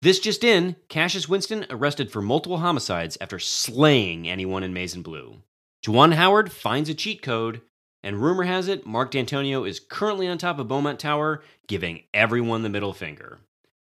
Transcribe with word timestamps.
This 0.00 0.20
just 0.20 0.44
in 0.44 0.76
Cassius 0.88 1.28
Winston 1.28 1.66
arrested 1.70 2.12
for 2.12 2.22
multiple 2.22 2.58
homicides 2.58 3.18
after 3.20 3.40
slaying 3.40 4.28
anyone 4.28 4.62
in 4.62 4.72
Maize 4.72 4.94
and 4.94 5.02
Blue. 5.02 5.42
Juwan 5.84 6.14
Howard 6.14 6.52
finds 6.52 6.88
a 6.88 6.94
cheat 6.94 7.20
code, 7.20 7.62
and 8.04 8.22
rumor 8.22 8.44
has 8.44 8.68
it 8.68 8.86
Mark 8.86 9.10
Dantonio 9.10 9.68
is 9.68 9.80
currently 9.80 10.28
on 10.28 10.38
top 10.38 10.60
of 10.60 10.68
Beaumont 10.68 11.00
Tower, 11.00 11.42
giving 11.66 12.04
everyone 12.14 12.62
the 12.62 12.68
middle 12.68 12.92
finger. 12.92 13.40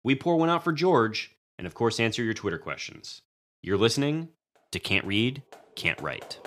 We 0.04 0.16
pour 0.16 0.38
one 0.38 0.50
out 0.50 0.64
for 0.64 0.74
George, 0.74 1.36
and 1.60 1.68
of 1.68 1.76
course, 1.76 2.00
answer 2.00 2.24
your 2.24 2.34
Twitter 2.34 2.58
questions. 2.58 3.22
You're 3.62 3.78
listening 3.78 4.30
to 4.72 4.80
Can't 4.80 5.06
Read, 5.06 5.44
Can't 5.76 6.02
Write. 6.02 6.40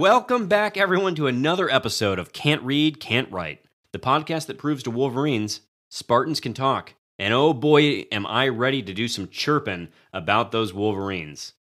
Welcome 0.00 0.46
back, 0.46 0.78
everyone, 0.78 1.14
to 1.16 1.26
another 1.26 1.68
episode 1.68 2.18
of 2.18 2.32
Can't 2.32 2.62
Read, 2.62 3.00
Can't 3.00 3.30
Write, 3.30 3.62
the 3.92 3.98
podcast 3.98 4.46
that 4.46 4.56
proves 4.56 4.82
to 4.84 4.90
Wolverines 4.90 5.60
Spartans 5.90 6.40
can 6.40 6.54
talk. 6.54 6.94
And 7.18 7.34
oh 7.34 7.52
boy, 7.52 8.06
am 8.10 8.26
I 8.26 8.48
ready 8.48 8.82
to 8.82 8.94
do 8.94 9.08
some 9.08 9.28
chirping 9.28 9.88
about 10.10 10.52
those 10.52 10.72
Wolverines. 10.72 11.52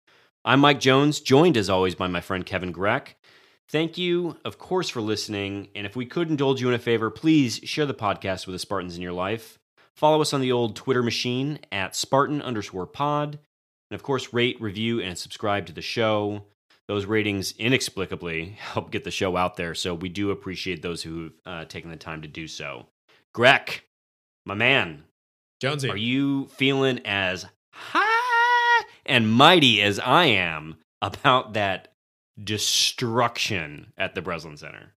I'm 0.45 0.61
Mike 0.61 0.79
Jones, 0.79 1.19
joined 1.19 1.57
as 1.57 1.69
always 1.69 1.95
by 1.95 2.07
my 2.07 2.21
friend 2.21 2.45
Kevin 2.45 2.71
Greck. 2.71 3.17
Thank 3.67 3.97
you, 3.97 4.37
of 4.45 4.57
course, 4.57 4.87
for 4.87 5.01
listening. 5.01 5.67
And 5.75 5.85
if 5.85 5.97
we 5.97 6.05
could 6.05 6.29
indulge 6.29 6.61
you 6.61 6.69
in 6.69 6.75
a 6.75 6.79
favor, 6.79 7.09
please 7.09 7.59
share 7.65 7.87
the 7.87 7.93
podcast 7.93 8.47
with 8.47 8.55
the 8.55 8.59
Spartans 8.59 8.95
in 8.95 9.01
your 9.01 9.11
life. 9.11 9.59
Follow 9.97 10.21
us 10.21 10.33
on 10.33 10.39
the 10.39 10.53
old 10.53 10.77
Twitter 10.77 11.03
machine 11.03 11.59
at 11.73 11.93
Spartan 11.93 12.41
underscore 12.41 12.87
pod. 12.87 13.37
And 13.91 13.95
of 13.95 14.03
course, 14.03 14.31
rate, 14.31 14.61
review, 14.61 15.01
and 15.01 15.17
subscribe 15.17 15.65
to 15.65 15.73
the 15.73 15.81
show 15.81 16.45
those 16.89 17.05
ratings 17.05 17.53
inexplicably 17.59 18.45
help 18.57 18.91
get 18.91 19.03
the 19.03 19.11
show 19.11 19.37
out 19.37 19.55
there. 19.55 19.75
So 19.75 19.93
we 19.93 20.09
do 20.09 20.31
appreciate 20.31 20.81
those 20.81 21.03
who've 21.03 21.31
uh, 21.45 21.65
taken 21.65 21.91
the 21.91 21.95
time 21.95 22.23
to 22.23 22.27
do 22.27 22.47
so. 22.47 22.87
Greg, 23.33 23.83
my 24.43 24.55
man, 24.55 25.03
Jonesy, 25.61 25.89
are 25.89 25.95
you 25.95 26.47
feeling 26.47 26.99
as 27.05 27.45
high 27.71 28.85
and 29.05 29.31
mighty 29.31 29.81
as 29.83 29.99
I 29.99 30.25
am 30.25 30.77
about 30.99 31.53
that 31.53 31.93
destruction 32.43 33.93
at 33.95 34.15
the 34.15 34.23
Breslin 34.23 34.57
Center? 34.57 34.95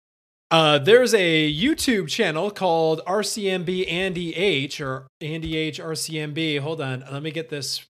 Uh, 0.53 0.79
there's 0.79 1.13
a 1.15 1.53
YouTube 1.53 2.09
channel 2.09 2.53
called 2.53 3.01
RCMB 3.07 3.91
Andy 3.91 4.37
H 4.37 4.81
or 4.81 5.09
Andy 5.21 5.57
H 5.57 5.81
RCMB. 5.81 6.61
Hold 6.61 6.81
on, 6.81 7.05
let 7.11 7.23
me 7.23 7.33
get 7.33 7.51
this 7.51 7.85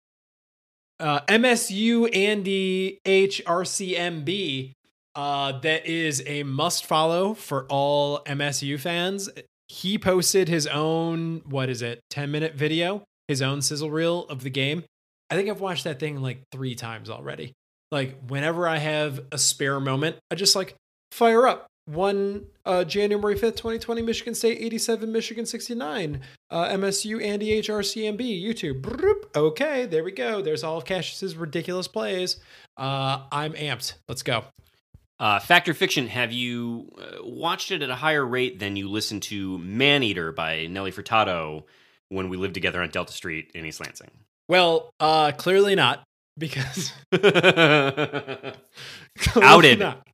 uh, 1.00 1.20
MSU 1.22 2.14
Andy 2.14 3.00
HRCMB 3.04 4.72
uh, 5.14 5.58
that 5.60 5.86
is 5.86 6.22
a 6.26 6.44
must 6.44 6.86
follow 6.86 7.34
for 7.34 7.66
all 7.68 8.20
MSU 8.20 8.78
fans. 8.78 9.28
He 9.66 9.98
posted 9.98 10.48
his 10.48 10.66
own, 10.66 11.42
what 11.44 11.68
is 11.68 11.82
it, 11.82 12.00
10 12.10 12.30
minute 12.30 12.54
video, 12.54 13.02
his 13.26 13.42
own 13.42 13.60
sizzle 13.60 13.90
reel 13.90 14.26
of 14.26 14.42
the 14.42 14.50
game. 14.50 14.84
I 15.28 15.34
think 15.34 15.48
I've 15.48 15.60
watched 15.60 15.84
that 15.84 15.98
thing 15.98 16.22
like 16.22 16.42
three 16.52 16.74
times 16.74 17.10
already. 17.10 17.52
Like, 17.90 18.16
whenever 18.28 18.68
I 18.68 18.78
have 18.78 19.20
a 19.32 19.38
spare 19.38 19.80
moment, 19.80 20.16
I 20.30 20.34
just 20.36 20.54
like 20.54 20.76
fire 21.10 21.46
up 21.46 21.66
one 21.88 22.46
uh, 22.64 22.84
January 22.84 23.34
5th, 23.34 23.56
2020, 23.56 24.02
Michigan 24.02 24.34
State 24.34 24.58
87, 24.60 25.10
Michigan 25.10 25.46
69. 25.46 26.20
Uh, 26.50 26.68
MSU 26.68 27.22
Andy 27.24 27.52
H 27.52 27.68
RCMB 27.68 28.42
YouTube. 28.42 28.82
Broop. 28.82 29.30
Okay, 29.34 29.86
there 29.86 30.04
we 30.04 30.12
go. 30.12 30.40
There's 30.42 30.62
all 30.62 30.78
of 30.78 30.84
Cassius's 30.84 31.36
ridiculous 31.36 31.88
plays. 31.88 32.36
Uh, 32.76 33.24
I'm 33.32 33.54
amped. 33.54 33.94
Let's 34.08 34.22
go. 34.22 34.44
Uh, 35.18 35.40
Fact 35.40 35.68
or 35.68 35.74
Fiction, 35.74 36.06
have 36.06 36.32
you 36.32 36.90
uh, 36.96 37.24
watched 37.24 37.72
it 37.72 37.82
at 37.82 37.90
a 37.90 37.96
higher 37.96 38.24
rate 38.24 38.60
than 38.60 38.76
you 38.76 38.88
listened 38.88 39.22
to 39.24 39.58
Man 39.58 40.02
Eater 40.02 40.30
by 40.30 40.66
Nelly 40.66 40.92
Furtado 40.92 41.64
when 42.08 42.28
we 42.28 42.36
lived 42.36 42.54
together 42.54 42.80
on 42.82 42.90
Delta 42.90 43.12
Street 43.12 43.50
in 43.54 43.64
East 43.64 43.80
Lansing? 43.80 44.10
Well, 44.48 44.90
uh, 45.00 45.32
clearly 45.32 45.74
not 45.74 46.04
because 46.38 46.92
outed. 49.36 49.80
Not. 49.80 50.07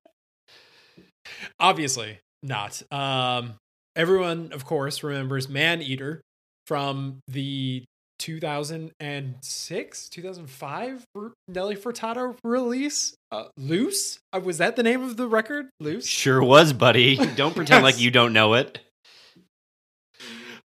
Obviously 1.60 2.19
not. 2.42 2.82
Um, 2.91 3.54
everyone, 3.97 4.53
of 4.53 4.65
course, 4.65 5.03
remembers 5.03 5.48
Man 5.48 5.82
Eater 5.82 6.20
from 6.66 7.20
the 7.28 7.84
2006, 8.19 10.09
2005 10.09 11.04
Nelly 11.48 11.76
Furtado 11.76 12.37
release. 12.44 13.15
Uh, 13.31 13.44
Loose? 13.56 14.19
Uh, 14.32 14.41
was 14.42 14.59
that 14.59 14.76
the 14.76 14.82
name 14.82 15.03
of 15.03 15.16
the 15.16 15.28
record? 15.28 15.69
Loose? 15.81 16.06
Sure 16.06 16.42
was, 16.42 16.72
buddy. 16.72 17.16
Don't 17.37 17.54
pretend 17.54 17.84
yes. 17.84 17.94
like 17.94 18.00
you 18.00 18.10
don't 18.10 18.32
know 18.32 18.54
it. 18.54 18.78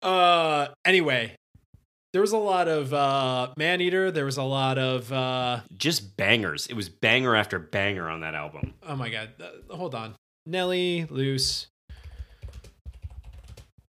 Uh, 0.00 0.69
anyway, 0.84 1.37
there 2.12 2.20
was 2.20 2.32
a 2.32 2.38
lot 2.38 2.69
of 2.69 2.93
uh 2.93 3.53
Man 3.56 3.81
Eater. 3.81 4.10
There 4.10 4.25
was 4.25 4.37
a 4.37 4.43
lot 4.43 4.78
of 4.78 5.12
uh 5.12 5.60
just 5.76 6.16
bangers. 6.16 6.66
It 6.66 6.75
was 6.75 6.88
banger 6.88 7.37
after 7.37 7.59
banger 7.59 8.09
on 8.09 8.20
that 8.20 8.34
album. 8.34 8.75
Oh 8.82 8.97
my 8.97 9.09
god! 9.10 9.31
Uh, 9.41 9.76
hold 9.76 9.94
on. 9.94 10.14
Nelly, 10.47 11.06
Loose. 11.08 11.69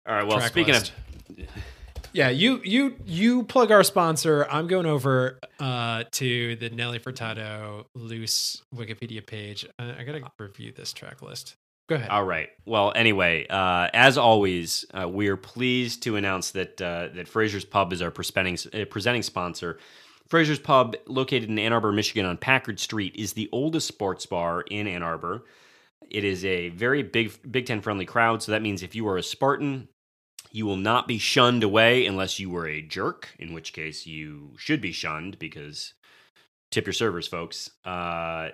All 0.08 0.16
right. 0.16 0.28
Well, 0.28 0.42
speaking 0.42 0.74
list. 0.74 0.94
of. 1.30 1.48
Yeah, 2.14 2.30
you 2.30 2.62
you 2.64 2.96
you 3.06 3.44
plug 3.44 3.72
our 3.72 3.84
sponsor. 3.84 4.46
I'm 4.50 4.68
going 4.68 4.86
over 4.86 5.40
uh, 5.60 6.04
to 6.12 6.56
the 6.58 6.70
Nelly 6.70 7.00
Furtado 7.00 7.86
loose 7.96 8.62
Wikipedia 8.74 9.26
page. 9.26 9.66
I, 9.80 10.02
I 10.02 10.04
gotta 10.04 10.22
review 10.38 10.72
this 10.76 10.94
track 10.94 11.24
list. 11.24 11.56
Go 11.88 11.96
ahead. 11.96 12.10
All 12.10 12.24
right. 12.24 12.50
Well, 12.66 12.94
anyway, 12.96 13.48
uh, 13.50 13.90
as 13.94 14.18
always, 14.18 14.86
uh, 14.94 15.10
we 15.10 15.28
are 15.28 15.36
pleased 15.36 16.04
to 16.04 16.16
announce 16.16 16.52
that 16.52 16.80
uh, 16.80 17.10
that 17.16 17.28
Fraser's 17.28 17.66
Pub 17.66 17.92
is 17.92 18.02
our 18.02 18.12
presenting 18.12 18.58
uh, 18.74 18.86
presenting 18.86 19.24
sponsor. 19.24 19.80
Fraser's 20.28 20.60
Pub, 20.60 20.96
located 21.08 21.50
in 21.50 21.60
Ann 21.60 21.74
Arbor, 21.74 21.92
Michigan, 21.92 22.26
on 22.26 22.38
Packard 22.38 22.80
Street, 22.80 23.16
is 23.16 23.34
the 23.34 23.50
oldest 23.52 23.88
sports 23.88 24.26
bar 24.26 24.62
in 24.62 24.88
Ann 24.88 25.04
Arbor. 25.04 25.44
It 26.14 26.24
is 26.24 26.46
a 26.46 26.70
very 26.70 27.04
big 27.04 27.34
Big 27.52 27.66
Ten 27.66 27.82
friendly 27.82 28.06
crowd, 28.06 28.42
so 28.44 28.52
that 28.52 28.62
means 28.62 28.84
if 28.84 28.96
you 28.96 29.08
are 29.08 29.18
a 29.18 29.24
Spartan, 29.24 29.90
you 30.52 30.66
will 30.66 30.78
not 30.78 31.08
be 31.08 31.18
shunned 31.18 31.64
away 31.64 32.06
unless 32.06 32.40
you 32.40 32.50
were 32.50 32.68
a 32.68 32.82
jerk, 32.82 33.30
in 33.40 33.54
which 33.54 33.74
case 33.74 34.06
you 34.06 34.52
should 34.58 34.80
be 34.80 34.92
shunned 34.92 35.40
because 35.40 35.96
tip 36.72 36.86
your 36.86 36.94
servers, 36.94 37.28
folks. 37.28 37.72
Uh, 37.84 38.50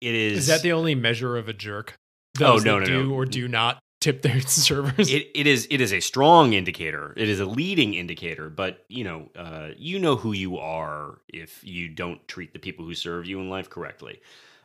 it 0.00 0.14
is. 0.14 0.38
Is 0.38 0.46
that 0.46 0.62
the 0.62 0.72
only 0.72 0.94
measure 0.94 1.36
of 1.36 1.48
a 1.48 1.52
jerk? 1.52 1.94
Those 2.34 2.62
oh 2.62 2.64
no, 2.64 2.78
no, 2.80 2.84
do 2.86 3.04
no. 3.04 3.14
or 3.14 3.26
do 3.26 3.46
not 3.46 3.78
tip 4.00 4.22
their 4.22 4.40
servers. 4.46 5.10
It, 5.10 5.28
it 5.34 5.46
is 5.46 5.66
it 5.70 5.80
is 5.80 5.92
a 5.92 6.00
strong 6.00 6.52
indicator. 6.52 7.14
It 7.16 7.28
is 7.28 7.40
a 7.40 7.46
leading 7.46 7.94
indicator, 7.94 8.50
but 8.50 8.84
you 8.88 9.04
know, 9.04 9.30
uh, 9.36 9.68
you 9.76 9.98
know 9.98 10.16
who 10.16 10.32
you 10.32 10.58
are 10.58 11.18
if 11.28 11.62
you 11.62 11.88
don't 11.88 12.26
treat 12.28 12.52
the 12.52 12.58
people 12.58 12.84
who 12.84 12.94
serve 12.94 13.26
you 13.26 13.40
in 13.40 13.50
life 13.50 13.70
correctly. 13.70 14.20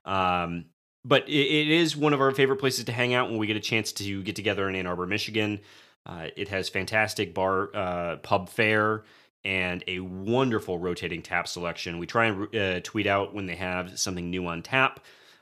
Um, 0.06 0.66
but 1.10 1.28
it, 1.28 1.32
it 1.32 1.68
is 1.68 1.98
one 1.98 2.14
of 2.14 2.22
our 2.22 2.32
favorite 2.32 2.58
places 2.58 2.86
to 2.86 2.92
hang 2.92 3.16
out 3.16 3.30
when 3.30 3.40
we 3.40 3.48
get 3.48 3.58
a 3.58 3.62
chance 3.62 3.92
to 3.94 4.24
get 4.24 4.36
together 4.36 4.70
in 4.70 4.76
Ann 4.76 4.86
Arbor, 4.86 5.08
Michigan. 5.08 5.60
Uh, 6.06 6.28
it 6.38 6.48
has 6.50 6.70
fantastic 6.70 7.34
bar 7.34 7.76
uh, 7.76 8.18
pub 8.18 8.48
fare 8.48 9.04
and 9.44 9.84
a 9.88 10.00
wonderful 10.00 10.78
rotating 10.78 11.24
tap 11.24 11.48
selection. 11.48 11.98
We 11.98 12.06
try 12.06 12.28
and 12.28 12.56
uh, 12.56 12.80
tweet 12.84 13.08
out 13.08 13.34
when 13.34 13.48
they 13.48 13.56
have 13.56 14.00
something 14.00 14.30
new 14.30 14.46
on 14.46 14.62
tap. 14.62 15.00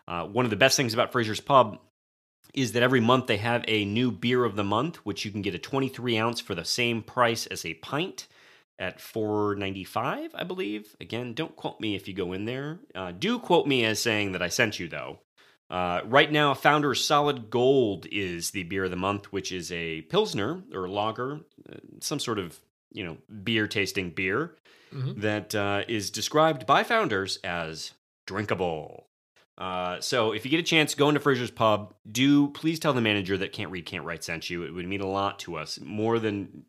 Uh, 0.08 0.26
one 0.26 0.46
of 0.46 0.52
the 0.52 0.58
best 0.58 0.78
things 0.78 0.94
about 0.94 1.12
Fraser's 1.12 1.42
Pub 1.42 1.80
is 2.54 2.72
that 2.72 2.84
every 2.84 3.02
month 3.02 3.28
they 3.28 3.38
have 3.38 3.66
a 3.68 3.84
new 3.86 4.10
beer 4.10 4.46
of 4.46 4.56
the 4.56 4.64
month, 4.64 4.98
which 4.98 5.26
you 5.26 5.32
can 5.32 5.42
get 5.42 5.54
a 5.54 5.60
23 5.60 6.18
ounce 6.18 6.40
for 6.40 6.56
the 6.56 6.64
same 6.64 7.02
price 7.02 7.46
as 7.48 7.66
a 7.66 7.74
pint 7.76 8.28
at 8.80 9.00
4.95, 9.00 10.30
I 10.34 10.44
believe. 10.44 10.96
Again, 11.02 11.34
don't 11.34 11.56
quote 11.56 11.82
me 11.82 11.96
if 11.96 12.08
you 12.08 12.14
go 12.14 12.32
in 12.32 12.46
there. 12.46 12.80
Uh, 12.96 13.12
do 13.12 13.38
quote 13.40 13.68
me 13.68 13.84
as 13.84 14.00
saying 14.00 14.32
that 14.32 14.42
I 14.42 14.50
sent 14.50 14.80
you 14.80 14.88
though. 14.88 15.20
Uh, 15.70 16.02
right 16.06 16.32
now, 16.32 16.54
Founder's 16.54 17.04
Solid 17.04 17.50
Gold 17.50 18.08
is 18.12 18.52
the 18.52 18.64
beer 18.64 18.86
of 18.86 18.92
the 18.92 18.96
month, 18.96 19.32
which 19.34 19.52
is 19.52 19.72
a 19.72 20.02
pilsner 20.04 20.64
or 20.74 20.88
lager, 20.88 21.42
uh, 21.70 21.78
some 22.00 22.20
sort 22.20 22.40
of 22.40 22.60
you 22.94 23.04
know 23.04 23.18
beer 23.44 23.68
tasting 23.68 24.12
beer 24.12 24.56
mm-hmm. 24.94 25.20
that 25.20 25.54
uh, 25.54 25.84
is 25.88 26.10
described 26.10 26.66
by 26.66 26.84
Founders 26.84 27.38
as 27.44 27.92
drinkable. 28.26 29.08
Uh, 29.58 30.00
so 30.00 30.32
if 30.34 30.46
you 30.46 30.52
get 30.52 30.60
a 30.60 30.64
chance, 30.64 30.94
go 30.96 31.10
into 31.10 31.20
Fraser's 31.20 31.52
Pub. 31.52 31.94
Do 32.10 32.50
please 32.50 32.80
tell 32.80 32.94
the 32.94 33.02
manager 33.02 33.38
that 33.38 33.52
Can't 33.52 33.72
Read 33.72 33.86
Can't 33.86 34.06
Write 34.06 34.24
sent 34.24 34.50
you. 34.50 34.64
It 34.64 34.74
would 34.74 34.88
mean 34.88 35.02
a 35.02 35.10
lot 35.10 35.40
to 35.40 35.58
us, 35.58 35.80
more 35.82 36.20
than 36.20 36.64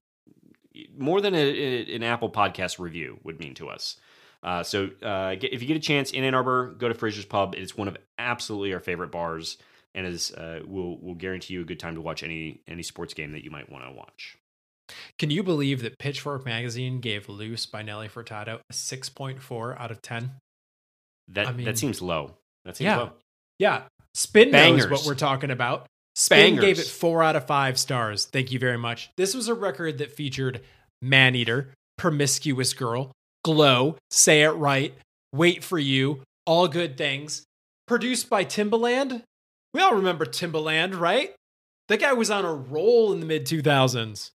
more 0.96 1.20
than 1.20 1.34
a, 1.34 1.38
a, 1.38 1.94
an 1.94 2.02
Apple 2.02 2.30
Podcast 2.30 2.78
review 2.78 3.18
would 3.22 3.38
mean 3.38 3.54
to 3.54 3.68
us. 3.68 3.96
Uh, 4.42 4.62
so 4.62 4.88
uh, 5.02 5.34
get, 5.34 5.52
if 5.52 5.62
you 5.62 5.68
get 5.68 5.76
a 5.76 5.80
chance 5.80 6.12
in 6.12 6.24
Ann 6.24 6.34
Arbor, 6.34 6.74
go 6.78 6.88
to 6.88 6.94
Fraser's 6.94 7.24
Pub. 7.24 7.54
It's 7.56 7.76
one 7.76 7.88
of 7.88 7.96
absolutely 8.18 8.72
our 8.72 8.80
favorite 8.80 9.10
bars, 9.10 9.58
and 9.94 10.06
is 10.06 10.32
uh, 10.32 10.60
will 10.66 11.00
will 11.00 11.14
guarantee 11.14 11.54
you 11.54 11.62
a 11.62 11.64
good 11.64 11.80
time 11.80 11.94
to 11.96 12.00
watch 12.00 12.22
any 12.22 12.60
any 12.68 12.82
sports 12.82 13.14
game 13.14 13.32
that 13.32 13.44
you 13.44 13.50
might 13.50 13.70
want 13.70 13.84
to 13.84 13.92
watch. 13.92 14.36
Can 15.18 15.30
you 15.30 15.42
believe 15.42 15.82
that 15.82 15.98
Pitchfork 15.98 16.46
Magazine 16.46 17.00
gave 17.00 17.28
"Loose" 17.28 17.66
by 17.66 17.82
Nelly 17.82 18.08
Furtado 18.08 18.60
a 18.70 18.72
six 18.72 19.08
point 19.08 19.42
four 19.42 19.78
out 19.78 19.90
of 19.90 20.00
ten? 20.02 20.32
That 21.28 21.48
I 21.48 21.52
mean, 21.52 21.66
that 21.66 21.76
seems 21.76 22.00
low. 22.00 22.36
That 22.64 22.76
seems 22.76 22.86
yeah, 22.86 22.96
low. 22.96 23.12
Yeah, 23.58 23.82
Spin 24.14 24.50
Bangers. 24.50 24.86
knows 24.86 24.90
what 24.90 25.06
we're 25.06 25.14
talking 25.14 25.50
about. 25.50 25.86
Spin 26.14 26.56
gave 26.56 26.78
it 26.78 26.86
four 26.86 27.22
out 27.22 27.36
of 27.36 27.46
five 27.46 27.78
stars. 27.78 28.26
Thank 28.26 28.50
you 28.50 28.58
very 28.58 28.78
much. 28.78 29.10
This 29.16 29.34
was 29.34 29.48
a 29.48 29.54
record 29.54 29.98
that 29.98 30.10
featured 30.10 30.62
Maneater, 31.00 31.72
Promiscuous 31.96 32.74
Girl, 32.74 33.12
Glow, 33.44 33.96
Say 34.10 34.42
It 34.42 34.50
Right, 34.50 34.94
Wait 35.32 35.62
for 35.64 35.78
You, 35.78 36.22
All 36.46 36.68
Good 36.68 36.96
Things. 36.96 37.44
Produced 37.86 38.28
by 38.28 38.44
Timbaland. 38.44 39.22
We 39.72 39.80
all 39.80 39.94
remember 39.94 40.26
Timbaland, 40.26 40.98
right? 40.98 41.34
That 41.88 42.00
guy 42.00 42.12
was 42.12 42.30
on 42.30 42.44
a 42.44 42.52
roll 42.52 43.12
in 43.12 43.20
the 43.20 43.26
mid 43.26 43.46
2000s. 43.46 44.30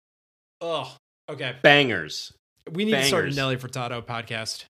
Oh, 0.61 0.95
okay. 1.29 1.57
Bangers. 1.63 2.33
We 2.71 2.85
need 2.85 2.93
to 2.93 3.05
start 3.05 3.29
a 3.29 3.31
Nelly 3.31 3.57
Furtado 3.57 4.05
podcast 4.05 4.65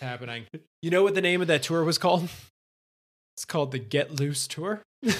happening. 0.00 0.46
You 0.82 0.90
know 0.90 1.02
what 1.02 1.14
the 1.14 1.20
name 1.20 1.40
of 1.40 1.46
that 1.48 1.62
tour 1.62 1.84
was 1.84 1.98
called? 1.98 2.28
It's 3.36 3.44
called 3.44 3.70
the 3.70 3.78
Get 3.78 4.18
Loose 4.18 4.46
Tour. 4.48 4.82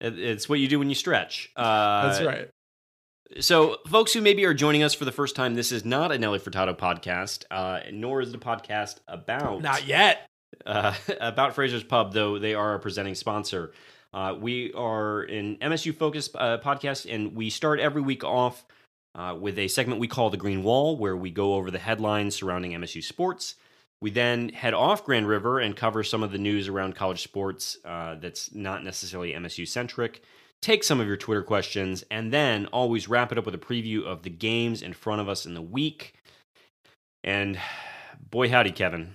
It's 0.00 0.48
what 0.48 0.60
you 0.60 0.68
do 0.68 0.78
when 0.78 0.88
you 0.88 0.94
stretch. 0.94 1.50
Uh, 1.56 2.06
That's 2.08 2.24
right. 2.24 2.48
So, 3.40 3.76
folks 3.86 4.14
who 4.14 4.22
maybe 4.22 4.44
are 4.46 4.54
joining 4.54 4.82
us 4.82 4.94
for 4.94 5.04
the 5.04 5.12
first 5.12 5.36
time, 5.36 5.54
this 5.54 5.70
is 5.70 5.84
not 5.84 6.10
a 6.12 6.18
Nelly 6.18 6.38
Furtado 6.38 6.76
podcast, 6.76 7.44
uh, 7.50 7.80
nor 7.92 8.22
is 8.22 8.32
a 8.32 8.38
podcast 8.38 9.00
about 9.06 9.60
Not 9.60 9.86
yet. 9.86 10.26
uh, 10.64 10.94
about 11.20 11.54
Fraser's 11.54 11.84
Pub, 11.84 12.14
though 12.14 12.38
they 12.38 12.54
are 12.54 12.74
a 12.74 12.78
presenting 12.78 13.14
sponsor. 13.14 13.72
Uh, 14.14 14.34
we 14.38 14.72
are 14.72 15.22
an 15.22 15.56
MSU 15.56 15.94
focused 15.94 16.34
uh, 16.36 16.58
podcast, 16.64 17.12
and 17.12 17.36
we 17.36 17.50
start 17.50 17.80
every 17.80 18.00
week 18.00 18.24
off 18.24 18.64
uh, 19.14 19.36
with 19.38 19.58
a 19.58 19.68
segment 19.68 20.00
we 20.00 20.08
call 20.08 20.30
the 20.30 20.38
Green 20.38 20.62
Wall, 20.62 20.96
where 20.96 21.16
we 21.16 21.30
go 21.30 21.54
over 21.54 21.70
the 21.70 21.78
headlines 21.78 22.34
surrounding 22.34 22.72
MSU 22.72 23.04
sports. 23.04 23.56
We 24.00 24.10
then 24.10 24.48
head 24.50 24.72
off 24.72 25.04
Grand 25.04 25.28
River 25.28 25.58
and 25.60 25.76
cover 25.76 26.02
some 26.02 26.22
of 26.22 26.32
the 26.32 26.38
news 26.38 26.68
around 26.68 26.94
college 26.94 27.22
sports 27.22 27.76
uh, 27.84 28.14
that's 28.14 28.54
not 28.54 28.84
necessarily 28.84 29.32
MSU 29.34 29.68
centric. 29.68 30.22
Take 30.60 30.82
some 30.82 31.00
of 31.00 31.06
your 31.06 31.16
Twitter 31.16 31.42
questions, 31.42 32.04
and 32.10 32.32
then 32.32 32.66
always 32.66 33.08
wrap 33.08 33.30
it 33.30 33.38
up 33.38 33.46
with 33.46 33.54
a 33.54 33.58
preview 33.58 34.04
of 34.04 34.22
the 34.22 34.30
games 34.30 34.82
in 34.82 34.92
front 34.92 35.20
of 35.20 35.28
us 35.28 35.46
in 35.46 35.54
the 35.54 35.62
week. 35.62 36.14
And 37.22 37.58
boy, 38.30 38.48
howdy, 38.48 38.72
Kevin. 38.72 39.14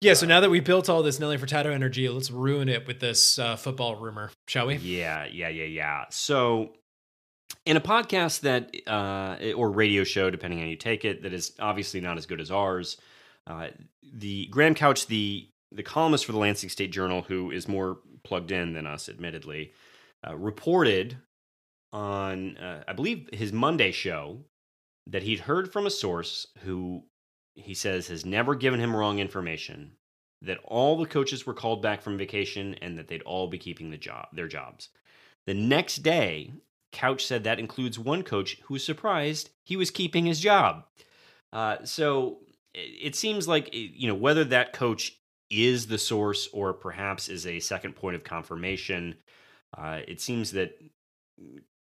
Yeah, 0.00 0.14
so 0.14 0.26
now 0.26 0.40
that 0.40 0.50
we 0.50 0.60
built 0.60 0.88
all 0.88 1.02
this 1.02 1.18
Nelly 1.18 1.38
Furtado 1.38 1.72
energy, 1.72 2.08
let's 2.08 2.30
ruin 2.30 2.68
it 2.68 2.86
with 2.86 3.00
this 3.00 3.38
uh, 3.38 3.56
football 3.56 3.96
rumor, 3.96 4.30
shall 4.46 4.66
we? 4.66 4.76
Yeah, 4.76 5.24
yeah, 5.24 5.48
yeah, 5.48 5.64
yeah. 5.64 6.04
So, 6.10 6.74
in 7.64 7.76
a 7.76 7.80
podcast 7.80 8.40
that, 8.40 8.74
uh, 8.86 9.52
or 9.56 9.70
radio 9.70 10.04
show, 10.04 10.30
depending 10.30 10.60
on 10.60 10.66
how 10.66 10.70
you 10.70 10.76
take 10.76 11.04
it, 11.04 11.22
that 11.22 11.32
is 11.32 11.52
obviously 11.58 12.00
not 12.00 12.18
as 12.18 12.26
good 12.26 12.40
as 12.40 12.50
ours, 12.50 12.98
uh, 13.46 13.68
the 14.12 14.46
Graham 14.46 14.74
Couch, 14.74 15.06
the 15.06 15.48
the 15.72 15.82
columnist 15.82 16.26
for 16.26 16.32
the 16.32 16.38
Lansing 16.38 16.70
State 16.70 16.92
Journal, 16.92 17.22
who 17.22 17.50
is 17.50 17.66
more 17.66 17.98
plugged 18.22 18.52
in 18.52 18.72
than 18.72 18.86
us, 18.86 19.08
admittedly, 19.08 19.72
uh, 20.26 20.36
reported 20.36 21.16
on, 21.92 22.56
uh, 22.56 22.84
I 22.86 22.92
believe, 22.92 23.28
his 23.32 23.52
Monday 23.52 23.92
show 23.92 24.44
that 25.06 25.22
he'd 25.22 25.40
heard 25.40 25.72
from 25.72 25.86
a 25.86 25.90
source 25.90 26.46
who 26.60 27.04
he 27.54 27.74
says 27.74 28.08
has 28.08 28.26
never 28.26 28.54
given 28.54 28.80
him 28.80 28.94
wrong 28.94 29.18
information 29.18 29.92
that 30.42 30.58
all 30.64 30.98
the 30.98 31.06
coaches 31.06 31.46
were 31.46 31.54
called 31.54 31.82
back 31.82 32.02
from 32.02 32.18
vacation 32.18 32.74
and 32.82 32.98
that 32.98 33.08
they'd 33.08 33.22
all 33.22 33.48
be 33.48 33.58
keeping 33.58 33.90
the 33.90 33.96
job 33.96 34.26
their 34.32 34.48
jobs. 34.48 34.90
The 35.46 35.54
next 35.54 35.98
day, 35.98 36.52
Couch 36.92 37.24
said 37.24 37.44
that 37.44 37.58
includes 37.58 37.98
one 37.98 38.22
coach 38.22 38.58
who 38.64 38.74
was 38.74 38.84
surprised 38.84 39.50
he 39.64 39.76
was 39.76 39.90
keeping 39.90 40.26
his 40.26 40.40
job. 40.40 40.84
Uh, 41.52 41.84
so 41.84 42.38
it, 42.74 43.08
it 43.08 43.16
seems 43.16 43.48
like 43.48 43.70
you 43.72 44.08
know 44.08 44.14
whether 44.14 44.44
that 44.44 44.72
coach 44.72 45.18
is 45.50 45.86
the 45.86 45.98
source 45.98 46.48
or 46.52 46.72
perhaps 46.72 47.28
is 47.28 47.46
a 47.46 47.60
second 47.60 47.94
point 47.94 48.16
of 48.16 48.24
confirmation. 48.24 49.14
Uh, 49.76 50.00
it 50.08 50.20
seems 50.20 50.52
that 50.52 50.80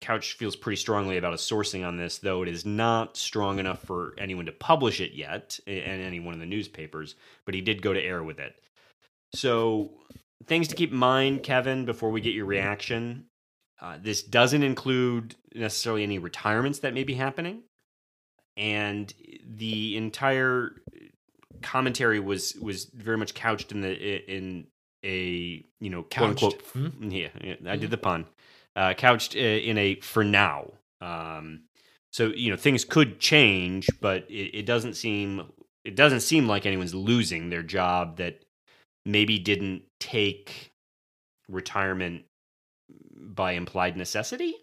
Couch 0.00 0.34
feels 0.34 0.56
pretty 0.56 0.76
strongly 0.76 1.16
about 1.16 1.32
a 1.32 1.36
sourcing 1.36 1.86
on 1.86 1.96
this, 1.96 2.18
though 2.18 2.42
it 2.42 2.48
is 2.48 2.66
not 2.66 3.16
strong 3.16 3.58
enough 3.58 3.82
for 3.82 4.14
anyone 4.18 4.46
to 4.46 4.52
publish 4.52 5.00
it 5.00 5.12
yet 5.12 5.58
in 5.66 5.82
any 5.82 6.20
one 6.20 6.34
of 6.34 6.40
the 6.40 6.46
newspapers. 6.46 7.14
But 7.44 7.54
he 7.54 7.60
did 7.60 7.82
go 7.82 7.92
to 7.92 8.00
air 8.00 8.22
with 8.22 8.38
it. 8.38 8.54
So 9.34 9.90
things 10.46 10.68
to 10.68 10.74
keep 10.74 10.92
in 10.92 10.98
mind, 10.98 11.42
Kevin, 11.42 11.84
before 11.84 12.10
we 12.10 12.20
get 12.20 12.34
your 12.34 12.46
reaction. 12.46 13.26
Uh, 13.80 13.98
this 14.00 14.22
doesn't 14.22 14.62
include 14.62 15.34
necessarily 15.54 16.02
any 16.02 16.18
retirements 16.18 16.78
that 16.80 16.94
may 16.94 17.04
be 17.04 17.14
happening, 17.14 17.62
and 18.56 19.12
the 19.46 19.96
entire 19.96 20.72
commentary 21.62 22.20
was 22.20 22.54
was 22.54 22.86
very 22.86 23.18
much 23.18 23.34
couched 23.34 23.72
in 23.72 23.82
the 23.82 24.34
in 24.34 24.66
a 25.06 25.64
you 25.81 25.91
know 25.91 26.03
quote 26.03 26.11
Couched. 26.11 26.44
unquote 26.44 26.62
Hmm? 26.73 27.11
yeah, 27.11 27.29
yeah, 27.43 27.55
I 27.67 27.76
did 27.76 27.91
the 27.91 27.97
pun. 27.97 28.26
Uh, 28.75 28.93
couched 28.94 29.35
uh, 29.37 29.38
in 29.38 29.79
a 29.79 29.94
for 30.00 30.25
now. 30.25 30.73
Um, 31.00 31.62
so 32.12 32.29
you 32.29 32.50
know 32.50 32.56
things 32.56 32.85
could 32.85 33.20
change, 33.20 33.88
but 34.00 34.29
it, 34.29 34.58
it 34.58 34.67
doesn't 34.67 34.94
seem 34.94 35.50
it 35.85 35.94
doesn't 35.94 36.20
seem 36.20 36.49
like 36.49 36.67
anyone's 36.67 36.94
losing 36.94 37.49
their 37.49 37.62
job 37.62 38.17
that 38.17 38.44
maybe 39.05 39.38
didn't 39.38 39.82
take 40.00 40.73
retirement 41.49 42.25
by 43.14 43.53
implied 43.53 43.97
necessity. 43.97 44.55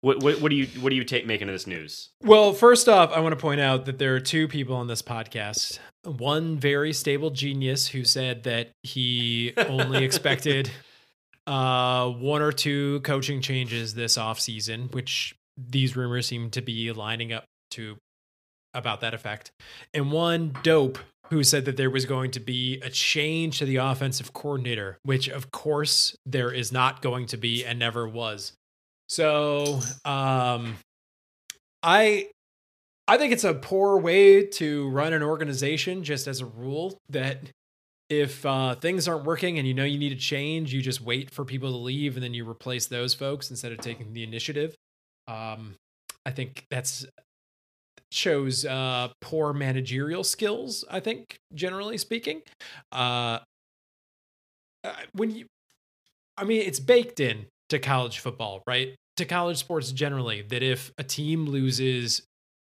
What 0.00 0.22
what, 0.22 0.40
what 0.40 0.50
do 0.50 0.56
you 0.56 0.66
what 0.80 0.90
do 0.90 0.96
you 0.96 1.04
take 1.04 1.26
making 1.26 1.48
of 1.48 1.54
this 1.54 1.66
news? 1.66 2.10
Well, 2.22 2.52
first 2.52 2.88
off, 2.88 3.12
I 3.12 3.20
want 3.20 3.32
to 3.32 3.40
point 3.40 3.60
out 3.60 3.86
that 3.86 3.98
there 3.98 4.14
are 4.14 4.20
two 4.20 4.46
people 4.46 4.76
on 4.76 4.86
this 4.86 5.02
podcast. 5.02 5.78
One 6.04 6.56
very 6.56 6.92
stable 6.92 7.30
genius 7.30 7.88
who 7.88 8.04
said 8.04 8.44
that 8.44 8.70
he 8.82 9.54
only 9.56 10.04
expected 10.04 10.70
uh, 11.46 12.10
one 12.10 12.42
or 12.42 12.52
two 12.52 13.00
coaching 13.00 13.40
changes 13.40 13.94
this 13.94 14.16
offseason, 14.16 14.92
which 14.94 15.34
these 15.56 15.96
rumors 15.96 16.26
seem 16.26 16.50
to 16.50 16.60
be 16.62 16.92
lining 16.92 17.32
up 17.32 17.44
to 17.72 17.96
about 18.74 19.00
that 19.00 19.14
effect. 19.14 19.50
And 19.92 20.12
one 20.12 20.54
dope 20.62 20.98
who 21.30 21.42
said 21.42 21.64
that 21.64 21.76
there 21.76 21.90
was 21.90 22.06
going 22.06 22.30
to 22.30 22.40
be 22.40 22.80
a 22.80 22.88
change 22.88 23.58
to 23.58 23.64
the 23.64 23.76
offensive 23.76 24.32
coordinator, 24.32 24.98
which 25.02 25.28
of 25.28 25.50
course 25.50 26.16
there 26.24 26.50
is 26.50 26.72
not 26.72 27.02
going 27.02 27.26
to 27.26 27.36
be 27.36 27.64
and 27.64 27.78
never 27.78 28.08
was. 28.08 28.52
So, 29.08 29.80
um, 30.04 30.76
I 31.82 32.28
I 33.08 33.18
think 33.18 33.32
it's 33.32 33.44
a 33.44 33.54
poor 33.54 33.98
way 33.98 34.46
to 34.46 34.88
run 34.90 35.12
an 35.12 35.22
organization 35.22 36.04
just 36.04 36.26
as 36.26 36.40
a 36.40 36.46
rule 36.46 36.98
that 37.10 37.50
if 38.10 38.44
uh, 38.46 38.74
things 38.76 39.08
aren't 39.08 39.24
working 39.24 39.58
and 39.58 39.68
you 39.68 39.74
know 39.74 39.84
you 39.84 39.98
need 39.98 40.10
to 40.10 40.16
change, 40.16 40.74
you 40.74 40.82
just 40.82 41.00
wait 41.02 41.30
for 41.30 41.44
people 41.44 41.70
to 41.72 41.76
leave 41.78 42.16
and 42.16 42.24
then 42.24 42.34
you 42.34 42.48
replace 42.48 42.86
those 42.86 43.14
folks 43.14 43.50
instead 43.50 43.72
of 43.72 43.78
taking 43.78 44.12
the 44.12 44.24
initiative. 44.24 44.74
Um, 45.28 45.76
I 46.26 46.30
think 46.32 46.66
that's 46.70 47.06
shows 48.10 48.64
uh, 48.64 49.08
poor 49.20 49.52
managerial 49.52 50.24
skills. 50.24 50.84
I 50.90 51.00
think 51.00 51.38
generally 51.54 51.98
speaking, 51.98 52.42
uh, 52.92 53.40
uh, 54.84 54.92
when 55.12 55.30
you, 55.34 55.46
I 56.36 56.44
mean, 56.44 56.62
it's 56.62 56.80
baked 56.80 57.20
in 57.20 57.46
to 57.70 57.78
college 57.78 58.18
football, 58.18 58.62
right? 58.66 58.94
To 59.16 59.24
college 59.24 59.58
sports 59.58 59.92
generally, 59.92 60.42
that 60.42 60.62
if 60.62 60.92
a 60.98 61.04
team 61.04 61.46
loses, 61.46 62.22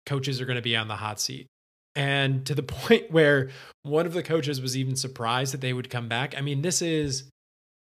coaches 0.06 0.40
are 0.40 0.46
going 0.46 0.56
to 0.56 0.62
be 0.62 0.76
on 0.76 0.88
the 0.88 0.96
hot 0.96 1.20
seat. 1.20 1.46
And 1.94 2.44
to 2.46 2.54
the 2.54 2.62
point 2.62 3.10
where 3.10 3.50
one 3.82 4.06
of 4.06 4.12
the 4.12 4.22
coaches 4.22 4.60
was 4.60 4.76
even 4.76 4.96
surprised 4.96 5.52
that 5.52 5.60
they 5.60 5.72
would 5.72 5.90
come 5.90 6.08
back. 6.08 6.36
I 6.36 6.40
mean, 6.40 6.62
this 6.62 6.82
is 6.82 7.24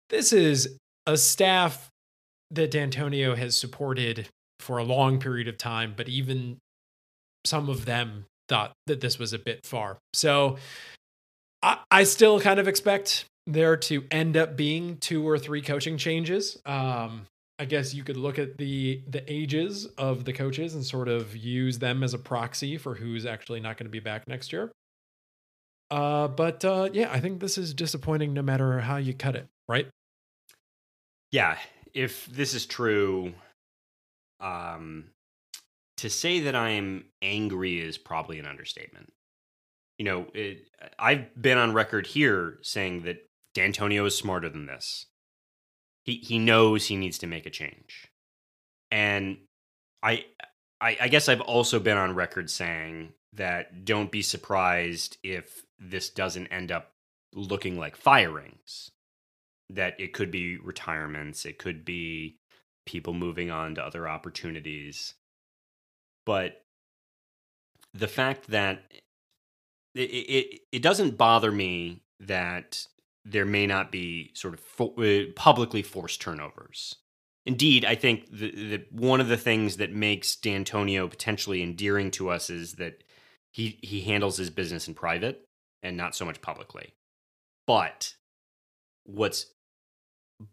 this 0.09 0.33
is 0.33 0.77
a 1.05 1.17
staff 1.17 1.89
that 2.51 2.71
Dantonio 2.71 3.37
has 3.37 3.55
supported 3.55 4.27
for 4.59 4.77
a 4.77 4.83
long 4.83 5.19
period 5.19 5.47
of 5.47 5.57
time, 5.57 5.93
but 5.95 6.09
even 6.09 6.57
some 7.45 7.69
of 7.69 7.85
them 7.85 8.25
thought 8.47 8.73
that 8.87 9.01
this 9.01 9.19
was 9.19 9.33
a 9.33 9.39
bit 9.39 9.65
far. 9.65 9.99
So 10.13 10.57
I, 11.61 11.77
I 11.91 12.03
still 12.03 12.39
kind 12.39 12.59
of 12.59 12.67
expect 12.67 13.25
there 13.51 13.77
to 13.77 14.03
end 14.11 14.37
up 14.37 14.55
being 14.55 14.97
two 14.97 15.27
or 15.27 15.37
three 15.37 15.61
coaching 15.61 15.97
changes. 15.97 16.57
Um, 16.65 17.27
I 17.59 17.65
guess 17.65 17.93
you 17.93 18.03
could 18.03 18.17
look 18.17 18.39
at 18.39 18.57
the 18.57 19.03
the 19.07 19.21
ages 19.31 19.85
of 19.97 20.23
the 20.23 20.31
coaches 20.31 20.75
and 20.75 20.85
sort 20.85 21.09
of 21.09 21.35
use 21.35 21.79
them 21.79 22.03
as 22.03 22.13
a 22.13 22.17
proxy 22.17 22.77
for 22.77 22.95
who's 22.95 23.25
actually 23.25 23.59
not 23.59 23.77
going 23.77 23.85
to 23.85 23.91
be 23.91 23.99
back 23.99 24.27
next 24.27 24.53
year. 24.53 24.71
Uh, 25.91 26.27
but 26.27 26.63
uh, 26.63 26.89
yeah, 26.93 27.11
I 27.11 27.19
think 27.19 27.39
this 27.39 27.57
is 27.57 27.73
disappointing 27.73 28.33
no 28.33 28.41
matter 28.41 28.79
how 28.79 28.97
you 28.97 29.13
cut 29.13 29.35
it, 29.35 29.47
right? 29.67 29.87
Yeah, 31.31 31.57
if 31.93 32.25
this 32.27 32.53
is 32.53 32.65
true, 32.65 33.33
um, 34.39 35.05
to 35.97 36.09
say 36.09 36.39
that 36.41 36.55
I'm 36.55 37.05
angry 37.21 37.81
is 37.81 37.97
probably 37.97 38.39
an 38.39 38.45
understatement. 38.45 39.11
You 39.97 40.05
know, 40.05 40.27
it, 40.33 40.69
I've 40.97 41.29
been 41.39 41.57
on 41.57 41.73
record 41.73 42.07
here 42.07 42.57
saying 42.61 43.03
that 43.03 43.28
Dantonio 43.55 44.05
is 44.05 44.15
smarter 44.15 44.49
than 44.49 44.65
this. 44.65 45.07
He 46.05 46.15
he 46.17 46.39
knows 46.39 46.85
he 46.85 46.95
needs 46.95 47.17
to 47.19 47.27
make 47.27 47.45
a 47.45 47.51
change, 47.51 48.07
and 48.91 49.37
I 50.01 50.25
I, 50.81 50.97
I 51.01 51.07
guess 51.07 51.27
I've 51.27 51.41
also 51.41 51.79
been 51.79 51.97
on 51.97 52.15
record 52.15 52.49
saying 52.49 53.13
that 53.33 53.85
don't 53.85 54.11
be 54.11 54.21
surprised 54.21 55.17
if 55.23 55.63
this 55.79 56.09
doesn't 56.09 56.47
end 56.47 56.71
up 56.71 56.93
looking 57.33 57.77
like 57.77 57.95
firings 57.95 58.91
that 59.69 59.99
it 59.99 60.13
could 60.13 60.31
be 60.31 60.57
retirements, 60.57 61.45
it 61.45 61.59
could 61.59 61.85
be 61.85 62.37
people 62.85 63.13
moving 63.13 63.51
on 63.51 63.75
to 63.75 63.83
other 63.83 64.07
opportunities. 64.07 65.13
But 66.25 66.63
the 67.93 68.07
fact 68.07 68.47
that 68.47 68.83
it, 69.93 70.01
it, 70.01 70.61
it 70.71 70.81
doesn't 70.81 71.17
bother 71.17 71.51
me 71.51 72.01
that 72.19 72.87
there 73.25 73.45
may 73.45 73.67
not 73.67 73.91
be 73.91 74.31
sort 74.33 74.53
of 74.53 74.59
fo- 74.59 74.95
uh, 74.95 75.31
publicly 75.35 75.81
forced 75.81 76.21
turnovers. 76.21 76.95
Indeed, 77.45 77.85
I 77.85 77.95
think 77.95 78.29
that 78.31 78.91
one 78.91 79.21
of 79.21 79.27
the 79.27 79.37
things 79.37 79.77
that 79.77 79.91
makes 79.91 80.35
Dantonio 80.35 81.09
potentially 81.09 81.63
endearing 81.63 82.11
to 82.11 82.29
us 82.29 82.49
is 82.49 82.73
that 82.73 83.03
he 83.51 83.79
he 83.81 84.01
handles 84.01 84.37
his 84.37 84.49
business 84.49 84.87
in 84.87 84.93
private 84.93 85.47
and 85.81 85.97
not 85.97 86.15
so 86.15 86.25
much 86.25 86.41
publicly. 86.41 86.93
But 87.65 88.13
what's 89.05 89.47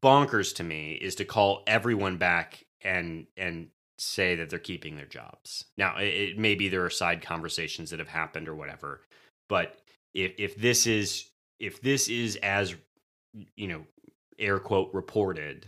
bonkers 0.03 0.55
to 0.57 0.65
me 0.65 0.93
is 0.93 1.15
to 1.17 1.25
call 1.25 1.63
everyone 1.67 2.17
back 2.17 2.65
and 2.83 3.27
and 3.37 3.69
say 3.99 4.35
that 4.37 4.51
they're 4.51 4.59
keeping 4.59 4.97
their 4.97 5.07
jobs. 5.07 5.65
Now, 5.77 5.97
it, 5.99 6.09
it 6.09 6.39
maybe 6.39 6.69
there 6.69 6.85
are 6.85 6.91
side 6.91 7.23
conversations 7.23 7.91
that 7.91 7.99
have 7.99 8.09
happened 8.09 8.49
or 8.49 8.55
whatever, 8.55 9.03
but 9.49 9.79
if 10.15 10.33
if 10.39 10.57
this 10.57 10.87
is 10.87 11.31
if 11.59 11.81
this 11.81 12.09
is 12.09 12.37
as 12.37 12.75
you 13.57 13.69
know 13.69 13.85
air 14.39 14.59
quote 14.59 14.93
reported, 14.93 15.67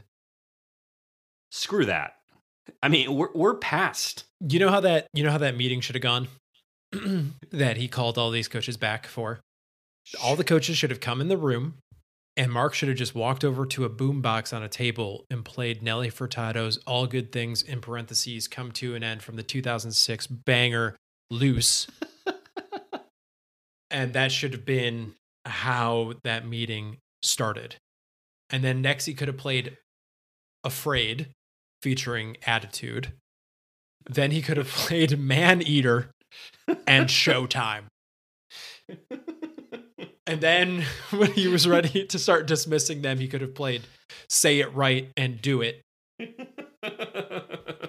screw 1.50 1.84
that. 1.86 2.14
I 2.82 2.88
mean, 2.88 3.14
we're 3.14 3.32
we're 3.34 3.54
past. 3.54 4.24
You 4.46 4.58
know 4.58 4.70
how 4.70 4.80
that 4.80 5.08
you 5.12 5.22
know 5.24 5.30
how 5.30 5.38
that 5.38 5.56
meeting 5.56 5.80
should 5.80 5.94
have 5.94 6.02
gone. 6.02 6.28
that 7.50 7.76
he 7.76 7.88
called 7.88 8.16
all 8.16 8.30
these 8.30 8.48
coaches 8.48 8.76
back 8.76 9.06
for. 9.06 9.40
All 10.22 10.36
the 10.36 10.44
coaches 10.44 10.78
should 10.78 10.90
have 10.90 11.00
come 11.00 11.20
in 11.20 11.28
the 11.28 11.36
room, 11.36 11.74
and 12.36 12.50
Mark 12.50 12.72
should 12.72 12.88
have 12.88 12.96
just 12.96 13.14
walked 13.14 13.44
over 13.44 13.66
to 13.66 13.84
a 13.84 13.90
boombox 13.90 14.56
on 14.56 14.62
a 14.62 14.68
table 14.68 15.26
and 15.30 15.44
played 15.44 15.82
Nelly 15.82 16.10
Furtado's 16.10 16.78
"All 16.86 17.06
Good 17.06 17.32
Things" 17.32 17.62
in 17.62 17.80
parentheses 17.80 18.48
come 18.48 18.72
to 18.72 18.94
an 18.94 19.02
end 19.02 19.22
from 19.22 19.36
the 19.36 19.42
2006 19.42 20.26
banger 20.26 20.96
"Loose," 21.30 21.88
and 23.90 24.14
that 24.14 24.32
should 24.32 24.52
have 24.52 24.64
been 24.64 25.14
how 25.46 26.14
that 26.24 26.46
meeting 26.46 26.98
started. 27.22 27.76
And 28.50 28.64
then 28.64 28.80
next, 28.80 29.06
he 29.06 29.14
could 29.14 29.28
have 29.28 29.36
played 29.36 29.76
"Afraid," 30.64 31.28
featuring 31.82 32.36
Attitude. 32.46 33.12
Then 34.08 34.30
he 34.30 34.42
could 34.42 34.56
have 34.56 34.68
played 34.86 35.18
"Man 35.18 35.62
Eater." 35.62 36.10
and 36.86 37.08
Showtime. 37.08 37.84
and 40.26 40.40
then 40.40 40.84
when 41.10 41.32
he 41.32 41.48
was 41.48 41.66
ready 41.66 42.04
to 42.06 42.18
start 42.18 42.46
dismissing 42.46 43.02
them, 43.02 43.18
he 43.18 43.28
could 43.28 43.40
have 43.40 43.54
played 43.54 43.82
Say 44.28 44.60
It 44.60 44.74
Right 44.74 45.10
and 45.16 45.40
Do 45.40 45.62
It. 45.62 45.82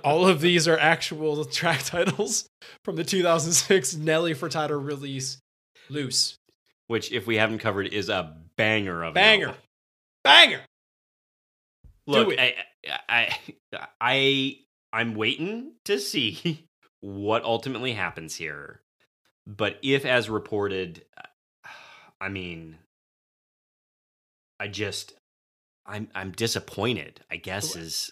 All 0.04 0.26
of 0.28 0.42
these 0.42 0.68
are 0.68 0.78
actual 0.78 1.46
track 1.60 1.84
titles 1.84 2.48
from 2.84 2.96
the 2.96 3.04
2006 3.04 3.96
Nelly 3.96 4.34
Furtado 4.34 4.84
release, 4.84 5.40
Loose. 5.90 6.36
Which, 6.90 7.12
if 7.12 7.28
we 7.28 7.38
haven't 7.38 7.60
covered, 7.60 7.88
is 7.88 8.10
a 8.10 8.36
banger 8.58 9.04
of 9.04 9.12
a 9.12 9.14
banger, 9.14 9.54
banger. 10.24 10.62
Look, 12.08 12.34
I, 12.40 12.56
I, 13.08 13.38
I, 14.02 14.58
I'm 14.92 15.14
waiting 15.14 15.74
to 15.86 16.00
see 16.00 16.66
what 17.02 17.44
ultimately 17.44 17.94
happens 17.94 18.36
here. 18.36 18.82
But 19.46 19.78
if, 19.84 20.04
as 20.04 20.32
reported, 20.32 21.06
I 22.20 22.30
mean, 22.30 22.78
I 24.60 24.68
just, 24.68 25.14
I'm, 25.86 26.10
I'm 26.16 26.32
disappointed. 26.32 27.20
I 27.30 27.36
guess 27.36 27.76
is 27.76 28.12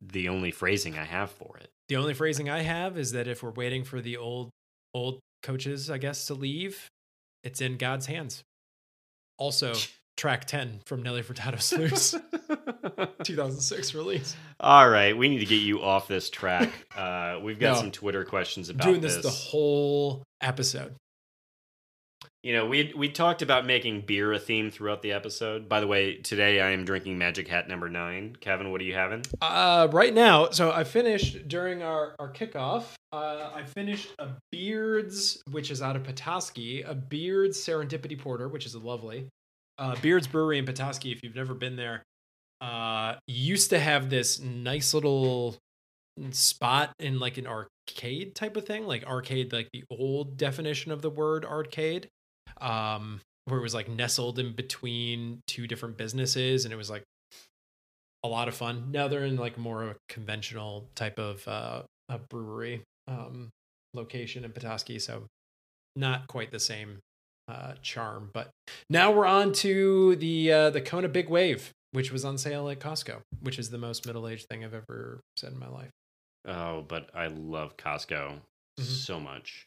the 0.00 0.30
only 0.30 0.50
phrasing 0.50 0.96
I 0.98 1.04
have 1.04 1.30
for 1.30 1.58
it. 1.58 1.68
The 1.88 1.96
only 1.96 2.14
phrasing 2.14 2.48
I 2.48 2.62
have 2.62 2.96
is 2.96 3.12
that 3.12 3.28
if 3.28 3.42
we're 3.42 3.50
waiting 3.50 3.84
for 3.84 4.00
the 4.00 4.16
old, 4.16 4.48
old 4.94 5.20
coaches, 5.42 5.90
I 5.90 5.98
guess, 5.98 6.26
to 6.26 6.34
leave, 6.34 6.88
it's 7.42 7.60
in 7.60 7.76
God's 7.76 8.06
hands. 8.06 8.44
Also, 9.38 9.74
track 10.16 10.44
10 10.46 10.80
from 10.84 11.02
Nelly 11.02 11.22
Furtado's 11.22 11.72
Loose 11.72 12.14
2006 13.22 13.94
release. 13.94 14.36
All 14.60 14.88
right, 14.88 15.16
we 15.16 15.28
need 15.28 15.38
to 15.38 15.46
get 15.46 15.62
you 15.62 15.80
off 15.82 16.08
this 16.08 16.28
track. 16.28 16.70
Uh, 16.98 17.38
we've 17.40 17.60
got 17.60 17.74
no, 17.74 17.80
some 17.82 17.90
Twitter 17.92 18.24
questions 18.24 18.70
about 18.70 18.84
doing 18.84 19.00
this, 19.00 19.14
this 19.14 19.22
the 19.22 19.30
whole 19.30 20.24
episode. 20.40 20.96
You 22.42 22.54
know, 22.54 22.66
we 22.66 22.92
we 22.96 23.08
talked 23.08 23.40
about 23.40 23.66
making 23.66 24.00
beer 24.00 24.32
a 24.32 24.38
theme 24.40 24.72
throughout 24.72 25.00
the 25.00 25.12
episode. 25.12 25.68
By 25.68 25.78
the 25.78 25.86
way, 25.86 26.16
today 26.16 26.60
I 26.60 26.70
am 26.70 26.84
drinking 26.84 27.16
Magic 27.16 27.46
Hat 27.46 27.68
number 27.68 27.88
nine. 27.88 28.34
Kevin, 28.40 28.72
what 28.72 28.80
are 28.80 28.84
you 28.84 28.94
having? 28.94 29.22
Uh, 29.40 29.86
right 29.92 30.12
now, 30.12 30.50
so 30.50 30.72
I 30.72 30.82
finished 30.82 31.46
during 31.46 31.84
our 31.84 32.16
our 32.18 32.32
kickoff. 32.32 32.94
Uh, 33.10 33.50
I 33.54 33.64
finished 33.64 34.14
a 34.18 34.28
Beards, 34.52 35.42
which 35.50 35.70
is 35.70 35.80
out 35.80 35.96
of 35.96 36.04
Petoskey, 36.04 36.82
a 36.82 36.94
Beards 36.94 37.58
Serendipity 37.58 38.18
Porter, 38.18 38.48
which 38.48 38.66
is 38.66 38.76
lovely 38.76 39.28
uh, 39.78 39.96
Beards 40.02 40.26
Brewery 40.26 40.58
in 40.58 40.66
Petoskey, 40.66 41.12
if 41.12 41.22
you've 41.22 41.36
never 41.36 41.54
been 41.54 41.76
there, 41.76 42.02
uh, 42.60 43.14
used 43.26 43.70
to 43.70 43.78
have 43.78 44.10
this 44.10 44.40
nice 44.40 44.92
little 44.92 45.56
spot 46.30 46.92
in 46.98 47.20
like 47.20 47.38
an 47.38 47.46
arcade 47.46 48.34
type 48.34 48.56
of 48.56 48.66
thing, 48.66 48.86
like 48.86 49.04
arcade, 49.06 49.52
like 49.52 49.68
the 49.72 49.84
old 49.90 50.36
definition 50.36 50.90
of 50.90 51.00
the 51.00 51.10
word 51.10 51.44
arcade, 51.44 52.08
um, 52.60 53.20
where 53.44 53.60
it 53.60 53.62
was 53.62 53.74
like 53.74 53.88
nestled 53.88 54.38
in 54.38 54.52
between 54.52 55.40
two 55.46 55.66
different 55.66 55.96
businesses, 55.96 56.64
and 56.64 56.74
it 56.74 56.76
was 56.76 56.90
like 56.90 57.04
a 58.24 58.28
lot 58.28 58.48
of 58.48 58.54
fun. 58.54 58.90
Now 58.90 59.06
they're 59.06 59.24
in 59.24 59.36
like 59.36 59.56
more 59.56 59.84
of 59.84 59.90
a 59.90 59.96
conventional 60.08 60.88
type 60.96 61.20
of 61.20 61.46
uh, 61.46 61.82
a 62.08 62.18
brewery 62.18 62.82
um, 63.08 63.50
location 63.94 64.44
in 64.44 64.52
Petoskey, 64.52 64.98
so 64.98 65.26
not 65.96 66.26
quite 66.28 66.52
the 66.52 66.60
same 66.60 66.98
uh, 67.48 67.72
charm. 67.82 68.30
But 68.32 68.50
now 68.90 69.10
we're 69.10 69.26
on 69.26 69.52
to 69.54 70.16
the 70.16 70.52
uh, 70.52 70.70
the 70.70 70.80
Kona 70.80 71.08
Big 71.08 71.28
Wave, 71.28 71.72
which 71.92 72.12
was 72.12 72.24
on 72.24 72.38
sale 72.38 72.68
at 72.68 72.80
Costco, 72.80 73.20
which 73.40 73.58
is 73.58 73.70
the 73.70 73.78
most 73.78 74.06
middle 74.06 74.28
aged 74.28 74.46
thing 74.48 74.64
I've 74.64 74.74
ever 74.74 75.20
said 75.36 75.52
in 75.52 75.58
my 75.58 75.68
life. 75.68 75.90
Oh, 76.46 76.82
but 76.86 77.10
I 77.14 77.26
love 77.26 77.76
Costco 77.76 78.32
mm-hmm. 78.32 78.82
so 78.82 79.18
much. 79.18 79.66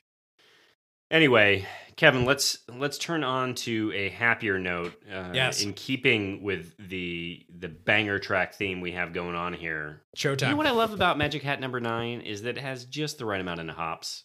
Anyway, 1.12 1.68
Kevin, 1.98 2.24
let's 2.24 2.58
let's 2.70 2.98
turn 2.98 3.24
on 3.24 3.54
to 3.54 3.92
a 3.94 4.10
happier 4.10 4.58
note. 4.58 4.94
Uh, 5.12 5.32
yes. 5.34 5.62
In 5.62 5.74
keeping 5.74 6.42
with 6.42 6.74
the 6.80 7.46
the 7.60 7.68
banger 7.68 8.18
track 8.18 8.56
theme 8.56 8.80
we 8.80 8.94
have 8.94 9.12
going 9.14 9.36
on 9.36 9.54
here. 9.54 10.02
Showtime. 10.16 10.44
You 10.44 10.48
know 10.52 10.56
what 10.56 10.68
I 10.68 10.72
love 10.72 10.94
about 10.94 11.18
Magic 11.18 11.44
Hat 11.44 11.60
Number 11.60 11.82
Nine 11.82 12.22
is 12.22 12.44
that 12.44 12.58
it 12.58 12.62
has 12.62 12.86
just 12.86 13.18
the 13.18 13.26
right 13.26 13.42
amount 13.42 13.60
of 13.60 13.68
hops. 13.68 14.24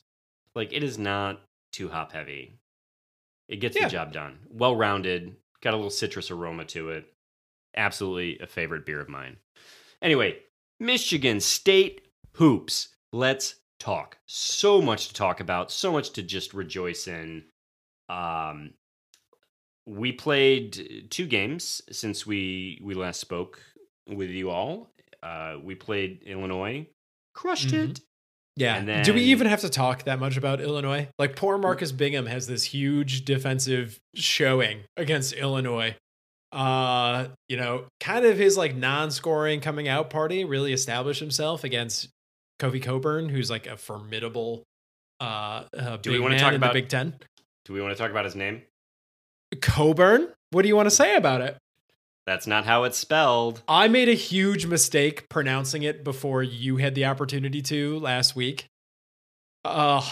Like 0.54 0.72
it 0.72 0.84
is 0.84 0.96
not 0.96 1.40
too 1.72 1.88
hop 1.88 2.12
heavy. 2.12 2.60
It 3.48 3.56
gets 3.56 3.76
yeah. 3.76 3.84
the 3.84 3.90
job 3.90 4.12
done. 4.12 4.38
Well 4.48 4.76
rounded, 4.76 5.34
got 5.60 5.74
a 5.74 5.76
little 5.76 5.90
citrus 5.90 6.30
aroma 6.30 6.64
to 6.66 6.90
it. 6.90 7.06
Absolutely 7.76 8.38
a 8.38 8.46
favorite 8.46 8.86
beer 8.86 9.00
of 9.00 9.08
mine. 9.08 9.38
Anyway, 10.00 10.38
Michigan 10.78 11.40
State 11.40 12.06
hoops. 12.34 12.88
Let's 13.12 13.56
talk. 13.78 14.18
So 14.26 14.80
much 14.80 15.08
to 15.08 15.14
talk 15.14 15.40
about, 15.40 15.70
so 15.70 15.92
much 15.92 16.10
to 16.10 16.22
just 16.22 16.54
rejoice 16.54 17.06
in. 17.08 17.44
Um, 18.08 18.74
we 19.86 20.12
played 20.12 21.08
two 21.10 21.26
games 21.26 21.82
since 21.90 22.26
we 22.26 22.80
we 22.82 22.94
last 22.94 23.20
spoke 23.20 23.60
with 24.08 24.30
you 24.30 24.50
all. 24.50 24.90
Uh, 25.22 25.56
we 25.62 25.74
played 25.74 26.22
Illinois, 26.24 26.86
crushed 27.34 27.68
mm-hmm. 27.68 27.90
it. 27.90 28.00
Yeah. 28.56 28.82
Then, 28.82 29.04
Do 29.04 29.12
we 29.12 29.22
even 29.22 29.46
have 29.46 29.60
to 29.60 29.68
talk 29.68 30.04
that 30.04 30.18
much 30.18 30.36
about 30.36 30.60
Illinois? 30.60 31.08
Like 31.18 31.36
poor 31.36 31.58
Marcus 31.58 31.92
Bingham 31.92 32.26
has 32.26 32.46
this 32.46 32.64
huge 32.64 33.24
defensive 33.24 34.00
showing 34.14 34.80
against 34.96 35.34
Illinois. 35.34 35.94
Uh, 36.52 37.28
you 37.48 37.56
know, 37.58 37.84
kind 38.00 38.24
of 38.24 38.38
his 38.38 38.56
like 38.56 38.74
non-scoring 38.74 39.60
coming 39.60 39.88
out 39.88 40.08
party 40.08 40.44
really 40.44 40.72
established 40.72 41.20
himself 41.20 41.64
against 41.64 42.08
Kofi 42.58 42.82
Cockburn, 42.82 43.28
who's 43.28 43.50
like 43.50 43.66
a 43.66 43.76
formidable 43.76 44.64
uh, 45.20 45.64
uh 45.76 45.96
Do 45.98 46.12
we 46.12 46.20
want 46.20 46.34
to 46.34 46.40
talk 46.40 46.54
about 46.54 46.72
Big 46.72 46.88
10. 46.88 47.14
Do 47.64 47.72
we 47.72 47.80
want 47.80 47.96
to 47.96 48.00
talk 48.00 48.10
about 48.10 48.24
his 48.24 48.36
name? 48.36 48.62
Coburn. 49.60 50.28
What 50.50 50.62
do 50.62 50.68
you 50.68 50.76
want 50.76 50.86
to 50.86 50.94
say 50.94 51.16
about 51.16 51.40
it? 51.40 51.56
That's 52.26 52.46
not 52.46 52.64
how 52.64 52.84
it's 52.84 52.98
spelled. 52.98 53.62
I 53.68 53.88
made 53.88 54.08
a 54.08 54.14
huge 54.14 54.66
mistake 54.66 55.28
pronouncing 55.28 55.84
it 55.84 56.02
before 56.02 56.42
you 56.42 56.76
had 56.76 56.94
the 56.94 57.04
opportunity 57.04 57.62
to 57.62 57.98
last 58.00 58.34
week. 58.34 58.66
Uh, 59.64 60.04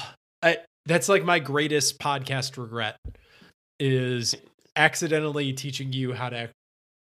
I, 0.43 0.59
that's 0.87 1.09
like 1.09 1.25
my 1.25 1.41
greatest 1.41 1.99
podcast 1.99 2.57
regret 2.57 2.97
is 3.81 4.37
accidentally 4.77 5.53
teaching 5.53 5.93
you 5.93 6.13
how 6.13 6.29
to 6.29 6.51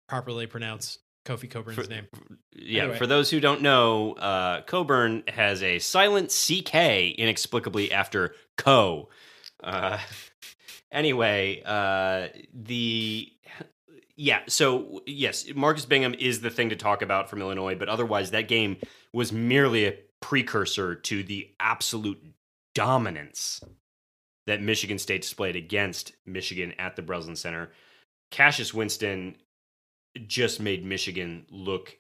properly 0.08 0.46
pronounce 0.46 0.98
Kofi 1.24 1.50
Cockburn's 1.50 1.76
for, 1.76 1.90
name. 1.90 2.06
Yeah, 2.52 2.82
anyway. 2.82 2.98
for 2.98 3.06
those 3.06 3.30
who 3.30 3.40
don't 3.40 3.62
know, 3.62 4.12
uh, 4.12 4.62
Cockburn 4.62 5.22
has 5.28 5.62
a 5.62 5.78
silent 5.78 6.28
CK 6.30 6.74
inexplicably 7.16 7.92
after 7.92 8.34
Co. 8.56 9.08
Uh, 9.62 9.98
anyway, 10.92 11.62
uh, 11.64 12.28
the 12.52 13.30
yeah, 14.16 14.40
so 14.46 15.02
yes, 15.06 15.46
Marcus 15.54 15.86
Bingham 15.86 16.14
is 16.14 16.40
the 16.40 16.50
thing 16.50 16.70
to 16.70 16.76
talk 16.76 17.02
about 17.02 17.28
from 17.30 17.40
Illinois, 17.40 17.74
but 17.74 17.88
otherwise, 17.88 18.30
that 18.30 18.48
game 18.48 18.76
was 19.12 19.32
merely 19.32 19.86
a 19.86 19.98
precursor 20.20 20.94
to 20.94 21.22
the 21.22 21.50
absolute 21.58 22.22
dominance 22.74 23.62
that 24.46 24.62
Michigan 24.62 24.98
State 24.98 25.22
displayed 25.22 25.56
against 25.56 26.12
Michigan 26.26 26.74
at 26.78 26.96
the 26.96 27.02
Breslin 27.02 27.36
Center. 27.36 27.70
Cassius 28.30 28.74
Winston 28.74 29.36
just 30.26 30.60
made 30.60 30.84
Michigan 30.84 31.46
look 31.50 31.96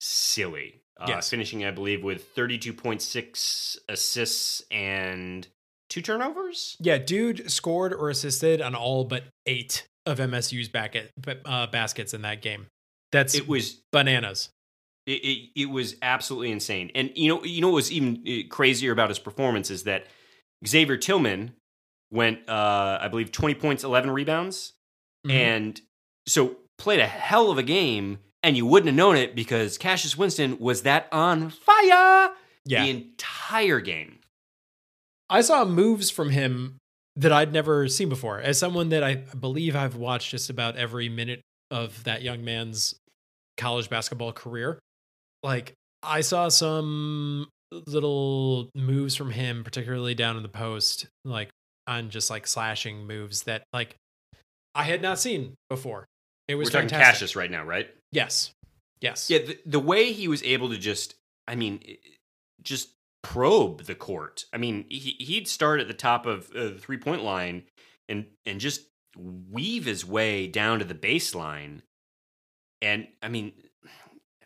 silly. 0.00 0.82
Uh, 1.00 1.06
Yes. 1.08 1.30
Finishing, 1.30 1.64
I 1.64 1.70
believe, 1.70 2.02
with 2.02 2.34
32.6 2.34 3.76
assists 3.88 4.62
and 4.70 5.46
two 5.88 6.02
turnovers. 6.02 6.76
Yeah, 6.80 6.98
dude 6.98 7.50
scored 7.50 7.92
or 7.92 8.10
assisted 8.10 8.60
on 8.60 8.74
all 8.74 9.04
but 9.04 9.24
eight 9.46 9.86
of 10.06 10.18
MSU's 10.18 10.68
back 10.68 10.96
uh, 11.44 11.66
baskets 11.68 12.14
in 12.14 12.22
that 12.22 12.42
game. 12.42 12.66
That's 13.12 13.34
It 13.34 13.46
was 13.48 13.80
bananas. 13.92 14.50
It, 15.06 15.24
it, 15.24 15.48
it 15.62 15.66
was 15.70 15.96
absolutely 16.02 16.50
insane. 16.52 16.90
And 16.94 17.10
you 17.14 17.28
know, 17.28 17.42
you 17.44 17.60
know 17.62 17.68
what 17.68 17.76
was 17.76 17.92
even 17.92 18.22
uh, 18.28 18.46
crazier 18.54 18.92
about 18.92 19.08
his 19.08 19.18
performance 19.18 19.70
is 19.70 19.84
that 19.84 20.06
Xavier 20.66 20.96
Tillman 20.98 21.52
went, 22.10 22.46
uh, 22.48 22.98
I 23.00 23.08
believe, 23.08 23.32
twenty 23.32 23.54
points, 23.54 23.84
eleven 23.84 24.10
rebounds, 24.10 24.74
Mhm. 25.26 25.30
and 25.32 25.80
so 26.26 26.56
played 26.78 27.00
a 27.00 27.06
hell 27.06 27.50
of 27.50 27.58
a 27.58 27.62
game. 27.62 28.18
And 28.42 28.56
you 28.56 28.66
wouldn't 28.66 28.86
have 28.86 28.94
known 28.94 29.16
it 29.16 29.34
because 29.34 29.76
Cassius 29.78 30.16
Winston 30.16 30.58
was 30.60 30.82
that 30.82 31.08
on 31.10 31.50
fire 31.50 32.30
yeah, 32.64 32.84
the 32.84 32.90
entire 32.90 33.80
game. 33.80 34.20
I 35.28 35.40
saw 35.40 35.64
moves 35.64 36.08
from 36.10 36.30
him 36.30 36.76
that 37.16 37.32
I'd 37.32 37.52
never 37.52 37.88
seen 37.88 38.08
before. 38.08 38.40
As 38.40 38.58
someone 38.58 38.90
that 38.90 39.02
I 39.02 39.16
believe 39.16 39.74
I've 39.74 39.96
watched 39.96 40.30
just 40.30 40.50
about 40.50 40.76
every 40.76 41.08
minute 41.08 41.40
of 41.70 42.04
that 42.04 42.22
young 42.22 42.44
man's 42.44 42.94
college 43.56 43.90
basketball 43.90 44.32
career, 44.32 44.78
like 45.42 45.74
I 46.02 46.20
saw 46.20 46.48
some 46.48 47.48
little 47.72 48.70
moves 48.74 49.16
from 49.16 49.32
him, 49.32 49.64
particularly 49.64 50.14
down 50.14 50.36
in 50.36 50.42
the 50.42 50.48
post, 50.48 51.06
like 51.24 51.50
on 51.86 52.10
just 52.10 52.30
like 52.30 52.46
slashing 52.46 53.06
moves 53.06 53.42
that 53.44 53.64
like 53.72 53.96
I 54.74 54.84
had 54.84 55.02
not 55.02 55.18
seen 55.18 55.54
before. 55.68 56.06
It 56.48 56.54
was 56.56 56.68
We're 56.68 56.80
talking. 56.82 56.88
Cassius 56.88 57.36
right 57.36 57.50
now, 57.50 57.64
right? 57.64 57.88
Yes. 58.10 58.52
Yes. 59.00 59.28
Yeah, 59.30 59.38
the, 59.38 59.58
the 59.66 59.78
way 59.80 60.12
he 60.12 60.26
was 60.28 60.42
able 60.42 60.70
to 60.70 60.78
just, 60.78 61.14
I 61.46 61.54
mean, 61.54 61.80
just 62.62 62.88
probe 63.22 63.84
the 63.84 63.94
court. 63.94 64.44
I 64.52 64.56
mean, 64.56 64.86
he, 64.88 65.14
he'd 65.20 65.46
start 65.46 65.80
at 65.80 65.88
the 65.88 65.94
top 65.94 66.26
of 66.26 66.50
uh, 66.56 66.64
the 66.64 66.78
three 66.78 66.96
point 66.96 67.22
line 67.22 67.64
and 68.08 68.26
and 68.46 68.58
just 68.60 68.82
weave 69.16 69.84
his 69.84 70.04
way 70.06 70.46
down 70.46 70.78
to 70.78 70.84
the 70.84 70.94
baseline. 70.94 71.82
And 72.80 73.06
I 73.22 73.28
mean, 73.28 73.52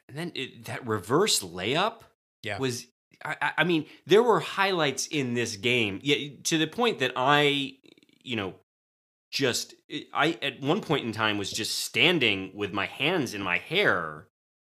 and 0.09 0.19
then 0.19 0.33
it, 0.35 0.65
that 0.67 0.87
reverse 0.87 1.41
layup 1.43 2.01
Yeah. 2.43 2.59
was. 2.59 2.87
I, 3.25 3.37
I- 3.41 3.53
I 3.59 3.65
mean, 3.65 3.87
there 4.07 4.23
were 4.23 4.41
highlights 4.41 5.07
in 5.07 5.35
this 5.35 5.55
game, 5.57 6.01
yeah, 6.03 6.31
to 6.45 6.59
the 6.59 6.67
point 6.67 6.99
that 6.99 7.13
I, 7.15 7.75
you 8.25 8.35
know, 8.37 8.55
just 9.33 9.75
I 10.13 10.39
at 10.43 10.61
one 10.61 10.83
point 10.83 11.07
in 11.07 11.13
time 11.13 11.39
was 11.39 11.51
just 11.51 11.81
standing 11.81 12.53
with 12.55 12.73
my 12.73 12.87
hands 12.87 13.33
in 13.35 13.43
my 13.43 13.59
hair, 13.59 14.29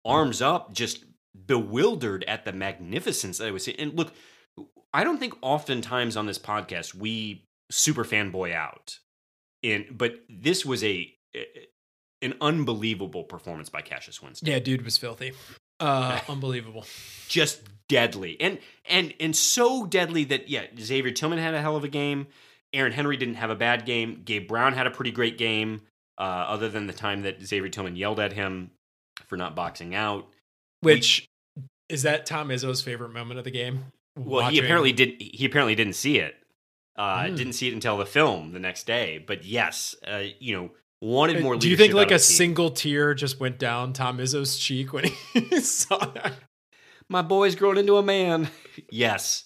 arms 0.05 0.41
up, 0.41 0.73
just 0.73 1.03
bewildered 1.45 2.23
at 2.25 2.45
the 2.45 2.53
magnificence 2.53 3.39
that 3.39 3.47
I 3.47 3.51
was 3.51 3.65
seeing. 3.65 3.79
And 3.79 3.95
look, 3.95 4.13
I 4.93 5.03
don't 5.03 5.17
think 5.17 5.33
oftentimes 5.41 6.15
on 6.15 6.27
this 6.27 6.37
podcast 6.37 6.93
we 6.93 7.47
super 7.71 8.05
fanboy 8.05 8.53
out. 8.53 8.99
In 9.63 9.87
but 9.91 10.19
this 10.29 10.63
was 10.63 10.83
a 10.83 11.11
an 12.21 12.35
unbelievable 12.39 13.23
performance 13.23 13.69
by 13.69 13.81
Cassius 13.81 14.21
Winston. 14.21 14.47
Yeah, 14.47 14.59
dude 14.59 14.83
was 14.83 14.99
filthy. 14.99 15.33
Uh 15.79 16.19
unbelievable. 16.29 16.85
Just 17.27 17.61
deadly. 17.89 18.39
And 18.39 18.59
and 18.85 19.15
and 19.19 19.35
so 19.35 19.87
deadly 19.87 20.25
that 20.25 20.47
yeah, 20.47 20.65
Xavier 20.79 21.11
Tillman 21.11 21.39
had 21.39 21.55
a 21.55 21.61
hell 21.61 21.75
of 21.75 21.83
a 21.83 21.89
game. 21.89 22.27
Aaron 22.73 22.91
Henry 22.91 23.17
didn't 23.17 23.35
have 23.35 23.49
a 23.49 23.55
bad 23.55 23.85
game. 23.85 24.21
Gabe 24.25 24.47
Brown 24.47 24.73
had 24.73 24.87
a 24.87 24.91
pretty 24.91 25.11
great 25.11 25.37
game, 25.37 25.81
uh, 26.17 26.21
other 26.23 26.69
than 26.69 26.87
the 26.87 26.93
time 26.93 27.21
that 27.23 27.41
Xavier 27.45 27.69
Tillman 27.69 27.95
yelled 27.95 28.19
at 28.19 28.33
him 28.33 28.71
for 29.27 29.37
not 29.37 29.55
boxing 29.55 29.93
out. 29.95 30.27
Which 30.81 31.27
is 31.89 32.01
that 32.03 32.25
Tom 32.25 32.49
Izzo's 32.49 32.81
favorite 32.81 33.13
moment 33.13 33.37
of 33.37 33.43
the 33.45 33.51
game? 33.51 33.85
Well, 34.17 34.49
he 34.49 34.59
apparently 34.59 34.91
did. 34.91 35.21
He 35.21 35.45
apparently 35.45 35.75
didn't 35.75 35.93
see 35.93 36.19
it. 36.19 36.35
Uh, 36.95 37.27
Hmm. 37.27 37.35
Didn't 37.35 37.53
see 37.53 37.67
it 37.69 37.73
until 37.73 37.97
the 37.97 38.05
film 38.05 38.51
the 38.53 38.59
next 38.59 38.85
day. 38.85 39.23
But 39.25 39.43
yes, 39.45 39.95
uh, 40.07 40.23
you 40.39 40.55
know, 40.55 40.69
wanted 41.01 41.41
more. 41.41 41.55
Uh, 41.55 41.57
Do 41.57 41.69
you 41.69 41.75
think 41.77 41.93
like 41.93 42.11
a 42.11 42.15
of 42.15 42.21
the 42.21 42.27
team. 42.27 42.35
single 42.37 42.69
tear 42.71 43.13
just 43.15 43.39
went 43.39 43.57
down 43.57 43.93
Tom 43.93 44.19
Izzo's 44.19 44.57
cheek 44.57 44.93
when 44.93 45.05
he 45.33 45.59
saw 45.61 45.97
that? 45.97 46.33
my 47.09 47.21
boy's 47.21 47.55
grown 47.55 47.77
into 47.77 47.97
a 47.97 48.03
man? 48.03 48.49
yes, 48.91 49.45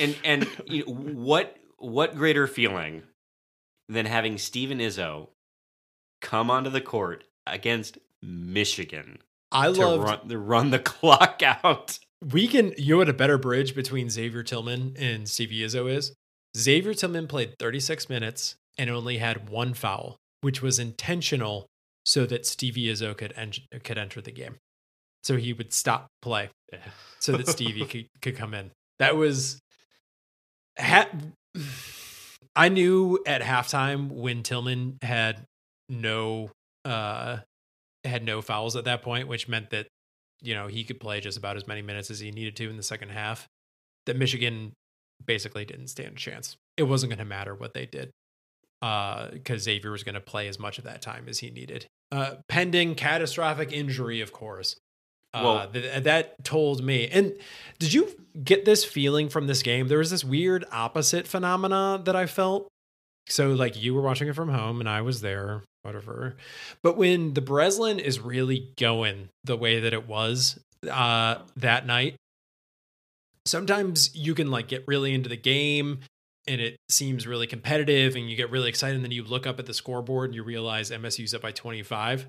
and 0.00 0.16
and 0.24 0.46
you 0.66 0.84
know, 0.86 0.92
what 0.92 1.56
what 1.78 2.16
greater 2.16 2.46
feeling 2.46 3.02
than 3.88 4.06
having 4.06 4.38
Steven 4.38 4.78
Izzo 4.78 5.28
come 6.20 6.50
onto 6.50 6.70
the 6.70 6.80
court 6.80 7.24
against 7.46 7.98
Michigan 8.22 9.18
I 9.50 9.68
love 9.68 10.02
run, 10.02 10.28
to 10.28 10.38
run 10.38 10.70
the 10.70 10.78
clock 10.78 11.42
out? 11.42 11.98
we 12.32 12.48
can 12.48 12.74
you 12.76 12.94
know 12.94 12.98
what 12.98 13.08
a 13.08 13.14
better 13.14 13.38
bridge 13.38 13.74
between 13.74 14.10
Xavier 14.10 14.42
Tillman 14.42 14.94
and 14.98 15.28
Stevie 15.28 15.60
Izzo 15.60 15.90
is? 15.90 16.14
Xavier 16.56 16.94
Tillman 16.94 17.28
played 17.28 17.54
36 17.58 18.08
minutes 18.08 18.56
and 18.76 18.90
only 18.90 19.18
had 19.18 19.48
one 19.48 19.74
foul, 19.74 20.16
which 20.40 20.62
was 20.62 20.78
intentional 20.78 21.66
so 22.04 22.26
that 22.26 22.46
Stevie 22.46 22.86
Izzo 22.86 23.16
could 23.16 23.32
en- 23.36 23.52
could 23.84 23.98
enter 23.98 24.20
the 24.20 24.32
game. 24.32 24.56
So 25.22 25.36
he 25.36 25.52
would 25.52 25.72
stop 25.72 26.08
play 26.22 26.50
so 27.18 27.32
that 27.36 27.48
Stevie 27.48 27.84
could, 27.84 28.06
could 28.22 28.36
come 28.36 28.54
in. 28.54 28.70
That 28.98 29.16
was 29.16 29.60
ha- 30.78 31.10
I 32.56 32.68
knew 32.68 33.20
at 33.26 33.42
halftime 33.42 34.10
when 34.10 34.42
Tillman 34.42 34.98
had 35.02 35.44
no 35.88 36.50
uh 36.84 37.38
had 38.04 38.24
no 38.24 38.42
fouls 38.42 38.76
at 38.76 38.84
that 38.84 39.02
point, 39.02 39.28
which 39.28 39.48
meant 39.48 39.70
that 39.70 39.86
you 40.42 40.54
know 40.54 40.66
he 40.66 40.84
could 40.84 41.00
play 41.00 41.20
just 41.20 41.38
about 41.38 41.56
as 41.56 41.66
many 41.66 41.82
minutes 41.82 42.10
as 42.10 42.20
he 42.20 42.30
needed 42.30 42.56
to 42.56 42.68
in 42.68 42.76
the 42.76 42.82
second 42.82 43.10
half. 43.10 43.46
That 44.06 44.16
Michigan 44.16 44.72
basically 45.24 45.64
didn't 45.64 45.88
stand 45.88 46.12
a 46.12 46.18
chance. 46.18 46.56
It 46.76 46.84
wasn't 46.84 47.10
going 47.10 47.18
to 47.18 47.24
matter 47.24 47.54
what 47.54 47.74
they 47.74 47.86
did 47.86 48.10
because 48.80 49.62
Xavier 49.62 49.90
was 49.90 50.04
going 50.04 50.14
to 50.14 50.20
play 50.20 50.48
as 50.48 50.58
much 50.58 50.78
of 50.78 50.84
that 50.84 51.02
time 51.02 51.26
as 51.28 51.40
he 51.40 51.50
needed, 51.50 51.86
uh, 52.12 52.36
pending 52.48 52.94
catastrophic 52.94 53.72
injury, 53.72 54.20
of 54.20 54.32
course. 54.32 54.76
Uh, 55.34 55.66
th- 55.66 56.02
that 56.04 56.42
told 56.44 56.82
me. 56.82 57.08
And 57.08 57.34
did 57.78 57.92
you 57.92 58.08
get 58.42 58.64
this 58.64 58.84
feeling 58.84 59.28
from 59.28 59.46
this 59.46 59.62
game? 59.62 59.88
There 59.88 59.98
was 59.98 60.10
this 60.10 60.24
weird 60.24 60.64
opposite 60.72 61.26
phenomena 61.26 62.00
that 62.04 62.16
I 62.16 62.26
felt. 62.26 62.68
So, 63.28 63.50
like, 63.50 63.80
you 63.80 63.94
were 63.94 64.00
watching 64.00 64.28
it 64.28 64.34
from 64.34 64.48
home 64.48 64.80
and 64.80 64.88
I 64.88 65.02
was 65.02 65.20
there, 65.20 65.62
whatever. 65.82 66.36
But 66.82 66.96
when 66.96 67.34
the 67.34 67.42
Breslin 67.42 67.98
is 67.98 68.20
really 68.20 68.72
going 68.78 69.28
the 69.44 69.56
way 69.56 69.80
that 69.80 69.92
it 69.92 70.08
was 70.08 70.58
uh, 70.90 71.36
that 71.56 71.86
night, 71.86 72.16
sometimes 73.48 74.14
you 74.14 74.34
can 74.34 74.50
like 74.50 74.68
get 74.68 74.84
really 74.86 75.14
into 75.14 75.28
the 75.28 75.36
game 75.36 76.00
and 76.46 76.60
it 76.60 76.76
seems 76.88 77.26
really 77.26 77.46
competitive 77.46 78.14
and 78.16 78.30
you 78.30 78.36
get 78.36 78.50
really 78.50 78.68
excited 78.68 78.96
and 78.96 79.04
then 79.04 79.10
you 79.10 79.24
look 79.24 79.46
up 79.46 79.58
at 79.58 79.66
the 79.66 79.74
scoreboard 79.74 80.30
and 80.30 80.34
you 80.34 80.42
realize 80.42 80.90
MSU's 80.90 81.34
up 81.34 81.42
by 81.42 81.52
25. 81.52 82.26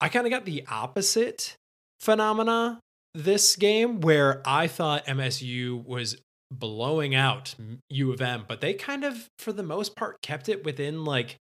I 0.00 0.08
kind 0.08 0.26
of 0.26 0.30
got 0.30 0.44
the 0.44 0.64
opposite 0.70 1.56
phenomena 2.00 2.80
this 3.14 3.56
game 3.56 4.00
where 4.00 4.42
I 4.46 4.66
thought 4.66 5.06
MSU 5.06 5.84
was 5.84 6.16
blowing 6.50 7.14
out 7.14 7.54
U 7.90 8.12
of 8.12 8.20
M, 8.20 8.44
but 8.46 8.60
they 8.60 8.74
kind 8.74 9.04
of 9.04 9.28
for 9.38 9.52
the 9.52 9.62
most 9.62 9.96
part 9.96 10.22
kept 10.22 10.48
it 10.48 10.64
within 10.64 11.04
like 11.04 11.36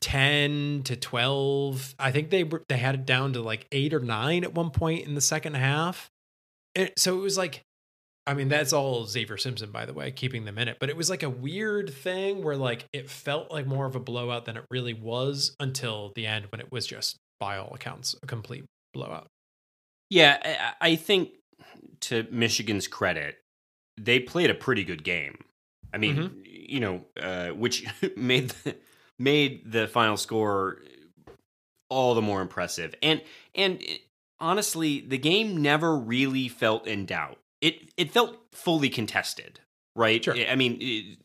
10 0.00 0.82
to 0.84 0.96
12. 0.96 1.94
I 1.98 2.12
think 2.12 2.30
they 2.30 2.44
were 2.44 2.62
they 2.68 2.76
had 2.76 2.94
it 2.94 3.06
down 3.06 3.32
to 3.32 3.40
like 3.40 3.66
8 3.72 3.94
or 3.94 4.00
9 4.00 4.44
at 4.44 4.54
one 4.54 4.70
point 4.70 5.06
in 5.06 5.14
the 5.14 5.20
second 5.20 5.54
half. 5.54 6.10
So 6.96 7.18
it 7.18 7.22
was 7.22 7.38
like 7.38 7.62
I 8.28 8.34
mean, 8.34 8.48
that's 8.48 8.72
all 8.72 9.04
Xavier 9.04 9.36
Simpson, 9.36 9.70
by 9.70 9.86
the 9.86 9.92
way, 9.92 10.10
keeping 10.10 10.44
them 10.44 10.58
in 10.58 10.66
it. 10.66 10.78
But 10.80 10.90
it 10.90 10.96
was 10.96 11.08
like 11.08 11.22
a 11.22 11.30
weird 11.30 11.94
thing 11.94 12.42
where 12.42 12.56
like 12.56 12.84
it 12.92 13.08
felt 13.08 13.52
like 13.52 13.66
more 13.66 13.86
of 13.86 13.94
a 13.94 14.00
blowout 14.00 14.46
than 14.46 14.56
it 14.56 14.64
really 14.68 14.94
was 14.94 15.54
until 15.60 16.12
the 16.16 16.26
end 16.26 16.46
when 16.50 16.60
it 16.60 16.72
was 16.72 16.86
just, 16.88 17.16
by 17.38 17.56
all 17.56 17.72
accounts, 17.72 18.16
a 18.22 18.26
complete 18.26 18.64
blowout. 18.92 19.28
Yeah, 20.10 20.74
I, 20.80 20.90
I 20.92 20.96
think 20.96 21.30
to 22.02 22.26
Michigan's 22.30 22.86
credit, 22.88 23.36
they 23.98 24.20
played 24.20 24.50
a 24.50 24.54
pretty 24.54 24.84
good 24.84 25.02
game. 25.04 25.38
I 25.92 25.98
mean, 25.98 26.16
Mm-hmm. 26.16 26.40
you 26.44 26.80
know, 26.80 27.04
uh, 27.20 27.48
which 27.48 27.86
made 28.16 28.50
the, 28.50 28.76
made 29.18 29.70
the 29.70 29.86
final 29.88 30.16
score 30.16 30.78
all 31.88 32.14
the 32.14 32.22
more 32.22 32.40
impressive. 32.42 32.94
And 33.02 33.22
and 33.54 33.82
honestly, 34.40 35.00
the 35.00 35.18
game 35.18 35.62
never 35.62 35.96
really 35.96 36.48
felt 36.48 36.86
in 36.86 37.06
doubt. 37.06 37.38
It 37.60 37.90
it 37.96 38.10
felt 38.10 38.36
fully 38.52 38.90
contested, 38.90 39.60
right? 39.94 40.22
Sure. 40.22 40.34
I 40.36 40.54
mean, 40.56 40.76
it, 40.80 41.18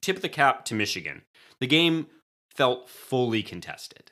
tip 0.00 0.16
of 0.16 0.22
the 0.22 0.28
cap 0.28 0.64
to 0.66 0.74
Michigan. 0.74 1.22
The 1.60 1.66
game 1.66 2.06
felt 2.54 2.88
fully 2.88 3.42
contested. 3.42 4.10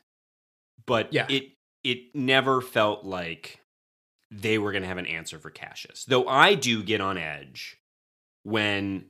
but 0.86 1.12
Yeah. 1.12 1.26
it 1.28 1.50
it 1.82 2.14
never 2.14 2.60
felt 2.60 3.04
like 3.04 3.60
they 4.30 4.58
were 4.58 4.72
going 4.72 4.82
to 4.82 4.88
have 4.88 4.98
an 4.98 5.06
answer 5.06 5.38
for 5.38 5.50
Cassius. 5.50 6.04
Though 6.04 6.26
I 6.26 6.54
do 6.54 6.82
get 6.82 7.00
on 7.00 7.18
edge 7.18 7.78
when 8.42 9.06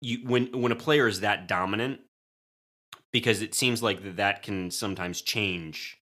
you 0.00 0.18
when 0.26 0.60
when 0.60 0.72
a 0.72 0.76
player 0.76 1.06
is 1.06 1.20
that 1.20 1.48
dominant 1.48 2.00
because 3.12 3.42
it 3.42 3.54
seems 3.54 3.82
like 3.82 4.02
that, 4.02 4.16
that 4.16 4.42
can 4.42 4.70
sometimes 4.70 5.20
change, 5.22 5.98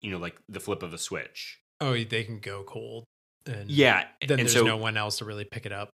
you 0.00 0.10
know, 0.10 0.18
like 0.18 0.36
the 0.48 0.60
flip 0.60 0.82
of 0.82 0.94
a 0.94 0.98
switch. 0.98 1.60
Oh, 1.80 1.92
they 1.92 2.24
can 2.24 2.38
go 2.38 2.62
cold. 2.62 3.04
And 3.46 3.70
Yeah, 3.70 4.04
Then 4.20 4.38
and 4.38 4.48
there's 4.48 4.52
so 4.52 4.64
no 4.64 4.76
one 4.76 4.96
else 4.96 5.18
to 5.18 5.24
really 5.24 5.44
pick 5.44 5.66
it 5.66 5.72
up. 5.72 5.90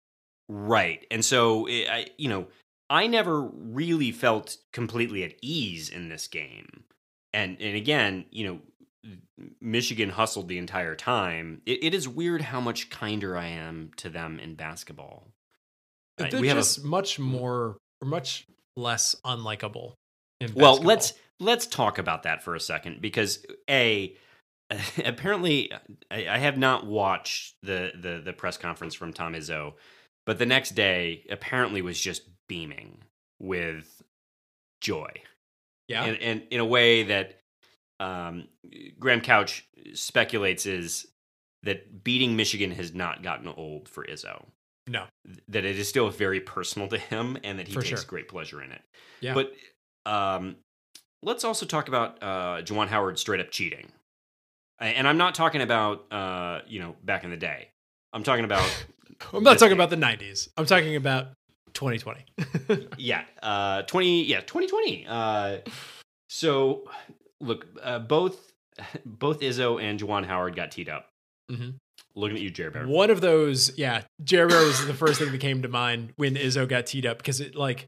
Right. 0.49 1.05
And 1.11 1.25
so, 1.25 1.67
it, 1.67 1.89
I, 1.91 2.07
you 2.17 2.29
know, 2.29 2.47
I 2.89 3.07
never 3.07 3.43
really 3.43 4.13
felt 4.13 4.57
completely 4.73 5.25
at 5.25 5.35
ease 5.43 5.89
in 5.89 6.09
this 6.09 6.29
game. 6.29 6.85
And 7.35 7.57
and 7.61 7.77
again, 7.77 8.27
you 8.31 8.47
know, 8.47 8.61
Michigan 9.61 10.11
hustled 10.11 10.49
the 10.49 10.59
entire 10.59 10.95
time. 10.95 11.63
It, 11.67 11.85
it 11.85 11.95
is 11.95 12.09
weird 12.09 12.43
how 12.43 12.61
much 12.61 12.91
kinder 12.91 13.37
I 13.37 13.47
am 13.47 13.91
to 13.97 14.09
them 14.09 14.39
in 14.39 14.55
basketball. 14.55 15.29
They're 16.19 16.41
we 16.41 16.49
have 16.49 16.57
a- 16.57 16.61
just 16.61 16.85
much 16.85 17.19
more, 17.19 17.79
or 18.01 18.09
much 18.09 18.47
less 18.77 19.17
unlikable. 19.25 19.95
In 20.41 20.55
well, 20.55 20.77
let's 20.77 21.15
let's 21.41 21.67
talk 21.67 21.99
about 21.99 22.25
that 22.25 22.43
for 22.43 22.55
a 22.55 22.61
second 22.61 23.01
because 23.01 23.45
a 23.69 24.17
apparently 25.05 25.71
I, 26.11 26.27
I 26.29 26.39
have 26.39 26.59
not 26.59 26.87
watched 26.87 27.55
the, 27.63 27.93
the 27.95 28.23
the 28.25 28.33
press 28.33 28.57
conference 28.57 28.95
from 28.95 29.13
Tom 29.13 29.35
Izzo, 29.35 29.75
but 30.27 30.39
the 30.39 30.47
next 30.47 30.75
day 30.75 31.25
apparently 31.31 31.83
was 31.83 32.01
just 32.01 32.23
beaming 32.49 32.99
with 33.41 34.03
joy. 34.81 35.11
Yeah. 35.89 36.05
and, 36.05 36.19
and 36.23 36.43
in 36.51 36.61
a 36.61 36.65
way 36.65 37.03
that 37.05 37.42
um, 38.03 38.49
Graham 38.99 39.21
Couch 39.21 39.67
speculates 39.95 40.67
is 40.67 41.07
that 41.63 42.03
beating 42.03 42.37
Michigan 42.37 42.73
has 42.73 42.93
not 42.95 43.23
gotten 43.23 43.49
old 43.49 43.89
for 43.89 44.05
Izzo. 44.05 44.45
No. 44.89 45.05
that 45.49 45.65
it 45.65 45.79
is 45.79 45.89
still 45.89 46.11
very 46.11 46.41
personal 46.41 46.89
to 46.89 46.99
him, 46.99 47.39
and 47.45 47.59
that 47.61 47.69
he 47.69 47.75
For 47.75 47.83
takes 47.83 48.01
sure. 48.01 48.09
great 48.09 48.27
pleasure 48.29 48.61
in 48.61 48.73
it. 48.73 48.83
Yeah. 49.21 49.35
But 49.35 49.53
um, 50.05 50.57
let's 51.23 51.45
also 51.45 51.67
talk 51.67 51.87
about 51.87 52.21
uh, 52.21 52.63
Juwan 52.63 52.89
Howard 52.89 53.17
straight 53.19 53.39
up 53.39 53.53
cheating, 53.53 53.93
and 54.81 55.07
I'm 55.07 55.19
not 55.19 55.37
talking 55.37 55.61
about 55.61 56.13
uh, 56.13 56.63
you 56.67 56.81
know 56.81 56.97
back 57.05 57.23
in 57.23 57.31
the 57.31 57.37
day. 57.37 57.69
I'm 58.13 58.25
talking 58.25 58.45
about 58.45 58.69
I'm 59.33 59.45
not 59.45 59.59
talking 59.61 59.77
game. 59.77 59.81
about 59.81 59.91
the 59.91 59.97
90s. 59.97 60.49
I'm 60.57 60.67
talking 60.67 60.97
about 60.97 61.29
2020. 61.75 62.89
yeah, 62.99 63.23
uh, 63.41 63.83
twenty, 63.83 64.25
yeah, 64.25 64.41
twenty 64.41 64.67
twenty. 64.67 65.07
Uh, 65.09 65.59
so 66.29 66.91
look, 67.43 67.67
uh, 67.83 67.99
both 67.99 68.53
both 69.05 69.41
Izzo 69.41 69.83
and 69.83 70.01
Juwan 70.01 70.25
Howard 70.25 70.57
got 70.57 70.71
teed 70.71 70.89
up. 70.89 71.09
Mhm. 71.51 71.75
Looking 72.15 72.37
at 72.37 72.43
you, 72.43 72.51
Jerry 72.51 72.71
Bear. 72.71 72.87
One 72.87 73.11
of 73.11 73.21
those, 73.21 73.77
yeah, 73.79 74.03
Jerry 74.23 74.49
Bear 74.49 74.65
was 74.65 74.87
the 74.87 74.95
first 74.95 75.19
thing 75.19 75.33
that 75.33 75.41
came 75.41 75.63
to 75.63 75.69
mind 75.69 76.13
when 76.17 76.35
Izzo 76.37 76.69
got 76.69 76.87
teed 76.87 77.05
up 77.07 77.19
because 77.19 77.41
it 77.41 77.55
like 77.55 77.87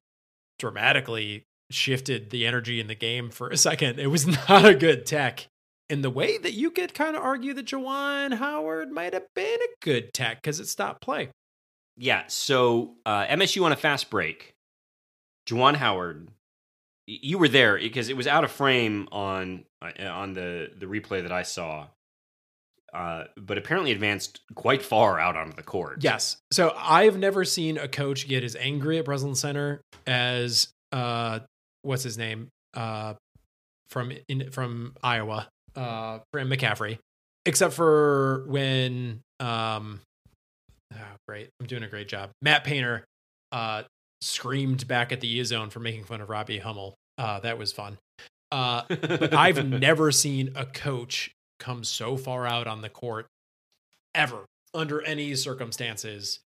dramatically 0.59 1.45
shifted 1.71 2.31
the 2.31 2.47
energy 2.47 2.81
in 2.81 2.87
the 2.87 2.95
game 2.95 3.31
for 3.31 3.49
a 3.51 3.57
second. 3.57 3.99
It 3.99 4.09
was 4.09 4.27
not 4.49 4.65
a 4.65 4.75
good 4.75 5.07
tech. 5.07 5.47
In 5.91 6.01
the 6.01 6.11
way 6.11 6.39
that 6.39 6.55
you 6.55 6.71
could 6.71 6.95
kind 6.95 7.15
of 7.15 7.23
argue 7.23 7.53
that 7.53 7.67
Juwan 7.67 8.35
Howard 8.39 8.91
might 8.91 9.13
have 9.13 9.27
been 9.35 9.61
a 9.61 9.85
good 9.85 10.15
tech 10.15 10.41
because 10.41 10.59
it 10.59 10.67
stopped 10.69 11.03
play. 11.03 11.29
Yeah, 11.99 12.25
so 12.27 12.95
uh, 13.05 13.27
MSU 13.27 13.63
on 13.65 13.73
a 13.73 13.77
fast 13.77 14.09
break. 14.09 14.55
Juwan 15.47 15.77
Howard, 15.77 16.29
you 17.07 17.39
were 17.39 17.49
there 17.49 17.79
because 17.79 18.09
it 18.09 18.17
was 18.17 18.27
out 18.27 18.45
of 18.45 18.51
frame 18.51 19.09
on 19.13 19.65
uh, 19.83 20.07
on 20.09 20.35
the 20.35 20.71
the 20.77 20.87
replay 20.87 21.23
that 21.23 21.33
I 21.33 21.43
saw. 21.43 21.89
Uh, 22.93 23.25
but 23.37 23.59
apparently 23.59 23.91
advanced 23.91 24.41
quite 24.55 24.81
far 24.81 25.19
out 25.19 25.37
onto 25.37 25.57
the 25.57 25.65
court. 25.65 26.05
Yes. 26.05 26.37
So 26.53 26.73
I've 26.77 27.19
never 27.19 27.45
seen 27.45 27.77
a 27.77 27.89
coach 27.89 28.29
get 28.29 28.45
as 28.45 28.55
angry 28.55 28.99
at 28.99 29.05
Breslin 29.05 29.35
Center 29.35 29.81
as 30.07 30.69
uh 30.93 31.41
what's 31.83 32.05
his 32.05 32.17
name? 32.17 32.51
Uh 32.73 33.15
from 33.89 34.13
in 34.29 34.51
from 34.53 34.95
Iowa. 35.03 35.49
Uh 35.75 36.21
McCaffery. 36.33 36.99
Except 37.45 37.75
for 37.75 38.45
when 38.47 39.23
um 39.41 40.01
oh, 40.95 40.99
great. 41.27 41.51
I'm 41.61 41.67
doing 41.67 41.83
a 41.83 41.89
great 41.89 42.07
job. 42.07 42.31
Matt 42.43 42.63
Painter 42.63 43.05
uh 43.51 43.83
screamed 44.25 44.89
back 44.89 45.13
at 45.13 45.21
the 45.21 45.29
E 45.29 45.43
zone 45.45 45.71
for 45.71 45.81
making 45.81 46.05
fun 46.05 46.21
of 46.21 46.29
Robbie 46.29 46.59
Hummel. 46.59 46.95
Uh 47.19 47.41
that 47.41 47.59
was 47.59 47.73
fun. 47.73 47.99
Uh 48.51 48.83
but 48.89 49.35
I've 49.35 49.65
never 49.67 50.11
seen 50.11 50.53
a 50.55 50.67
coach 50.67 51.31
come 51.59 51.85
so 51.85 52.17
far 52.17 52.47
out 52.47 52.67
on 52.67 52.83
the 52.83 52.89
court 52.89 53.27
ever 54.15 54.45
under 54.75 55.03
any 55.03 55.35
circumstances 55.35 56.41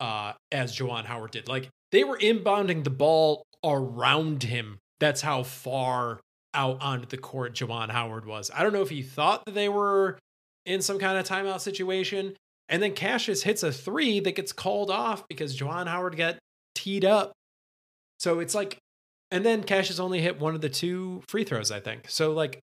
uh, 0.00 0.32
as 0.52 0.76
Juwan 0.76 1.04
Howard 1.04 1.32
did. 1.32 1.48
Like 1.48 1.68
they 1.92 2.04
were 2.04 2.18
inbounding 2.18 2.84
the 2.84 2.90
ball 2.90 3.44
around 3.64 4.42
him. 4.44 4.78
That's 5.00 5.20
how 5.20 5.42
far 5.42 6.20
out 6.54 6.80
onto 6.80 7.06
the 7.06 7.16
court 7.16 7.54
Juwan 7.54 7.90
Howard 7.90 8.26
was. 8.26 8.50
I 8.54 8.62
don't 8.62 8.72
know 8.72 8.82
if 8.82 8.90
he 8.90 9.02
thought 9.02 9.44
that 9.44 9.54
they 9.54 9.68
were 9.68 10.18
in 10.64 10.80
some 10.82 10.98
kind 10.98 11.18
of 11.18 11.26
timeout 11.26 11.60
situation. 11.60 12.34
And 12.68 12.82
then 12.82 12.94
Cassius 12.94 13.42
hits 13.42 13.62
a 13.62 13.70
three 13.72 14.20
that 14.20 14.36
gets 14.36 14.52
called 14.52 14.90
off 14.90 15.28
because 15.28 15.58
Juwan 15.58 15.86
Howard 15.86 16.16
got 16.16 16.36
teed 16.74 17.04
up. 17.04 17.32
So 18.18 18.40
it's 18.40 18.54
like, 18.54 18.78
and 19.30 19.44
then 19.44 19.62
Cassius 19.64 19.98
only 19.98 20.20
hit 20.20 20.38
one 20.40 20.54
of 20.54 20.60
the 20.60 20.68
two 20.68 21.22
free 21.28 21.44
throws, 21.44 21.70
I 21.70 21.80
think. 21.80 22.08
So 22.08 22.32
like 22.32 22.60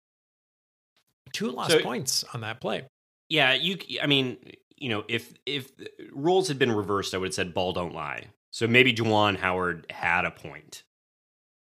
two 1.32 1.50
lost 1.50 1.70
So- 1.72 1.82
points 1.82 2.24
on 2.34 2.40
that 2.42 2.60
play. 2.60 2.86
Yeah, 3.28 3.54
you. 3.54 3.78
I 4.00 4.06
mean, 4.06 4.36
you 4.76 4.88
know, 4.88 5.04
if 5.08 5.34
if 5.46 5.72
rules 6.12 6.46
had 6.46 6.60
been 6.60 6.70
reversed, 6.70 7.12
I 7.12 7.18
would 7.18 7.26
have 7.26 7.34
said 7.34 7.52
"ball 7.54 7.72
don't 7.72 7.92
lie." 7.92 8.26
So 8.52 8.68
maybe 8.68 8.94
Juwan 8.94 9.36
Howard 9.38 9.84
had 9.90 10.24
a 10.24 10.30
point, 10.30 10.84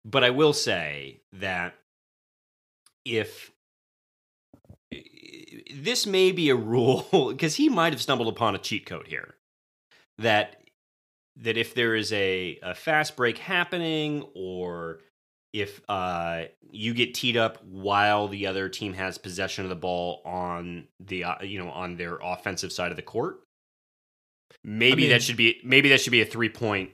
but 0.03 0.25
I 0.25 0.29
will 0.31 0.51
say 0.51 1.21
that 1.31 1.75
if 3.05 3.51
this 5.73 6.05
may 6.05 6.31
be 6.31 6.49
a 6.49 6.55
rule, 6.55 7.07
because 7.31 7.55
he 7.55 7.69
might 7.69 7.93
have 7.93 8.01
stumbled 8.01 8.27
upon 8.27 8.55
a 8.55 8.59
cheat 8.59 8.85
code 8.85 9.07
here, 9.07 9.35
that 10.17 10.62
that 11.37 11.57
if 11.57 11.73
there 11.73 11.95
is 11.95 12.11
a, 12.13 12.59
a 12.61 12.75
fast 12.75 13.15
break 13.15 13.37
happening 13.37 14.23
or 14.35 14.99
if 15.51 15.81
uh, 15.89 16.43
you 16.71 16.93
get 16.93 17.13
teed 17.13 17.37
up 17.37 17.63
while 17.63 18.27
the 18.27 18.47
other 18.47 18.69
team 18.69 18.93
has 18.93 19.17
possession 19.17 19.63
of 19.65 19.69
the 19.69 19.75
ball 19.75 20.21
on 20.25 20.87
the 20.99 21.23
uh, 21.23 21.41
you 21.43 21.59
know 21.59 21.69
on 21.69 21.95
their 21.97 22.17
offensive 22.23 22.71
side 22.71 22.91
of 22.91 22.95
the 22.95 23.03
court, 23.03 23.39
maybe 24.63 25.03
mean- 25.03 25.09
that 25.11 25.21
should 25.21 25.37
be 25.37 25.59
maybe 25.63 25.89
that 25.89 26.01
should 26.01 26.11
be 26.11 26.21
a 26.21 26.25
three 26.25 26.49
point 26.49 26.91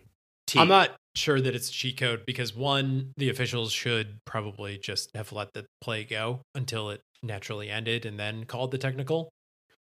team. 0.47 0.61
I'm 0.63 0.67
not 0.67 0.91
sure 1.15 1.39
that 1.41 1.55
it's 1.55 1.69
a 1.69 1.71
cheat 1.71 1.97
code 1.97 2.25
because 2.25 2.55
one, 2.55 3.13
the 3.17 3.29
officials 3.29 3.71
should 3.71 4.19
probably 4.25 4.77
just 4.77 5.09
have 5.15 5.31
let 5.31 5.53
the 5.53 5.65
play 5.81 6.03
go 6.03 6.41
until 6.55 6.89
it 6.91 7.01
naturally 7.23 7.69
ended 7.69 8.05
and 8.05 8.19
then 8.19 8.45
called 8.45 8.71
the 8.71 8.77
technical. 8.77 9.29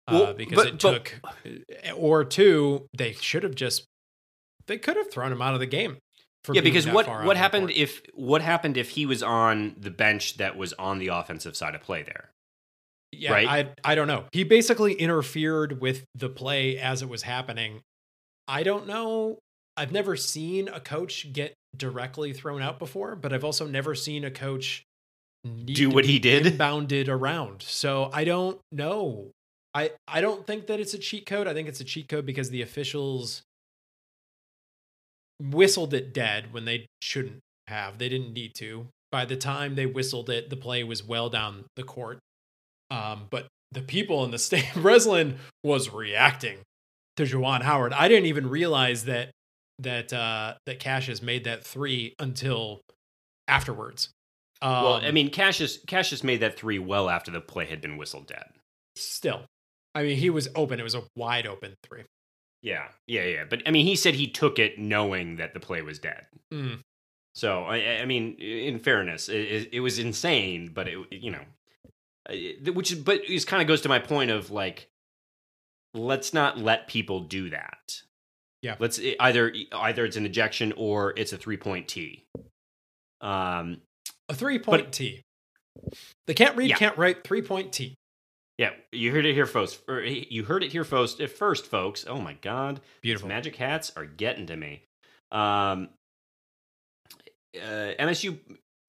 uh, 0.07 0.11
Well, 0.13 0.33
because 0.33 0.55
but- 0.55 0.67
it 0.67 0.71
but- 0.81 0.93
took, 0.93 1.95
or 1.95 2.23
two, 2.25 2.87
they 2.95 3.13
should 3.13 3.43
have 3.43 3.55
just, 3.55 3.85
they 4.67 4.78
could 4.78 4.97
have 4.97 5.12
thrown 5.12 5.32
him 5.32 5.41
out 5.41 5.54
of 5.54 5.60
the 5.60 5.65
game. 5.65 5.97
Yeah, 6.52 6.62
because 6.62 6.88
what 6.88 7.08
what 7.23 7.38
happened 7.38 7.71
if 7.71 8.02
what 8.13 8.41
happened 8.41 8.76
if 8.76 8.89
he 8.89 9.06
was 9.06 9.23
on 9.23 9.76
the 9.78 9.91
bench 9.91 10.38
that 10.38 10.58
was 10.58 10.73
on 10.73 10.99
the 10.99 11.08
offensive 11.08 11.56
side 11.56 11.73
of 11.73 11.82
play 11.82 12.04
there? 12.04 12.32
Yeah, 13.13 13.32
right? 13.32 13.47
I 13.47 13.91
I 13.91 13.95
don't 13.95 14.08
know. 14.08 14.26
He 14.34 14.43
basically 14.43 14.93
interfered 14.93 15.80
with 15.80 16.04
the 16.15 16.30
play 16.30 16.78
as 16.78 17.02
it 17.02 17.08
was 17.08 17.21
happening. 17.21 17.82
I 18.47 18.63
don't 18.63 18.88
know. 18.88 19.39
I've 19.78 19.91
never 19.91 20.17
seen 20.17 20.67
a 20.67 20.80
coach 20.82 21.32
get 21.32 21.54
directly 21.76 22.34
thrown 22.34 22.62
out 22.62 22.78
before, 22.78 23.15
but 23.15 23.32
I've 23.32 23.45
also 23.45 23.65
never 23.65 23.95
seen 23.95 24.23
a 24.26 24.32
coach 24.32 24.84
need 25.45 25.76
Do 25.76 25.89
what 25.89 26.06
he 26.06 26.19
did? 26.19 26.58
bounded 26.58 27.08
around. 27.10 27.62
So 27.62 28.10
I 28.13 28.23
don't 28.26 28.60
know. 28.71 29.32
I 29.73 29.91
I 30.08 30.19
don't 30.21 30.45
think 30.45 30.67
that 30.67 30.80
it's 30.80 30.93
a 30.93 30.99
cheat 30.99 31.26
code. 31.26 31.47
I 31.47 31.54
think 31.54 31.67
it's 31.69 31.80
a 31.80 31.86
cheat 31.86 32.10
code 32.10 32.26
because 32.26 32.49
the 32.49 32.62
officials 32.62 33.43
whistled 35.51 35.93
it 35.93 36.13
dead 36.13 36.53
when 36.53 36.65
they 36.65 36.86
shouldn't 37.01 37.39
have. 37.67 37.97
They 37.97 38.10
didn't 38.10 38.34
need 38.34 38.53
to. 38.56 38.88
By 39.12 39.25
the 39.25 39.36
time 39.36 39.75
they 39.75 39.86
whistled 39.86 40.29
it, 40.29 40.49
the 40.49 40.58
play 40.58 40.84
was 40.84 41.03
well 41.03 41.29
down 41.29 41.65
the 41.75 41.84
court. 41.84 42.19
Um, 42.89 43.27
but 43.29 43.47
the 43.71 43.82
people 43.82 44.23
in 44.23 44.32
the 44.32 44.38
state, 44.39 44.69
Breslin 44.75 45.38
was 45.63 45.91
reacting 45.91 46.60
to 47.17 47.23
Juwan 47.23 47.62
Howard. 47.62 47.93
I 47.93 48.08
didn't 48.08 48.25
even 48.25 48.49
realize 48.49 49.06
that 49.06 49.32
that 49.79 50.13
uh, 50.13 50.56
that 50.65 50.79
Cassius 50.79 51.21
made 51.21 51.43
that 51.45 51.63
three 51.63 52.13
until 52.19 52.82
afterwards. 53.47 54.10
Um, 54.62 54.84
well, 54.84 54.93
I 54.95 55.12
mean, 55.12 55.29
Cassius 55.29 55.79
Cassius 55.88 56.23
made 56.23 56.39
that 56.39 56.58
three 56.58 56.79
well 56.79 57.10
after 57.10 57.32
the 57.32 57.41
play 57.41 57.65
had 57.65 57.82
been 57.82 57.97
whistled 57.97 58.27
dead. 58.27 58.45
still, 58.95 59.45
I 59.93 60.03
mean, 60.03 60.17
he 60.17 60.29
was 60.29 60.47
open. 60.56 60.79
It 60.79 60.84
was 60.84 60.95
a 60.95 61.03
wide 61.15 61.47
open 61.47 61.73
three. 61.84 62.03
Yeah, 62.63 62.88
yeah, 63.06 63.26
yeah. 63.26 63.43
But 63.47 63.62
I 63.67 63.71
mean, 63.71 63.86
he 63.86 63.95
said 63.95 64.15
he 64.15 64.28
took 64.28 64.58
it 64.58 64.80
knowing 64.80 65.36
that 65.36 65.54
the 65.54 65.60
play 65.60 65.82
was 65.84 65.99
dead. 65.99 66.26
Mm. 66.52 66.80
So 67.36 67.63
I, 67.63 67.99
I 68.02 68.06
mean, 68.06 68.34
in 68.36 68.80
fairness, 68.80 69.30
it, 69.30 69.36
it, 69.36 69.69
it 69.73 69.80
was 69.82 69.99
insane, 69.99 70.71
but 70.73 70.88
it 70.88 70.97
you 71.12 71.30
know 71.30 71.43
which, 72.73 73.04
but 73.04 73.21
is 73.26 73.45
kind 73.45 73.62
of 73.62 73.67
goes 73.67 73.82
to 73.82 73.89
my 73.89 73.99
point 73.99 74.32
of 74.32 74.49
like, 74.49 74.89
let's 75.93 76.34
not 76.34 76.58
let 76.58 76.88
people 76.88 77.21
do 77.21 77.49
that. 77.49 78.02
Yeah. 78.62 78.76
Let's 78.80 78.99
either 79.19 79.54
either 79.73 80.06
it's 80.06 80.15
an 80.15 80.26
ejection 80.26 80.73
or 80.78 81.13
it's 81.17 81.34
a 81.34 81.38
three 81.38 81.58
point 81.58 81.89
tee. 81.89 82.23
Um, 83.19 83.82
a 84.30 84.34
three 84.34 84.60
point 84.60 84.93
t. 84.93 85.21
They 86.28 86.34
can't 86.34 86.56
read, 86.56 86.69
Yeah. 86.69 86.78
can't 86.78 86.97
write. 86.97 87.26
Three 87.26 87.41
point 87.41 87.73
tee. 87.73 87.95
Yeah, 88.57 88.71
you 88.91 89.11
heard 89.11 89.25
it 89.25 89.33
here, 89.33 89.45
folks. 89.45 89.79
Or, 89.87 90.01
You 90.01 90.43
heard 90.43 90.63
it 90.63 90.71
here, 90.71 90.83
folks. 90.83 91.19
At 91.19 91.31
first, 91.31 91.65
folks. 91.65 92.05
Oh 92.07 92.19
my 92.19 92.33
god, 92.33 92.77
these 92.77 92.83
Beautiful. 93.01 93.29
magic 93.29 93.55
hats 93.55 93.91
are 93.95 94.05
getting 94.05 94.45
to 94.47 94.55
me. 94.55 94.83
Um, 95.31 95.89
uh, 97.55 97.93
MSU 97.99 98.37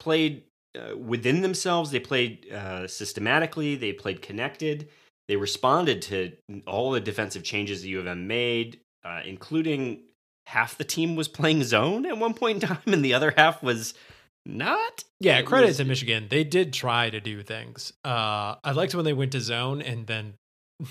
played 0.00 0.44
uh, 0.78 0.96
within 0.96 1.42
themselves. 1.42 1.90
They 1.90 2.00
played 2.00 2.52
uh, 2.52 2.86
systematically. 2.86 3.76
They 3.76 3.92
played 3.92 4.22
connected. 4.22 4.88
They 5.28 5.36
responded 5.36 6.02
to 6.02 6.32
all 6.66 6.90
the 6.90 7.00
defensive 7.00 7.42
changes 7.42 7.82
the 7.82 7.88
U 7.90 8.00
of 8.00 8.06
M 8.06 8.26
made, 8.26 8.80
uh, 9.04 9.20
including 9.24 10.02
half 10.46 10.76
the 10.76 10.84
team 10.84 11.16
was 11.16 11.28
playing 11.28 11.64
zone 11.64 12.04
at 12.04 12.18
one 12.18 12.34
point 12.34 12.62
in 12.62 12.68
time, 12.68 12.82
and 12.86 13.02
the 13.02 13.14
other 13.14 13.32
half 13.34 13.62
was 13.62 13.94
not. 14.46 15.04
Yeah, 15.20 15.38
It 15.38 15.46
credit 15.46 15.68
was- 15.68 15.76
to 15.78 15.84
Michigan. 15.84 16.26
They 16.28 16.44
did 16.44 16.72
try 16.72 17.10
to 17.10 17.20
do 17.20 17.42
things. 17.42 17.92
Uh, 18.04 18.56
I 18.62 18.72
liked 18.72 18.94
when 18.94 19.04
they 19.04 19.12
went 19.12 19.32
to 19.32 19.40
zone 19.40 19.80
and 19.82 20.06
then 20.06 20.34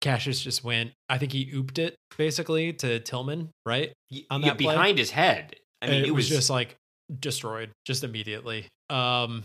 Cassius 0.00 0.40
just 0.40 0.64
went. 0.64 0.92
I 1.08 1.18
think 1.18 1.32
he 1.32 1.52
ooped 1.52 1.78
it 1.78 1.96
basically 2.16 2.72
to 2.74 3.00
Tillman, 3.00 3.50
right? 3.66 3.92
on 4.30 4.42
yeah, 4.42 4.48
that 4.50 4.58
play? 4.58 4.74
behind 4.74 4.98
his 4.98 5.10
head. 5.10 5.56
I 5.82 5.86
mean, 5.86 5.96
And 5.96 6.06
it, 6.06 6.10
was, 6.10 6.28
just 6.28 6.50
like 6.50 6.76
destroyed 7.18 7.70
just 7.86 8.04
immediately. 8.04 8.66
Um, 8.88 9.44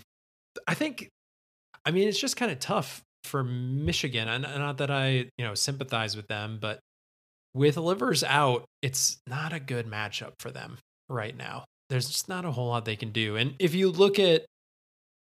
I 0.67 0.73
think, 0.73 1.09
I 1.85 1.91
mean, 1.91 2.07
it's 2.07 2.19
just 2.19 2.35
kind 2.37 2.51
of 2.51 2.59
tough 2.59 3.01
for 3.23 3.43
Michigan, 3.43 4.27
and 4.27 4.43
not 4.43 4.77
that 4.77 4.91
I 4.91 5.09
you 5.37 5.45
know 5.45 5.55
sympathize 5.55 6.15
with 6.15 6.27
them, 6.27 6.59
but 6.61 6.79
with 7.53 7.77
Livers 7.77 8.23
out, 8.23 8.65
it's 8.81 9.17
not 9.27 9.51
a 9.53 9.59
good 9.59 9.87
matchup 9.87 10.33
for 10.39 10.51
them 10.51 10.77
right 11.09 11.35
now. 11.35 11.65
There's 11.89 12.07
just 12.07 12.27
not 12.27 12.45
a 12.45 12.51
whole 12.51 12.69
lot 12.69 12.85
they 12.85 12.95
can 12.95 13.11
do, 13.11 13.35
and 13.35 13.55
if 13.59 13.75
you 13.75 13.91
look 13.91 14.19
at 14.19 14.45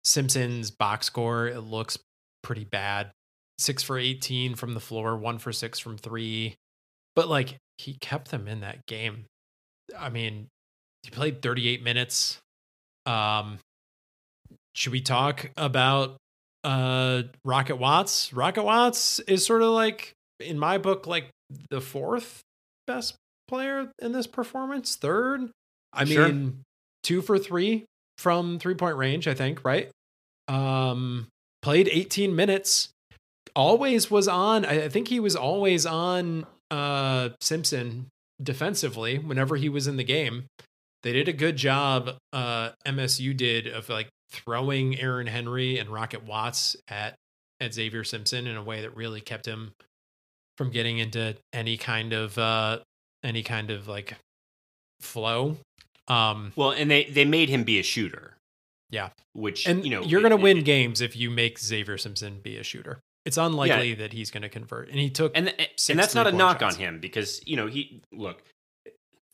Simpson's 0.04 0.71
box 0.71 1.08
score, 1.08 1.47
it 1.47 1.62
looks 1.62 1.97
pretty 2.43 2.65
bad. 2.65 3.12
Six 3.60 3.84
for 3.84 3.97
18 3.97 4.56
from 4.56 4.74
the 4.74 4.80
floor, 4.80 5.15
one 5.15 5.38
for 5.38 5.52
six 5.52 5.78
from 5.80 5.97
three. 5.97 6.56
But 7.15 7.28
like 7.28 7.58
he 7.78 7.93
kept 7.93 8.32
them 8.32 8.47
in 8.47 8.62
that 8.62 8.86
game. 8.88 9.26
I 9.97 10.10
mean, 10.10 10.47
he 11.04 11.10
played 11.12 11.41
38 11.41 11.84
minutes. 11.84 12.39
Um, 13.06 13.60
should 14.76 14.91
we 14.91 15.02
talk 15.02 15.52
about 15.58 16.17
uh 16.63 17.24
Rocket 17.43 17.78
Watts? 17.78 18.34
Rocket 18.34 18.63
Watts 18.63 19.19
is 19.21 19.45
sort 19.45 19.62
of 19.62 19.69
like 19.69 20.13
in 20.39 20.58
my 20.58 20.78
book 20.78 21.06
like 21.08 21.30
the 21.69 21.82
fourth 21.82 22.41
best 22.88 23.15
player 23.47 23.91
in 24.00 24.12
this 24.12 24.28
performance, 24.28 24.95
third. 24.95 25.52
I 25.93 26.06
Sure. 26.06 26.27
mean, 26.27 26.63
2 27.04 27.21
for 27.21 27.38
3 27.38 27.86
from 28.17 28.60
three-point 28.60 28.97
range, 28.97 29.27
I 29.27 29.34
think, 29.34 29.63
right? 29.65 29.89
Um 30.47 31.27
played 31.62 31.88
18 31.91 32.36
minutes. 32.36 32.89
Always 33.56 34.10
was 34.10 34.27
on. 34.27 34.65
I 34.65 34.86
I 34.86 34.89
think 34.89 35.08
he 35.10 35.19
was 35.19 35.36
always 35.36 35.86
on 35.86 36.45
uh 36.69 37.30
Simpson 37.41 38.08
defensively 38.41 39.17
whenever 39.19 39.56
he 39.58 39.69
was 39.69 39.88
in 39.88 39.97
the 39.97 40.04
game. 40.04 40.45
They 41.04 41.13
did 41.13 41.27
a 41.27 41.34
good 41.34 41.58
job 41.58 42.17
uh 42.34 42.71
MSU 42.86 43.36
did 43.36 43.67
of 43.67 43.89
like 43.89 44.10
throwing 44.32 44.99
Aaron 44.99 45.27
Henry 45.27 45.77
and 45.77 45.89
Rocket 45.89 46.23
Watts 46.23 46.75
at 46.88 47.15
at 47.60 47.73
Xavier 47.73 48.04
Simpson 48.04 48.47
in 48.47 48.56
a 48.56 48.63
way 48.63 48.82
that 48.82 48.95
really 48.95 49.21
kept 49.21 49.45
him 49.45 49.71
from 50.58 50.69
getting 50.71 50.97
into 50.99 51.36
any 51.54 51.77
kind 51.77 52.13
of 52.13 52.38
uh 52.38 52.80
any 53.23 53.43
kind 53.43 53.69
of 53.71 53.88
like 53.88 54.15
flow. 55.01 55.58
Um 56.07 56.51
well, 56.55 56.71
and 56.71 56.89
they 56.89 57.05
they 57.05 57.25
made 57.25 57.49
him 57.49 57.63
be 57.63 57.79
a 57.79 57.83
shooter. 57.83 58.37
Yeah. 58.89 59.09
which 59.33 59.67
and 59.67 59.83
you 59.85 59.89
know 59.91 60.01
you're 60.01 60.19
going 60.21 60.31
to 60.31 60.37
win 60.37 60.57
it- 60.57 60.65
games 60.65 60.99
if 60.99 61.15
you 61.15 61.29
make 61.29 61.57
Xavier 61.59 61.97
Simpson 61.97 62.39
be 62.41 62.57
a 62.57 62.63
shooter. 62.63 62.99
It's 63.23 63.37
unlikely 63.37 63.93
that 63.95 64.11
he's 64.13 64.31
going 64.31 64.41
to 64.41 64.49
convert. 64.49 64.89
And 64.89 64.97
he 64.99 65.09
took 65.09 65.31
and 65.35 65.47
and 65.89 65.97
that's 65.99 66.15
not 66.15 66.27
a 66.27 66.31
knock 66.31 66.59
shots. 66.59 66.75
on 66.75 66.81
him 66.81 66.99
because 66.99 67.41
you 67.47 67.55
know 67.55 67.67
he 67.67 68.01
look. 68.11 68.43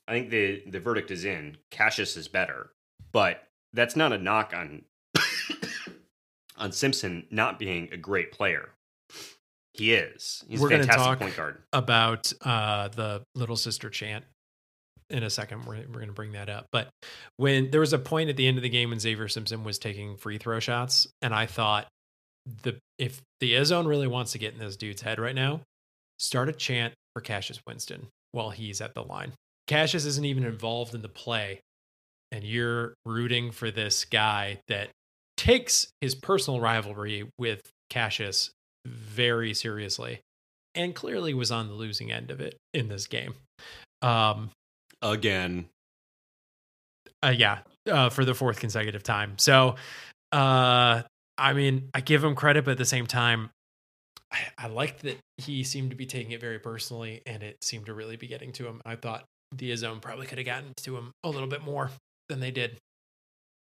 I 0.07 0.11
think 0.11 0.29
the 0.29 0.61
the 0.67 0.79
verdict 0.79 1.09
is 1.09 1.25
in. 1.25 1.57
Cassius 1.71 2.15
is 2.17 2.27
better, 2.27 2.69
but 3.11 3.43
that's 3.73 3.95
not 3.95 4.11
a 4.13 4.17
knock 4.17 4.53
on 4.55 4.83
on 6.57 6.71
Simpson 6.71 7.25
not 7.31 7.59
being 7.59 7.89
a 7.91 7.97
great 7.97 8.31
player. 8.31 8.69
He 9.73 9.93
is. 9.93 10.43
He's 10.47 10.59
We're 10.59 10.67
a 10.67 10.77
fantastic 10.79 10.97
talk- 11.03 11.19
point 11.19 11.35
guard. 11.35 11.61
about 11.73 12.31
uh 12.41 12.87
the 12.89 13.23
little 13.35 13.55
sister 13.57 13.89
chant 13.89 14.25
in 15.09 15.23
a 15.23 15.29
second 15.29 15.65
we're, 15.65 15.75
we're 15.75 15.99
going 15.99 16.07
to 16.07 16.13
bring 16.13 16.33
that 16.33 16.49
up 16.49 16.65
but 16.71 16.89
when 17.37 17.71
there 17.71 17.79
was 17.79 17.93
a 17.93 17.99
point 17.99 18.29
at 18.29 18.37
the 18.37 18.47
end 18.47 18.57
of 18.57 18.63
the 18.63 18.69
game 18.69 18.89
when 18.89 18.99
xavier 18.99 19.27
simpson 19.27 19.63
was 19.63 19.79
taking 19.79 20.17
free 20.17 20.37
throw 20.37 20.59
shots 20.59 21.07
and 21.21 21.33
i 21.33 21.45
thought 21.45 21.87
the 22.63 22.77
if 22.97 23.21
the 23.39 23.63
zone 23.63 23.87
really 23.87 24.07
wants 24.07 24.31
to 24.31 24.37
get 24.37 24.53
in 24.53 24.59
this 24.59 24.75
dude's 24.75 25.01
head 25.01 25.19
right 25.19 25.35
now 25.35 25.61
start 26.19 26.49
a 26.49 26.53
chant 26.53 26.93
for 27.13 27.21
cassius 27.21 27.59
winston 27.67 28.07
while 28.31 28.49
he's 28.49 28.81
at 28.81 28.93
the 28.93 29.03
line 29.03 29.31
cassius 29.67 30.05
isn't 30.05 30.25
even 30.25 30.43
involved 30.43 30.93
in 30.93 31.01
the 31.01 31.09
play 31.09 31.59
and 32.31 32.43
you're 32.43 32.93
rooting 33.05 33.51
for 33.51 33.71
this 33.71 34.03
guy 34.05 34.59
that 34.67 34.89
takes 35.37 35.87
his 36.01 36.15
personal 36.15 36.59
rivalry 36.59 37.29
with 37.37 37.61
cassius 37.89 38.51
very 38.85 39.53
seriously 39.53 40.19
and 40.77 40.93
clearly 40.93 41.33
was 41.33 41.51
on 41.51 41.67
the 41.67 41.73
losing 41.73 42.11
end 42.11 42.31
of 42.31 42.39
it 42.39 42.57
in 42.73 42.87
this 42.87 43.07
game. 43.07 43.33
Um, 44.01 44.51
Again, 45.11 45.67
uh, 47.23 47.33
yeah, 47.35 47.59
uh, 47.89 48.09
for 48.09 48.25
the 48.25 48.33
fourth 48.33 48.59
consecutive 48.59 49.03
time. 49.03 49.37
So, 49.37 49.75
uh, 50.31 51.01
I 51.37 51.53
mean, 51.53 51.89
I 51.93 52.01
give 52.01 52.23
him 52.23 52.35
credit, 52.35 52.65
but 52.65 52.71
at 52.71 52.77
the 52.77 52.85
same 52.85 53.07
time, 53.07 53.49
I, 54.31 54.37
I 54.57 54.67
liked 54.67 55.01
that 55.03 55.17
he 55.37 55.63
seemed 55.63 55.91
to 55.91 55.95
be 55.95 56.05
taking 56.05 56.31
it 56.31 56.41
very 56.41 56.59
personally, 56.59 57.21
and 57.25 57.43
it 57.43 57.57
seemed 57.63 57.87
to 57.87 57.93
really 57.93 58.17
be 58.17 58.27
getting 58.27 58.51
to 58.53 58.67
him. 58.67 58.81
I 58.85 58.95
thought 58.95 59.23
the 59.55 59.75
zone 59.75 59.99
probably 59.99 60.27
could 60.27 60.37
have 60.37 60.45
gotten 60.45 60.73
to 60.83 60.97
him 60.97 61.11
a 61.23 61.29
little 61.29 61.47
bit 61.47 61.63
more 61.63 61.91
than 62.29 62.39
they 62.39 62.51
did. 62.51 62.77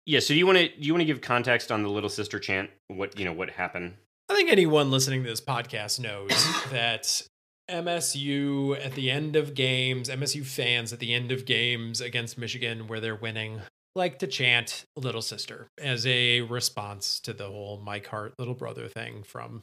yeah. 0.04 0.20
So 0.20 0.28
do 0.28 0.38
you 0.38 0.46
want 0.46 0.58
to 0.58 0.68
do 0.68 0.86
you 0.86 0.92
want 0.92 1.02
to 1.02 1.06
give 1.06 1.20
context 1.20 1.70
on 1.70 1.82
the 1.82 1.88
little 1.88 2.10
sister 2.10 2.38
chant? 2.38 2.70
What 2.88 3.18
you 3.18 3.24
know? 3.24 3.32
What 3.32 3.50
happened? 3.50 3.94
I 4.28 4.34
think 4.34 4.50
anyone 4.50 4.90
listening 4.90 5.22
to 5.22 5.28
this 5.28 5.40
podcast 5.40 6.00
knows 6.00 6.30
that 6.70 7.22
MSU 7.70 8.84
at 8.84 8.94
the 8.94 9.10
end 9.10 9.36
of 9.36 9.54
games, 9.54 10.08
MSU 10.08 10.44
fans 10.44 10.92
at 10.92 11.00
the 11.00 11.12
end 11.12 11.32
of 11.32 11.44
games 11.44 12.00
against 12.00 12.38
Michigan 12.38 12.86
where 12.86 13.00
they're 13.00 13.16
winning, 13.16 13.60
like 13.94 14.18
to 14.20 14.26
chant 14.26 14.84
Little 14.96 15.22
Sister 15.22 15.68
as 15.80 16.06
a 16.06 16.42
response 16.42 17.18
to 17.20 17.32
the 17.32 17.46
whole 17.46 17.80
Mike 17.84 18.06
Hart 18.06 18.34
little 18.38 18.54
brother 18.54 18.88
thing 18.88 19.22
from 19.22 19.62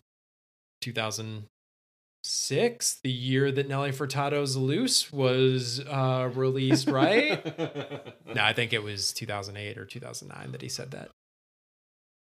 2006, 0.81 2.99
the 3.03 3.11
year 3.11 3.51
that 3.51 3.69
Nelly 3.69 3.91
Furtado's 3.91 4.57
Loose 4.57 5.13
was 5.13 5.79
uh, 5.79 6.29
released, 6.33 6.89
right? 6.89 8.13
No, 8.33 8.41
I 8.41 8.53
think 8.53 8.73
it 8.73 8.81
was 8.81 9.13
2008 9.13 9.77
or 9.77 9.85
2009 9.85 10.51
that 10.53 10.63
he 10.63 10.69
said 10.69 10.89
that. 10.89 11.11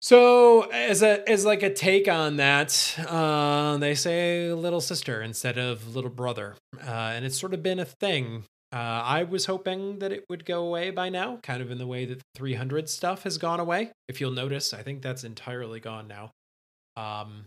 So, 0.04 0.64
as 0.64 1.02
a 1.02 1.28
as 1.30 1.46
like 1.46 1.64
a 1.64 1.74
take 1.74 2.10
on 2.10 2.36
that, 2.36 2.94
uh, 3.08 3.78
they 3.78 3.96
say 3.96 4.52
little 4.52 4.82
sister 4.82 5.22
instead 5.22 5.58
of 5.58 5.96
little 5.96 6.10
brother, 6.10 6.56
uh, 6.86 7.14
and 7.16 7.24
it's 7.24 7.40
sort 7.40 7.54
of 7.54 7.64
been 7.64 7.80
a 7.80 7.86
thing. 7.86 8.44
Uh, 8.74 8.76
I 8.76 9.24
was 9.24 9.46
hoping 9.46 10.00
that 10.00 10.12
it 10.12 10.26
would 10.30 10.44
go 10.44 10.66
away 10.68 10.90
by 10.90 11.08
now, 11.08 11.38
kind 11.42 11.62
of 11.62 11.72
in 11.72 11.78
the 11.78 11.88
way 11.88 12.04
that 12.04 12.18
the 12.18 12.24
300 12.36 12.90
stuff 12.90 13.24
has 13.24 13.38
gone 13.38 13.62
away. 13.62 13.92
If 14.10 14.20
you'll 14.20 14.32
notice, 14.32 14.74
I 14.74 14.84
think 14.84 15.04
that's 15.04 15.24
entirely 15.24 15.80
gone 15.80 16.10
now. 16.10 16.32
Um, 16.98 17.46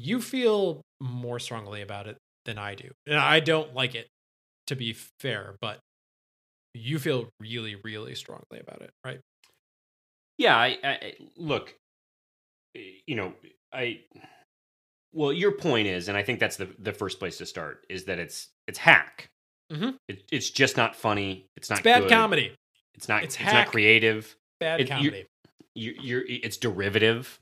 you 0.00 0.20
feel 0.20 0.80
more 1.00 1.38
strongly 1.38 1.80
about 1.80 2.08
it 2.08 2.16
than 2.44 2.58
I 2.58 2.74
do, 2.74 2.90
and 3.06 3.20
I 3.20 3.38
don't 3.38 3.72
like 3.72 3.94
it, 3.94 4.08
to 4.66 4.74
be 4.74 4.96
fair, 5.20 5.54
but 5.60 5.78
you 6.74 6.98
feel 6.98 7.28
really, 7.38 7.76
really 7.84 8.16
strongly 8.16 8.58
about 8.58 8.82
it, 8.82 8.90
right? 9.04 9.20
Yeah, 10.38 10.56
I, 10.56 10.78
I 10.82 11.12
look. 11.36 11.74
You 12.74 13.14
know, 13.14 13.34
I. 13.72 14.00
Well, 15.14 15.32
your 15.32 15.52
point 15.52 15.86
is, 15.88 16.08
and 16.08 16.16
I 16.16 16.22
think 16.22 16.40
that's 16.40 16.56
the 16.56 16.68
the 16.78 16.92
first 16.92 17.18
place 17.18 17.38
to 17.38 17.46
start 17.46 17.84
is 17.90 18.04
that 18.04 18.18
it's 18.18 18.48
it's 18.66 18.78
hack. 18.78 19.28
Mhm. 19.70 19.96
It, 20.08 20.24
it's 20.32 20.50
just 20.50 20.76
not 20.76 20.96
funny. 20.96 21.46
It's 21.56 21.68
not 21.70 21.80
It's 21.80 21.84
bad 21.84 22.02
good, 22.02 22.10
comedy. 22.10 22.54
It's 22.94 23.08
not. 23.08 23.22
It's 23.24 23.36
It's, 23.36 23.44
not 23.52 23.68
creative. 23.68 24.34
Bad 24.60 24.80
It- 24.80 24.88
comedy. 24.88 25.26
You, 25.74 25.94
you're. 26.00 26.22
It's 26.26 26.56
derivative. 26.56 27.38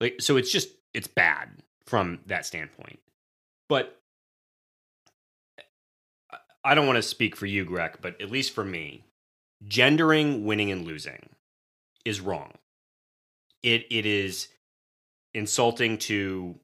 Like 0.00 0.20
so, 0.20 0.36
it's 0.36 0.50
just 0.50 0.68
it's 0.94 1.06
bad 1.08 1.48
from 1.86 2.20
that 2.26 2.46
standpoint. 2.46 2.98
But 3.68 3.96
I 6.64 6.74
don't 6.74 6.86
want 6.86 6.96
to 6.96 7.02
speak 7.02 7.36
for 7.36 7.46
you, 7.46 7.64
Greg, 7.64 7.98
but 8.02 8.20
at 8.20 8.30
least 8.30 8.52
for 8.52 8.64
me, 8.64 9.04
gendering 9.66 10.44
winning 10.44 10.70
and 10.70 10.84
losing 10.84 11.30
is 12.04 12.20
wrong. 12.20 12.52
It 13.62 13.86
it 13.90 14.06
is 14.06 14.48
insulting 15.34 15.98
to 15.98 16.58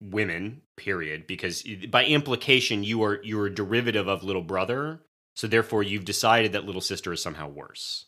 women 0.00 0.62
period 0.76 1.26
because 1.26 1.64
by 1.90 2.04
implication 2.04 2.84
you 2.84 3.02
are 3.02 3.20
you're 3.24 3.46
a 3.46 3.54
derivative 3.54 4.06
of 4.06 4.22
little 4.22 4.42
brother 4.42 5.00
so 5.34 5.48
therefore 5.48 5.82
you've 5.82 6.04
decided 6.04 6.52
that 6.52 6.64
little 6.64 6.80
sister 6.80 7.12
is 7.12 7.20
somehow 7.20 7.48
worse 7.48 8.06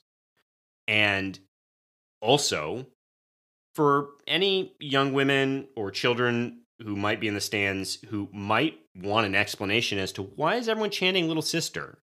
and 0.86 1.40
also 2.20 2.86
for 3.74 4.10
any 4.28 4.72
young 4.78 5.12
women 5.12 5.66
or 5.74 5.90
children 5.90 6.60
who 6.80 6.94
might 6.94 7.20
be 7.20 7.26
in 7.26 7.34
the 7.34 7.40
stands 7.40 7.98
who 8.08 8.28
might 8.32 8.78
want 8.94 9.26
an 9.26 9.34
explanation 9.34 9.98
as 9.98 10.12
to 10.12 10.22
why 10.22 10.54
is 10.54 10.68
everyone 10.68 10.90
chanting 10.90 11.26
little 11.26 11.42
sister 11.42 11.98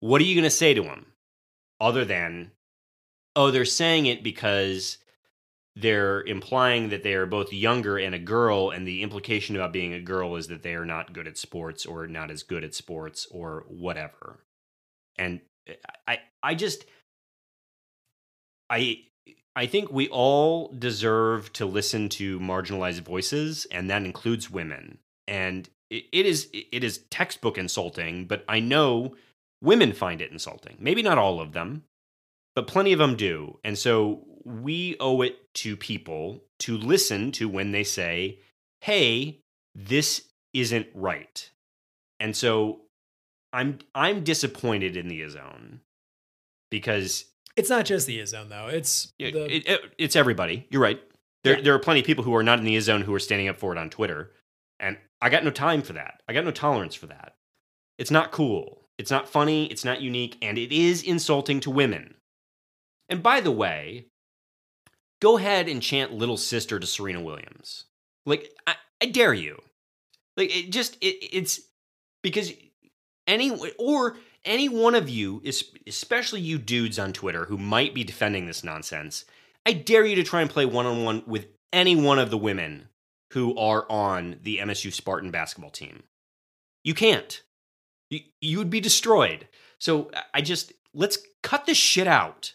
what 0.00 0.20
are 0.20 0.24
you 0.24 0.34
going 0.34 0.42
to 0.42 0.50
say 0.50 0.74
to 0.74 0.82
them 0.82 1.06
other 1.80 2.04
than 2.04 2.50
oh 3.36 3.50
they're 3.52 3.64
saying 3.64 4.06
it 4.06 4.24
because 4.24 4.98
they're 5.76 6.22
implying 6.22 6.88
that 6.88 7.02
they 7.02 7.12
are 7.12 7.26
both 7.26 7.52
younger 7.52 7.98
and 7.98 8.14
a 8.14 8.18
girl, 8.18 8.70
and 8.70 8.88
the 8.88 9.02
implication 9.02 9.54
about 9.54 9.74
being 9.74 9.92
a 9.92 10.00
girl 10.00 10.36
is 10.36 10.48
that 10.48 10.62
they 10.62 10.74
are 10.74 10.86
not 10.86 11.12
good 11.12 11.26
at 11.26 11.36
sports 11.36 11.84
or 11.84 12.06
not 12.06 12.30
as 12.30 12.42
good 12.42 12.64
at 12.64 12.74
sports 12.74 13.28
or 13.30 13.66
whatever. 13.68 14.40
And 15.18 15.42
eh, 15.68 15.74
I, 16.08 16.18
I 16.42 16.54
just, 16.54 16.86
I, 18.70 19.02
I 19.54 19.66
think 19.66 19.92
we 19.92 20.08
all 20.08 20.72
deserve 20.72 21.52
to 21.54 21.66
listen 21.66 22.08
to 22.10 22.40
marginalized 22.40 23.02
voices, 23.02 23.66
and 23.70 23.90
that 23.90 24.02
includes 24.02 24.50
women. 24.50 24.98
And 25.28 25.68
it, 25.90 26.04
it 26.10 26.24
is, 26.24 26.48
it 26.54 26.84
is 26.84 27.04
textbook 27.10 27.58
insulting, 27.58 28.24
but 28.24 28.46
I 28.48 28.60
know 28.60 29.14
women 29.62 29.92
find 29.92 30.22
it 30.22 30.32
insulting. 30.32 30.78
Maybe 30.80 31.02
not 31.02 31.18
all 31.18 31.38
of 31.38 31.52
them, 31.52 31.84
but 32.56 32.66
plenty 32.66 32.92
of 32.92 32.98
them 32.98 33.14
do. 33.14 33.60
And 33.62 33.78
so 33.78 34.24
we 34.44 34.96
owe 34.98 35.22
it 35.22 35.36
to 35.54 35.76
people 35.76 36.42
to 36.60 36.76
listen 36.76 37.30
to 37.32 37.48
when 37.48 37.70
they 37.70 37.84
say, 37.84 38.40
"Hey, 38.80 39.40
this 39.74 40.22
isn't 40.52 40.88
right." 40.94 41.48
And 42.18 42.34
so 42.34 42.80
I'm 43.52 43.78
I'm 43.94 44.24
disappointed 44.24 44.96
in 44.96 45.08
the 45.08 45.20
Izzone 45.20 45.80
because 46.70 47.26
it's 47.56 47.70
not 47.70 47.84
just 47.84 48.06
the 48.06 48.18
Izzone 48.20 48.48
though. 48.48 48.68
It's 48.68 49.12
it, 49.18 49.32
the, 49.32 49.54
it, 49.54 49.66
it, 49.68 49.80
it's 49.98 50.16
everybody. 50.16 50.66
You're 50.70 50.82
right. 50.82 51.00
There 51.44 51.56
Yeah. 51.56 51.62
there 51.62 51.74
are 51.74 51.78
plenty 51.78 52.00
of 52.00 52.06
people 52.06 52.24
who 52.24 52.34
are 52.34 52.42
not 52.42 52.58
in 52.58 52.64
the 52.64 52.76
Izzone 52.76 53.02
who 53.02 53.14
are 53.14 53.18
standing 53.20 53.48
up 53.48 53.56
for 53.56 53.72
it 53.72 53.78
on 53.78 53.90
Twitter, 53.90 54.32
and 54.80 54.96
I 55.20 55.28
got 55.28 55.44
no 55.44 55.50
time 55.50 55.82
for 55.82 55.92
that. 55.94 56.22
I 56.28 56.32
got 56.32 56.44
no 56.44 56.50
tolerance 56.50 56.94
for 56.94 57.06
that. 57.06 57.34
It's 57.98 58.10
not 58.10 58.32
cool. 58.32 58.88
It's 58.98 59.10
not 59.10 59.28
funny. 59.28 59.66
It's 59.66 59.84
not 59.84 60.00
unique, 60.00 60.38
and 60.42 60.56
it 60.58 60.72
is 60.72 61.02
insulting 61.02 61.60
to 61.60 61.70
women. 61.70 62.14
And 63.08 63.22
by 63.22 63.40
the 63.40 63.50
way, 63.50 64.06
go 65.20 65.38
ahead 65.38 65.68
and 65.68 65.82
chant 65.82 66.12
"Little 66.12 66.36
Sister" 66.36 66.78
to 66.78 66.86
Serena 66.86 67.20
Williams. 67.20 67.84
Like 68.24 68.52
I, 68.66 68.74
I 69.02 69.06
dare 69.06 69.34
you. 69.34 69.60
Like 70.36 70.54
it 70.54 70.70
just 70.70 70.96
it, 71.00 71.16
it's 71.22 71.60
because 72.22 72.52
any 73.26 73.58
or 73.78 74.16
any 74.44 74.68
one 74.68 74.94
of 74.94 75.08
you, 75.08 75.42
es- 75.44 75.64
especially 75.86 76.40
you 76.40 76.58
dudes 76.58 76.98
on 76.98 77.12
Twitter 77.12 77.46
who 77.46 77.58
might 77.58 77.94
be 77.94 78.04
defending 78.04 78.46
this 78.46 78.64
nonsense, 78.64 79.24
I 79.64 79.72
dare 79.72 80.04
you 80.04 80.16
to 80.16 80.22
try 80.22 80.40
and 80.40 80.50
play 80.50 80.64
one 80.64 80.86
on 80.86 81.04
one 81.04 81.22
with 81.26 81.46
any 81.72 81.96
one 81.96 82.18
of 82.18 82.30
the 82.30 82.38
women 82.38 82.88
who 83.32 83.56
are 83.56 83.90
on 83.90 84.36
the 84.42 84.58
MSU 84.58 84.92
Spartan 84.92 85.30
basketball 85.30 85.70
team. 85.70 86.04
You 86.84 86.94
can't. 86.94 87.42
You, 88.10 88.20
you 88.40 88.58
would 88.58 88.70
be 88.70 88.80
destroyed. 88.80 89.48
So 89.78 90.10
I 90.32 90.40
just 90.40 90.72
let's 90.94 91.18
cut 91.42 91.66
this 91.66 91.76
shit 91.76 92.06
out. 92.06 92.54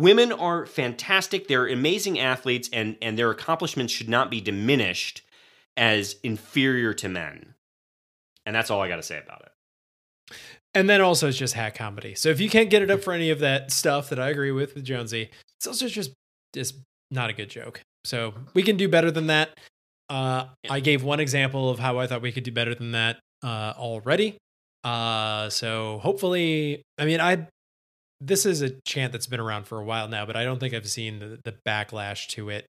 Women 0.00 0.32
are 0.32 0.64
fantastic. 0.66 1.46
They're 1.46 1.66
amazing 1.68 2.18
athletes, 2.18 2.70
and, 2.72 2.96
and 3.02 3.18
their 3.18 3.30
accomplishments 3.30 3.92
should 3.92 4.08
not 4.08 4.30
be 4.30 4.40
diminished 4.40 5.22
as 5.76 6.16
inferior 6.22 6.94
to 6.94 7.08
men. 7.08 7.54
And 8.46 8.56
that's 8.56 8.70
all 8.70 8.80
I 8.80 8.88
got 8.88 8.96
to 8.96 9.02
say 9.02 9.20
about 9.22 9.42
it. 9.42 10.36
and 10.74 10.88
then 10.88 11.00
also 11.00 11.28
it's 11.28 11.36
just 11.36 11.54
hack 11.54 11.74
comedy. 11.74 12.14
So 12.14 12.28
if 12.30 12.40
you 12.40 12.48
can't 12.48 12.70
get 12.70 12.82
it 12.82 12.90
up 12.90 13.02
for 13.02 13.12
any 13.12 13.30
of 13.30 13.40
that 13.40 13.70
stuff 13.70 14.08
that 14.10 14.18
I 14.18 14.30
agree 14.30 14.52
with 14.52 14.74
with 14.74 14.84
Jonesy, 14.84 15.30
it's 15.58 15.66
also 15.66 15.86
just 15.88 16.12
just 16.54 16.76
not 17.10 17.28
a 17.30 17.32
good 17.32 17.50
joke. 17.50 17.80
So 18.04 18.34
we 18.54 18.62
can 18.62 18.76
do 18.76 18.88
better 18.88 19.10
than 19.10 19.26
that. 19.26 19.58
Uh, 20.08 20.46
I 20.68 20.80
gave 20.80 21.02
one 21.04 21.20
example 21.20 21.70
of 21.70 21.78
how 21.78 21.98
I 21.98 22.06
thought 22.06 22.22
we 22.22 22.32
could 22.32 22.44
do 22.44 22.52
better 22.52 22.74
than 22.74 22.92
that 22.92 23.18
uh, 23.44 23.74
already. 23.76 24.38
Uh, 24.82 25.50
so 25.50 25.98
hopefully, 26.02 26.82
I 26.98 27.04
mean, 27.04 27.20
I 27.20 27.46
this 28.20 28.44
is 28.46 28.62
a 28.62 28.70
chant 28.86 29.12
that's 29.12 29.26
been 29.26 29.40
around 29.40 29.64
for 29.66 29.78
a 29.78 29.84
while 29.84 30.08
now, 30.08 30.26
but 30.26 30.36
I 30.36 30.44
don't 30.44 30.58
think 30.60 30.74
I've 30.74 30.88
seen 30.88 31.18
the, 31.18 31.38
the 31.44 31.54
backlash 31.66 32.26
to 32.28 32.50
it 32.50 32.66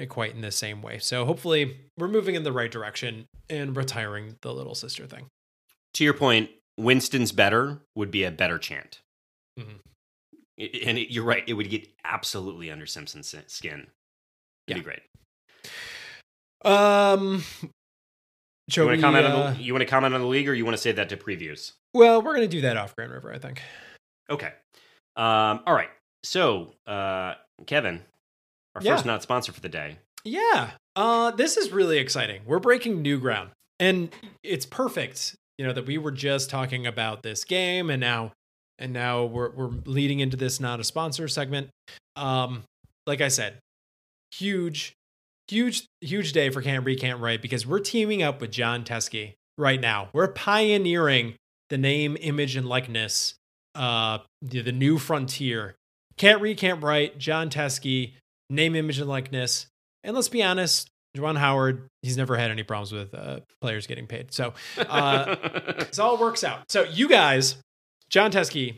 uh, 0.00 0.06
quite 0.06 0.34
in 0.34 0.40
the 0.40 0.50
same 0.50 0.82
way. 0.82 0.98
So 0.98 1.24
hopefully, 1.24 1.76
we're 1.98 2.08
moving 2.08 2.34
in 2.34 2.42
the 2.42 2.52
right 2.52 2.70
direction 2.70 3.26
and 3.48 3.76
retiring 3.76 4.36
the 4.42 4.52
little 4.52 4.74
sister 4.74 5.06
thing. 5.06 5.26
To 5.94 6.04
your 6.04 6.14
point, 6.14 6.50
Winston's 6.78 7.32
better 7.32 7.80
would 7.96 8.10
be 8.10 8.24
a 8.24 8.30
better 8.30 8.58
chant. 8.58 9.00
Mhm. 9.58 9.78
I- 10.58 10.70
And 10.86 10.98
it, 10.98 11.12
you're 11.12 11.24
right, 11.24 11.44
it 11.46 11.54
would 11.54 11.70
get 11.70 11.88
absolutely 12.04 12.70
under 12.70 12.86
Simpson's 12.86 13.34
skin. 13.48 13.86
It'd 14.66 14.82
be 14.84 14.90
Yeah. 14.90 14.94
great. 14.96 15.02
Um, 16.64 17.42
You 18.74 18.84
want 18.84 18.96
to 18.96 19.00
comment 19.00 19.26
uh, 19.26 19.36
on 19.36 19.54
the 19.56 19.62
you 19.62 19.72
want 19.72 19.82
to 19.82 19.86
comment 19.86 20.14
on 20.14 20.20
the 20.20 20.26
league, 20.26 20.48
or 20.48 20.54
you 20.54 20.64
want 20.64 20.76
to 20.76 20.80
save 20.82 20.96
that 20.96 21.08
to 21.08 21.16
previews? 21.16 21.72
Well, 21.94 22.22
we're 22.22 22.34
gonna 22.34 22.46
do 22.46 22.60
that 22.60 22.76
off 22.76 22.94
Grand 22.94 23.12
River, 23.12 23.32
I 23.32 23.38
think. 23.38 23.60
Okay. 24.30 24.52
Um, 25.16 25.60
all 25.66 25.74
right. 25.74 25.90
So, 26.22 26.72
uh, 26.86 27.34
Kevin, 27.66 28.02
our 28.74 28.82
Yeah. 28.82 28.94
first 28.94 29.06
not 29.06 29.22
sponsor 29.22 29.52
for 29.52 29.60
the 29.60 29.68
day. 29.68 29.98
Yeah. 30.24 30.72
Uh, 30.96 31.30
this 31.30 31.56
is 31.56 31.70
really 31.70 31.98
exciting. 31.98 32.42
We're 32.44 32.58
breaking 32.58 33.00
new 33.02 33.18
ground, 33.18 33.50
and 33.78 34.14
it's 34.42 34.66
perfect. 34.66 35.34
You 35.58 35.66
know 35.66 35.72
that 35.72 35.86
we 35.86 35.98
were 35.98 36.10
just 36.12 36.50
talking 36.50 36.86
about 36.86 37.22
this 37.22 37.44
game, 37.44 37.90
and 37.90 38.00
now, 38.00 38.32
and 38.78 38.92
now 38.92 39.24
we're 39.24 39.50
we're 39.50 39.70
leading 39.86 40.20
into 40.20 40.36
this 40.36 40.60
not 40.60 40.80
a 40.80 40.84
sponsor 40.84 41.26
segment. 41.28 41.68
Um, 42.16 42.64
like 43.06 43.20
I 43.20 43.28
said, 43.28 43.58
huge, 44.34 44.92
huge, 45.48 45.86
huge 46.00 46.32
day 46.32 46.50
for 46.50 46.60
Can't 46.62 46.84
Read, 46.84 47.00
Can't 47.00 47.20
Write 47.20 47.40
because 47.42 47.66
we're 47.66 47.80
teaming 47.80 48.22
up 48.22 48.40
with 48.40 48.50
Jon 48.50 48.84
Teske 48.84 49.34
right 49.58 49.80
now. 49.80 50.08
We're 50.12 50.28
pioneering 50.32 51.34
the 51.70 51.78
name, 51.78 52.16
image, 52.20 52.56
and 52.56 52.68
likeness, 52.68 53.34
uh, 53.74 54.18
the, 54.42 54.62
the 54.62 54.72
new 54.72 54.98
frontier. 54.98 55.74
Can't 56.16 56.40
read, 56.40 56.58
can't 56.58 56.82
write. 56.82 57.18
Jon 57.18 57.50
Teske, 57.50 58.12
name, 58.48 58.74
image, 58.74 58.98
and 58.98 59.08
likeness. 59.08 59.66
And 60.04 60.14
let's 60.14 60.28
be 60.28 60.42
honest, 60.42 60.90
Juwan 61.16 61.38
Howard, 61.38 61.88
he's 62.02 62.16
never 62.16 62.36
had 62.36 62.50
any 62.50 62.62
problems 62.62 62.92
with 62.92 63.14
uh, 63.14 63.40
players 63.60 63.86
getting 63.86 64.06
paid. 64.06 64.32
So 64.32 64.54
uh, 64.78 65.36
so 65.90 66.04
all 66.04 66.18
works 66.18 66.44
out. 66.44 66.70
So 66.70 66.84
you 66.84 67.08
guys, 67.08 67.56
Jon 68.08 68.30
Teske 68.30 68.76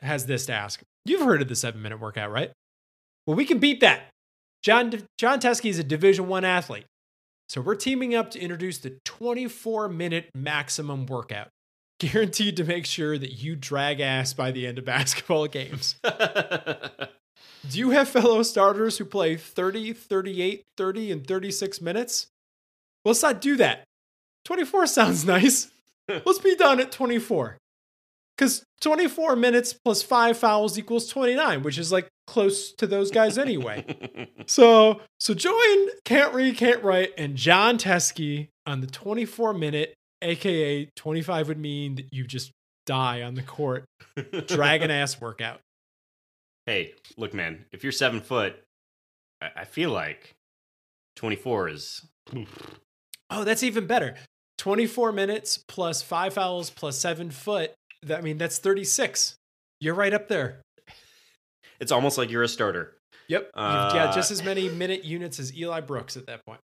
has 0.00 0.26
this 0.26 0.46
to 0.46 0.52
ask. 0.52 0.80
You've 1.04 1.22
heard 1.22 1.42
of 1.42 1.48
the 1.48 1.56
seven 1.56 1.82
minute 1.82 2.00
workout, 2.00 2.30
right? 2.30 2.50
Well, 3.26 3.36
we 3.36 3.44
can 3.44 3.58
beat 3.58 3.80
that. 3.80 4.10
John 4.62 4.92
Jon 5.18 5.40
Teske 5.40 5.70
is 5.70 5.78
a 5.78 5.84
Division 5.84 6.28
One 6.28 6.44
athlete, 6.44 6.86
so 7.48 7.60
we're 7.60 7.76
teaming 7.76 8.14
up 8.14 8.30
to 8.32 8.40
introduce 8.40 8.78
the 8.78 8.98
24 9.04 9.88
minute 9.88 10.30
maximum 10.34 11.06
workout, 11.06 11.48
guaranteed 12.12 12.56
to 12.56 12.64
make 12.64 12.86
sure 12.86 13.18
that 13.18 13.32
you 13.32 13.56
drag 13.56 14.00
ass 14.00 14.32
by 14.32 14.50
the 14.50 14.66
end 14.66 14.78
of 14.78 14.84
basketball 14.86 15.46
games. 15.46 15.96
Do 16.04 17.78
you 17.78 17.90
have 17.90 18.08
fellow 18.08 18.42
starters 18.42 18.98
who 18.98 19.04
play 19.04 19.36
30, 19.36 19.92
38, 19.92 20.62
30, 20.76 21.12
and 21.12 21.26
36 21.26 21.80
minutes? 21.80 22.28
Well, 23.04 23.10
let's 23.10 23.22
not 23.22 23.40
do 23.40 23.56
that. 23.56 23.84
24 24.44 24.86
sounds 24.86 25.24
nice. 25.24 25.70
Let's 26.08 26.38
be 26.38 26.54
done 26.54 26.80
at 26.80 26.92
24. 26.92 27.58
Because 28.36 28.62
24 28.80 29.34
minutes 29.36 29.72
plus 29.72 30.02
five 30.02 30.38
fouls 30.38 30.78
equals 30.78 31.08
29, 31.08 31.62
which 31.62 31.78
is 31.78 31.90
like 31.90 32.08
close 32.26 32.72
to 32.74 32.86
those 32.86 33.10
guys 33.10 33.36
anyway. 33.36 33.84
so, 34.46 35.00
so 35.18 35.34
join 35.34 35.88
Can't 36.04 36.32
Read, 36.32 36.56
Can't 36.56 36.82
Write, 36.84 37.10
and 37.18 37.36
Jon 37.36 37.76
Teske 37.76 38.48
on 38.64 38.80
the 38.80 38.86
24 38.86 39.52
minute, 39.54 39.94
aka 40.22 40.86
25 40.96 41.48
would 41.48 41.58
mean 41.58 41.96
that 41.96 42.06
you 42.12 42.24
just 42.26 42.52
die 42.86 43.22
on 43.22 43.34
the 43.34 43.42
court, 43.42 43.84
dragon 44.46 44.90
ass 44.90 45.20
workout. 45.20 45.60
hey, 46.66 46.94
look, 47.16 47.34
man, 47.34 47.64
if 47.72 47.82
you're 47.82 47.92
seven 47.92 48.20
foot, 48.20 48.56
I, 49.42 49.50
I 49.56 49.64
feel 49.64 49.90
like 49.90 50.34
24 51.16 51.68
is. 51.70 52.06
Oh, 53.30 53.44
that's 53.44 53.62
even 53.62 53.86
better. 53.86 54.14
24 54.56 55.12
minutes 55.12 55.58
plus 55.68 56.00
five 56.00 56.32
fouls 56.32 56.70
plus 56.70 56.96
seven 56.96 57.30
foot. 57.30 57.74
That, 58.04 58.20
I 58.20 58.22
mean, 58.22 58.38
that's 58.38 58.58
36. 58.58 59.36
You're 59.82 59.94
right 59.94 60.14
up 60.14 60.28
there. 60.28 60.62
It's 61.80 61.92
almost 61.92 62.16
like 62.18 62.28
you're 62.30 62.42
a 62.42 62.48
starter. 62.48 62.96
Yep. 63.28 63.42
You've 63.42 63.52
Uh, 63.54 63.92
got 63.92 64.14
just 64.14 64.30
as 64.30 64.42
many 64.42 64.68
minute 64.70 65.04
units 65.04 65.38
as 65.38 65.54
Eli 65.56 65.80
Brooks 65.80 66.16
at 66.16 66.26
that 66.26 66.40
point. 66.46 66.60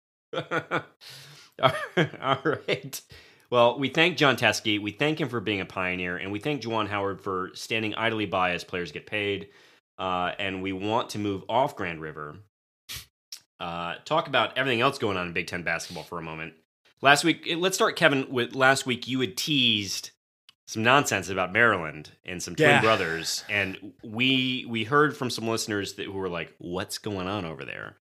All 2.21 2.37
right. 2.67 3.01
Well, 3.51 3.79
we 3.79 3.89
thank 3.89 4.17
Jon 4.17 4.35
Teske. 4.35 4.79
We 4.81 4.91
thank 4.91 5.19
him 5.19 5.27
for 5.29 5.39
being 5.39 5.59
a 5.61 5.65
pioneer, 5.65 6.17
and 6.17 6.31
we 6.31 6.39
thank 6.39 6.61
Juwan 6.61 6.87
Howard 6.87 7.19
for 7.21 7.49
standing 7.55 7.95
idly 7.95 8.25
by 8.27 8.51
as 8.51 8.63
players 8.63 8.91
get 8.91 9.05
paid. 9.07 9.49
Uh, 9.97 10.31
and 10.37 10.61
we 10.61 10.71
want 10.71 11.09
to 11.11 11.19
move 11.19 11.43
off 11.49 11.75
Grand 11.75 11.99
River 12.01 12.37
uh, 13.59 13.95
talk 14.05 14.27
about 14.27 14.57
everything 14.57 14.79
else 14.81 14.97
going 14.97 15.17
on 15.17 15.27
in 15.27 15.33
Big 15.33 15.47
Ten 15.47 15.63
basketball 15.63 16.03
for 16.03 16.17
a 16.17 16.21
moment. 16.21 16.53
Last 17.01 17.23
week, 17.25 17.45
eh, 17.49 17.55
let's 17.57 17.75
start, 17.75 17.95
Kevin, 17.97 18.29
with 18.29 18.55
last 18.55 18.85
week 18.85 19.07
you 19.07 19.19
had 19.19 19.35
teased 19.35 20.11
some 20.67 20.83
nonsense 20.83 21.27
about 21.29 21.51
Maryland 21.51 22.11
and 22.25 22.41
some 22.41 22.55
twin 22.55 22.69
Yeah. 22.69 22.81
brothers, 22.81 23.43
and 23.49 23.93
we 24.03 24.65
we 24.69 24.83
heard 24.85 25.17
from 25.17 25.29
some 25.29 25.47
listeners 25.47 25.93
that 25.95 26.05
who 26.05 26.13
were 26.13 26.29
like, 26.29 26.53
"What's 26.59 26.97
going 26.99 27.27
on 27.27 27.43
over 27.43 27.65
there?" 27.65 27.97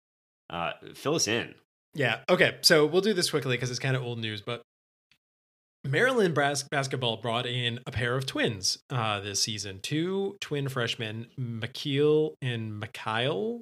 Uh, 0.49 0.73
fill 0.93 1.15
us 1.15 1.27
in. 1.27 1.55
Yeah. 1.95 2.19
Okay. 2.29 2.57
So 2.61 2.85
we'll 2.85 3.01
do 3.01 3.13
this 3.13 3.29
quickly 3.31 3.55
because 3.55 3.71
it's 3.71 3.79
kind 3.79 3.95
of 3.95 4.03
old 4.03 4.19
news, 4.19 4.41
but 4.41 4.61
Maryland 5.87 6.33
bras- 6.33 6.63
basketball 6.63 7.17
brought 7.17 7.45
in 7.45 7.79
a 7.85 7.91
pair 7.91 8.15
of 8.15 8.25
twins 8.25 8.77
uh, 8.89 9.19
this 9.19 9.41
season. 9.41 9.79
Two 9.81 10.37
twin 10.41 10.69
freshmen, 10.69 11.27
McKeel 11.39 12.33
and 12.41 12.79
Mikhail 12.79 13.61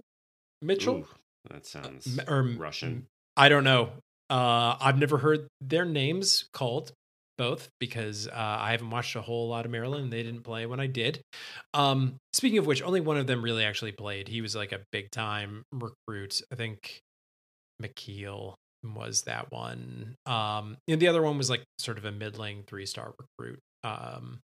Mitchell. 0.61 0.97
Ooh, 0.97 1.07
that 1.49 1.65
sounds 1.65 2.19
M- 2.19 2.26
or 2.28 2.43
Russian. 2.43 3.07
I 3.38 3.49
don't 3.49 3.63
know. 3.63 3.89
Uh, 4.30 4.76
I've 4.80 4.97
never 4.97 5.17
heard 5.17 5.47
their 5.61 5.86
names 5.86 6.45
called 6.53 6.91
both 7.38 7.69
because 7.80 8.28
uh, 8.28 8.32
I 8.36 8.71
haven't 8.71 8.89
watched 8.89 9.15
a 9.15 9.21
whole 9.21 9.49
lot 9.49 9.65
of 9.65 9.71
Maryland. 9.71 10.11
They 10.11 10.23
didn't 10.23 10.43
play 10.43 10.65
when 10.65 10.80
I 10.80 10.88
did. 10.88 11.21
Um, 11.73 12.15
speaking 12.34 12.57
of 12.57 12.65
which, 12.65 12.82
only 12.82 13.01
one 13.01 13.17
of 13.17 13.28
them 13.28 13.41
really 13.41 13.65
actually 13.65 13.91
played. 13.91 14.28
He 14.28 14.41
was 14.41 14.55
like 14.55 14.71
a 14.71 14.80
big 14.91 15.11
time 15.11 15.63
recruit. 15.71 16.41
I 16.51 16.55
think 16.55 17.01
McKeel 17.82 18.55
was 18.93 19.23
that 19.23 19.51
one. 19.51 20.15
Um, 20.25 20.77
and 20.88 21.01
the 21.01 21.07
other 21.07 21.21
one 21.21 21.38
was 21.38 21.49
like 21.49 21.63
sort 21.77 21.97
of 21.97 22.05
a 22.05 22.11
middling 22.11 22.63
three 22.67 22.86
star 22.86 23.13
recruit. 23.17 23.59
Um, 23.83 24.39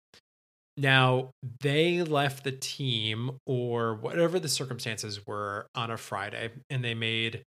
now 0.76 1.30
they 1.60 2.02
left 2.02 2.44
the 2.44 2.52
team 2.52 3.38
or 3.46 3.94
whatever 3.94 4.38
the 4.38 4.48
circumstances 4.48 5.26
were 5.26 5.66
on 5.74 5.90
a 5.90 5.96
Friday, 5.96 6.50
and 6.70 6.82
they 6.82 6.94
made 6.94 7.42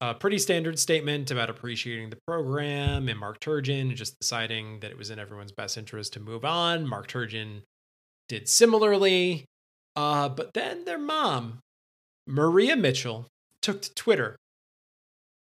a 0.00 0.14
pretty 0.14 0.38
standard 0.38 0.78
statement 0.78 1.30
about 1.30 1.50
appreciating 1.50 2.10
the 2.10 2.18
program 2.26 3.08
and 3.08 3.18
Mark 3.18 3.40
Turgeon 3.40 3.94
just 3.94 4.18
deciding 4.20 4.80
that 4.80 4.90
it 4.90 4.98
was 4.98 5.10
in 5.10 5.18
everyone's 5.18 5.52
best 5.52 5.76
interest 5.76 6.12
to 6.14 6.20
move 6.20 6.44
on. 6.44 6.86
Mark 6.86 7.08
Turgeon 7.08 7.62
did 8.28 8.48
similarly. 8.48 9.44
Uh, 9.96 10.28
but 10.28 10.52
then 10.54 10.84
their 10.84 10.98
mom, 10.98 11.60
Maria 12.26 12.76
Mitchell, 12.76 13.26
took 13.62 13.80
to 13.82 13.94
Twitter 13.94 14.36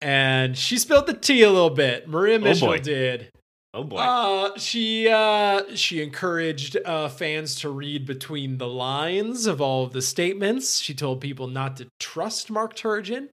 and 0.06 0.56
she 0.56 0.78
spilled 0.78 1.08
the 1.08 1.16
tea 1.16 1.42
a 1.42 1.50
little 1.50 1.72
bit. 1.72 2.08
Maria 2.08 2.38
Mitchell 2.38 2.68
boy. 2.68 2.78
did. 2.78 3.32
Oh 3.74 3.84
boy. 3.84 3.98
Uh, 3.98 4.56
she 4.56 5.10
uh, 5.10 5.64
she 5.74 6.04
encouraged 6.04 6.78
uh, 6.86 7.10
fans 7.10 7.56
to 7.62 7.70
read 7.70 8.06
between 8.06 8.60
the 8.60 8.68
lines 8.68 9.48
of 9.48 9.60
all 9.60 9.84
of 9.84 9.94
the 9.94 10.04
statements. 10.04 10.80
She 10.80 10.94
told 10.94 11.22
people 11.22 11.48
not 11.48 11.78
to 11.78 11.88
trust 12.00 12.52
Mark 12.52 12.76
Turgeon. 12.76 13.30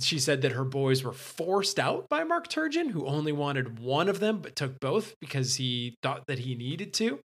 She 0.00 0.18
said 0.18 0.42
that 0.42 0.52
her 0.52 0.64
boys 0.64 1.04
were 1.04 1.12
forced 1.12 1.78
out 1.78 2.08
by 2.08 2.24
Mark 2.24 2.48
Turgeon, 2.48 2.90
who 2.90 3.06
only 3.06 3.32
wanted 3.32 3.78
one 3.78 4.08
of 4.08 4.18
them 4.18 4.38
but 4.38 4.56
took 4.56 4.80
both 4.80 5.14
because 5.20 5.54
he 5.54 5.94
thought 6.02 6.26
that 6.26 6.40
he 6.40 6.56
needed 6.56 6.92
to. 6.94 7.20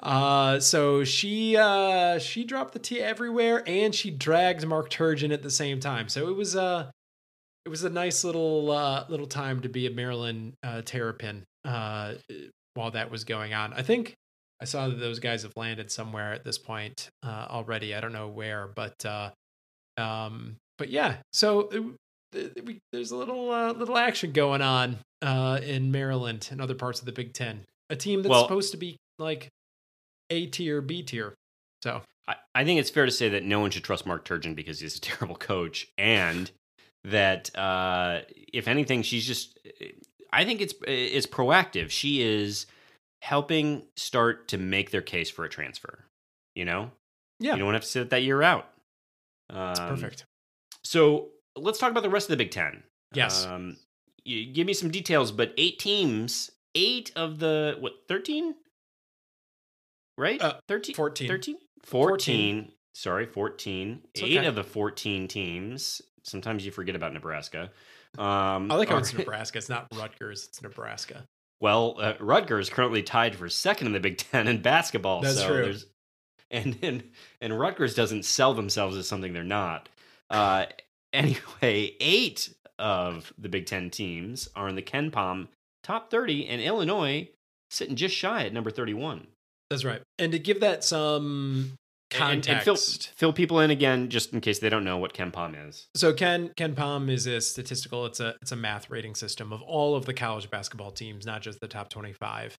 Uh, 0.00 0.60
so 0.60 1.02
she 1.02 1.56
uh, 1.56 2.18
she 2.18 2.44
dropped 2.44 2.74
the 2.74 2.78
tea 2.78 3.00
everywhere, 3.00 3.62
and 3.66 3.94
she 3.94 4.10
dragged 4.10 4.66
Mark 4.66 4.90
Turgeon 4.90 5.32
at 5.32 5.42
the 5.42 5.50
same 5.50 5.80
time. 5.80 6.10
So 6.10 6.28
it 6.28 6.36
was 6.36 6.54
uh 6.54 6.90
it 7.64 7.68
was 7.68 7.84
a 7.84 7.90
nice 7.90 8.24
little 8.24 8.70
uh, 8.70 9.04
little 9.08 9.26
time 9.26 9.60
to 9.60 9.68
be 9.68 9.86
a 9.86 9.90
Maryland 9.90 10.54
uh, 10.62 10.82
terrapin 10.82 11.44
uh, 11.64 12.14
while 12.74 12.90
that 12.90 13.10
was 13.10 13.24
going 13.24 13.54
on. 13.54 13.72
I 13.72 13.82
think 13.82 14.14
I 14.60 14.64
saw 14.66 14.88
that 14.88 14.98
those 14.98 15.18
guys 15.18 15.42
have 15.42 15.52
landed 15.56 15.90
somewhere 15.90 16.32
at 16.32 16.44
this 16.44 16.58
point 16.58 17.08
uh, 17.22 17.46
already. 17.48 17.94
I 17.94 18.00
don't 18.00 18.12
know 18.12 18.28
where, 18.28 18.68
but 18.68 19.04
uh, 19.04 19.30
um, 19.96 20.56
but 20.78 20.90
yeah. 20.90 21.16
So 21.32 21.70
it, 22.34 22.64
we, 22.64 22.78
there's 22.92 23.10
a 23.12 23.16
little 23.16 23.50
uh, 23.50 23.72
little 23.72 23.96
action 23.96 24.32
going 24.32 24.62
on 24.62 24.98
uh, 25.22 25.60
in 25.62 25.90
Maryland 25.90 26.48
and 26.50 26.60
other 26.60 26.74
parts 26.74 27.00
of 27.00 27.06
the 27.06 27.12
Big 27.12 27.32
Ten. 27.32 27.60
A 27.90 27.96
team 27.96 28.22
that's 28.22 28.30
Well- 28.30 28.44
supposed 28.44 28.72
to 28.72 28.76
be 28.76 28.96
like 29.18 29.48
A 30.30 30.46
tier, 30.46 30.80
B 30.80 31.02
tier. 31.02 31.34
So 31.82 32.02
I, 32.26 32.36
I 32.54 32.64
think 32.64 32.80
it's 32.80 32.90
fair 32.90 33.04
to 33.04 33.12
say 33.12 33.28
that 33.30 33.44
no 33.44 33.60
one 33.60 33.70
should 33.70 33.84
trust 33.84 34.06
Mark 34.06 34.24
Turgeon 34.24 34.54
because 34.56 34.80
he's 34.80 34.96
a 34.96 35.00
terrible 35.02 35.36
coach, 35.36 35.86
and 35.98 36.50
that 37.04 37.56
uh, 37.56 38.20
if 38.52 38.68
anything, 38.68 39.02
she's 39.02 39.26
just. 39.26 39.58
I 40.32 40.44
think 40.44 40.60
it's 40.60 40.74
it's 40.86 41.26
proactive. 41.26 41.90
She 41.90 42.22
is 42.22 42.66
helping 43.22 43.82
start 43.96 44.48
to 44.48 44.58
make 44.58 44.90
their 44.90 45.02
case 45.02 45.30
for 45.30 45.44
a 45.44 45.48
transfer. 45.48 46.04
You 46.54 46.64
know, 46.64 46.90
yeah, 47.40 47.54
you 47.54 47.60
don't 47.60 47.72
have 47.72 47.82
to 47.82 47.88
sit 47.88 48.10
that 48.10 48.22
year 48.22 48.42
out. 48.42 48.68
Um, 49.50 49.70
it's 49.70 49.80
perfect. 49.80 50.24
So 50.82 51.28
let's 51.56 51.78
talk 51.78 51.90
about 51.90 52.02
the 52.02 52.10
rest 52.10 52.26
of 52.26 52.36
the 52.36 52.44
Big 52.44 52.50
Ten. 52.50 52.82
Yes. 53.12 53.46
Um, 53.46 53.76
you 54.24 54.52
give 54.52 54.66
me 54.66 54.72
some 54.72 54.90
details, 54.90 55.30
but 55.30 55.52
eight 55.56 55.78
teams, 55.78 56.50
eight 56.74 57.12
of 57.14 57.38
the 57.38 57.76
what, 57.78 57.92
thirteen? 58.08 58.54
Right? 60.16 60.40
Uh, 60.40 60.54
13? 60.68 60.94
14. 60.94 61.28
13? 61.28 61.56
14. 61.82 62.08
14. 62.08 62.72
Sorry, 62.94 63.26
14. 63.26 64.00
It's 64.14 64.22
Eight 64.22 64.38
okay. 64.38 64.46
of 64.46 64.54
the 64.54 64.62
14 64.62 65.26
teams. 65.26 66.00
Sometimes 66.24 66.64
you 66.64 66.72
forget 66.72 66.96
about 66.96 67.12
Nebraska. 67.12 67.70
Um, 68.18 68.70
I 68.70 68.76
like 68.76 68.88
how 68.88 68.96
it's 68.96 69.12
Nebraska. 69.18 69.58
It's 69.58 69.68
not 69.68 69.86
Rutgers. 69.94 70.46
It's 70.48 70.62
Nebraska. 70.62 71.24
well, 71.60 71.96
uh, 71.98 72.14
Rutgers 72.20 72.70
currently 72.70 73.02
tied 73.02 73.36
for 73.36 73.48
second 73.48 73.86
in 73.88 73.92
the 73.92 74.00
Big 74.00 74.18
Ten 74.18 74.48
in 74.48 74.62
basketball. 74.62 75.20
That's 75.20 75.36
so 75.36 75.48
true. 75.48 75.62
There's, 75.62 75.86
and, 76.50 76.78
and 76.82 77.02
and 77.40 77.58
Rutgers 77.58 77.94
doesn't 77.94 78.24
sell 78.24 78.54
themselves 78.54 78.96
as 78.96 79.08
something 79.08 79.32
they're 79.32 79.44
not. 79.44 79.88
Uh, 80.30 80.66
anyway, 81.12 81.94
eight 82.00 82.52
of 82.78 83.32
the 83.38 83.48
Big 83.48 83.66
Ten 83.66 83.90
teams 83.90 84.48
are 84.56 84.68
in 84.68 84.74
the 84.74 84.82
KenPom 84.82 85.48
top 85.82 86.10
30, 86.10 86.48
and 86.48 86.60
Illinois 86.62 87.28
sitting 87.70 87.96
just 87.96 88.14
shy 88.14 88.44
at 88.46 88.52
number 88.52 88.70
31. 88.70 89.26
That's 89.70 89.84
right. 89.84 90.02
And 90.18 90.32
to 90.32 90.38
give 90.38 90.60
that 90.60 90.84
some 90.84 91.72
context, 92.14 92.48
And, 92.48 92.62
fill, 92.62 92.76
fill 93.16 93.32
people 93.32 93.60
in 93.60 93.70
again, 93.70 94.08
just 94.08 94.32
in 94.32 94.40
case 94.40 94.58
they 94.58 94.68
don't 94.68 94.84
know 94.84 94.96
what 94.98 95.12
KenPom 95.14 95.68
is. 95.68 95.88
so 95.94 96.12
Ken 96.12 96.50
KenPom 96.56 97.10
is 97.10 97.26
a 97.26 97.40
statistical. 97.40 98.06
It's 98.06 98.20
a 98.20 98.34
it's 98.42 98.52
a 98.52 98.56
math 98.56 98.90
rating 98.90 99.14
system 99.14 99.52
of 99.52 99.62
all 99.62 99.94
of 99.96 100.06
the 100.06 100.14
college 100.14 100.50
basketball 100.50 100.90
teams, 100.90 101.26
not 101.26 101.42
just 101.42 101.60
the 101.60 101.68
top 101.68 101.88
twenty 101.88 102.12
five. 102.12 102.56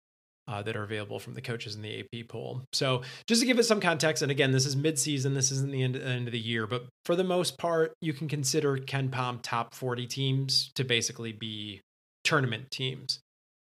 Uh, 0.48 0.62
that 0.62 0.76
are 0.76 0.84
available 0.84 1.18
from 1.18 1.34
the 1.34 1.42
coaches 1.42 1.76
in 1.76 1.82
the 1.82 2.02
AP 2.02 2.28
poll. 2.28 2.62
So, 2.72 3.02
just 3.26 3.42
to 3.42 3.48
give 3.48 3.58
it 3.58 3.64
some 3.64 3.80
context, 3.80 4.22
and 4.22 4.32
again, 4.32 4.52
this 4.52 4.68
is 4.68 4.76
mid-season. 4.76 5.34
This 5.34 5.52
isn't 5.52 5.72
the 5.72 5.82
end, 5.82 5.96
end 5.96 6.28
of 6.28 6.32
the 6.34 6.40
year, 6.40 6.68
but 6.68 6.86
for 7.04 7.16
the 7.16 7.24
most 7.24 7.58
part, 7.58 7.94
you 8.00 8.14
can 8.14 8.28
consider 8.28 8.78
KenPom 8.78 9.40
top 9.42 9.74
40 9.74 10.06
teams 10.06 10.70
to 10.76 10.84
basically 10.84 11.32
be 11.32 11.82
tournament 12.24 12.70
teams. 12.70 13.22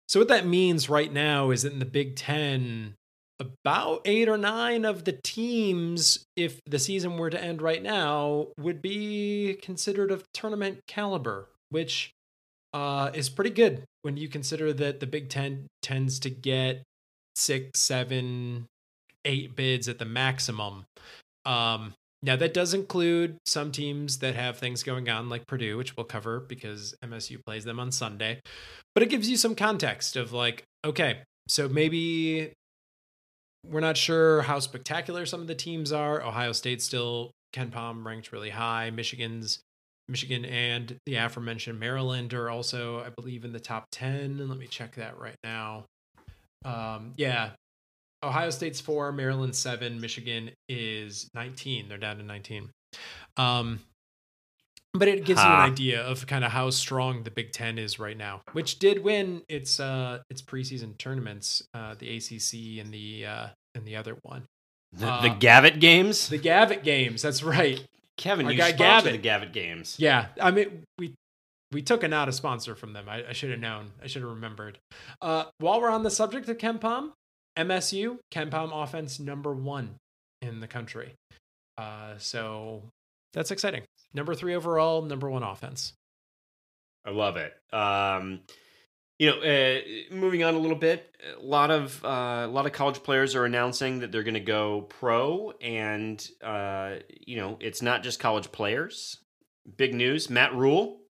So, 0.08 0.18
what 0.18 0.26
that 0.26 0.44
means 0.44 0.88
right 0.88 1.12
now 1.12 1.52
is 1.52 1.62
that 1.62 1.72
in 1.72 1.78
the 1.78 1.84
Big 1.84 2.16
Ten, 2.16 2.94
about 3.42 4.02
eight 4.04 4.28
or 4.28 4.38
nine 4.38 4.84
of 4.84 5.04
the 5.04 5.18
teams, 5.24 6.24
if 6.36 6.60
the 6.64 6.78
season 6.78 7.16
were 7.16 7.30
to 7.30 7.42
end 7.42 7.62
right 7.62 7.82
now, 7.82 8.48
would 8.58 8.80
be 8.80 9.58
considered 9.62 10.10
of 10.10 10.24
tournament 10.32 10.80
caliber, 10.86 11.48
which 11.70 12.12
uh, 12.72 13.10
is 13.14 13.28
pretty 13.28 13.50
good 13.50 13.84
when 14.02 14.16
you 14.16 14.28
consider 14.28 14.72
that 14.72 15.00
the 15.00 15.06
Big 15.06 15.28
Ten 15.28 15.66
tends 15.82 16.18
to 16.20 16.30
get 16.30 16.82
six, 17.36 17.80
seven, 17.80 18.66
eight 19.24 19.54
bids 19.54 19.88
at 19.88 19.98
the 19.98 20.04
maximum. 20.04 20.84
Um, 21.44 21.94
now 22.22 22.36
that 22.36 22.54
does 22.54 22.72
include 22.72 23.36
some 23.44 23.72
teams 23.72 24.18
that 24.18 24.36
have 24.36 24.58
things 24.58 24.82
going 24.82 25.08
on, 25.08 25.28
like 25.28 25.46
Purdue, 25.46 25.76
which 25.76 25.96
we'll 25.96 26.04
cover 26.04 26.40
because 26.40 26.94
MSU 27.04 27.44
plays 27.44 27.64
them 27.64 27.80
on 27.80 27.90
Sunday. 27.90 28.40
But 28.94 29.02
it 29.02 29.10
gives 29.10 29.28
you 29.28 29.36
some 29.36 29.54
context 29.54 30.16
of 30.16 30.32
like, 30.32 30.62
okay, 30.84 31.18
so 31.48 31.68
maybe 31.68 32.52
we're 33.66 33.80
not 33.80 33.96
sure 33.96 34.42
how 34.42 34.58
spectacular 34.58 35.26
some 35.26 35.40
of 35.40 35.46
the 35.46 35.54
teams 35.54 35.92
are. 35.92 36.22
Ohio 36.22 36.52
State 36.52 36.82
still 36.82 37.32
KenPom 37.54 38.04
ranked 38.04 38.32
really 38.32 38.50
high. 38.50 38.90
Michigan's 38.90 39.60
Michigan 40.08 40.44
and 40.44 40.98
the 41.06 41.16
aforementioned 41.16 41.78
Maryland 41.78 42.34
are 42.34 42.50
also, 42.50 43.00
I 43.00 43.10
believe, 43.10 43.44
in 43.44 43.52
the 43.52 43.60
top 43.60 43.86
10. 43.92 44.12
And 44.12 44.48
let 44.48 44.58
me 44.58 44.66
check 44.66 44.96
that 44.96 45.18
right 45.18 45.36
now. 45.44 45.84
Um, 46.64 47.14
yeah. 47.16 47.50
Ohio 48.22 48.50
State's 48.50 48.80
four, 48.80 49.10
Maryland 49.10 49.54
seven, 49.54 50.00
Michigan 50.00 50.50
is 50.68 51.28
19. 51.34 51.88
They're 51.88 51.98
down 51.98 52.18
to 52.18 52.22
19. 52.22 52.70
Um, 53.36 53.80
but 54.94 55.08
it 55.08 55.24
gives 55.24 55.40
you 55.42 55.46
an 55.48 55.52
idea 55.70 56.02
of 56.02 56.26
kind 56.26 56.44
of 56.44 56.52
how 56.52 56.70
strong 56.70 57.22
the 57.22 57.30
Big 57.30 57.52
Ten 57.52 57.78
is 57.78 57.98
right 57.98 58.16
now, 58.16 58.42
which 58.52 58.78
did 58.78 59.02
win 59.02 59.42
its 59.48 59.80
uh 59.80 60.20
its 60.30 60.42
preseason 60.42 60.96
tournaments, 60.98 61.62
uh, 61.74 61.94
the 61.98 62.16
ACC 62.16 62.80
and 62.84 62.92
the 62.92 63.26
uh 63.26 63.46
and 63.74 63.84
the 63.86 63.96
other 63.96 64.16
one, 64.22 64.44
The, 64.92 65.08
Uh, 65.10 65.22
the 65.22 65.28
Gavitt 65.30 65.80
games? 65.80 66.28
the 66.28 66.38
Gavitt 66.38 66.82
games. 66.84 67.22
That's 67.22 67.42
right. 67.42 67.82
Kevin, 68.18 68.44
our 68.46 68.52
you 68.52 68.58
guy 68.58 68.68
sponsor 68.72 69.06
Gavitt. 69.08 69.12
the 69.12 69.18
Gavitt 69.18 69.52
games. 69.52 69.96
Yeah, 69.98 70.26
I 70.40 70.50
mean 70.50 70.84
we 70.98 71.14
we 71.72 71.80
took 71.80 72.02
a 72.02 72.08
not 72.08 72.28
a 72.28 72.32
sponsor 72.32 72.74
from 72.74 72.92
them. 72.92 73.08
I, 73.08 73.24
I 73.28 73.32
should 73.32 73.50
have 73.50 73.60
known. 73.60 73.92
I 74.02 74.06
should 74.06 74.20
have 74.22 74.30
remembered. 74.30 74.78
Uh, 75.22 75.44
while 75.58 75.80
we're 75.80 75.88
on 75.90 76.02
the 76.02 76.10
subject 76.10 76.46
of 76.50 76.58
KenPom, 76.58 77.12
MSU 77.56 78.18
KenPom 78.30 78.70
offense 78.74 79.18
number 79.18 79.54
one 79.54 79.94
in 80.42 80.60
the 80.60 80.66
country. 80.68 81.14
Uh, 81.78 82.18
so 82.18 82.82
that's 83.32 83.50
exciting. 83.50 83.84
Number 84.14 84.34
three 84.34 84.54
overall, 84.54 85.02
number 85.02 85.30
one 85.30 85.42
offense. 85.42 85.94
I 87.04 87.10
love 87.10 87.36
it. 87.36 87.52
Um, 87.72 88.40
you 89.18 89.30
know, 89.30 89.40
uh, 89.40 89.80
moving 90.14 90.42
on 90.42 90.54
a 90.54 90.58
little 90.58 90.76
bit, 90.76 91.14
a 91.38 91.44
lot 91.44 91.70
of 91.70 92.04
uh, 92.04 92.44
a 92.44 92.48
lot 92.48 92.66
of 92.66 92.72
college 92.72 93.02
players 93.02 93.34
are 93.34 93.44
announcing 93.44 94.00
that 94.00 94.10
they're 94.10 94.22
going 94.22 94.34
to 94.34 94.40
go 94.40 94.82
pro, 94.82 95.52
and 95.60 96.26
uh, 96.42 96.96
you 97.08 97.36
know, 97.36 97.56
it's 97.60 97.82
not 97.82 98.02
just 98.02 98.18
college 98.18 98.50
players. 98.50 99.18
Big 99.76 99.94
news: 99.94 100.28
Matt 100.28 100.54
Rhule, 100.54 101.02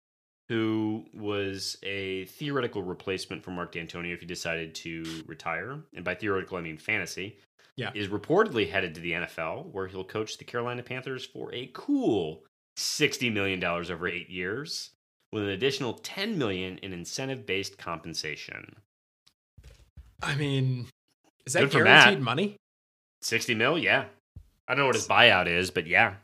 who 0.48 1.06
was 1.14 1.78
a 1.82 2.26
theoretical 2.26 2.82
replacement 2.82 3.42
for 3.42 3.50
Mark 3.50 3.72
Dantonio 3.72 4.12
if 4.12 4.20
he 4.20 4.26
decided 4.26 4.74
to 4.76 5.04
retire, 5.26 5.78
and 5.94 6.04
by 6.04 6.14
theoretical 6.14 6.58
I 6.58 6.60
mean 6.60 6.78
fantasy. 6.78 7.38
Yeah. 7.74 7.90
is 7.94 8.08
reportedly 8.08 8.70
headed 8.70 8.94
to 8.96 9.00
the 9.00 9.12
NFL, 9.12 9.72
where 9.72 9.86
he'll 9.86 10.04
coach 10.04 10.36
the 10.36 10.44
Carolina 10.44 10.82
Panthers 10.82 11.24
for 11.24 11.50
a 11.54 11.70
cool 11.72 12.44
sixty 12.76 13.30
million 13.30 13.60
dollars 13.60 13.90
over 13.90 14.08
eight 14.08 14.30
years 14.30 14.90
with 15.32 15.44
an 15.44 15.48
additional 15.48 15.94
10 15.94 16.38
million 16.38 16.78
in 16.78 16.92
incentive-based 16.92 17.78
compensation. 17.78 18.76
I 20.22 20.34
mean, 20.36 20.88
is 21.46 21.54
that 21.54 21.70
guaranteed 21.70 22.20
money? 22.20 22.56
60 23.22 23.54
mil, 23.54 23.78
yeah. 23.78 24.04
I 24.68 24.74
don't 24.74 24.80
know 24.80 24.86
what 24.86 24.94
his 24.94 25.08
buyout 25.08 25.48
is, 25.48 25.70
but 25.70 25.86
yeah. 25.86 26.14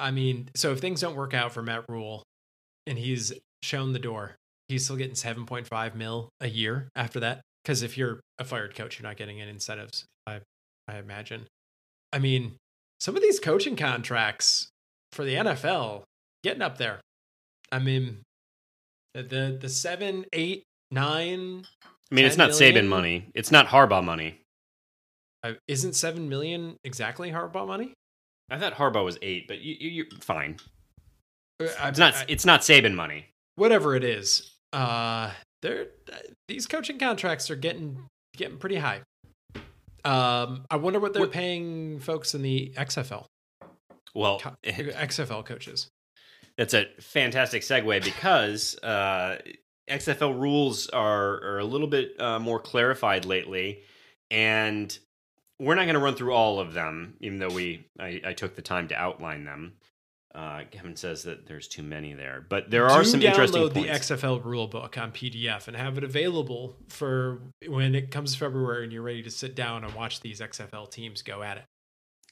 I 0.00 0.10
mean, 0.10 0.50
so 0.54 0.72
if 0.72 0.80
things 0.80 1.00
don't 1.00 1.16
work 1.16 1.34
out 1.34 1.52
for 1.52 1.62
Matt 1.62 1.84
Rhule 1.88 2.24
and 2.86 2.98
he's 2.98 3.32
shown 3.62 3.92
the 3.92 3.98
door, 3.98 4.34
he's 4.68 4.84
still 4.84 4.96
getting 4.96 5.14
7.5 5.14 5.94
mil 5.94 6.28
a 6.40 6.48
year 6.48 6.88
after 6.96 7.20
that. 7.20 7.42
Because 7.62 7.82
if 7.82 7.96
you're 7.96 8.20
a 8.38 8.44
fired 8.44 8.74
coach, 8.74 8.98
you're 8.98 9.08
not 9.08 9.16
getting 9.16 9.40
any 9.40 9.50
incentives, 9.50 10.04
I, 10.26 10.40
I 10.88 10.98
imagine. 10.98 11.46
I 12.12 12.18
mean, 12.18 12.56
some 12.98 13.14
of 13.14 13.22
these 13.22 13.38
coaching 13.38 13.76
contracts 13.76 14.68
for 15.12 15.24
the 15.24 15.34
NFL 15.34 16.02
getting 16.42 16.62
up 16.62 16.78
there. 16.78 17.00
I 17.70 17.78
mean, 17.78 18.18
the 19.14 19.56
the, 19.60 19.68
seven, 19.68 20.24
eight, 20.32 20.64
nine 20.90 21.64
I 22.10 22.14
mean, 22.14 22.24
it's 22.26 22.36
not 22.36 22.50
million? 22.50 22.74
Saban 22.84 22.88
money. 22.88 23.26
It's 23.34 23.50
not 23.50 23.68
Harbaugh 23.68 24.04
money. 24.04 24.38
uh, 25.44 25.52
isn't 25.68 25.94
seven 25.94 26.28
million 26.28 26.76
exactly 26.84 27.30
Harbaugh 27.30 27.66
money? 27.66 27.94
I 28.50 28.58
thought 28.58 28.74
Harbaugh 28.74 29.04
was 29.04 29.18
8, 29.22 29.48
but 29.48 29.60
you, 29.60 29.74
you, 29.80 29.90
you're 29.90 30.06
fine. 30.20 30.56
Uh, 31.60 31.68
I- 31.80 31.88
It's 31.88 31.98
not 31.98 32.14
I- 32.14 32.24
it's 32.28 32.44
not 32.44 32.60
Saban 32.60 32.94
money. 32.94 33.26
whatever 33.56 33.96
it 33.96 34.04
is, 34.04 34.52
uh, 34.74 35.30
they're 35.62 35.86
these 36.48 36.66
coaching 36.66 36.98
contracts 36.98 37.50
are 37.50 37.56
getting 37.56 38.06
getting 38.36 38.58
pretty 38.58 38.76
high. 38.76 39.00
Um, 40.04 40.64
I 40.70 40.76
wonder 40.76 40.98
what 41.00 41.12
they're 41.12 41.22
What- 41.22 41.32
paying 41.32 42.00
folks 42.00 42.34
in 42.34 42.42
the 42.42 42.72
XFL, 42.76 43.24
Well, 44.14 44.38
co- 44.40 44.56
XFL 44.64 45.44
coaches. 45.44 45.88
That's 46.58 46.74
a 46.74 46.86
fantastic 47.00 47.62
segue 47.62 48.04
because 48.04 48.78
uh, 48.82 49.38
XFL 49.88 50.38
rules 50.38 50.88
are, 50.90 51.42
are 51.42 51.58
a 51.58 51.64
little 51.64 51.86
bit 51.86 52.20
uh, 52.20 52.38
more 52.38 52.58
clarified 52.60 53.24
lately, 53.24 53.82
and 54.30 54.96
we're 55.58 55.74
not 55.76 55.84
going 55.84 55.94
to 55.94 56.00
run 56.00 56.14
through 56.14 56.32
all 56.34 56.60
of 56.60 56.74
them, 56.74 57.14
even 57.20 57.38
though 57.38 57.48
we 57.50 57.86
I, 57.98 58.20
I 58.24 58.32
took 58.34 58.54
the 58.54 58.62
time 58.62 58.88
to 58.88 58.94
outline 58.94 59.44
them. 59.44 59.74
Uh, 60.34 60.62
Kevin 60.70 60.96
says 60.96 61.24
that 61.24 61.46
there's 61.46 61.68
too 61.68 61.82
many 61.82 62.14
there, 62.14 62.44
but 62.48 62.70
there 62.70 62.88
are 62.88 63.02
Do 63.02 63.08
some 63.08 63.20
interesting 63.22 63.62
download 63.62 63.74
points. 63.74 64.08
the 64.08 64.14
XFL 64.16 64.42
rule 64.42 64.66
book 64.66 64.96
on 64.96 65.12
PDF 65.12 65.68
and 65.68 65.76
have 65.76 65.98
it 65.98 66.04
available 66.04 66.76
for 66.88 67.40
when 67.68 67.94
it 67.94 68.10
comes 68.10 68.34
February 68.34 68.84
and 68.84 68.92
you're 68.94 69.02
ready 69.02 69.22
to 69.22 69.30
sit 69.30 69.54
down 69.54 69.84
and 69.84 69.94
watch 69.94 70.20
these 70.20 70.40
XFL 70.40 70.90
teams 70.90 71.20
go 71.20 71.42
at 71.42 71.58
it. 71.58 71.64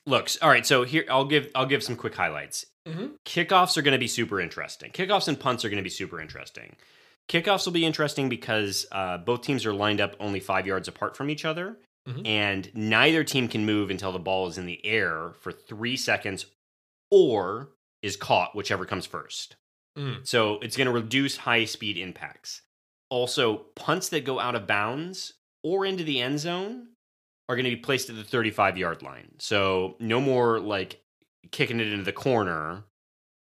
Looks 0.07 0.38
all 0.42 0.48
right. 0.48 0.66
So 0.66 0.84
here 0.84 1.05
I'll 1.11 1.24
give 1.26 1.51
I'll 1.55 1.66
give 1.66 1.82
some 1.82 1.96
quick 1.96 2.14
highlights. 2.14 2.66
Mhm. 2.88 3.16
Kickoffs 3.26 3.76
are 3.76 3.82
going 3.82 3.92
to 3.92 3.98
be 3.98 4.09
super 4.09 4.40
interesting. 4.40 4.90
Kickoffs 4.90 5.28
and 5.28 5.38
punts 5.38 5.64
are 5.64 5.68
going 5.68 5.76
to 5.76 5.82
be 5.84 5.90
super 5.90 6.20
interesting. 6.20 6.76
Kickoffs 7.28 7.66
will 7.66 7.72
be 7.72 7.84
interesting 7.84 8.28
because 8.28 8.86
uh, 8.90 9.18
both 9.18 9.42
teams 9.42 9.64
are 9.66 9.74
lined 9.74 10.01
up 10.01 10.16
only 10.18 10.40
five 10.40 10.66
yards 10.66 10.88
apart 10.88 11.16
from 11.16 11.30
each 11.30 11.44
other, 11.44 11.78
Mhm. 12.09 12.26
and 12.26 12.70
neither 12.74 13.22
team 13.22 13.46
can 13.46 13.64
move 13.66 13.90
until 13.90 14.11
the 14.11 14.18
ball 14.18 14.48
is 14.48 14.57
in 14.59 14.66
the 14.66 14.84
air 14.84 15.34
for 15.40 15.53
three 15.53 15.96
seconds 15.96 16.46
or 17.11 17.70
is 18.03 18.16
caught, 18.16 18.57
whichever 18.57 18.86
comes 18.86 19.07
first. 19.07 19.57
Mm. 19.98 20.26
So 20.26 20.59
it's 20.61 20.76
going 20.76 20.86
to 20.86 20.92
reduce 20.92 21.36
high 21.36 21.66
speed 21.66 21.98
impacts. 21.98 22.62
Also, 23.11 23.66
punts 23.76 24.09
that 24.09 24.24
go 24.24 24.38
out 24.40 24.55
of 24.55 24.66
bounds 24.66 25.34
or 25.62 25.84
into 25.84 26.03
the 26.05 26.20
end 26.20 26.40
zone 26.40 26.88
are 27.51 27.57
going 27.57 27.64
to 27.64 27.70
be 27.70 27.76
placed 27.76 28.09
at 28.09 28.14
the 28.16 28.22
35 28.22 28.78
yard 28.78 29.03
line. 29.03 29.32
So 29.38 29.96
no 29.98 30.20
more 30.20 30.61
like 30.61 31.01
kicking 31.51 31.80
it 31.80 31.88
into 31.88 32.05
the 32.05 32.12
corner 32.12 32.84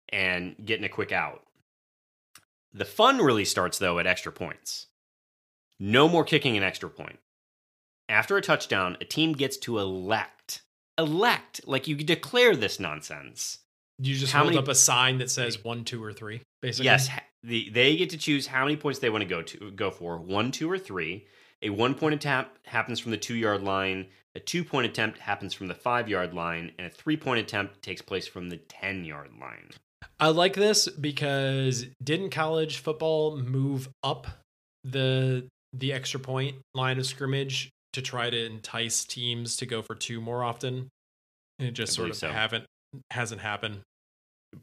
and 0.09 0.55
getting 0.63 0.85
a 0.85 0.89
quick 0.89 1.11
out. 1.11 1.41
The 2.71 2.85
fun 2.85 3.17
really 3.17 3.45
starts 3.45 3.79
though 3.79 3.97
at 3.97 4.05
extra 4.05 4.31
points. 4.31 4.87
No 5.79 6.07
more 6.07 6.23
kicking 6.23 6.55
an 6.55 6.61
extra 6.63 6.89
point. 6.89 7.17
After 8.07 8.37
a 8.37 8.41
touchdown, 8.41 8.95
a 9.01 9.05
team 9.05 9.33
gets 9.33 9.57
to 9.57 9.79
elect, 9.79 10.61
elect, 10.99 11.61
like 11.65 11.87
you 11.87 11.95
declare 11.95 12.55
this 12.55 12.79
nonsense. 12.79 13.59
You 13.97 14.13
just 14.13 14.33
How 14.33 14.39
hold 14.41 14.51
many- 14.53 14.59
up 14.59 14.67
a 14.67 14.75
sign 14.75 15.17
that 15.17 15.31
says 15.31 15.63
one, 15.63 15.83
two, 15.83 16.03
or 16.03 16.13
three, 16.13 16.41
basically. 16.61 16.85
Yes, 16.85 17.09
the, 17.43 17.69
they 17.71 17.95
get 17.95 18.11
to 18.11 18.17
choose 18.17 18.45
how 18.45 18.63
many 18.65 18.75
points 18.77 18.99
they 18.99 19.09
want 19.09 19.23
to 19.23 19.27
go 19.27 19.41
to 19.41 19.71
go 19.71 19.89
for 19.89 20.17
one, 20.19 20.51
two, 20.51 20.69
or 20.69 20.77
three. 20.77 21.25
A 21.61 21.69
one 21.69 21.95
point 21.95 22.13
attempt 22.13 22.65
happens 22.65 22.99
from 22.99 23.11
the 23.11 23.17
two 23.17 23.35
yard 23.35 23.63
line. 23.63 24.07
A 24.35 24.39
two 24.39 24.63
point 24.63 24.85
attempt 24.85 25.19
happens 25.19 25.53
from 25.53 25.67
the 25.67 25.73
five 25.73 26.09
yard 26.09 26.33
line, 26.33 26.71
and 26.77 26.87
a 26.87 26.89
three 26.89 27.17
point 27.17 27.39
attempt 27.39 27.81
takes 27.81 28.01
place 28.01 28.27
from 28.27 28.49
the 28.49 28.57
ten 28.57 29.05
yard 29.05 29.31
line. 29.39 29.71
I 30.19 30.29
like 30.29 30.53
this 30.53 30.87
because 30.87 31.85
didn't 32.03 32.29
college 32.29 32.77
football 32.77 33.37
move 33.37 33.89
up 34.03 34.27
the 34.83 35.47
the 35.73 35.91
extra 35.93 36.19
point 36.19 36.57
line 36.73 36.99
of 36.99 37.05
scrimmage 37.05 37.69
to 37.93 38.01
try 38.01 38.29
to 38.29 38.45
entice 38.45 39.05
teams 39.05 39.57
to 39.57 39.65
go 39.65 39.81
for 39.81 39.95
two 39.95 40.21
more 40.21 40.43
often? 40.43 40.89
And 41.59 41.67
it 41.69 41.71
just 41.71 41.93
I 41.93 41.95
sort 41.95 42.09
of 42.09 42.17
so. 42.17 42.29
haven't 42.29 42.65
hasn't 43.11 43.41
happened. 43.41 43.81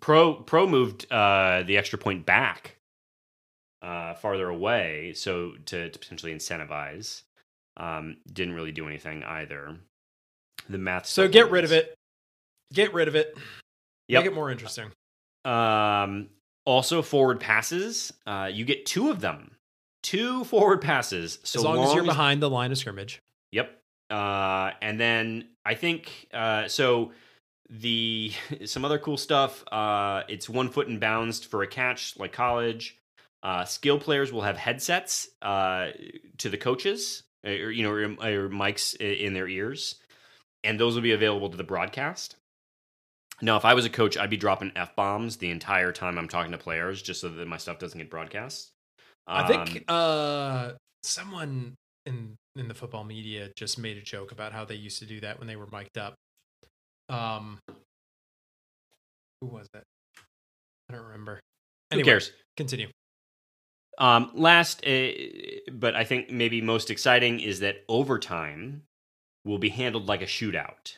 Pro 0.01 0.35
Pro 0.35 0.67
moved 0.67 1.11
uh, 1.11 1.63
the 1.65 1.77
extra 1.77 1.99
point 1.99 2.25
back 2.25 2.77
uh, 3.83 4.15
farther 4.15 4.49
away, 4.49 5.13
so 5.15 5.53
to, 5.67 5.91
to 5.91 5.99
potentially 5.99 6.33
incentivize. 6.33 7.23
Um, 7.77 8.19
didn't 8.33 8.55
really 8.55 8.73
do 8.73 8.87
anything 8.87 9.25
either. 9.25 9.77
The 10.69 10.79
math. 10.79 11.07
So 11.07 11.27
get 11.29 11.51
rid 11.51 11.65
of 11.65 11.73
it. 11.73 11.95
Get 12.73 12.95
rid 12.95 13.09
of 13.09 13.17
it. 13.17 13.37
Yep. 14.09 14.23
Make 14.23 14.33
it 14.33 14.35
more 14.35 14.51
interesting. 14.51 14.91
Um, 15.45 16.29
also, 16.65 17.03
forward 17.03 17.41
passes. 17.41 18.13
Uh, 18.27 18.49
you 18.53 18.65
get 18.65 18.87
two 18.87 19.11
of 19.11 19.21
them. 19.21 19.57
Two 20.03 20.45
forward 20.45 20.81
passes. 20.81 21.39
So 21.43 21.61
as 21.61 21.65
long, 21.65 21.85
as 21.85 21.95
you're 21.95 22.05
behind 22.05 22.43
the 22.43 22.51
line 22.51 22.73
of 22.73 22.79
scrimmage. 22.79 23.21
Yep. 23.53 23.79
Uh, 24.11 24.73
and 24.81 25.01
then 25.01 25.49
I 25.65 25.75
think 25.75 26.29
uh, 26.33 26.69
so. 26.69 27.13
The 27.71 28.33
some 28.67 28.85
other 28.85 28.99
cool 28.99 29.17
stuff. 29.17 29.65
Uh, 29.73 30.25
it's 30.29 30.47
one 30.47 30.69
foot 30.69 30.89
in 30.89 30.99
bounds 30.99 31.43
for 31.43 31.63
a 31.63 31.67
catch, 31.67 32.19
like 32.19 32.33
college. 32.33 32.99
Uh, 33.43 33.65
skill 33.65 33.99
players 33.99 34.33
will 34.33 34.43
have 34.43 34.57
headsets 34.57 35.29
uh, 35.43 35.89
to 36.39 36.49
the 36.49 36.57
coaches, 36.57 37.25
or 37.45 37.71
you 37.71 37.83
know, 37.83 37.91
or, 37.91 38.03
or 38.05 38.49
mics 38.49 38.95
in 38.97 39.35
their 39.35 39.49
ears, 39.49 39.97
and 40.63 40.79
those 40.79 40.95
will 40.95 41.03
be 41.03 41.13
available 41.13 41.51
to 41.51 41.57
the 41.57 41.65
broadcast. 41.65 42.37
Now, 43.41 43.57
if 43.57 43.65
I 43.65 43.75
was 43.75 43.85
a 43.85 43.91
coach, 43.91 44.17
I'd 44.17 44.31
be 44.31 44.37
dropping 44.37 44.71
f 44.77 44.95
bombs 44.95 45.39
the 45.39 45.51
entire 45.51 45.91
time 45.91 46.19
I'm 46.19 46.29
talking 46.29 46.53
to 46.53 46.59
players, 46.59 47.03
just 47.03 47.21
so 47.21 47.29
that 47.29 47.49
my 47.49 47.57
stuff 47.57 47.81
doesn't 47.81 47.99
get 47.99 48.09
broadcast. 48.11 48.71
I 49.27 49.47
think 49.47 49.85
Um, 49.91 49.97
uh 49.97 50.71
someone 51.03 51.75
in 52.07 52.37
in 52.55 52.69
the 52.69 52.75
football 52.75 53.03
media 53.05 53.51
just 53.57 53.79
made 53.79 53.97
a 53.97 54.03
joke 54.03 54.31
about 54.31 54.53
how 54.53 54.65
they 54.65 54.75
used 54.77 54.99
to 55.01 55.07
do 55.07 55.21
that 55.21 55.39
when 55.39 55.49
they 55.49 55.57
were 55.57 55.67
mic'd 55.73 55.99
up. 55.99 56.15
Um 57.09 57.59
who 59.41 59.49
was 59.49 59.67
it? 59.75 59.83
I 60.89 60.93
don't 60.95 61.05
remember. 61.05 61.41
who 61.93 62.05
cares? 62.05 62.31
Continue. 62.57 62.89
Um, 63.99 64.31
last, 64.35 64.85
uh, 64.87 65.09
but 65.73 65.95
I 65.95 66.05
think 66.05 66.31
maybe 66.31 66.61
most 66.61 66.91
exciting 66.91 67.41
is 67.41 67.61
that 67.61 67.85
overtime 67.89 68.83
will 69.45 69.59
be 69.59 69.69
handled 69.69 70.07
like 70.07 70.23
a 70.23 70.27
shootout. 70.27 70.97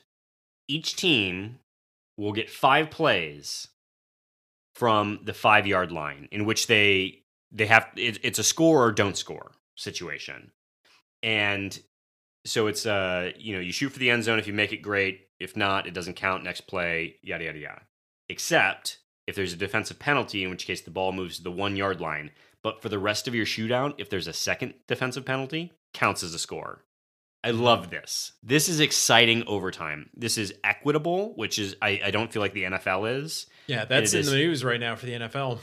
Each 0.68 0.94
team 0.94 1.58
will 2.16 2.32
get 2.32 2.50
five 2.50 2.90
plays 2.90 3.68
from 4.74 5.20
the 5.24 5.34
five 5.34 5.66
yard 5.66 5.92
line, 5.92 6.28
in 6.30 6.44
which 6.44 6.66
they 6.66 7.22
they 7.52 7.66
have 7.66 7.88
it, 7.96 8.18
it's 8.22 8.38
a 8.38 8.44
score 8.44 8.84
or 8.84 8.92
don't 8.92 9.16
score 9.16 9.52
situation, 9.76 10.52
and 11.22 11.78
so 12.46 12.66
it's 12.66 12.86
uh 12.86 13.32
you 13.36 13.54
know 13.54 13.60
you 13.60 13.72
shoot 13.72 13.90
for 13.90 13.98
the 13.98 14.10
end 14.10 14.24
zone 14.24 14.38
if 14.38 14.46
you 14.46 14.52
make 14.52 14.72
it 14.72 14.78
great, 14.78 15.28
if 15.40 15.56
not 15.56 15.86
it 15.86 15.94
doesn't 15.94 16.14
count. 16.14 16.44
Next 16.44 16.62
play, 16.62 17.16
yada 17.22 17.44
yada 17.44 17.58
yada. 17.58 17.82
Except 18.28 18.98
if 19.26 19.34
there's 19.34 19.52
a 19.52 19.56
defensive 19.56 19.98
penalty, 19.98 20.44
in 20.44 20.50
which 20.50 20.66
case 20.66 20.80
the 20.80 20.90
ball 20.90 21.12
moves 21.12 21.38
to 21.38 21.42
the 21.42 21.50
one 21.50 21.76
yard 21.76 22.00
line. 22.00 22.30
But 22.64 22.82
for 22.82 22.88
the 22.88 22.98
rest 22.98 23.28
of 23.28 23.34
your 23.34 23.46
shootout, 23.46 23.94
if 23.98 24.10
there's 24.10 24.26
a 24.26 24.32
second 24.32 24.74
defensive 24.88 25.24
penalty, 25.24 25.72
counts 25.92 26.24
as 26.24 26.34
a 26.34 26.38
score. 26.38 26.82
I 27.44 27.50
mm-hmm. 27.50 27.60
love 27.60 27.90
this. 27.90 28.32
This 28.42 28.70
is 28.70 28.80
exciting 28.80 29.44
overtime. 29.46 30.08
This 30.16 30.38
is 30.38 30.54
equitable, 30.64 31.34
which 31.36 31.58
is 31.58 31.76
I, 31.82 32.00
I 32.06 32.10
don't 32.10 32.32
feel 32.32 32.40
like 32.40 32.54
the 32.54 32.64
NFL 32.64 33.22
is. 33.22 33.46
Yeah, 33.66 33.84
that's 33.84 34.14
in 34.14 34.20
is- 34.20 34.30
the 34.30 34.36
news 34.36 34.64
right 34.64 34.80
now 34.80 34.96
for 34.96 35.06
the 35.06 35.12
NFL. 35.12 35.58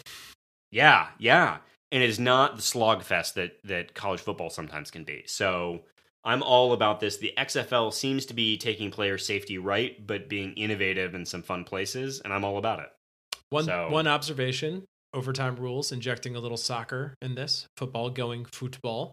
Yeah, 0.72 1.08
yeah. 1.18 1.58
And 1.92 2.02
it 2.02 2.10
is 2.10 2.20
not 2.20 2.56
the 2.56 2.62
slogfest 2.62 3.34
that 3.34 3.54
that 3.66 3.96
college 3.96 4.22
football 4.22 4.50
sometimes 4.52 4.92
can 4.92 5.04
be. 5.04 5.24
So 5.26 5.82
I'm 6.24 6.44
all 6.44 6.72
about 6.72 7.00
this. 7.00 7.18
The 7.18 7.34
XFL 7.38 7.92
seems 7.92 8.28
to 8.28 8.36
be 8.36 8.58
taking 8.58 8.92
player 8.92 9.18
safety 9.18 9.58
right, 9.58 10.06
but 10.06 10.30
being 10.30 10.54
innovative 10.54 11.16
in 11.16 11.26
some 11.26 11.42
fun 11.42 11.64
places, 11.64 12.22
and 12.22 12.32
I'm 12.32 12.46
all 12.46 12.58
about 12.58 12.80
it. 12.80 12.90
One 13.50 13.66
So- 13.66 13.90
one 13.90 14.08
observation: 14.08 14.86
overtime 15.14 15.56
rules, 15.56 15.92
injecting 15.92 16.36
a 16.36 16.40
little 16.40 16.58
soccer 16.58 17.16
in 17.22 17.36
this 17.36 17.68
football, 17.78 18.10
going 18.10 18.46
football. 18.46 19.12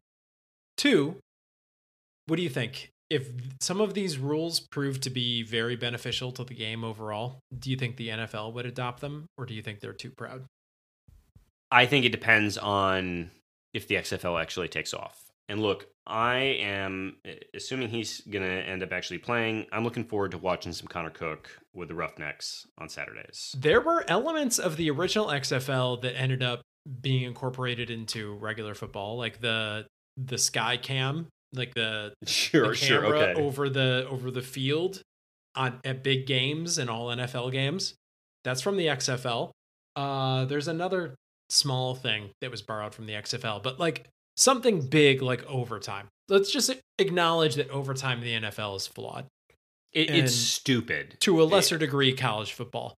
Two, 0.77 1.17
what 2.27 2.37
do 2.37 2.43
you 2.43 2.51
think? 2.51 2.91
If 3.11 3.31
some 3.61 3.81
of 3.81 3.95
these 3.95 4.19
rules 4.19 4.61
prove 4.61 5.01
to 5.01 5.11
be 5.11 5.43
very 5.43 5.77
beneficial 5.77 6.31
to 6.33 6.45
the 6.45 6.55
game 6.55 6.85
overall, 6.85 7.39
do 7.59 7.71
you 7.71 7.77
think 7.77 7.97
the 7.97 8.09
NFL 8.09 8.53
would 8.53 8.67
adopt 8.67 9.01
them, 9.01 9.27
or 9.39 9.47
do 9.47 9.55
you 9.55 9.63
think 9.63 9.81
they're 9.81 9.95
too 9.95 10.11
proud? 10.11 10.45
I 11.71 11.87
think 11.87 12.05
it 12.05 12.13
depends 12.13 12.59
on 12.59 13.31
if 13.73 13.89
the 13.89 13.97
XFL 13.97 14.41
actually 14.41 14.69
takes 14.69 14.93
off. 14.93 15.28
And 15.49 15.61
look, 15.61 15.87
I 16.07 16.39
am 16.61 17.17
assuming 17.55 17.89
he's 17.89 18.21
going 18.23 18.45
to 18.45 18.51
end 18.51 18.83
up 18.83 18.93
actually 18.93 19.19
playing. 19.19 19.67
I'm 19.73 19.85
looking 19.85 20.05
forward 20.05 20.33
to 20.33 20.39
watching 20.39 20.73
some 20.73 20.89
Connor 20.89 21.11
Cook 21.11 21.51
with 21.75 21.89
the 21.89 21.95
Roughnecks 21.95 22.67
on 22.79 22.89
Saturdays. 22.89 23.55
There 23.59 23.81
were 23.81 24.05
elements 24.09 24.59
of 24.59 24.77
the 24.77 24.91
original 24.91 25.29
XFL 25.29 26.01
that 26.03 26.19
ended 26.19 26.43
up 26.43 26.63
being 27.01 27.23
incorporated 27.23 27.91
into 27.91 28.35
regular 28.35 28.75
football, 28.75 29.17
like 29.17 29.41
the 29.41 29.87
the 30.17 30.39
sky 30.39 30.77
cam, 30.77 31.29
like 31.53 31.75
the 31.75 32.15
Sure, 32.27 32.69
the 32.69 32.75
sure, 32.75 33.03
camera 33.03 33.19
okay. 33.19 33.41
over 33.41 33.69
the 33.69 34.07
over 34.11 34.31
the 34.31 34.43
field 34.43 35.03
on 35.55 35.81
at 35.85 36.03
big 36.03 36.27
games 36.27 36.79
and 36.79 36.89
all 36.89 37.09
NFL 37.09 37.53
games. 37.53 37.95
That's 38.45 38.63
from 38.63 38.77
the 38.77 38.87
XFL. 38.87 39.51
Uh, 39.97 40.45
there's 40.45 40.69
another 40.69 41.15
small 41.51 41.95
thing 41.95 42.31
that 42.41 42.51
was 42.51 42.63
borrowed 42.63 42.95
from 42.95 43.07
the 43.07 43.15
XFL, 43.15 43.63
but 43.63 43.79
like 43.81 44.07
something 44.39 44.81
big 44.89 45.21
like 45.23 45.45
overtime. 45.47 46.09
Let's 46.29 46.51
just 46.51 46.71
acknowledge 46.99 47.57
that 47.57 47.69
overtime 47.71 48.23
in 48.23 48.25
the 48.43 48.49
NFL 48.49 48.77
is 48.77 48.87
flawed 48.87 49.27
It, 49.93 50.11
it's 50.11 50.35
stupid. 50.35 51.17
to 51.21 51.43
a 51.43 51.45
lesser 51.45 51.77
degree. 51.79 52.13
College 52.15 52.53
football. 52.53 52.95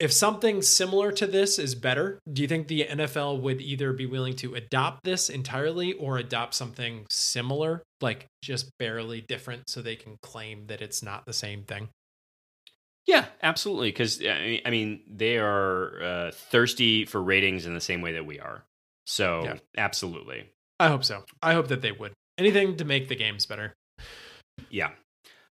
If 0.00 0.12
something 0.12 0.60
similar 0.60 1.12
to 1.12 1.26
this 1.26 1.56
is 1.58 1.76
better, 1.76 2.18
do 2.30 2.42
you 2.42 2.48
think 2.48 2.66
the 2.66 2.84
NFL 2.90 3.40
would 3.42 3.60
either 3.60 3.92
be 3.92 4.06
willing 4.06 4.34
to 4.36 4.54
adopt 4.56 5.04
this 5.04 5.30
entirely 5.30 5.92
or 5.92 6.18
adopt 6.18 6.54
something 6.54 7.06
similar, 7.10 7.80
like 8.00 8.26
just 8.42 8.70
barely 8.78 9.20
different, 9.20 9.70
so 9.70 9.80
they 9.80 9.94
can 9.94 10.16
claim 10.20 10.66
that 10.66 10.82
it's 10.82 11.00
not 11.02 11.26
the 11.26 11.32
same 11.32 11.62
thing? 11.62 11.88
Yeah, 13.06 13.26
absolutely. 13.42 13.90
Because 13.90 14.20
I 14.20 14.62
mean, 14.68 15.02
they 15.06 15.38
are 15.38 16.02
uh, 16.02 16.30
thirsty 16.32 17.04
for 17.04 17.22
ratings 17.22 17.64
in 17.66 17.74
the 17.74 17.80
same 17.80 18.00
way 18.00 18.12
that 18.14 18.26
we 18.26 18.40
are. 18.40 18.64
So, 19.06 19.44
Yeah. 19.44 19.56
absolutely. 19.76 20.50
I 20.80 20.88
hope 20.88 21.04
so. 21.04 21.24
I 21.42 21.54
hope 21.54 21.68
that 21.68 21.82
they 21.82 21.92
would. 21.92 22.12
Anything 22.38 22.76
to 22.76 22.84
make 22.84 23.08
the 23.08 23.16
games 23.16 23.46
better. 23.46 23.74
Yeah. 24.70 24.90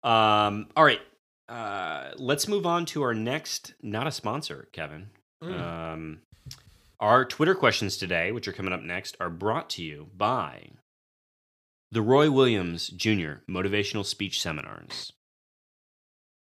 Um, 0.03 0.69
all 0.77 0.85
right. 0.85 1.01
Uh, 1.49 2.11
let's 2.17 2.47
move 2.47 2.67
on 2.67 2.85
to 2.87 3.03
our 3.03 3.15
next, 3.15 3.75
not 3.83 4.07
a 4.07 4.13
sponsor, 4.13 4.69
Kevin. 4.73 5.09
Mm. 5.43 5.61
Um, 5.61 6.19
our 7.01 7.25
Twitter 7.25 7.55
questions 7.55 7.97
today, 7.97 8.33
which 8.33 8.47
are 8.49 8.53
coming 8.53 8.73
up 8.73 8.83
next, 8.83 9.17
are 9.21 9.31
brought 9.31 9.71
to 9.71 9.83
you 9.83 10.09
by 10.17 10.71
the 11.91 12.03
Roy 12.03 12.31
Williams 12.31 12.89
Jr. 12.89 13.41
Motivational 13.49 14.05
Speech 14.05 14.43
Seminars. 14.43 15.13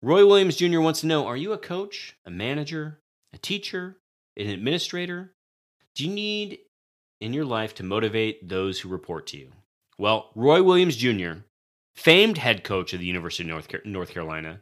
Roy 0.02 0.26
Williams 0.26 0.56
Jr. 0.56 0.80
wants 0.80 1.00
to 1.00 1.06
know 1.06 1.26
Are 1.26 1.36
you 1.36 1.52
a 1.52 1.58
coach, 1.58 2.16
a 2.24 2.30
manager, 2.30 3.00
a 3.32 3.38
teacher, 3.38 3.98
an 4.36 4.48
administrator? 4.48 5.32
Do 5.94 6.04
you 6.04 6.12
need 6.12 6.60
in 7.20 7.32
your 7.32 7.44
life 7.44 7.74
to 7.76 7.82
motivate 7.82 8.48
those 8.48 8.80
who 8.80 8.88
report 8.88 9.26
to 9.28 9.38
you? 9.38 9.52
Well, 9.98 10.30
Roy 10.34 10.62
Williams 10.62 10.96
Jr., 10.96 11.40
famed 11.94 12.38
head 12.38 12.62
coach 12.62 12.92
of 12.92 13.00
the 13.00 13.06
University 13.06 13.42
of 13.44 13.48
North, 13.48 13.68
Car- 13.68 13.80
North 13.84 14.10
Carolina 14.10 14.60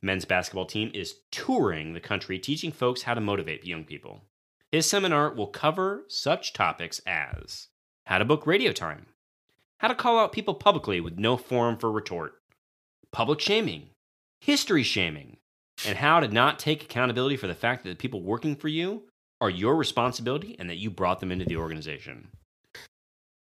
men's 0.00 0.24
basketball 0.24 0.66
team, 0.66 0.90
is 0.94 1.16
touring 1.30 1.92
the 1.92 2.00
country 2.00 2.38
teaching 2.38 2.72
folks 2.72 3.02
how 3.02 3.14
to 3.14 3.20
motivate 3.20 3.66
young 3.66 3.84
people. 3.84 4.22
His 4.70 4.88
seminar 4.88 5.32
will 5.32 5.46
cover 5.46 6.04
such 6.08 6.52
topics 6.52 7.00
as 7.06 7.68
how 8.06 8.18
to 8.18 8.24
book 8.24 8.46
radio 8.46 8.72
time, 8.72 9.06
how 9.78 9.88
to 9.88 9.94
call 9.94 10.18
out 10.18 10.32
people 10.32 10.54
publicly 10.54 11.00
with 11.00 11.18
no 11.18 11.36
forum 11.36 11.76
for 11.76 11.90
retort, 11.90 12.34
public 13.12 13.40
shaming, 13.40 13.90
history 14.40 14.82
shaming, 14.82 15.38
and 15.86 15.98
how 15.98 16.20
to 16.20 16.28
not 16.28 16.58
take 16.58 16.82
accountability 16.82 17.36
for 17.36 17.46
the 17.46 17.54
fact 17.54 17.82
that 17.82 17.90
the 17.90 17.96
people 17.96 18.22
working 18.22 18.56
for 18.56 18.68
you 18.68 19.04
are 19.40 19.50
your 19.50 19.76
responsibility 19.76 20.56
and 20.58 20.68
that 20.68 20.78
you 20.78 20.90
brought 20.90 21.20
them 21.20 21.30
into 21.30 21.44
the 21.44 21.56
organization. 21.56 22.28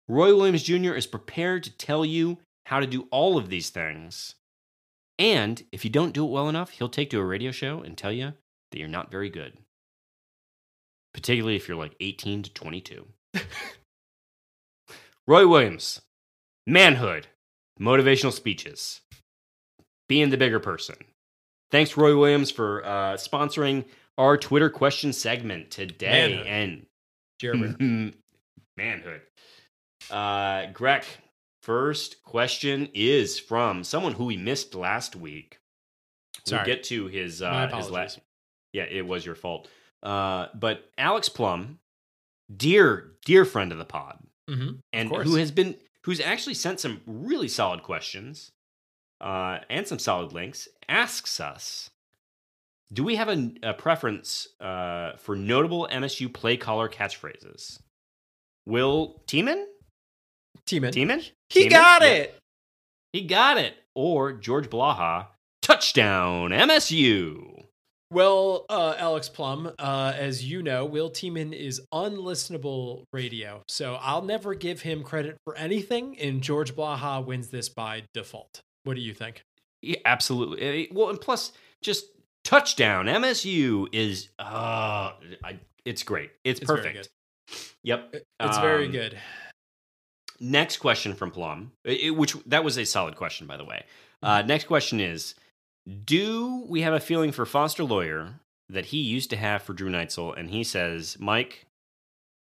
Roy 0.09 0.35
Williams 0.35 0.63
Jr. 0.63 0.93
is 0.93 1.07
prepared 1.07 1.63
to 1.65 1.77
tell 1.77 2.05
you 2.05 2.39
how 2.67 2.81
to 2.81 2.87
do 2.87 3.09
all 3.11 3.37
of 3.37 3.49
these 3.49 3.71
things. 3.71 4.35
And 5.19 5.63
if 5.73 5.85
you 5.85 5.91
don't 5.91 6.13
do 6.15 6.25
it 6.25 6.31
well 6.31 6.49
enough, 6.49 6.71
he'll 6.71 6.89
take 6.89 7.11
to 7.11 7.21
a 7.21 7.25
radio 7.25 7.51
show 7.51 7.81
and 7.81 7.97
tell 7.97 8.13
you 8.13 8.33
that 8.71 8.79
you're 8.79 8.89
not 8.89 9.11
very 9.11 9.31
good. 9.31 9.59
Particularly 11.13 11.57
if 11.57 11.69
you're 11.69 11.77
like 11.77 11.95
18 12.01 12.45
to 12.45 12.53
22. 12.53 13.07
Roy 15.27 15.47
Williams, 15.47 16.01
manhood, 16.67 17.29
motivational 17.81 18.33
speeches, 18.33 19.01
being 20.09 20.31
the 20.31 20.37
bigger 20.37 20.59
person. 20.59 20.97
Thanks, 21.71 21.97
Roy 21.97 22.19
Williams, 22.19 22.51
for 22.51 22.85
uh, 22.85 23.15
sponsoring 23.15 23.85
our 24.21 24.37
Twitter 24.37 24.69
question 24.71 25.13
segment 25.13 25.71
today. 25.71 26.29
Manhood. 26.29 26.47
And 26.47 26.87
Jeremy. 27.41 28.15
manhood. 28.77 29.23
Uh, 30.11 30.67
Greg, 30.73 31.05
first 31.63 32.23
question 32.23 32.89
is 32.95 33.39
from 33.39 33.83
someone 33.83 34.13
who 34.13 34.27
we 34.27 34.37
missed 34.37 34.75
last 34.75 35.17
week. 35.17 35.59
Sorry. 36.47 36.61
We'll 36.61 36.67
get 36.77 36.85
to 36.85 37.07
his 37.07 37.43
uh, 37.43 37.69
his 37.75 37.91
last. 37.91 38.19
Yeah, 38.73 38.85
it 38.85 39.07
was 39.07 39.25
your 39.27 39.35
fault. 39.35 39.69
Uh, 40.03 40.47
but 40.55 40.85
Alex 40.99 41.29
Plum, 41.29 41.79
dear 42.55 43.13
dear 43.25 43.45
friend 43.45 43.73
of 43.73 43.79
the 43.79 43.85
pod, 43.85 44.19
Mhm. 44.49 44.81
and 44.93 45.09
who 45.11 45.37
has 45.37 45.51
been 45.51 45.77
who's 46.05 46.21
actually 46.21 46.55
sent 46.55 46.81
some 46.81 47.01
really 47.07 47.49
solid 47.49 47.83
questions 47.83 48.53
uh, 49.21 49.59
and 49.69 49.87
some 49.87 49.99
solid 49.99 50.33
links, 50.33 50.69
asks 50.89 51.41
us. 51.41 51.90
Do 52.93 53.05
we 53.05 53.17
have 53.17 53.29
a, 53.29 53.53
a 53.63 53.75
preference 53.75 54.49
uh, 54.61 55.13
for 55.17 55.37
notable 55.37 55.89
MSU 55.91 56.33
play 56.33 56.57
caller 56.57 56.89
catchphrases? 56.89 57.79
Will 58.67 59.23
Tieman? 59.27 59.65
Tieman. 60.67 60.91
Tieman? 60.93 61.31
He 61.49 61.67
Tieman? 61.67 61.71
got 61.71 62.03
Yeah. 62.03 62.09
it. 62.09 62.39
He 63.13 63.23
got 63.23 63.59
it. 63.59 63.75
Or 63.95 64.33
George 64.33 64.69
Blaha, 64.71 65.27
touchdown 65.63 66.51
MSU. 66.51 67.65
Well, 68.13 68.67
uh, 68.69 68.95
Alex 68.99 69.29
Plum, 69.29 69.71
uh, 69.79 70.13
as 70.17 70.45
you 70.45 70.63
know, 70.65 70.85
Will 70.85 71.11
Tieman 71.11 71.53
is 71.53 71.81
unlistenable 71.95 73.05
radio, 73.13 73.63
so 73.69 73.99
I'll 74.01 74.23
never 74.23 74.55
give 74.55 74.83
him 74.83 75.05
credit 75.05 75.37
for 75.45 75.57
anything, 75.57 76.19
and 76.19 76.43
George 76.43 76.75
Blaha 76.75 77.25
wins 77.25 77.49
this 77.49 77.69
by 77.69 78.03
default. 78.13 78.61
What 78.83 78.95
do 78.95 79.01
you 79.01 79.15
think? 79.15 79.43
Yeah, 79.83 79.99
absolutely. 80.05 80.61
Eh, 80.61 80.87
Well, 80.93 81.11
and 81.11 81.21
plus, 81.21 81.53
just 81.83 82.07
touchdown 82.45 83.07
MSU 83.07 83.89
is 83.93 84.29
uh, 84.39 85.13
I, 85.45 85.59
it's 85.85 86.03
great. 86.03 86.31
It's, 86.45 86.61
It's 86.61 86.71
perfect. 86.71 87.09
Yep. 87.83 88.15
It's 88.41 88.59
very 88.59 88.87
Um, 88.87 88.93
good. 88.93 89.19
Next 90.43 90.79
question 90.79 91.15
from 91.15 91.31
Plum, 91.31 91.73
it- 91.85 92.17
which 92.17 92.35
that 92.47 92.65
was 92.65 92.79
a 92.79 92.85
solid 92.85 93.17
question, 93.17 93.47
by 93.47 93.57
the 93.57 93.65
way. 93.65 93.85
Mm-hmm. 94.23 94.27
Uh, 94.27 94.43
next 94.43 94.65
question 94.65 95.01
is 95.01 95.35
Do 96.05 96.65
we 96.69 96.83
have 96.83 96.95
a 96.95 97.01
feeling 97.01 97.33
for 97.33 97.45
Foster 97.47 97.85
Loyer 97.85 98.35
that 98.69 98.87
he 98.87 98.99
used 98.99 99.31
to 99.31 99.37
have 99.37 99.63
for 99.63 99.73
Drew 99.75 99.91
Neitzel? 99.91 100.39
And 100.39 100.51
he 100.51 100.65
says, 100.65 101.17
Mike, 101.19 101.67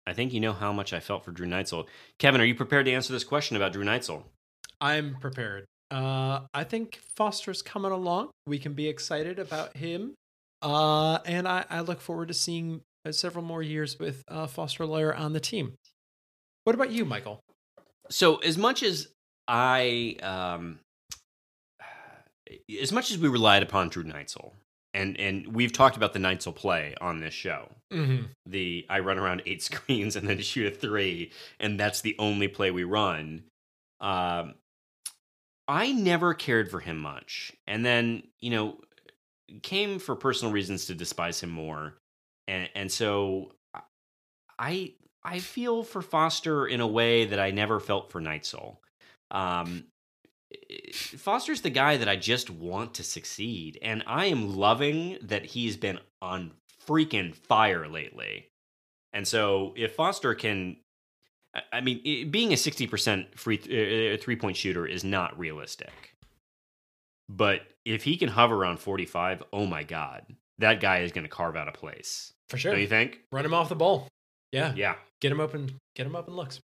I 0.06 0.12
think 0.14 0.32
you 0.32 0.40
know 0.40 0.52
how 0.54 0.72
much 0.72 0.92
I 0.92 1.00
felt 1.00 1.24
for 1.24 1.32
Drew 1.32 1.46
Neitzel. 1.46 1.86
Kevin, 2.18 2.40
are 2.40 2.44
you 2.44 2.54
prepared 2.54 2.86
to 2.86 2.92
answer 2.92 3.12
this 3.12 3.24
question 3.24 3.56
about 3.56 3.72
Drew 3.72 3.84
Neitzel? 3.84 4.22
I'm 4.80 5.16
prepared. 5.20 5.66
Uh, 5.90 6.40
I 6.54 6.64
think 6.64 7.00
Foster's 7.16 7.62
coming 7.62 7.90
along. 7.92 8.30
We 8.46 8.58
can 8.58 8.74
be 8.74 8.88
excited 8.88 9.38
about 9.38 9.76
him. 9.76 10.14
Uh, 10.62 11.18
and 11.24 11.48
I, 11.48 11.64
I 11.70 11.80
look 11.80 12.00
forward 12.00 12.28
to 12.28 12.34
seeing 12.34 12.82
uh, 13.06 13.12
several 13.12 13.44
more 13.44 13.62
years 13.62 13.98
with 13.98 14.22
uh, 14.28 14.46
Foster 14.46 14.84
Loyer 14.86 15.14
on 15.14 15.32
the 15.32 15.40
team. 15.40 15.74
What 16.64 16.74
about 16.74 16.90
you, 16.90 17.04
Michael? 17.04 17.40
So, 18.10 18.36
as 18.36 18.58
much 18.58 18.82
as 18.82 19.08
I, 19.48 20.16
um, 20.22 20.78
as 22.80 22.92
much 22.92 23.10
as 23.10 23.18
we 23.18 23.28
relied 23.28 23.62
upon 23.62 23.88
Drew 23.88 24.04
Neitzel, 24.04 24.52
and 24.92 25.18
and 25.20 25.54
we've 25.54 25.72
talked 25.72 25.96
about 25.96 26.12
the 26.12 26.18
Neitzel 26.18 26.54
play 26.54 26.94
on 27.00 27.20
this 27.20 27.34
show, 27.34 27.70
Mm-hmm. 27.92 28.24
the 28.46 28.86
I 28.90 29.00
run 29.00 29.18
around 29.18 29.42
eight 29.46 29.62
screens 29.68 30.14
and 30.16 30.28
then 30.28 30.38
shoot 30.40 30.72
a 30.72 30.76
three, 30.76 31.32
and 31.58 31.78
that's 31.80 32.00
the 32.00 32.16
only 32.18 32.48
play 32.48 32.70
we 32.70 32.84
run. 32.84 33.44
Um, 34.00 34.54
I 35.70 35.92
never 35.92 36.34
cared 36.34 36.68
for 36.68 36.80
him 36.80 36.98
much, 36.98 37.52
and 37.68 37.86
then 37.86 38.24
you 38.40 38.50
know 38.50 38.80
came 39.62 40.00
for 40.00 40.16
personal 40.16 40.52
reasons 40.52 40.86
to 40.86 40.96
despise 40.96 41.40
him 41.40 41.50
more, 41.50 41.94
and 42.48 42.68
and 42.74 42.90
so 42.90 43.52
I 44.58 44.94
I 45.22 45.38
feel 45.38 45.84
for 45.84 46.02
Foster 46.02 46.66
in 46.66 46.80
a 46.80 46.86
way 46.88 47.24
that 47.26 47.38
I 47.38 47.52
never 47.52 47.78
felt 47.78 48.10
for 48.10 48.20
Neitzel. 48.20 48.78
Um, 49.30 49.84
Foster's 50.92 51.60
the 51.60 51.70
guy 51.70 51.96
that 51.98 52.08
I 52.08 52.16
just 52.16 52.50
want 52.50 52.94
to 52.94 53.04
succeed, 53.04 53.78
and 53.80 54.02
I 54.08 54.26
am 54.26 54.56
loving 54.56 55.18
that 55.22 55.44
he's 55.44 55.76
been 55.76 56.00
on 56.20 56.50
freaking 56.84 57.32
fire 57.32 57.86
lately. 57.86 58.48
And 59.12 59.26
so, 59.26 59.72
if 59.76 59.94
Foster 59.94 60.34
can, 60.34 60.78
I 61.72 61.80
mean, 61.80 62.30
being 62.30 62.52
a 62.52 62.56
sixty 62.56 62.86
percent 62.86 63.38
free 63.38 63.58
uh, 63.58 64.22
three 64.22 64.36
point 64.36 64.56
shooter 64.56 64.86
is 64.86 65.02
not 65.04 65.38
realistic. 65.38 66.14
But 67.28 67.62
if 67.84 68.04
he 68.04 68.16
can 68.16 68.28
hover 68.28 68.54
around 68.54 68.78
forty 68.78 69.06
five, 69.06 69.42
oh 69.52 69.66
my 69.66 69.82
god, 69.82 70.24
that 70.58 70.80
guy 70.80 71.00
is 71.00 71.12
going 71.12 71.24
to 71.24 71.30
carve 71.30 71.56
out 71.56 71.68
a 71.68 71.72
place 71.72 72.32
for 72.48 72.56
sure. 72.56 72.72
Don't 72.72 72.80
you 72.80 72.86
think? 72.86 73.20
Run 73.32 73.44
him 73.44 73.54
off 73.54 73.68
the 73.68 73.76
ball. 73.76 74.08
Yeah, 74.52 74.72
yeah. 74.74 74.94
Get 75.20 75.32
him 75.32 75.40
open. 75.40 75.78
Get 75.94 76.06
him 76.06 76.16
up 76.16 76.28
in 76.28 76.34
looks. 76.34 76.60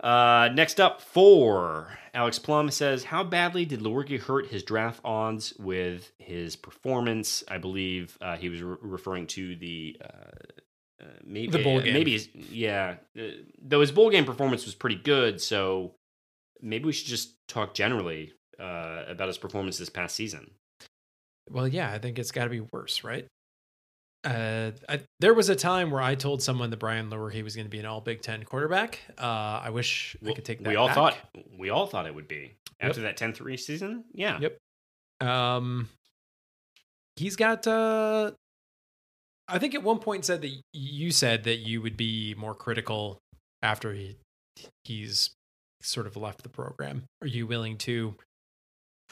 Uh, 0.00 0.48
next 0.54 0.78
up, 0.78 1.00
four. 1.00 1.98
Alex 2.14 2.38
Plum 2.38 2.70
says, 2.70 3.04
"How 3.04 3.24
badly 3.24 3.64
did 3.64 3.80
Lewerke 3.80 4.20
hurt 4.20 4.46
his 4.46 4.62
draft 4.62 5.00
odds 5.04 5.54
with 5.58 6.12
his 6.18 6.54
performance?" 6.54 7.42
I 7.48 7.58
believe 7.58 8.16
uh, 8.20 8.36
he 8.36 8.48
was 8.48 8.62
re- 8.62 8.76
referring 8.80 9.26
to 9.28 9.56
the 9.56 9.96
uh, 10.04 10.60
uh, 11.00 11.06
maybe 11.24 11.50
the 11.50 11.62
bowl 11.62 11.80
game. 11.80 11.94
Maybe 11.94 12.20
yeah, 12.50 12.96
uh, 13.18 13.22
though 13.60 13.80
his 13.80 13.92
bowl 13.92 14.10
game 14.10 14.24
performance 14.24 14.64
was 14.64 14.74
pretty 14.74 14.96
good. 14.96 15.40
So 15.40 15.94
maybe 16.60 16.86
we 16.86 16.92
should 16.92 17.06
just 17.06 17.34
talk 17.46 17.74
generally 17.74 18.32
uh, 18.58 19.04
about 19.06 19.28
his 19.28 19.38
performance 19.38 19.78
this 19.78 19.90
past 19.90 20.16
season. 20.16 20.50
Well, 21.50 21.68
yeah, 21.68 21.92
I 21.92 21.98
think 21.98 22.18
it's 22.18 22.30
got 22.30 22.44
to 22.44 22.50
be 22.50 22.60
worse, 22.60 23.04
right? 23.04 23.26
Uh, 24.24 24.72
I, 24.88 25.00
there 25.20 25.32
was 25.32 25.48
a 25.48 25.54
time 25.54 25.90
where 25.90 26.02
I 26.02 26.14
told 26.14 26.42
someone 26.42 26.70
that 26.70 26.78
Brian 26.78 27.08
Lewerke 27.08 27.42
was 27.44 27.54
going 27.54 27.66
to 27.66 27.70
be 27.70 27.78
an 27.78 27.86
All 27.86 28.00
Big 28.00 28.20
Ten 28.20 28.42
quarterback. 28.42 28.98
Uh, 29.16 29.60
I 29.62 29.70
wish 29.70 30.16
well, 30.20 30.32
I 30.32 30.34
could 30.34 30.44
take 30.44 30.62
that. 30.62 30.68
We 30.68 30.76
all 30.76 30.88
back. 30.88 30.94
thought 30.94 31.16
we 31.56 31.70
all 31.70 31.86
thought 31.86 32.06
it 32.06 32.14
would 32.14 32.28
be 32.28 32.52
after 32.80 33.00
yep. 33.00 33.16
that 33.16 33.34
10-3 33.34 33.58
season. 33.58 34.04
Yeah. 34.12 34.38
Yep. 34.40 35.28
Um, 35.28 35.88
he's 37.16 37.36
got. 37.36 37.66
Uh, 37.66 38.32
I 39.48 39.58
think 39.58 39.74
at 39.74 39.82
one 39.82 39.98
point 39.98 40.24
said 40.24 40.42
that 40.42 40.52
you 40.72 41.10
said 41.10 41.44
that 41.44 41.58
you 41.58 41.80
would 41.80 41.96
be 41.96 42.34
more 42.36 42.54
critical 42.54 43.18
after 43.62 43.92
he 43.94 44.16
he's 44.84 45.30
sort 45.80 46.06
of 46.06 46.16
left 46.16 46.42
the 46.42 46.48
program. 46.48 47.04
Are 47.22 47.26
you 47.26 47.46
willing 47.46 47.78
to 47.78 48.16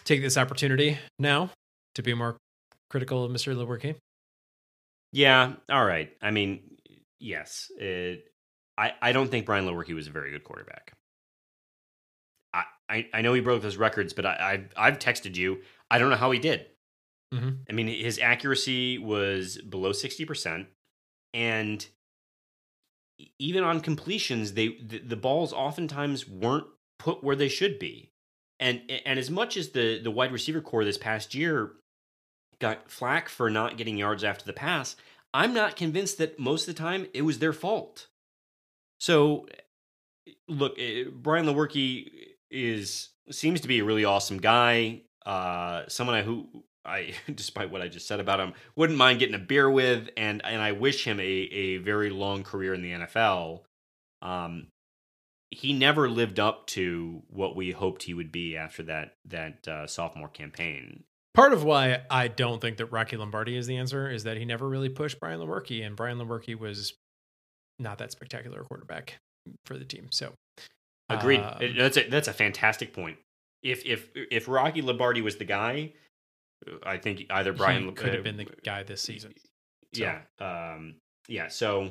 take 0.05 0.21
this 0.21 0.37
opportunity 0.37 0.99
now 1.19 1.51
to 1.95 2.03
be 2.03 2.13
more 2.15 2.37
critical 2.91 3.25
of 3.25 3.33
Mr. 3.33 3.55
Lewerke? 3.55 3.97
Yeah, 5.13 5.55
all 5.71 5.85
right. 5.85 6.13
I 6.21 6.31
mean, 6.31 6.61
yes. 7.21 7.71
It, 7.79 8.29
I, 8.77 8.93
I 9.01 9.13
don't 9.13 9.31
think 9.31 9.47
Brian 9.47 9.67
Lewerke 9.67 9.95
was 9.95 10.09
a 10.09 10.11
very 10.11 10.31
good 10.31 10.45
quarterback. 10.45 10.93
I, 12.53 12.65
I, 12.89 13.07
I 13.15 13.23
know 13.23 13.33
he 13.33 13.41
broke 13.41 13.63
those 13.63 13.77
records, 13.77 14.13
but 14.13 14.27
I, 14.27 14.37
I've, 14.41 14.69
I've 14.77 14.99
texted 14.99 15.37
you. 15.37 15.63
I 15.91 15.99
don't 15.99 16.11
know 16.11 16.17
how 16.17 16.31
he 16.33 16.39
did. 16.39 16.67
Mm-hmm. 17.35 17.51
I 17.69 17.73
mean, 17.73 17.89
his 17.89 18.19
accuracy 18.19 18.99
was 18.99 19.59
below 19.59 19.91
60%. 19.91 20.67
And 21.35 21.87
even 23.39 23.65
on 23.65 23.81
completions, 23.81 24.53
they 24.53 24.77
the, 24.83 24.99
the 24.99 25.17
balls 25.17 25.53
oftentimes 25.53 26.29
weren't 26.29 26.67
put 26.99 27.23
where 27.23 27.37
they 27.37 27.49
should 27.49 27.79
be. 27.79 28.11
And 28.59 28.83
and 29.05 29.19
as 29.19 29.31
much 29.31 29.57
as 29.57 29.71
the 29.71 30.01
the 30.03 30.11
wide 30.11 30.33
receiver 30.33 30.61
core 30.61 30.85
this 30.85 30.99
past 30.99 31.35
year 31.35 31.73
got 32.59 32.91
flack 32.91 33.29
for 33.29 33.51
not 33.51 33.77
getting 33.77 33.99
yards 33.99 34.25
after 34.25 34.45
the 34.45 34.53
pass, 34.53 34.97
I'm 35.35 35.53
not 35.53 35.77
convinced 35.77 36.19
that 36.19 36.39
most 36.39 36.67
of 36.67 36.75
the 36.75 36.81
time 36.81 37.07
it 37.13 37.23
was 37.23 37.39
their 37.39 37.53
fault. 37.53 38.07
So, 38.99 39.47
look, 40.49 40.79
eh, 40.79 41.05
Brian 41.13 41.47
Lewerke 41.47 42.11
is 42.51 43.11
seems 43.31 43.61
to 43.61 43.69
be 43.69 43.81
a 43.81 43.85
really 43.85 44.05
awesome 44.05 44.39
guy. 44.39 45.03
Uh, 45.25 45.83
someone 45.89 46.17
I, 46.17 46.23
who 46.23 46.47
I, 46.87 47.15
despite 47.35 47.71
what 47.71 47.83
I 47.83 47.89
just 47.89 48.07
said 48.07 48.21
about 48.21 48.41
him, 48.41 48.55
wouldn't 48.75 48.99
mind 48.99 49.19
getting 49.19 49.35
a 49.35 49.39
beer 49.39 49.71
with, 49.71 50.09
and 50.17 50.45
and 50.45 50.63
I 50.63 50.73
wish 50.73 51.05
him 51.05 51.21
a 51.21 51.23
a 51.23 51.77
very 51.79 52.11
long 52.11 52.43
career 52.43 52.75
in 52.75 52.83
the 52.83 52.93
NFL. 52.93 53.63
Um, 54.23 54.69
he 55.51 55.73
never 55.73 56.09
lived 56.09 56.41
up 56.41 56.67
to 56.67 57.23
what 57.29 57.55
we 57.55 57.71
hoped 57.71 58.03
he 58.03 58.15
would 58.15 58.33
be 58.33 58.57
after 58.57 58.83
that 58.85 59.15
that 59.27 59.69
uh, 59.69 59.87
sophomore 59.87 60.29
campaign 60.29 61.05
part 61.37 61.53
of 61.53 61.63
why 61.63 62.01
I 62.11 62.29
don't 62.29 62.61
think 62.61 62.79
that 62.79 62.87
Rocky 62.87 63.17
Lombardi 63.17 63.57
is 63.57 63.67
the 63.67 63.77
answer 63.77 64.11
is 64.11 64.25
that 64.25 64.39
he 64.39 64.45
never 64.45 64.67
really 64.67 64.89
pushed 64.89 65.21
Brian 65.21 65.39
Lewerke, 65.39 65.87
and 65.87 65.95
Brian 65.95 66.19
Lewerke 66.19 66.59
was 66.59 66.95
not 67.79 67.99
that 67.99 68.11
spectacular 68.11 68.63
quarterback 68.65 69.19
for 69.67 69.79
the 69.79 69.85
team. 69.85 70.09
So, 70.11 70.33
agreed. 71.09 71.41
Um, 71.41 71.75
that's 71.77 71.99
a 71.99 72.09
that's 72.09 72.27
a 72.27 72.33
fantastic 72.33 72.93
point. 72.93 73.19
If 73.63 73.85
if 73.85 74.09
if 74.15 74.49
Rocky 74.49 74.83
Lombardi 74.83 75.21
was 75.21 75.37
the 75.37 75.45
guy, 75.45 75.93
I 76.83 76.99
think 76.99 77.25
either 77.31 77.53
Brian 77.53 77.95
could 77.95 78.15
have 78.15 78.25
been 78.25 78.37
the 78.37 78.47
guy 78.65 78.83
this 78.83 79.03
season. 79.03 79.33
So. 79.95 80.03
Yeah, 80.03 80.21
um, 80.41 80.97
yeah. 81.29 81.49
So, 81.49 81.91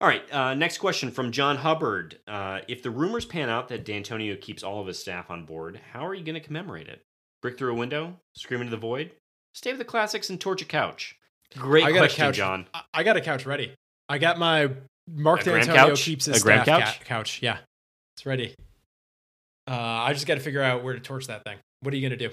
all 0.00 0.08
right. 0.08 0.22
Uh, 0.32 0.54
next 0.54 0.78
question 0.78 1.10
from 1.10 1.32
John 1.32 1.56
Hubbard. 1.56 2.18
Uh, 2.26 2.60
if 2.68 2.82
the 2.82 2.90
rumors 2.90 3.24
pan 3.24 3.48
out 3.48 3.68
that 3.68 3.84
Dantonio 3.84 4.40
keeps 4.40 4.62
all 4.62 4.80
of 4.80 4.86
his 4.86 4.98
staff 4.98 5.30
on 5.30 5.44
board, 5.44 5.80
how 5.92 6.06
are 6.06 6.14
you 6.14 6.24
going 6.24 6.34
to 6.34 6.40
commemorate 6.40 6.88
it? 6.88 7.02
Brick 7.40 7.58
through 7.58 7.72
a 7.72 7.76
window, 7.76 8.16
scream 8.34 8.60
into 8.60 8.70
the 8.70 8.76
void, 8.76 9.12
stay 9.54 9.70
with 9.70 9.78
the 9.78 9.84
classics, 9.84 10.28
and 10.30 10.40
torch 10.40 10.60
a 10.60 10.64
couch. 10.64 11.16
Great 11.56 11.84
I 11.84 11.92
got 11.92 11.98
question, 11.98 12.24
a 12.24 12.26
couch, 12.26 12.36
John. 12.36 12.66
I 12.92 13.02
got 13.04 13.16
a 13.16 13.20
couch 13.20 13.46
ready. 13.46 13.72
I 14.08 14.18
got 14.18 14.38
my 14.38 14.70
Mark 15.06 15.42
Dantonio 15.42 15.96
keeps 15.96 16.26
his 16.26 16.36
a 16.36 16.40
staff 16.40 16.66
couch? 16.66 16.98
Ca- 16.98 17.04
couch. 17.04 17.40
Yeah, 17.42 17.58
it's 18.16 18.26
ready. 18.26 18.54
Uh, 19.66 19.74
I 19.74 20.12
just 20.14 20.26
got 20.26 20.34
to 20.34 20.40
figure 20.40 20.62
out 20.62 20.82
where 20.82 20.94
to 20.94 21.00
torch 21.00 21.26
that 21.28 21.44
thing. 21.44 21.58
What 21.80 21.94
are 21.94 21.96
you 21.96 22.08
gonna 22.08 22.18
do? 22.18 22.30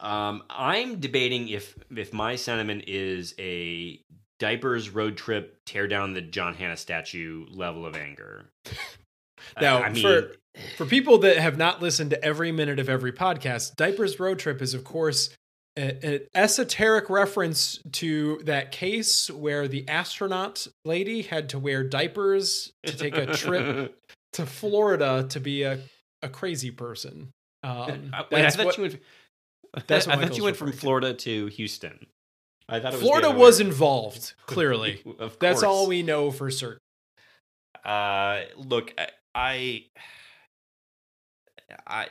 Um, 0.00 0.44
I'm 0.48 1.00
debating 1.00 1.48
if 1.48 1.76
if 1.94 2.12
my 2.12 2.36
sentiment 2.36 2.84
is 2.86 3.34
a 3.38 4.00
diapers 4.38 4.90
road 4.90 5.16
trip 5.16 5.58
tear 5.66 5.88
down 5.88 6.14
the 6.14 6.20
John 6.20 6.54
Hannah 6.54 6.76
statue 6.76 7.46
level 7.50 7.84
of 7.84 7.96
anger. 7.96 8.46
now, 9.60 9.82
I 9.82 9.90
mean, 9.90 10.02
for 10.02 10.32
for 10.76 10.86
people 10.86 11.18
that 11.18 11.38
have 11.38 11.56
not 11.56 11.82
listened 11.82 12.10
to 12.10 12.24
every 12.24 12.52
minute 12.52 12.78
of 12.78 12.88
every 12.88 13.12
podcast, 13.12 13.76
Diapers 13.76 14.18
Road 14.18 14.38
Trip 14.38 14.60
is, 14.62 14.74
of 14.74 14.84
course, 14.84 15.30
an 15.76 16.20
esoteric 16.34 17.08
reference 17.08 17.78
to 17.92 18.40
that 18.44 18.72
case 18.72 19.30
where 19.30 19.68
the 19.68 19.88
astronaut 19.88 20.66
lady 20.84 21.22
had 21.22 21.50
to 21.50 21.58
wear 21.58 21.84
diapers 21.84 22.72
to 22.84 22.96
take 22.96 23.16
a 23.16 23.26
trip 23.26 23.96
to 24.32 24.44
Florida 24.44 25.26
to 25.30 25.38
be 25.38 25.62
a, 25.62 25.78
a 26.22 26.28
crazy 26.28 26.72
person. 26.72 27.30
Um, 27.62 28.10
uh, 28.12 28.24
Wait, 28.32 28.44
I 28.44 28.50
thought 28.50 28.66
what, 28.66 28.76
you 28.76 28.82
went. 28.82 29.00
That's 29.86 30.08
I 30.08 30.16
thought 30.16 30.36
you 30.36 30.44
went 30.44 30.56
from 30.56 30.72
Florida 30.72 31.14
to 31.14 31.46
Houston. 31.46 32.06
I 32.68 32.80
thought 32.80 32.94
Florida 32.94 33.30
was, 33.30 33.38
was 33.38 33.60
involved. 33.60 34.34
Clearly, 34.46 35.02
that's 35.40 35.62
all 35.62 35.86
we 35.86 36.02
know 36.02 36.30
for 36.30 36.50
certain. 36.50 36.80
Uh, 37.84 38.42
look, 38.56 38.92
I, 38.98 39.08
I 39.34 39.84
I 41.86 42.08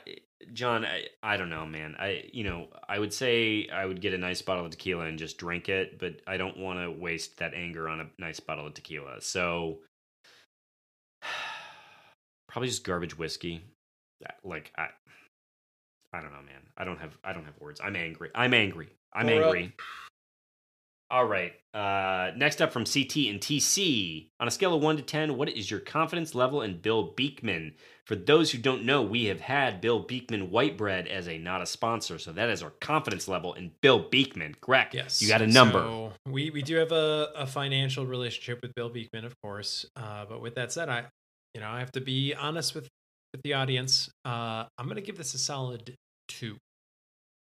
John, 0.53 0.85
I, 0.85 1.05
I 1.21 1.37
don't 1.37 1.49
know, 1.49 1.65
man. 1.65 1.95
I 1.99 2.23
you 2.31 2.43
know, 2.43 2.67
I 2.87 2.97
would 2.99 3.13
say 3.13 3.67
I 3.71 3.85
would 3.85 4.01
get 4.01 4.13
a 4.13 4.17
nice 4.17 4.41
bottle 4.41 4.65
of 4.65 4.71
tequila 4.71 5.05
and 5.05 5.19
just 5.19 5.37
drink 5.37 5.69
it, 5.69 5.99
but 5.99 6.21
I 6.25 6.37
don't 6.37 6.57
want 6.57 6.79
to 6.79 6.91
waste 6.91 7.37
that 7.37 7.53
anger 7.53 7.89
on 7.89 8.01
a 8.01 8.09
nice 8.19 8.39
bottle 8.39 8.67
of 8.67 8.73
tequila. 8.73 9.21
So 9.21 9.79
probably 12.47 12.69
just 12.69 12.83
garbage 12.83 13.17
whiskey. 13.17 13.61
Like 14.43 14.71
I 14.75 14.87
I 16.13 16.21
don't 16.21 16.31
know, 16.31 16.41
man. 16.41 16.61
I 16.77 16.83
don't 16.83 16.99
have 16.99 17.17
I 17.23 17.33
don't 17.33 17.45
have 17.45 17.59
words. 17.59 17.81
I'm 17.83 17.95
angry. 17.95 18.29
I'm 18.33 18.53
angry. 18.53 18.89
I'm 19.13 19.29
angry. 19.29 19.65
Up. 19.65 19.71
All 21.09 21.25
right. 21.25 21.53
Uh, 21.73 22.31
next 22.35 22.61
up 22.61 22.73
from 22.73 22.83
CT 22.83 23.15
and 23.29 23.39
TC. 23.39 24.29
On 24.41 24.47
a 24.47 24.51
scale 24.51 24.73
of 24.73 24.81
1 24.81 24.97
to 24.97 25.03
10, 25.03 25.37
what 25.37 25.47
is 25.47 25.71
your 25.71 25.79
confidence 25.79 26.35
level 26.35 26.61
in 26.61 26.81
Bill 26.81 27.13
Beekman? 27.15 27.75
For 28.05 28.15
those 28.15 28.51
who 28.51 28.57
don't 28.57 28.83
know, 28.83 29.01
we 29.01 29.25
have 29.25 29.39
had 29.39 29.79
Bill 29.79 29.99
Beekman 29.99 30.49
Whitebread 30.49 31.07
as 31.07 31.29
a 31.29 31.37
not 31.37 31.61
a 31.61 31.65
sponsor. 31.65 32.19
So 32.19 32.33
that 32.33 32.49
is 32.49 32.61
our 32.61 32.71
confidence 32.81 33.29
level 33.29 33.53
in 33.53 33.71
Bill 33.79 33.99
Beekman. 34.09 34.55
Correct. 34.59 34.93
Yes. 34.93 35.21
You 35.21 35.29
got 35.29 35.41
a 35.41 35.47
number. 35.47 35.79
So 35.79 36.11
we, 36.25 36.49
we 36.49 36.61
do 36.61 36.75
have 36.75 36.91
a, 36.91 37.29
a 37.37 37.47
financial 37.47 38.05
relationship 38.05 38.59
with 38.61 38.75
Bill 38.75 38.89
Beekman, 38.89 39.23
of 39.23 39.33
course. 39.41 39.85
Uh, 39.95 40.25
but 40.27 40.41
with 40.41 40.55
that 40.55 40.73
said, 40.73 40.89
I 40.89 41.05
you 41.57 41.61
know, 41.61 41.69
I 41.69 41.79
have 41.79 41.91
to 41.93 42.01
be 42.01 42.35
honest 42.35 42.75
with, 42.75 42.87
the 43.43 43.53
audience. 43.53 44.09
Uh, 44.25 44.65
I'm 44.77 44.85
going 44.85 44.95
to 44.95 45.01
give 45.01 45.17
this 45.17 45.33
a 45.33 45.37
solid 45.37 45.95
two. 46.27 46.57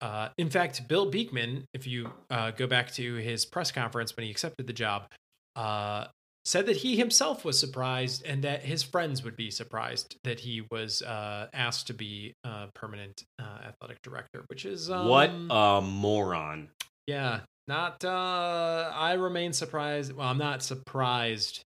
Uh, 0.01 0.29
in 0.37 0.49
fact, 0.49 0.87
Bill 0.87 1.09
Beekman, 1.09 1.65
if 1.73 1.87
you 1.87 2.09
uh, 2.29 2.51
go 2.51 2.67
back 2.67 2.91
to 2.93 3.15
his 3.15 3.45
press 3.45 3.71
conference 3.71 4.15
when 4.17 4.25
he 4.25 4.31
accepted 4.31 4.67
the 4.67 4.73
job, 4.73 5.07
uh, 5.55 6.07
said 6.45 6.65
that 6.65 6.77
he 6.77 6.97
himself 6.97 7.45
was 7.45 7.57
surprised 7.57 8.25
and 8.25 8.43
that 8.43 8.63
his 8.63 8.83
friends 8.83 9.23
would 9.23 9.37
be 9.37 9.49
surprised 9.49 10.17
that 10.23 10.41
he 10.41 10.65
was 10.71 11.01
uh, 11.03 11.47
asked 11.53 11.87
to 11.87 11.93
be 11.93 12.33
a 12.43 12.67
permanent 12.75 13.23
uh, 13.39 13.59
athletic 13.65 14.01
director, 14.01 14.43
which 14.47 14.65
is 14.65 14.89
um, 14.89 15.07
what 15.07 15.31
a 15.49 15.81
moron. 15.81 16.67
Yeah, 17.07 17.41
not. 17.67 18.03
Uh, 18.03 18.91
I 18.93 19.13
remain 19.13 19.53
surprised. 19.53 20.13
Well, 20.13 20.27
I'm 20.27 20.37
not 20.37 20.63
surprised 20.63 21.61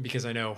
because 0.00 0.26
I 0.26 0.32
know 0.32 0.56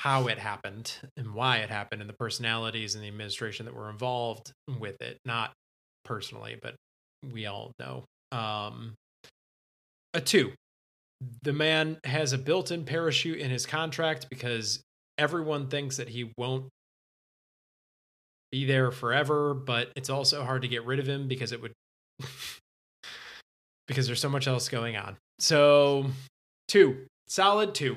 how 0.00 0.28
it 0.28 0.38
happened 0.38 0.96
and 1.18 1.34
why 1.34 1.58
it 1.58 1.68
happened 1.68 2.00
and 2.00 2.08
the 2.08 2.14
personalities 2.14 2.94
and 2.94 3.04
the 3.04 3.08
administration 3.08 3.66
that 3.66 3.74
were 3.74 3.90
involved 3.90 4.50
with 4.78 4.98
it. 5.02 5.18
Not 5.26 5.52
personally, 6.06 6.56
but 6.60 6.74
we 7.34 7.44
all 7.44 7.72
know. 7.78 8.04
Um, 8.32 8.94
a 10.14 10.22
two. 10.22 10.52
The 11.42 11.52
man 11.52 11.98
has 12.04 12.32
a 12.32 12.38
built 12.38 12.70
in 12.70 12.84
parachute 12.84 13.40
in 13.40 13.50
his 13.50 13.66
contract 13.66 14.28
because 14.30 14.80
everyone 15.18 15.68
thinks 15.68 15.98
that 15.98 16.08
he 16.08 16.32
won't 16.38 16.68
be 18.50 18.64
there 18.64 18.90
forever, 18.90 19.52
but 19.52 19.90
it's 19.96 20.08
also 20.08 20.44
hard 20.44 20.62
to 20.62 20.68
get 20.68 20.86
rid 20.86 20.98
of 20.98 21.06
him 21.06 21.28
because 21.28 21.52
it 21.52 21.60
would 21.60 21.74
because 23.86 24.06
there's 24.06 24.20
so 24.20 24.30
much 24.30 24.48
else 24.48 24.70
going 24.70 24.96
on. 24.96 25.18
So, 25.40 26.06
two, 26.68 27.04
solid 27.28 27.74
two. 27.74 27.96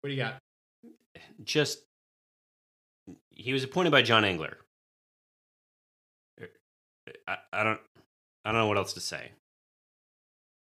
What 0.00 0.08
do 0.08 0.12
you 0.12 0.16
got? 0.16 0.38
Just 1.42 1.80
he 3.30 3.52
was 3.52 3.64
appointed 3.64 3.90
by 3.90 4.02
John 4.02 4.24
Engler. 4.24 4.58
I, 7.26 7.36
I 7.52 7.64
don't 7.64 7.80
I 8.44 8.52
don't 8.52 8.60
know 8.60 8.66
what 8.68 8.76
else 8.76 8.92
to 8.94 9.00
say. 9.00 9.32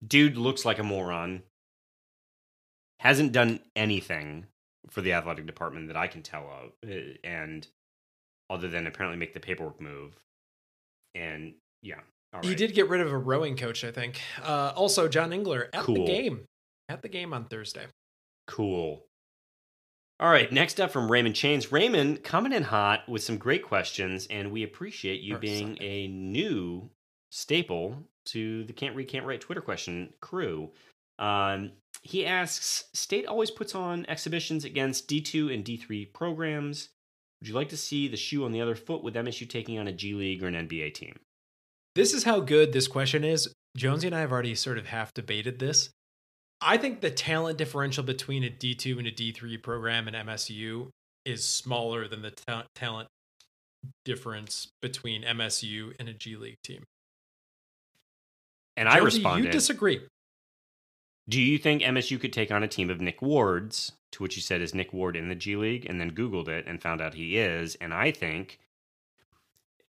Dude 0.06 0.38
looks 0.38 0.66
like 0.66 0.80
a 0.80 0.84
moron. 0.84 1.44
Hasn't 3.00 3.32
done 3.32 3.60
anything 3.76 4.46
for 4.90 5.02
the 5.02 5.14
athletic 5.14 5.46
department 5.46 5.88
that 5.88 5.98
I 5.98 6.08
can 6.08 6.22
tell 6.22 6.50
of, 6.50 6.90
eh, 6.90 7.14
and 7.24 7.68
other 8.50 8.68
than 8.68 8.88
apparently 8.88 9.18
make 9.18 9.34
the 9.34 9.40
paperwork 9.40 9.80
move. 9.82 10.14
And 11.16 11.54
yeah, 11.82 12.00
he 12.42 12.56
did 12.56 12.74
get 12.74 12.90
rid 12.90 13.02
of 13.02 13.12
a 13.12 13.18
rowing 13.18 13.56
coach, 13.58 13.84
I 13.84 13.92
think. 13.92 14.22
Uh, 14.42 14.72
also, 14.76 15.08
John 15.08 15.34
Engler 15.34 15.70
at 15.74 15.84
Cool. 15.84 15.96
the 15.96 16.06
game, 16.06 16.46
at 16.90 17.02
the 17.02 17.10
game 17.10 17.34
on 17.34 17.46
Thursday. 17.46 17.86
Cool. 18.48 19.04
All 20.20 20.30
right, 20.30 20.52
next 20.52 20.80
up 20.80 20.92
from 20.92 21.12
Raymond 21.12 21.36
Chains. 21.36 21.72
Raymond 21.72 22.24
coming 22.24 22.54
in 22.54 22.64
hot 22.64 23.08
with 23.10 23.24
some 23.24 23.38
great 23.38 23.64
questions, 23.64 24.28
and 24.30 24.52
we 24.52 24.64
appreciate 24.64 25.22
you 25.22 25.38
being 25.38 25.78
a 25.82 26.08
new 26.08 26.90
staple 27.32 28.04
to 28.26 28.64
the 28.66 28.74
Can't 28.74 28.96
Read, 28.96 29.10
Can't 29.10 29.26
Write 29.26 29.42
Twitter 29.42 29.62
question 29.62 30.14
crew. 30.22 30.72
Um, 31.20 31.72
he 32.04 32.26
asks 32.26 32.86
State 32.94 33.26
always 33.26 33.52
puts 33.52 33.76
on 33.76 34.06
exhibitions 34.08 34.66
against 34.66 35.10
D2 35.10 35.54
and 35.54 35.66
D3 35.66 36.14
programs. 36.14 36.90
Would 37.42 37.50
you 37.50 37.56
like 37.56 37.70
to 37.70 37.78
see 37.78 38.08
the 38.08 38.18
shoe 38.18 38.46
on 38.46 38.52
the 38.52 38.62
other 38.62 38.76
foot 38.76 39.04
with 39.04 39.16
MSU 39.16 39.50
taking 39.50 39.80
on 39.80 39.88
a 39.88 39.94
G 39.94 40.14
League 40.14 40.44
or 40.44 40.48
an 40.48 40.68
NBA 40.68 40.94
team? 40.94 41.18
This 41.96 42.14
is 42.14 42.24
how 42.24 42.40
good 42.40 42.72
this 42.72 42.88
question 42.88 43.24
is. 43.24 43.54
Jonesy 43.76 44.08
and 44.08 44.16
I 44.16 44.22
have 44.22 44.32
already 44.32 44.56
sort 44.56 44.78
of 44.78 44.88
half 44.88 45.14
debated 45.14 45.60
this. 45.60 45.90
I 46.64 46.78
think 46.78 47.02
the 47.02 47.12
talent 47.12 47.58
differential 47.58 48.04
between 48.04 48.44
a 48.44 48.50
D2 48.50 48.98
and 48.98 49.08
a 49.08 49.12
D3 49.12 49.62
program 49.62 50.08
in 50.08 50.14
MSU 50.14 50.90
is 51.26 51.48
smaller 51.48 52.08
than 52.08 52.22
the 52.22 52.32
ta- 52.32 52.66
talent 52.76 53.10
difference 54.06 54.70
between 54.82 55.24
MSU 55.24 55.94
and 56.00 56.10
a 56.10 56.14
G 56.14 56.36
League 56.36 56.58
team. 56.64 56.84
And 58.76 58.90
I 58.90 58.98
responded, 58.98 59.46
You 59.46 59.52
disagree. 59.52 60.02
Do 61.30 61.40
you 61.40 61.58
think 61.58 61.82
MSU 61.82 62.20
could 62.20 62.34
take 62.34 62.52
on 62.52 62.64
a 62.64 62.68
team 62.68 62.90
of 62.90 63.00
Nick 63.00 63.22
Ward's? 63.22 63.92
To 64.14 64.24
which 64.24 64.36
you 64.36 64.42
said, 64.42 64.62
is 64.62 64.76
Nick 64.76 64.94
Ward 64.94 65.16
in 65.16 65.30
the 65.30 65.36
G 65.36 65.56
League? 65.56 65.86
And 65.90 66.00
then 66.00 66.12
Googled 66.12 66.48
it 66.48 66.66
and 66.68 66.82
found 66.82 67.02
out 67.02 67.16
he 67.16 67.38
is. 67.38 67.76
And 67.76 67.94
I 67.94 68.12
think 68.12 68.60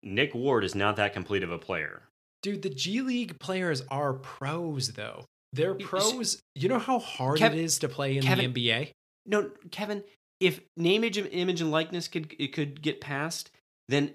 Nick 0.03 0.35
Ward 0.35 0.63
is 0.63 0.75
not 0.75 0.95
that 0.97 1.13
complete 1.13 1.41
of 1.41 1.51
a 1.51 1.57
player. 1.57 2.03
Dude, 2.41 2.61
the 2.61 2.69
G 2.69 3.01
League 3.01 3.39
players 3.39 3.81
are 3.89 4.13
pros, 4.13 4.89
though. 4.89 5.25
They're 5.53 5.75
pros. 5.75 6.41
You 6.55 6.69
know 6.69 6.79
how 6.79 6.99
hard 6.99 7.41
it 7.41 7.55
is 7.55 7.79
to 7.79 7.89
play 7.89 8.17
in 8.17 8.23
Kevin- 8.23 8.53
the 8.53 8.69
NBA? 8.69 8.91
No, 9.25 9.51
Kevin, 9.71 10.03
if 10.39 10.61
name, 10.77 11.03
image, 11.03 11.17
image 11.17 11.61
and 11.61 11.71
likeness 11.71 12.07
could 12.07 12.35
it 12.39 12.53
could 12.53 12.81
get 12.81 13.01
passed, 13.01 13.51
then 13.87 14.13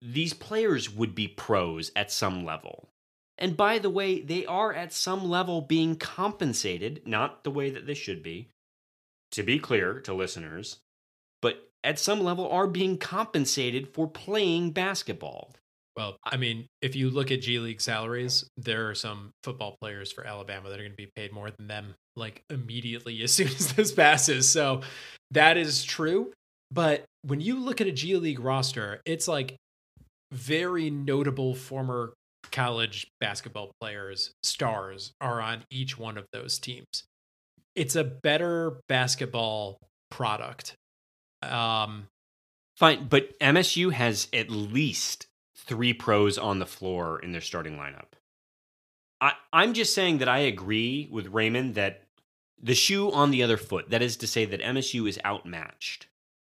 these 0.00 0.32
players 0.32 0.90
would 0.90 1.14
be 1.14 1.28
pros 1.28 1.90
at 1.96 2.10
some 2.10 2.44
level. 2.44 2.88
And 3.38 3.56
by 3.56 3.78
the 3.78 3.90
way, 3.90 4.20
they 4.20 4.46
are 4.46 4.72
at 4.72 4.92
some 4.92 5.28
level 5.28 5.60
being 5.60 5.96
compensated, 5.96 7.02
not 7.04 7.44
the 7.44 7.50
way 7.50 7.70
that 7.70 7.86
they 7.86 7.94
should 7.94 8.22
be, 8.22 8.48
to 9.32 9.42
be 9.42 9.58
clear 9.58 10.00
to 10.00 10.14
listeners, 10.14 10.78
but 11.42 11.68
at 11.84 11.98
some 11.98 12.20
level 12.20 12.48
are 12.48 12.66
being 12.66 12.96
compensated 12.96 13.92
for 13.92 14.08
playing 14.08 14.70
basketball. 14.70 15.52
Well, 15.96 16.18
I 16.24 16.36
mean, 16.36 16.66
if 16.82 16.94
you 16.94 17.08
look 17.08 17.30
at 17.30 17.40
G 17.40 17.58
League 17.58 17.80
salaries, 17.80 18.46
there 18.56 18.90
are 18.90 18.94
some 18.94 19.32
football 19.42 19.76
players 19.80 20.12
for 20.12 20.26
Alabama 20.26 20.68
that 20.68 20.78
are 20.78 20.82
going 20.82 20.90
to 20.90 20.96
be 20.96 21.10
paid 21.16 21.32
more 21.32 21.50
than 21.50 21.68
them, 21.68 21.94
like 22.16 22.42
immediately 22.50 23.22
as 23.22 23.32
soon 23.32 23.48
as 23.48 23.72
this 23.72 23.92
passes. 23.92 24.48
So 24.48 24.82
that 25.30 25.56
is 25.56 25.84
true. 25.84 26.32
But 26.70 27.04
when 27.22 27.40
you 27.40 27.58
look 27.58 27.80
at 27.80 27.86
a 27.86 27.92
G 27.92 28.16
League 28.16 28.40
roster, 28.40 29.00
it's 29.06 29.26
like 29.26 29.56
very 30.32 30.90
notable 30.90 31.54
former 31.54 32.12
college 32.52 33.06
basketball 33.20 33.72
players, 33.80 34.32
stars, 34.42 35.12
are 35.20 35.40
on 35.40 35.64
each 35.70 35.98
one 35.98 36.18
of 36.18 36.26
those 36.32 36.58
teams. 36.58 37.04
It's 37.74 37.96
a 37.96 38.04
better 38.04 38.80
basketball 38.88 39.78
product. 40.10 40.74
Um, 41.42 42.08
Fine, 42.76 43.06
but 43.08 43.38
MSU 43.38 43.92
has 43.92 44.28
at 44.34 44.50
least 44.50 45.26
three 45.66 45.92
pros 45.92 46.38
on 46.38 46.58
the 46.58 46.66
floor 46.66 47.18
in 47.20 47.32
their 47.32 47.40
starting 47.40 47.76
lineup. 47.76 48.12
I, 49.20 49.32
I'm 49.52 49.72
just 49.72 49.94
saying 49.94 50.18
that 50.18 50.28
I 50.28 50.38
agree 50.38 51.08
with 51.10 51.28
Raymond 51.28 51.74
that 51.74 52.02
the 52.62 52.74
shoe 52.74 53.10
on 53.10 53.30
the 53.30 53.42
other 53.42 53.56
foot, 53.56 53.90
that 53.90 54.02
is 54.02 54.16
to 54.18 54.26
say 54.26 54.44
that 54.44 54.60
MSU 54.60 55.08
is 55.08 55.18
outmatched, 55.24 56.06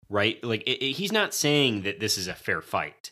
right? 0.10 0.44
Like, 0.44 0.62
it, 0.64 0.84
it- 0.84 0.94
he's 0.94 1.12
not 1.12 1.34
saying 1.34 1.82
that 1.84 2.00
this 2.00 2.18
is 2.18 2.28
a 2.28 2.34
fair 2.36 2.62
fight. 2.62 3.12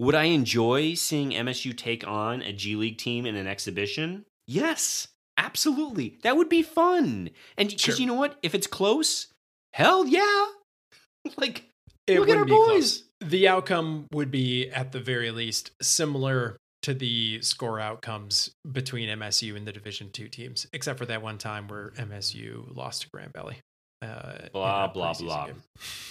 Would 0.00 0.14
I 0.14 0.24
enjoy 0.24 0.94
seeing 0.94 1.30
MSU 1.30 1.76
take 1.76 2.06
on 2.06 2.42
a 2.42 2.52
G 2.52 2.76
League 2.76 2.98
team 2.98 3.26
in 3.26 3.34
an 3.36 3.46
exhibition? 3.48 4.24
Yes, 4.46 5.08
absolutely. 5.36 6.18
That 6.22 6.36
would 6.36 6.48
be 6.48 6.62
fun. 6.62 7.30
And 7.56 7.68
because 7.68 7.82
Sure. 7.82 7.96
you 7.96 8.06
know 8.06 8.14
what? 8.14 8.38
If 8.42 8.54
it's 8.54 8.68
close, 8.68 9.26
hell 9.72 10.06
yeah. 10.06 10.46
like, 11.36 11.64
it 12.06 12.18
Look 12.20 12.28
at 12.28 12.36
our 12.36 12.44
boys. 12.44 12.66
close. 12.66 13.02
The 13.20 13.48
outcome 13.48 14.06
would 14.12 14.30
be, 14.30 14.68
at 14.70 14.92
the 14.92 15.00
very 15.00 15.30
least, 15.30 15.72
similar 15.82 16.56
to 16.82 16.94
the 16.94 17.40
score 17.42 17.80
outcomes 17.80 18.50
between 18.70 19.08
MSU 19.08 19.56
and 19.56 19.66
the 19.66 19.72
Division 19.72 20.10
Two 20.10 20.28
teams, 20.28 20.66
except 20.72 20.98
for 20.98 21.06
that 21.06 21.22
one 21.22 21.36
time 21.38 21.66
where 21.68 21.90
MSU 21.98 22.74
lost 22.76 23.02
to 23.02 23.08
Grand 23.12 23.32
Valley. 23.32 23.58
Uh, 24.00 24.48
Blah, 24.52 24.86
blah, 24.86 25.12
blah. 25.14 25.46
game. 25.46 25.62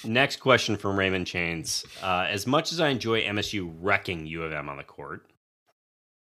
Next 0.04 0.42
question 0.42 0.76
from 0.76 1.00
Raymond 1.00 1.26
Chains. 1.26 1.86
Uh, 2.04 2.28
as 2.30 2.46
much 2.46 2.74
as 2.74 2.82
I 2.82 2.90
enjoy 2.90 3.22
MSU 3.22 3.74
wrecking 3.80 4.26
U 4.26 4.44
of 4.44 4.52
M 4.52 4.68
on 4.68 4.76
the 4.76 4.84
court, 4.84 5.26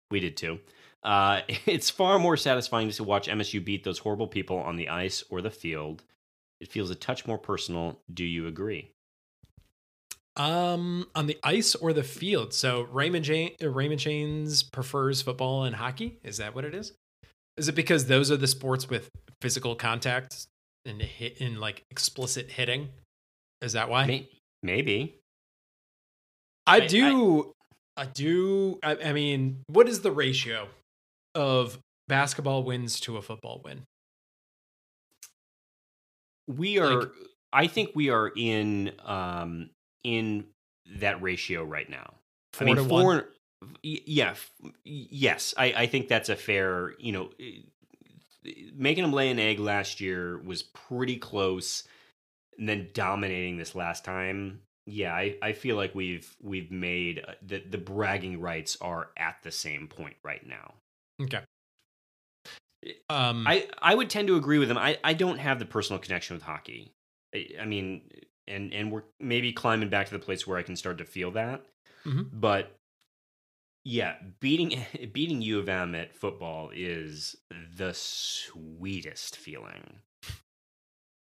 we 0.09 0.21
did 0.21 0.37
too. 0.37 0.59
Uh, 1.03 1.41
it's 1.65 1.89
far 1.89 2.19
more 2.19 2.37
satisfying 2.37 2.89
to 2.91 3.03
watch 3.03 3.27
MSU 3.27 3.63
beat 3.63 3.83
those 3.83 3.99
horrible 3.99 4.27
people 4.27 4.57
on 4.57 4.77
the 4.77 4.87
ice 4.87 5.25
or 5.29 5.41
the 5.41 5.51
field. 5.51 6.03
It 6.61 6.71
feels 6.71 6.89
a 6.89 6.95
touch 6.95 7.27
more 7.27 7.37
personal. 7.37 7.99
Do 8.13 8.23
you 8.23 8.47
agree? 8.47 8.91
Um, 10.37 11.07
on 11.15 11.25
the 11.25 11.37
ice 11.43 11.73
or 11.73 11.93
the 11.93 12.03
field. 12.03 12.53
So 12.53 12.83
Raymond 12.91 13.25
Jane, 13.25 13.51
uh, 13.61 13.69
Raymond 13.69 13.99
Chains 13.99 14.61
prefers 14.61 15.21
football 15.21 15.63
and 15.63 15.75
hockey. 15.75 16.19
Is 16.23 16.37
that 16.37 16.53
what 16.53 16.63
it 16.63 16.75
is? 16.75 16.93
Is 17.57 17.67
it 17.67 17.73
because 17.75 18.05
those 18.05 18.29
are 18.31 18.37
the 18.37 18.45
sports 18.47 18.87
with 18.87 19.09
physical 19.41 19.75
contact 19.75 20.45
and 20.85 21.01
hit 21.01 21.41
and 21.41 21.59
like 21.59 21.83
explicit 21.89 22.51
hitting? 22.51 22.89
Is 23.63 23.73
that 23.73 23.89
why? 23.89 24.05
Maybe. 24.05 25.15
I, 26.67 26.81
I- 26.81 26.87
do. 26.87 27.51
I, 27.95 28.05
do. 28.05 28.77
I, 28.83 28.95
I 29.05 29.13
mean, 29.13 29.63
what 29.65 29.89
is 29.89 30.01
the 30.01 30.11
ratio 30.11 30.67
of 31.33 31.79
basketball 32.07 32.61
wins 32.61 32.99
to 33.01 33.17
a 33.17 33.23
football 33.23 33.59
win? 33.65 33.81
We 36.47 36.77
are. 36.77 36.99
Like- 37.01 37.09
I 37.53 37.65
think 37.67 37.91
we 37.95 38.09
are 38.09 38.27
in 38.35 38.91
um, 39.03 39.69
in 40.03 40.45
that 40.99 41.21
ratio 41.21 41.63
right 41.63 41.89
now. 41.89 42.13
Four 42.53 42.63
I 42.63 42.65
mean, 42.65 42.75
to 42.77 42.83
four. 42.83 43.03
one? 43.03 43.23
Yeah. 43.83 44.35
Yes, 44.83 45.53
I, 45.57 45.73
I 45.75 45.87
think 45.87 46.07
that's 46.07 46.29
a 46.29 46.35
fair. 46.35 46.93
You 46.99 47.11
know, 47.11 47.29
making 48.75 49.03
them 49.03 49.13
lay 49.13 49.29
an 49.29 49.39
egg 49.39 49.59
last 49.59 49.99
year 49.99 50.39
was 50.39 50.63
pretty 50.63 51.17
close, 51.17 51.83
and 52.57 52.67
then 52.67 52.89
dominating 52.93 53.57
this 53.57 53.75
last 53.75 54.05
time. 54.05 54.61
Yeah, 54.85 55.13
I, 55.13 55.35
I 55.41 55.51
feel 55.51 55.75
like 55.75 55.93
we've 55.93 56.33
we've 56.41 56.71
made 56.71 57.23
uh, 57.27 57.33
the 57.45 57.61
the 57.69 57.77
bragging 57.77 58.39
rights 58.39 58.77
are 58.79 59.09
at 59.17 59.37
the 59.43 59.51
same 59.51 59.87
point 59.87 60.15
right 60.23 60.45
now. 60.47 60.75
Okay. 61.21 61.41
Um, 63.09 63.45
I 63.45 63.67
I 63.81 63.95
would 63.95 64.09
tend 64.09 64.27
to 64.29 64.37
agree 64.37 64.59
with 64.59 64.71
him. 64.71 64.77
I 64.77 64.97
I 65.03 65.13
don't 65.13 65.39
have 65.39 65.59
the 65.59 65.65
personal 65.65 65.99
connection 65.99 66.35
with 66.35 66.43
hockey. 66.43 66.93
I, 67.35 67.47
I 67.61 67.65
mean, 67.65 68.03
and 68.47 68.73
and 68.73 68.91
we're 68.91 69.03
maybe 69.19 69.51
climbing 69.53 69.89
back 69.89 70.07
to 70.07 70.13
the 70.13 70.23
place 70.23 70.45
where 70.47 70.57
I 70.57 70.63
can 70.63 70.75
start 70.75 70.97
to 70.99 71.05
feel 71.05 71.31
that. 71.31 71.65
Mhm. 72.05 72.29
But 72.33 72.77
yeah, 73.83 74.15
beating 74.39 74.79
beating 75.13 75.41
U 75.41 75.59
of 75.59 75.69
M 75.69 75.95
at 75.95 76.15
football 76.15 76.71
is 76.73 77.35
the 77.75 77.93
sweetest 77.93 79.37
feeling. 79.37 79.99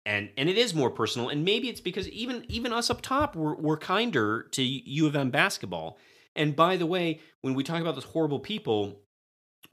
And 0.06 0.30
and 0.38 0.50
it 0.50 0.58
is 0.58 0.76
more 0.76 0.92
personal, 0.92 1.30
and 1.30 1.44
maybe 1.44 1.68
it's 1.68 1.82
because 1.82 2.08
even 2.10 2.46
even 2.48 2.72
us 2.72 2.90
up 2.92 3.02
top 3.02 3.36
we're 3.36 3.56
we're 3.56 3.78
kinder 3.78 4.44
to 4.52 4.62
U 4.64 5.08
of 5.08 5.16
M 5.16 5.32
basketball. 5.32 5.98
And 6.36 6.56
by 6.56 6.78
the 6.78 6.86
way, 6.86 7.22
when 7.42 7.54
we 7.56 7.64
talk 7.64 7.82
about 7.82 7.96
those 7.96 8.04
horrible 8.04 8.40
people, 8.40 9.02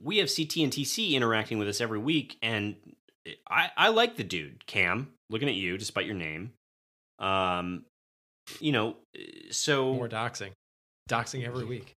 we 0.01 0.19
have 0.19 0.29
CT 0.35 0.57
and 0.59 0.73
TC 0.73 1.13
interacting 1.13 1.59
with 1.59 1.69
us 1.69 1.81
every 1.81 1.99
week, 1.99 2.39
and 2.41 2.77
I, 3.49 3.71
I 3.77 3.89
like 3.89 4.17
the 4.17 4.25
dude, 4.25 4.67
Cam. 4.67 5.13
Looking 5.29 5.49
at 5.49 5.55
you, 5.55 5.77
despite 5.77 6.07
your 6.07 6.15
name, 6.15 6.53
um, 7.23 7.85
you 8.61 8.73
know, 8.73 8.97
so 9.51 9.95
more 9.95 10.09
doxing, 10.09 10.51
doxing 11.09 11.47
every 11.47 11.65
week. 11.65 11.95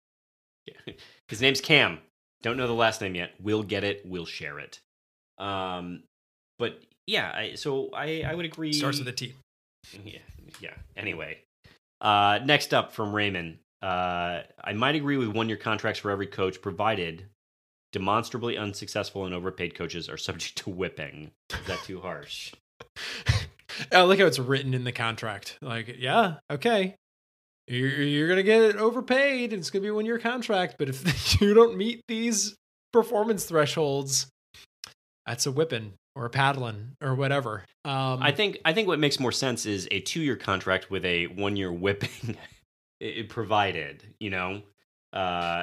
his 1.28 1.42
name's 1.42 1.62
Cam. 1.62 2.00
Don't 2.42 2.58
know 2.58 2.68
the 2.68 2.74
last 2.74 3.02
name 3.02 3.16
yet. 3.16 3.32
We'll 3.42 3.64
get 3.64 3.84
it. 3.84 4.02
We'll 4.06 4.26
share 4.26 4.60
it. 4.60 4.80
Um, 5.38 6.04
but 6.60 6.82
yeah, 7.08 7.32
I, 7.34 7.56
so 7.56 7.90
I 7.94 8.24
I 8.28 8.36
would 8.36 8.46
agree. 8.46 8.74
Starts 8.74 9.00
with 9.00 9.08
a 9.08 9.14
T. 9.14 9.34
Yeah, 10.06 10.20
yeah. 10.62 10.74
Anyway, 10.96 11.40
uh, 12.00 12.40
next 12.46 12.74
up 12.74 12.94
from 12.94 13.14
Raymond, 13.14 13.58
uh, 13.82 14.44
I 14.64 14.72
might 14.74 14.96
agree 14.96 15.18
with 15.18 15.28
one-year 15.28 15.58
contracts 15.58 16.00
for 16.00 16.10
every 16.10 16.28
coach, 16.28 16.62
provided 16.62 17.26
demonstrably 17.92 18.58
unsuccessful 18.58 19.26
and 19.26 19.36
overpaid 19.36 19.76
coaches 19.76 20.08
are 20.08 20.18
subject 20.30 20.58
to 20.60 20.70
whipping. 20.70 21.32
Is 21.50 21.68
that 21.68 21.84
too 21.84 22.00
harsh? 22.00 22.54
I 23.92 24.02
like 24.02 24.20
how 24.20 24.26
it's 24.26 24.40
written 24.40 24.74
in 24.74 24.84
the 24.84 24.92
contract. 24.92 25.58
Like, 25.62 25.96
yeah, 26.00 26.36
okay, 26.50 26.96
you're, 27.68 28.02
you're 28.02 28.28
gonna 28.28 28.44
get 28.44 28.76
overpaid. 28.76 29.54
It's 29.54 29.70
gonna 29.70 29.84
be 29.84 29.92
one 29.92 30.06
year 30.06 30.20
contract, 30.20 30.76
but 30.78 30.90
if 30.90 31.42
you 31.42 31.54
don't 31.54 31.78
meet 31.78 32.02
these 32.08 32.56
performance 32.92 33.46
thresholds, 33.46 34.28
that's 35.26 35.46
a 35.46 35.52
whipping 35.52 35.94
or 36.16 36.26
a 36.26 36.30
paddling 36.30 36.96
or 37.02 37.16
whatever. 37.16 37.64
Um, 37.86 38.22
I 38.22 38.32
think 38.32 38.60
I 38.66 38.74
think 38.74 38.88
what 38.88 39.00
makes 39.00 39.20
more 39.20 39.32
sense 39.32 39.66
is 39.66 39.88
a 39.92 40.02
two-year 40.02 40.36
contract 40.36 40.92
with 40.92 41.06
a 41.06 41.28
one-year 41.28 41.72
whipping 41.72 42.38
provided. 43.30 44.04
You 44.20 44.30
know, 44.30 44.62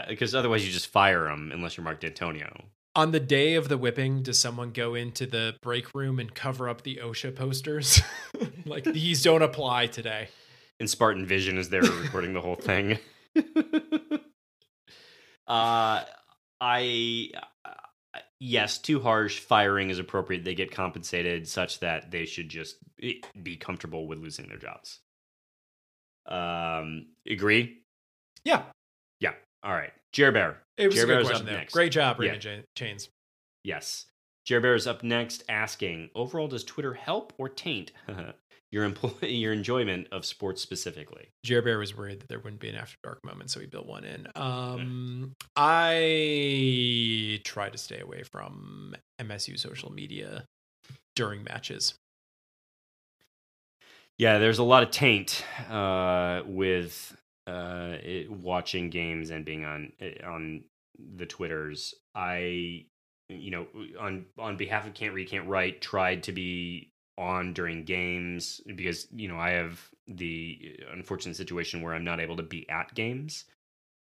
because 0.09 0.35
otherwise 0.35 0.67
you 0.67 0.73
just 0.73 0.89
fire 0.89 1.25
them 1.25 1.51
unless 1.53 1.77
you're 1.77 1.85
Mark 1.85 2.01
Dantonio. 2.01 2.65
On 2.95 3.13
the 3.13 3.21
day 3.21 3.55
of 3.55 3.69
the 3.69 3.79
whipping, 3.79 4.23
does 4.23 4.39
someone 4.39 4.73
go 4.73 4.95
into 4.95 5.27
the 5.27 5.55
break 5.63 5.95
room 5.95 6.19
and 6.19 6.35
cover 6.35 6.69
up 6.69 6.83
the 6.83 7.01
OSHA 7.03 7.37
posters? 7.37 8.01
like 8.67 8.85
these 8.85 9.23
don't 9.23 9.43
apply 9.43 9.87
today. 9.87 10.29
and 10.79 10.91
Spartan 10.91 11.27
Vision 11.27 11.59
is 11.59 11.69
there 11.69 11.83
recording 11.83 12.33
the 12.33 12.41
whole 12.41 12.57
thing. 12.57 12.99
uh, 15.47 16.05
I 16.61 17.31
uh, 17.65 18.19
yes, 18.41 18.79
too 18.79 19.01
harsh. 19.01 19.39
Firing 19.39 19.91
is 19.91 19.99
appropriate. 19.99 20.45
They 20.45 20.55
get 20.55 20.73
compensated 20.73 21.47
such 21.47 21.81
that 21.81 22.11
they 22.11 22.27
should 22.27 22.49
just 22.49 22.77
be 22.99 23.57
comfortable 23.57 24.07
with 24.07 24.19
losing 24.19 24.49
their 24.49 24.59
jobs. 24.59 25.01
Um, 26.27 27.07
agree? 27.29 27.79
Yeah, 28.45 28.63
Yeah. 29.21 29.35
All 29.63 29.73
right. 29.73 29.93
Jer 30.13 30.33
Bear. 30.33 30.63
It 30.81 30.87
was 30.87 30.95
Jer 30.97 31.03
a 31.03 31.07
good 31.07 31.13
Bear's 31.15 31.27
question 31.27 31.43
up 31.43 31.49
there. 31.51 31.59
next. 31.59 31.73
Great 31.73 31.93
job, 31.93 32.17
Yeah. 32.19 32.23
Raymond 32.25 32.43
J- 32.43 32.65
Chains. 32.77 33.09
Yes. 33.65 34.07
Jer 34.47 34.61
Bear 34.61 34.75
is 34.75 34.87
up 34.87 35.03
next 35.03 35.45
asking, 35.49 36.11
overall, 36.15 36.49
does 36.49 36.65
Twitter 36.65 36.95
help 36.95 37.33
or 37.39 37.49
taint 37.49 37.93
your 38.73 38.85
employ- 38.85 39.27
your 39.29 39.53
enjoyment 39.53 40.09
of 40.13 40.25
sports 40.25 40.63
specifically? 40.63 41.29
Jer 41.45 41.61
Bear 41.63 41.79
was 41.79 41.97
worried 41.97 42.21
that 42.21 42.29
there 42.29 42.39
wouldn't 42.41 42.61
be 42.61 42.69
an 42.71 42.75
after 42.77 42.97
dark 43.05 43.25
moment, 43.25 43.51
so 43.51 43.61
he 43.61 43.67
built 43.67 43.87
one 43.87 44.05
in. 44.05 44.27
Um, 44.35 45.35
I 45.57 47.41
try 47.45 47.69
to 47.69 47.79
stay 47.79 48.01
away 48.01 48.23
from 48.23 48.95
MSU 49.21 49.59
social 49.59 49.93
media 49.93 50.47
during 51.15 51.45
matches. 51.45 51.95
Yeah, 54.19 54.39
there's 54.39 54.59
a 54.59 54.65
lot 54.65 54.83
of 54.83 54.91
taint 54.91 55.45
uh, 55.71 56.43
with 56.45 57.17
uh, 57.51 57.97
it, 58.03 58.31
watching 58.31 58.91
games 58.91 59.31
and 59.31 59.45
being 59.45 59.65
on 59.65 59.93
eh, 60.01 60.25
on 60.25 60.63
the 61.17 61.27
Twitters. 61.27 61.95
I, 62.15 62.87
you 63.29 63.51
know, 63.51 63.67
on 63.99 64.27
on 64.39 64.57
behalf 64.57 64.87
of 64.87 64.95
Can't 64.95 65.15
Read 65.15 65.29
Can't 65.29 65.49
Write, 65.49 65.81
tried 65.81 66.23
to 66.25 66.33
be 66.33 66.93
on 67.19 67.53
during 67.53 67.85
games 67.85 68.61
because 68.77 69.09
you 69.13 69.29
know 69.29 69.37
I 69.37 69.51
have 69.51 69.81
the 70.07 70.77
unfortunate 70.93 71.37
situation 71.37 71.83
where 71.83 71.95
I'm 71.95 72.05
not 72.05 72.21
able 72.21 72.37
to 72.37 72.43
be 72.43 72.69
at 72.69 72.95
games. 72.95 73.45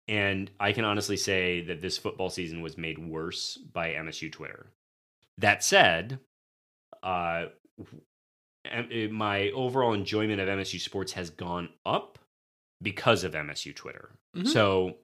And 0.09 0.51
I 0.59 0.72
can 0.72 0.85
honestly 0.85 1.16
say 1.16 1.62
that 1.62 1.80
this 1.80 1.97
football 1.97 2.28
season 2.28 2.61
was 2.61 2.76
made 2.76 2.99
worse 2.99 3.57
by 3.57 3.93
MSU 3.93 4.30
Twitter. 4.30 4.66
That 5.39 5.62
said, 5.62 6.18
uh, 7.03 7.47
eh, 8.64 9.07
my 9.11 9.51
overall 9.51 9.95
enjoyment 9.95 10.41
of 10.41 10.49
MSU 10.49 10.80
sports 10.80 11.12
has 11.12 11.30
gone 11.30 11.70
up 11.87 12.18
because 12.83 13.24
of 13.24 13.35
MSU 13.35 13.74
Twitter. 13.74 14.11
Mhm. 14.37 14.49
So 14.49 14.99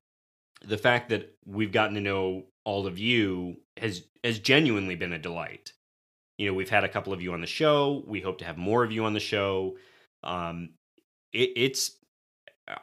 the 0.63 0.79
fact 0.79 1.09
that 1.11 1.37
we've 1.47 1.73
gotten 1.73 1.95
to 1.95 2.01
know 2.01 2.47
all 2.65 2.87
of 2.87 2.99
you 2.99 3.61
has 3.77 4.05
has 4.25 4.39
genuinely 4.39 4.97
been 4.97 5.13
a 5.13 5.19
delight. 5.19 5.73
You 6.37 6.49
know, 6.49 6.55
we've 6.55 6.71
had 6.71 6.85
a 6.85 6.89
couple 6.89 7.13
of 7.13 7.23
you 7.23 7.33
on 7.33 7.41
the 7.41 7.47
show. 7.47 8.05
We 8.07 8.21
hope 8.21 8.39
to 8.39 8.45
have 8.45 8.57
more 8.59 8.85
of 8.85 8.93
you 8.93 9.05
on 9.05 9.15
the 9.15 9.21
show. 9.21 9.77
Um, 10.23 10.71
it, 11.33 11.51
it's 11.57 11.97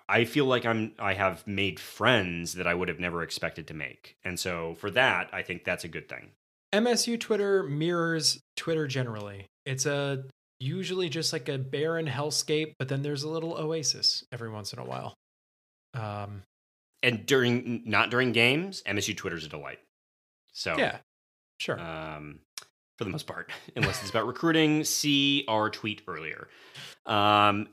I 0.10 0.26
feel 0.26 0.46
like 0.46 0.66
I'm 0.66 0.94
I 0.98 1.14
have 1.14 1.46
made 1.46 1.80
friends 1.80 2.54
that 2.54 2.68
I 2.68 2.74
would 2.74 2.88
have 2.88 3.00
never 3.00 3.22
expected 3.22 3.68
to 3.68 3.74
make, 3.74 4.18
and 4.24 4.40
so 4.40 4.76
for 4.76 4.90
that, 4.92 5.30
I 5.34 5.42
think 5.42 5.64
that's 5.64 5.84
a 5.84 5.90
good 5.90 6.10
thing. 6.10 6.32
MSU 6.74 7.20
Twitter 7.20 7.64
mirrors 7.64 8.42
Twitter 8.56 8.88
generally. 8.88 9.46
It's 9.66 9.86
a 9.86 10.26
usually 10.60 11.10
just 11.10 11.34
like 11.34 11.50
a 11.50 11.58
barren 11.58 12.08
hellscape, 12.08 12.76
but 12.80 12.88
then 12.88 13.02
there's 13.02 13.24
a 13.24 13.30
little 13.30 13.54
oasis 13.58 14.24
every 14.32 14.50
once 14.50 14.74
in 14.74 14.80
a 14.80 14.86
while. 14.86 15.14
Um, 15.94 16.44
And 17.04 17.26
during 17.26 17.84
not 17.86 18.10
during 18.10 18.32
games, 18.32 18.82
MSU 18.88 19.16
Twitter's 19.16 19.46
a 19.46 19.50
delight. 19.50 19.80
So 20.54 20.78
yeah, 20.78 20.98
sure. 21.60 21.80
um, 21.80 22.40
for 22.98 23.04
the 23.04 23.10
most 23.10 23.28
part, 23.28 23.52
unless 23.76 24.02
it's 24.02 24.10
about 24.10 24.28
recruiting. 24.28 24.84
See 24.84 25.46
our 25.48 25.70
tweet 25.70 26.02
earlier. 26.08 26.48
Um, 27.06 27.68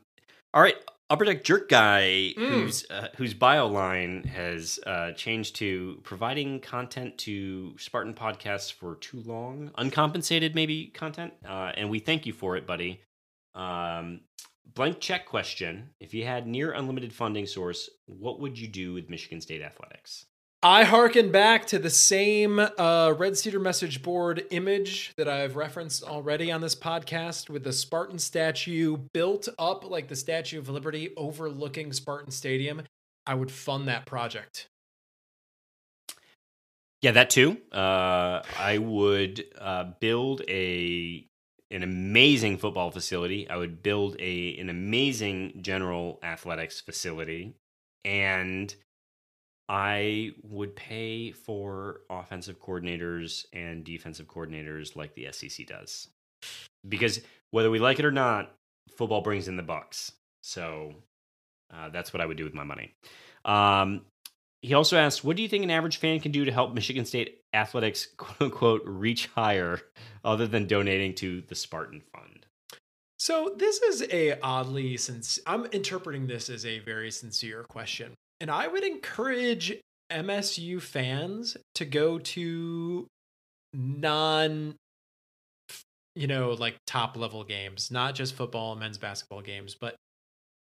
all 0.55 0.61
right, 0.63 0.77
upper 1.13 1.25
deck 1.27 1.45
jerk 1.45 1.69
guy, 1.69 2.33
Mm. 2.37 2.49
whose 2.51 2.91
uh, 2.91 3.09
whose 3.17 3.35
bio 3.35 3.67
line 3.67 4.25
has 4.25 4.81
uh, 4.87 5.13
changed 5.13 5.57
to 5.57 6.01
providing 6.03 6.59
content 6.61 7.19
to 7.19 7.75
Spartan 7.79 8.15
podcasts 8.15 8.73
for 8.73 8.97
too 8.97 9.21
long, 9.27 9.71
uncompensated 9.77 10.55
maybe 10.55 10.87
content, 10.87 11.35
uh, 11.47 11.73
and 11.77 11.91
we 11.91 11.99
thank 11.99 12.25
you 12.27 12.33
for 12.33 12.57
it, 12.57 12.67
buddy. 12.67 13.01
Um, 13.55 14.23
blank 14.75 15.01
check 15.01 15.27
question: 15.27 15.91
If 16.01 16.15
you 16.15 16.25
had 16.25 16.47
near 16.47 16.73
unlimited 16.73 17.13
funding 17.13 17.47
source, 17.47 17.91
what 18.07 18.41
would 18.41 18.59
you 18.59 18.69
do 18.69 18.95
with 18.95 19.11
Michigan 19.11 19.41
State 19.41 19.63
athletics? 19.63 20.27
I 20.65 20.85
harken 20.85 21.33
back 21.33 21.67
to 21.67 21.81
the 21.81 21.91
same 21.91 22.61
uh, 22.61 23.15
Red 23.19 23.37
Cedar 23.37 23.59
message 23.59 24.01
board 24.01 24.45
image 24.53 25.13
that 25.17 25.27
I've 25.27 25.57
referenced 25.57 26.05
already 26.05 26.53
on 26.53 26.61
this 26.61 26.77
podcast 26.77 27.51
with 27.51 27.65
the 27.65 27.73
Spartan 27.73 28.21
statue 28.21 28.97
built 29.13 29.49
up 29.59 29.85
like 29.85 30.07
the 30.07 30.15
Statue 30.15 30.61
of 30.61 30.69
Liberty 30.69 31.11
overlooking 31.17 31.93
Spartan 31.93 32.31
Stadium. 32.31 32.83
I 33.27 33.35
would 33.35 33.51
fund 33.51 33.89
that 33.89 34.07
project. 34.07 34.69
Yeah, 37.01 37.11
that 37.11 37.31
too. 37.31 37.57
Uh, 37.73 38.43
I 38.57 38.79
would 38.79 39.45
uh, 39.59 39.87
build 39.99 40.43
a 40.49 41.27
an 41.73 41.83
amazing 41.83 42.59
football 42.59 42.93
facility. 42.93 43.51
I 43.51 43.57
would 43.57 43.83
build 43.83 44.15
a 44.21 44.57
an 44.59 44.71
amazing 44.71 45.59
general 45.61 46.21
athletics 46.23 46.81
facility, 46.81 47.57
and 48.05 48.73
I 49.69 50.33
would 50.43 50.77
pay 50.77 51.33
for 51.33 52.01
offensive 52.11 52.61
coordinators 52.61 53.47
and 53.53 53.85
defensive 53.85 54.27
coordinators 54.27 54.97
like 54.97 55.15
the 55.15 55.29
SEC 55.33 55.67
does, 55.67 56.09
because 56.89 57.21
whether 57.51 57.71
we 57.71 57.79
like 57.79 57.99
it 57.99 58.05
or 58.05 58.13
not, 58.13 58.55
football 58.97 59.21
brings 59.21 59.49
in 59.49 59.57
the 59.57 59.63
bucks. 59.63 60.13
So 60.43 60.95
uh, 61.73 61.89
that's 61.91 62.13
what 62.13 62.21
I 62.21 62.27
would 62.27 62.37
do 62.37 62.45
with 62.45 62.55
my 62.55 62.65
money. 62.65 62.95
Um, 63.45 64.03
he 64.61 64.75
also 64.75 64.97
asked, 64.97 65.25
"What 65.25 65.37
do 65.37 65.43
you 65.43 65.49
think 65.49 65.65
an 65.65 65.71
average 65.71 65.97
fan 65.97 66.21
can 66.21 66.33
do 66.33 66.45
to 66.45 66.53
help 66.53 66.75
Michigan 66.75 67.05
State 67.05 67.41
athletics, 67.53 68.07
quote 68.17 68.41
unquote, 68.41 68.83
reach 68.85 69.27
higher, 69.27 69.81
other 70.25 70.47
than 70.47 70.67
donating 70.67 71.15
to 71.17 71.43
the 71.43 71.55
Spartan 71.55 72.03
Fund?" 72.13 72.47
So 73.19 73.55
this 73.57 73.81
is 73.83 74.05
a 74.11 74.39
oddly 74.41 74.97
since 74.97 75.39
I'm 75.47 75.67
interpreting 75.67 76.27
this 76.27 76.51
as 76.51 76.67
a 76.67 76.81
very 76.81 77.11
sincere 77.11 77.63
question. 77.63 78.15
And 78.43 78.51
I 78.51 78.67
would 78.67 78.83
encourage 78.83 79.79
MSU 80.11 80.83
fans 80.83 81.57
to 81.77 81.85
go 81.85 82.19
to 82.19 83.07
non 83.73 84.75
you 86.17 86.27
know 86.27 86.51
like 86.51 86.77
top 86.87 87.17
level 87.17 87.45
games 87.45 87.91
not 87.91 88.15
just 88.15 88.35
football 88.35 88.73
and 88.73 88.81
men's 88.81 88.99
basketball 88.99 89.41
games 89.41 89.75
but 89.81 89.97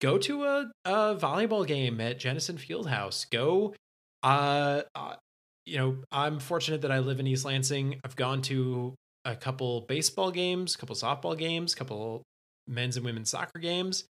go 0.01 0.17
to 0.17 0.45
a, 0.45 0.71
a 0.85 1.17
volleyball 1.17 1.67
game 1.67 2.01
at 2.01 2.21
Jennison 2.21 2.57
Fieldhouse. 2.57 3.29
Go 3.31 3.75
uh, 4.23 4.83
uh 4.95 5.17
you 5.65 5.79
know 5.79 5.97
i'm 6.13 6.39
fortunate 6.39 6.83
that 6.83 6.93
i 6.93 6.99
live 6.99 7.19
in 7.19 7.27
east 7.27 7.47
lansing. 7.47 7.99
I've 8.05 8.15
gone 8.15 8.43
to 8.43 8.95
a 9.25 9.35
couple 9.35 9.81
baseball 9.89 10.31
games 10.31 10.75
a 10.75 10.79
couple 10.79 10.95
softball 10.95 11.37
games 11.37 11.73
a 11.73 11.77
couple 11.77 12.23
men's 12.69 12.99
and 12.99 13.07
women's 13.07 13.31
soccer 13.31 13.59
games. 13.59 14.05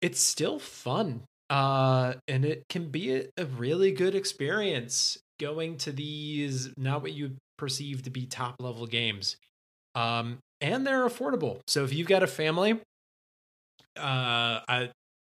It's 0.00 0.20
still 0.20 0.60
fun 0.60 1.24
uh 1.54 2.14
and 2.26 2.44
it 2.44 2.68
can 2.68 2.88
be 2.88 3.28
a, 3.36 3.44
really 3.44 3.92
good 3.92 4.16
experience 4.16 5.16
going 5.38 5.76
to 5.76 5.92
these 5.92 6.70
not 6.76 7.00
what 7.00 7.12
you 7.12 7.36
perceive 7.56 8.02
to 8.02 8.10
be 8.10 8.26
top 8.26 8.56
level 8.58 8.86
games. 8.86 9.36
Um 9.94 10.38
and 10.60 10.84
they're 10.84 11.06
affordable. 11.06 11.60
So 11.68 11.84
if 11.84 11.94
you've 11.94 12.08
got 12.08 12.24
a 12.24 12.26
family 12.26 12.72
uh 13.96 14.66
I, 14.68 14.90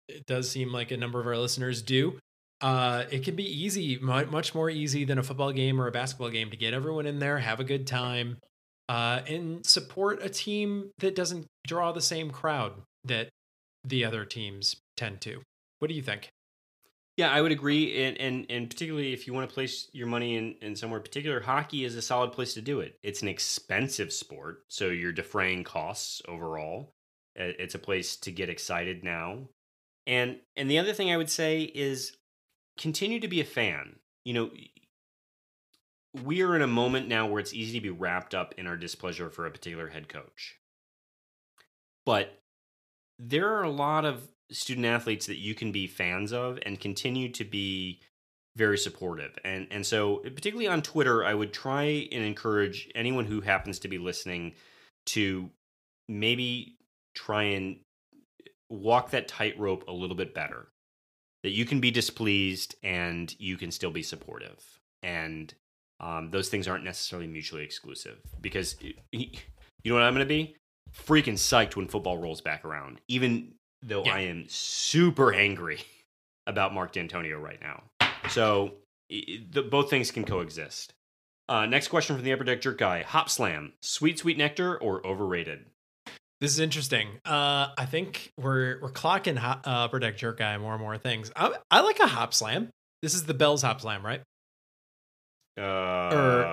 it 0.08 0.24
does 0.26 0.48
seem 0.48 0.72
like 0.72 0.92
a 0.92 0.96
number 0.96 1.18
of 1.20 1.26
our 1.26 1.36
listeners 1.36 1.82
do 1.82 2.16
uh 2.60 3.04
it 3.10 3.24
can 3.24 3.34
be 3.34 3.64
easy 3.64 3.98
much 3.98 4.54
more 4.54 4.70
easy 4.70 5.04
than 5.04 5.18
a 5.18 5.22
football 5.24 5.50
game 5.50 5.80
or 5.80 5.88
a 5.88 5.92
basketball 5.92 6.30
game 6.30 6.50
to 6.50 6.56
get 6.56 6.72
everyone 6.72 7.06
in 7.06 7.18
there 7.18 7.38
have 7.40 7.58
a 7.58 7.64
good 7.64 7.88
time 7.88 8.36
uh 8.88 9.20
and 9.26 9.66
support 9.66 10.22
a 10.22 10.28
team 10.28 10.90
that 10.98 11.16
doesn't 11.16 11.46
draw 11.66 11.90
the 11.90 12.00
same 12.00 12.30
crowd 12.30 12.74
that 13.02 13.28
the 13.82 14.04
other 14.04 14.24
teams 14.24 14.76
tend 14.96 15.20
to 15.20 15.40
what 15.78 15.88
do 15.88 15.94
you 15.94 16.02
think 16.02 16.30
Yeah, 17.16 17.30
I 17.30 17.40
would 17.40 17.52
agree, 17.52 18.04
and 18.04 18.18
and 18.18 18.46
and 18.50 18.68
particularly 18.68 19.12
if 19.12 19.26
you 19.26 19.34
want 19.34 19.48
to 19.48 19.54
place 19.54 19.88
your 19.92 20.08
money 20.08 20.36
in 20.36 20.56
in 20.60 20.74
somewhere 20.74 21.00
particular, 21.00 21.40
hockey 21.40 21.84
is 21.84 21.94
a 21.94 22.02
solid 22.02 22.32
place 22.32 22.54
to 22.54 22.62
do 22.62 22.80
it. 22.80 22.98
It's 23.04 23.22
an 23.22 23.28
expensive 23.28 24.12
sport, 24.12 24.64
so 24.68 24.88
you're 24.88 25.12
defraying 25.12 25.62
costs 25.64 26.22
overall. 26.26 26.94
It's 27.36 27.74
a 27.74 27.78
place 27.78 28.16
to 28.18 28.32
get 28.32 28.48
excited 28.48 29.04
now, 29.04 29.48
and 30.06 30.40
and 30.56 30.68
the 30.70 30.78
other 30.78 30.92
thing 30.92 31.12
I 31.12 31.16
would 31.16 31.30
say 31.30 31.62
is 31.62 32.16
continue 32.78 33.20
to 33.20 33.28
be 33.28 33.40
a 33.40 33.44
fan. 33.44 34.00
You 34.24 34.34
know, 34.34 34.50
we 36.12 36.42
are 36.42 36.54
in 36.56 36.62
a 36.62 36.66
moment 36.66 37.08
now 37.08 37.26
where 37.26 37.40
it's 37.40 37.52
easy 37.54 37.78
to 37.78 37.82
be 37.82 37.90
wrapped 37.90 38.34
up 38.34 38.54
in 38.56 38.66
our 38.66 38.76
displeasure 38.76 39.30
for 39.30 39.46
a 39.46 39.50
particular 39.50 39.88
head 39.88 40.08
coach, 40.08 40.56
but 42.06 42.42
there 43.18 43.48
are 43.56 43.62
a 43.62 43.70
lot 43.70 44.04
of 44.04 44.28
student 44.54 44.86
athletes 44.86 45.26
that 45.26 45.38
you 45.38 45.54
can 45.54 45.72
be 45.72 45.86
fans 45.86 46.32
of 46.32 46.58
and 46.64 46.80
continue 46.80 47.28
to 47.30 47.44
be 47.44 48.00
very 48.56 48.78
supportive. 48.78 49.36
And 49.44 49.66
and 49.70 49.84
so 49.84 50.18
particularly 50.18 50.68
on 50.68 50.82
Twitter, 50.82 51.24
I 51.24 51.34
would 51.34 51.52
try 51.52 52.08
and 52.12 52.24
encourage 52.24 52.88
anyone 52.94 53.26
who 53.26 53.40
happens 53.40 53.78
to 53.80 53.88
be 53.88 53.98
listening 53.98 54.54
to 55.06 55.50
maybe 56.08 56.76
try 57.14 57.42
and 57.42 57.80
walk 58.70 59.10
that 59.10 59.28
tightrope 59.28 59.84
a 59.88 59.92
little 59.92 60.16
bit 60.16 60.34
better. 60.34 60.68
That 61.42 61.50
you 61.50 61.66
can 61.66 61.80
be 61.80 61.90
displeased 61.90 62.74
and 62.82 63.34
you 63.38 63.58
can 63.58 63.70
still 63.70 63.90
be 63.90 64.02
supportive. 64.02 64.64
And 65.02 65.52
um, 66.00 66.30
those 66.30 66.48
things 66.48 66.66
aren't 66.66 66.84
necessarily 66.84 67.28
mutually 67.28 67.64
exclusive 67.64 68.18
because 68.40 68.76
you 69.12 69.28
know 69.84 69.94
what 69.94 70.02
I'm 70.02 70.14
going 70.14 70.26
to 70.26 70.28
be? 70.28 70.56
Freaking 70.96 71.34
psyched 71.34 71.76
when 71.76 71.88
football 71.88 72.16
rolls 72.16 72.40
back 72.40 72.64
around, 72.64 73.00
even 73.08 73.52
though 73.84 74.04
Yeah. 74.04 74.14
I 74.14 74.20
am 74.20 74.44
super 74.48 75.32
angry 75.32 75.80
about 76.46 76.72
Mark 76.74 76.92
Dantonio 76.92 77.40
right 77.40 77.60
now. 77.60 77.82
So 78.30 78.74
the, 79.08 79.66
both 79.70 79.90
things 79.90 80.10
can 80.10 80.24
coexist. 80.24 80.94
Uh, 81.48 81.66
next 81.66 81.88
question 81.88 82.16
from 82.16 82.24
the 82.24 82.32
Upper 82.32 82.44
Deck 82.44 82.62
Jerk 82.62 82.78
Guy: 82.78 83.02
Hop 83.02 83.28
Slam, 83.28 83.74
sweet 83.82 84.18
sweet 84.18 84.38
nectar 84.38 84.76
or 84.78 85.06
overrated? 85.06 85.66
This 86.40 86.52
is 86.52 86.58
interesting. 86.58 87.08
Uh, 87.24 87.68
I 87.76 87.86
think 87.86 88.32
we're 88.38 88.78
we're 88.80 88.90
clocking 88.90 89.36
hop, 89.36 89.66
uh, 89.66 89.84
Upper 89.84 89.98
Deck 89.98 90.16
Jerk 90.16 90.38
Guy 90.38 90.56
more 90.58 90.72
and 90.72 90.80
more 90.80 90.96
things. 90.98 91.30
I, 91.36 91.52
I 91.70 91.80
like 91.82 92.00
a 92.00 92.06
hop 92.06 92.32
slam. 92.34 92.70
This 93.02 93.12
is 93.14 93.24
the 93.24 93.34
Bell's 93.34 93.60
hop 93.62 93.80
slam, 93.82 94.04
right? 94.04 94.22
Uh, 95.58 95.62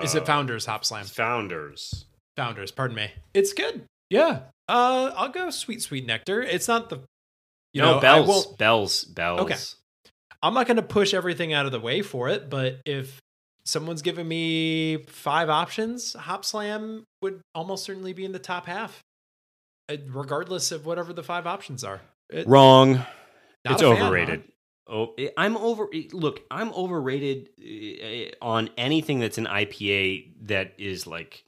is 0.04 0.14
it 0.14 0.26
Founders 0.26 0.66
hop 0.66 0.84
slam? 0.84 1.04
Founders. 1.06 2.04
Founders, 2.36 2.70
pardon 2.70 2.96
me. 2.96 3.10
It's 3.34 3.52
good. 3.52 3.84
Yeah. 4.10 4.40
Uh, 4.68 5.10
I'll 5.16 5.28
go 5.30 5.50
sweet 5.50 5.82
sweet 5.82 6.06
nectar. 6.06 6.42
It's 6.42 6.68
not 6.68 6.88
the 6.88 7.00
you 7.72 7.82
no 7.82 7.92
know 7.92 7.98
I 7.98 8.00
bells, 8.00 8.28
won't. 8.28 8.58
bells, 8.58 9.04
bells. 9.04 9.40
Okay. 9.40 9.56
I'm 10.42 10.54
not 10.54 10.66
going 10.66 10.76
to 10.76 10.82
push 10.82 11.14
everything 11.14 11.52
out 11.52 11.66
of 11.66 11.72
the 11.72 11.80
way 11.80 12.02
for 12.02 12.28
it, 12.28 12.50
but 12.50 12.80
if 12.84 13.20
someone's 13.64 14.02
giving 14.02 14.26
me 14.26 14.98
five 15.08 15.48
options, 15.48 16.14
hop 16.14 16.44
slam 16.44 17.04
would 17.22 17.40
almost 17.54 17.84
certainly 17.84 18.12
be 18.12 18.24
in 18.24 18.32
the 18.32 18.38
top 18.40 18.66
half, 18.66 19.00
uh, 19.88 19.96
regardless 20.08 20.72
of 20.72 20.84
whatever 20.84 21.12
the 21.12 21.22
five 21.22 21.46
options 21.46 21.84
are. 21.84 22.00
It- 22.28 22.46
Wrong. 22.48 23.04
it's 23.64 23.80
a 23.82 23.86
fan, 23.86 23.96
huh? 23.98 24.04
overrated. 24.06 24.42
Oh, 24.88 25.14
I- 25.18 25.30
I'm 25.36 25.56
over. 25.56 25.86
Look, 26.12 26.40
I'm 26.50 26.72
overrated 26.72 27.50
uh, 27.60 28.44
on 28.44 28.68
anything 28.76 29.20
that's 29.20 29.38
an 29.38 29.46
IPA 29.46 30.32
that 30.48 30.74
is 30.76 31.06
like 31.06 31.44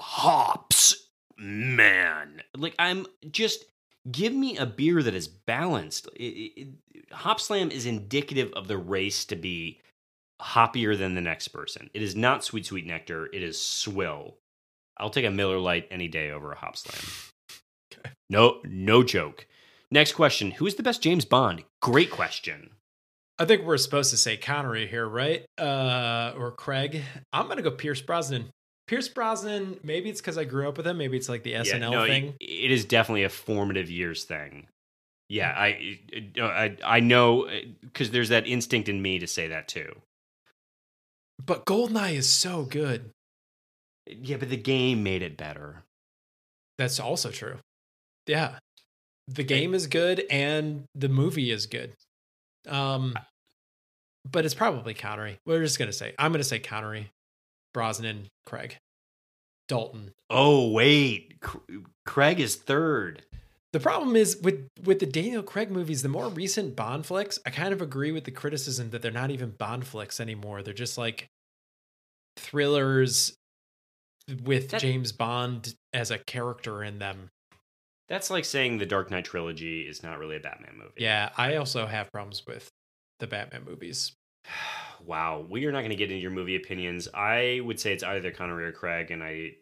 hops, 0.00 1.08
man. 1.38 2.42
Like 2.56 2.74
I'm 2.78 3.06
just 3.30 3.64
give 4.10 4.32
me 4.32 4.56
a 4.56 4.66
beer 4.66 5.02
that 5.02 5.14
is 5.14 5.28
balanced. 5.28 6.08
It, 6.16 6.22
it, 6.22 6.68
Hop 7.12 7.40
Slam 7.40 7.70
is 7.70 7.86
indicative 7.86 8.52
of 8.54 8.68
the 8.68 8.78
race 8.78 9.24
to 9.26 9.36
be 9.36 9.80
hoppier 10.40 10.98
than 10.98 11.14
the 11.14 11.20
next 11.20 11.48
person. 11.48 11.90
It 11.94 12.02
is 12.02 12.16
not 12.16 12.44
sweet 12.44 12.66
sweet 12.66 12.86
nectar. 12.86 13.26
It 13.32 13.42
is 13.42 13.60
swill. 13.60 14.36
I'll 14.98 15.10
take 15.10 15.24
a 15.24 15.30
Miller 15.30 15.58
Lite 15.58 15.88
any 15.90 16.08
day 16.08 16.30
over 16.30 16.52
a 16.52 16.56
Hop 16.56 16.76
Slam. 16.76 17.02
Okay. 17.92 18.10
No, 18.30 18.60
no 18.64 19.02
joke. 19.02 19.46
Next 19.90 20.12
question: 20.12 20.52
Who 20.52 20.66
is 20.66 20.74
the 20.74 20.82
best 20.82 21.02
James 21.02 21.24
Bond? 21.24 21.64
Great 21.80 22.10
question. 22.10 22.70
I 23.38 23.46
think 23.46 23.62
we're 23.62 23.78
supposed 23.78 24.10
to 24.10 24.16
say 24.16 24.36
Connery 24.36 24.86
here, 24.86 25.08
right? 25.08 25.44
Uh, 25.58 26.34
or 26.36 26.52
Craig. 26.52 27.02
I'm 27.32 27.48
gonna 27.48 27.62
go 27.62 27.70
Pierce 27.70 28.00
Brosnan. 28.00 28.50
Pierce 28.86 29.08
Brosnan. 29.08 29.80
Maybe 29.82 30.10
it's 30.10 30.20
because 30.20 30.36
I 30.38 30.44
grew 30.44 30.68
up 30.68 30.76
with 30.76 30.86
him. 30.86 30.98
Maybe 30.98 31.16
it's 31.16 31.28
like 31.28 31.42
the 31.42 31.54
SNL 31.54 31.66
Yeah, 31.66 31.78
no, 31.78 32.06
thing. 32.06 32.34
it- 32.40 32.44
it 32.64 32.70
is 32.70 32.84
definitely 32.84 33.24
a 33.24 33.28
formative 33.30 33.90
years 33.90 34.24
thing. 34.24 34.68
Yeah, 35.28 35.50
I 35.56 35.98
I 36.38 36.76
I 36.84 37.00
know 37.00 37.48
because 37.80 38.10
there's 38.10 38.28
that 38.28 38.46
instinct 38.46 38.88
in 38.90 39.00
me 39.00 39.18
to 39.18 39.26
say 39.26 39.48
that 39.48 39.68
too. 39.68 39.96
But 41.44 41.64
Goldeneye 41.64 42.14
is 42.14 42.28
so 42.28 42.64
good. 42.64 43.10
Yeah, 44.06 44.36
but 44.36 44.50
the 44.50 44.56
game 44.58 45.02
made 45.02 45.22
it 45.22 45.36
better. 45.38 45.82
That's 46.76 47.00
also 47.00 47.30
true. 47.30 47.58
Yeah. 48.26 48.58
The 49.28 49.44
game 49.44 49.72
is 49.72 49.86
good 49.86 50.24
and 50.30 50.84
the 50.94 51.08
movie 51.08 51.50
is 51.50 51.64
good. 51.66 51.94
Um 52.68 53.16
but 54.30 54.44
it's 54.44 54.54
probably 54.54 54.92
Connery. 54.94 55.38
We're 55.46 55.62
just 55.62 55.78
gonna 55.78 55.92
say 55.92 56.14
I'm 56.18 56.32
gonna 56.32 56.44
say 56.44 56.58
Connery, 56.58 57.10
Brosnan, 57.74 58.28
Craig, 58.46 58.78
Dalton. 59.68 60.12
Oh 60.30 60.70
wait, 60.70 61.34
Craig 62.06 62.40
is 62.40 62.56
third. 62.56 63.24
The 63.72 63.80
problem 63.80 64.14
is 64.14 64.36
with 64.40 64.68
with 64.84 65.00
the 65.00 65.06
Daniel 65.06 65.42
Craig 65.42 65.70
movies, 65.70 66.02
the 66.02 66.08
more 66.08 66.28
recent 66.28 66.76
Bond 66.76 67.04
flicks, 67.04 67.38
I 67.44 67.50
kind 67.50 67.72
of 67.72 67.82
agree 67.82 68.12
with 68.12 68.24
the 68.24 68.30
criticism 68.30 68.90
that 68.90 69.02
they're 69.02 69.10
not 69.10 69.30
even 69.30 69.50
Bond 69.50 69.86
flicks 69.86 70.20
anymore. 70.20 70.62
They're 70.62 70.72
just 70.72 70.96
like 70.96 71.26
thrillers 72.36 73.34
with 74.44 74.70
That- 74.70 74.80
James 74.80 75.12
Bond 75.12 75.74
as 75.92 76.10
a 76.10 76.18
character 76.18 76.82
in 76.84 77.00
them. 77.00 77.30
That's 78.08 78.30
like 78.30 78.44
saying 78.44 78.78
the 78.78 78.86
Dark 78.86 79.10
Knight 79.10 79.24
trilogy 79.24 79.82
is 79.82 80.02
not 80.02 80.18
really 80.18 80.36
a 80.36 80.40
Batman 80.40 80.76
movie. 80.76 80.92
Yeah, 80.98 81.30
I 81.36 81.56
also 81.56 81.86
have 81.86 82.12
problems 82.12 82.44
with 82.46 82.68
the 83.18 83.26
Batman 83.26 83.64
movies. 83.64 84.12
Wow, 85.06 85.46
we 85.48 85.66
are 85.66 85.72
not 85.72 85.80
going 85.80 85.90
to 85.90 85.96
get 85.96 86.10
into 86.10 86.22
your 86.22 86.30
movie 86.30 86.56
opinions. 86.56 87.08
I 87.12 87.60
would 87.64 87.78
say 87.78 87.92
it's 87.92 88.02
either 88.02 88.30
Connery 88.30 88.64
or 88.64 88.72
Craig, 88.72 89.10
and 89.10 89.22
I 89.22 89.52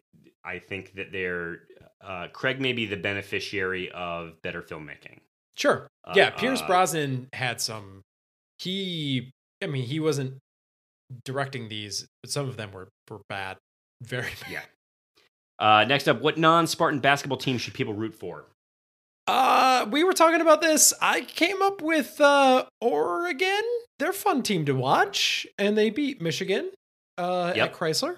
I 0.45 0.59
think 0.59 0.95
that 0.95 1.11
they're 1.11 1.59
uh, 2.03 2.27
Craig 2.33 2.59
may 2.59 2.73
be 2.73 2.85
the 2.85 2.97
beneficiary 2.97 3.89
of 3.91 4.41
better 4.41 4.61
filmmaking. 4.61 5.19
Sure. 5.55 5.87
Uh, 6.05 6.13
yeah, 6.15 6.29
Pierce 6.31 6.61
uh, 6.61 6.67
Brosnan 6.67 7.29
had 7.33 7.61
some. 7.61 8.01
He, 8.59 9.31
I 9.61 9.67
mean, 9.67 9.83
he 9.83 9.99
wasn't 9.99 10.39
directing 11.25 11.69
these, 11.69 12.07
but 12.21 12.31
some 12.31 12.47
of 12.47 12.57
them 12.57 12.71
were 12.71 12.89
were 13.09 13.21
bad, 13.29 13.57
very 14.01 14.31
bad. 14.41 14.51
Yeah. 14.51 14.61
Uh, 15.59 15.85
next 15.85 16.07
up, 16.07 16.21
what 16.21 16.37
non-Spartan 16.37 16.99
basketball 16.99 17.37
team 17.37 17.57
should 17.57 17.73
people 17.73 17.93
root 17.93 18.15
for? 18.15 18.45
Uh, 19.27 19.85
we 19.89 20.03
were 20.03 20.13
talking 20.13 20.41
about 20.41 20.61
this. 20.61 20.93
I 21.01 21.21
came 21.21 21.61
up 21.61 21.81
with 21.81 22.19
uh 22.19 22.65
Oregon. 22.81 23.61
They're 23.99 24.09
a 24.09 24.13
fun 24.13 24.43
team 24.43 24.65
to 24.65 24.73
watch, 24.73 25.47
and 25.57 25.77
they 25.77 25.89
beat 25.89 26.21
Michigan 26.21 26.71
uh, 27.17 27.53
Yep. 27.55 27.69
at 27.69 27.73
Chrysler. 27.75 28.17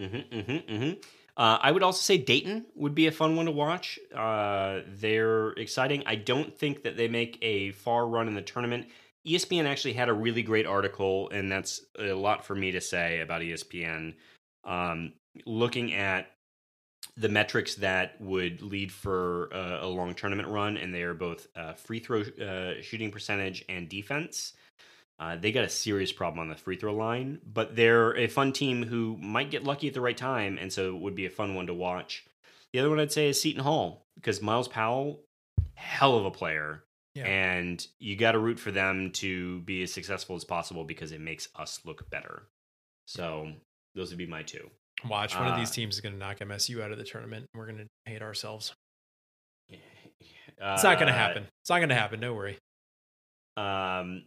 Mm-hmm, 0.00 0.16
mm-hmm, 0.38 0.72
mm-hmm. 0.72 0.92
Uh, 1.36 1.58
I 1.60 1.70
would 1.70 1.82
also 1.82 2.00
say 2.00 2.18
Dayton 2.18 2.66
would 2.74 2.94
be 2.94 3.06
a 3.08 3.12
fun 3.12 3.36
one 3.36 3.46
to 3.46 3.52
watch. 3.52 3.98
Uh, 4.14 4.80
they're 4.86 5.50
exciting. 5.50 6.02
I 6.06 6.14
don't 6.16 6.56
think 6.56 6.82
that 6.84 6.96
they 6.96 7.08
make 7.08 7.38
a 7.42 7.72
far 7.72 8.06
run 8.06 8.26
in 8.26 8.34
the 8.34 8.42
tournament. 8.42 8.86
ESPN 9.26 9.66
actually 9.66 9.92
had 9.92 10.08
a 10.08 10.12
really 10.12 10.42
great 10.42 10.66
article, 10.66 11.28
and 11.30 11.50
that's 11.52 11.80
a 11.98 12.12
lot 12.12 12.44
for 12.44 12.54
me 12.54 12.72
to 12.72 12.80
say 12.80 13.20
about 13.20 13.42
ESPN. 13.42 14.14
Um, 14.64 15.12
looking 15.46 15.92
at 15.92 16.30
the 17.18 17.28
metrics 17.28 17.74
that 17.76 18.20
would 18.20 18.62
lead 18.62 18.92
for 18.92 19.46
a, 19.48 19.80
a 19.82 19.88
long 19.88 20.14
tournament 20.14 20.48
run, 20.48 20.76
and 20.76 20.94
they 20.94 21.02
are 21.02 21.14
both 21.14 21.48
uh, 21.56 21.72
free 21.74 21.98
throw 21.98 22.20
uh, 22.20 22.80
shooting 22.80 23.10
percentage 23.10 23.64
and 23.68 23.88
defense. 23.88 24.52
Uh, 25.20 25.34
they 25.36 25.50
got 25.50 25.64
a 25.64 25.68
serious 25.68 26.12
problem 26.12 26.38
on 26.38 26.48
the 26.48 26.54
free 26.54 26.76
throw 26.76 26.94
line, 26.94 27.40
but 27.44 27.74
they're 27.74 28.16
a 28.16 28.28
fun 28.28 28.52
team 28.52 28.84
who 28.84 29.16
might 29.20 29.50
get 29.50 29.64
lucky 29.64 29.88
at 29.88 29.94
the 29.94 30.00
right 30.00 30.16
time, 30.16 30.56
and 30.60 30.72
so 30.72 30.94
it 30.94 31.00
would 31.00 31.16
be 31.16 31.26
a 31.26 31.30
fun 31.30 31.54
one 31.56 31.66
to 31.66 31.74
watch. 31.74 32.24
The 32.72 32.78
other 32.78 32.90
one 32.90 33.00
I'd 33.00 33.10
say 33.10 33.28
is 33.28 33.40
Seton 33.42 33.64
Hall 33.64 34.06
because 34.14 34.40
Myles 34.40 34.68
Powell, 34.68 35.20
hell 35.74 36.16
of 36.16 36.24
a 36.24 36.30
player, 36.30 36.84
Yeah. 37.14 37.24
and 37.26 37.84
you 37.98 38.14
got 38.14 38.32
to 38.32 38.38
root 38.38 38.60
for 38.60 38.70
them 38.70 39.10
to 39.14 39.60
be 39.62 39.82
as 39.82 39.92
successful 39.92 40.36
as 40.36 40.44
possible 40.44 40.84
because 40.84 41.10
it 41.10 41.20
makes 41.20 41.48
us 41.56 41.80
look 41.84 42.08
better. 42.10 42.44
So 43.08 43.52
those 43.96 44.10
would 44.10 44.18
be 44.18 44.26
my 44.26 44.44
two. 44.44 44.70
Watch 45.06 45.34
one 45.36 45.46
of 45.46 45.56
these 45.56 45.70
Uh, 45.70 45.74
teams 45.74 45.94
is 45.96 46.00
going 46.00 46.12
to 46.14 46.18
knock 46.18 46.38
MSU 46.38 46.82
out 46.82 46.90
of 46.90 46.98
the 46.98 47.04
tournament. 47.04 47.46
We're 47.54 47.66
going 47.66 47.78
to 47.78 47.86
hate 48.10 48.22
ourselves. 48.22 48.74
It's 49.70 49.78
It's 50.60 50.82
not 50.82 50.98
going 50.98 51.06
to 51.06 51.12
happen. 51.12 51.46
It's 51.62 51.70
not 51.70 51.78
going 51.78 51.90
to 51.90 51.94
happen. 51.94 52.20
Don't 52.20 52.34
worry. 52.36 52.58
Um, 53.56 54.24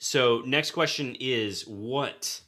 so 0.00 0.42
next 0.46 0.70
question 0.70 1.16
is 1.20 1.66
what, 1.66 2.40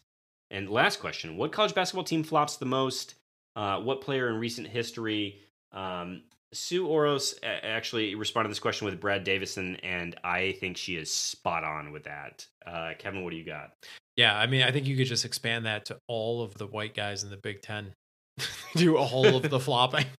and 0.50 0.70
last 0.70 1.00
question: 1.00 1.36
What 1.36 1.52
college 1.52 1.74
basketball 1.74 2.04
team 2.04 2.22
flops 2.22 2.56
the 2.56 2.66
most? 2.66 3.14
Uh, 3.54 3.80
what 3.80 4.00
player 4.00 4.28
in 4.28 4.36
recent 4.36 4.66
history? 4.66 5.40
Um, 5.72 6.22
Sue 6.52 6.86
Oros 6.86 7.34
actually 7.42 8.14
responded 8.14 8.48
to 8.48 8.52
this 8.52 8.60
question 8.60 8.86
with 8.86 9.00
Brad 9.00 9.24
Davison, 9.24 9.76
and 9.76 10.14
I 10.24 10.52
think 10.60 10.76
she 10.76 10.96
is 10.96 11.12
spot 11.12 11.64
on 11.64 11.92
with 11.92 12.04
that. 12.04 12.46
Uh, 12.66 12.92
Kevin, 12.98 13.24
what 13.24 13.30
do 13.30 13.36
you 13.36 13.44
got? 13.44 13.72
Yeah, 14.16 14.36
I 14.36 14.46
mean, 14.46 14.62
I 14.62 14.72
think 14.72 14.86
you 14.86 14.96
could 14.96 15.06
just 15.06 15.24
expand 15.24 15.66
that 15.66 15.86
to 15.86 15.98
all 16.08 16.42
of 16.42 16.54
the 16.54 16.66
white 16.66 16.94
guys 16.94 17.22
in 17.22 17.30
the 17.30 17.36
Big 17.36 17.62
Ten. 17.62 17.92
Do 18.76 18.96
all 18.96 19.36
of 19.36 19.50
the 19.50 19.60
flopping. 19.60 20.06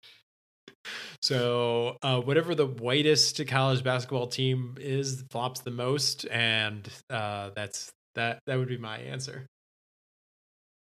So, 1.21 1.97
uh, 2.01 2.21
whatever 2.21 2.55
the 2.55 2.67
whitest 2.67 3.45
college 3.47 3.83
basketball 3.83 4.27
team 4.27 4.75
is, 4.79 5.25
flops 5.31 5.59
the 5.59 5.71
most, 5.71 6.25
and 6.31 6.87
uh, 7.09 7.49
that's 7.55 7.91
that. 8.15 8.39
That 8.45 8.57
would 8.57 8.69
be 8.69 8.77
my 8.77 8.99
answer. 8.99 9.47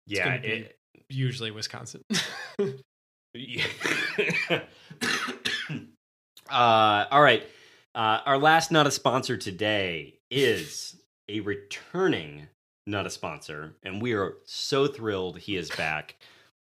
It's 0.07 0.17
Yeah, 0.17 0.33
it, 0.35 0.77
Usually, 1.09 1.51
Wisconsin. 1.51 2.01
Uh, 6.49 7.05
all 7.09 7.21
right. 7.21 7.43
Uh, 7.95 8.19
our 8.25 8.37
last 8.37 8.71
not 8.71 8.85
a 8.85 8.91
sponsor 8.91 9.37
today 9.37 10.19
is 10.29 10.95
a 11.27 11.39
returning 11.39 12.47
not 12.85 13.05
a 13.05 13.09
sponsor, 13.09 13.75
and 13.83 14.01
we 14.01 14.13
are 14.13 14.35
so 14.45 14.87
thrilled 14.87 15.39
he 15.39 15.55
is 15.55 15.69
back. 15.71 16.15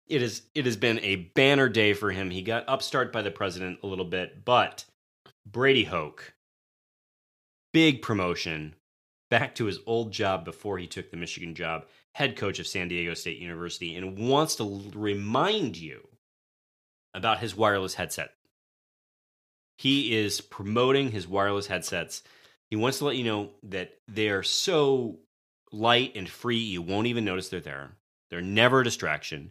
It 0.06 0.22
is 0.22 0.42
it 0.54 0.66
has 0.66 0.76
been 0.76 0.98
a 1.00 1.16
banner 1.16 1.68
day 1.68 1.92
for 1.92 2.10
him. 2.10 2.30
He 2.30 2.42
got 2.42 2.68
upstart 2.68 3.12
by 3.12 3.22
the 3.22 3.30
president 3.30 3.78
a 3.82 3.86
little 3.86 4.04
bit, 4.04 4.44
but 4.44 4.84
Brady 5.46 5.84
Hoke, 5.84 6.34
big 7.72 8.02
promotion, 8.02 8.74
back 9.30 9.54
to 9.54 9.66
his 9.66 9.78
old 9.86 10.12
job 10.12 10.44
before 10.44 10.78
he 10.78 10.86
took 10.86 11.10
the 11.10 11.16
Michigan 11.16 11.54
job, 11.54 11.86
head 12.14 12.36
coach 12.36 12.58
of 12.58 12.66
San 12.66 12.88
Diego 12.88 13.14
State 13.14 13.38
University, 13.38 13.94
and 13.94 14.18
wants 14.18 14.56
to 14.56 14.82
remind 14.94 15.76
you 15.76 16.08
about 17.14 17.38
his 17.38 17.56
wireless 17.56 17.94
headset. 17.94 18.32
He 19.78 20.14
is 20.14 20.40
promoting 20.40 21.10
his 21.10 21.26
wireless 21.26 21.68
headsets. 21.68 22.22
He 22.68 22.76
wants 22.76 22.98
to 22.98 23.06
let 23.06 23.16
you 23.16 23.24
know 23.24 23.50
that 23.62 23.94
they 24.06 24.28
are 24.28 24.42
so 24.42 25.20
light 25.72 26.12
and 26.14 26.28
free, 26.28 26.58
you 26.58 26.82
won't 26.82 27.06
even 27.06 27.24
notice 27.24 27.48
they're 27.48 27.60
there. 27.60 27.92
They're 28.30 28.40
never 28.40 28.80
a 28.80 28.84
distraction, 28.84 29.50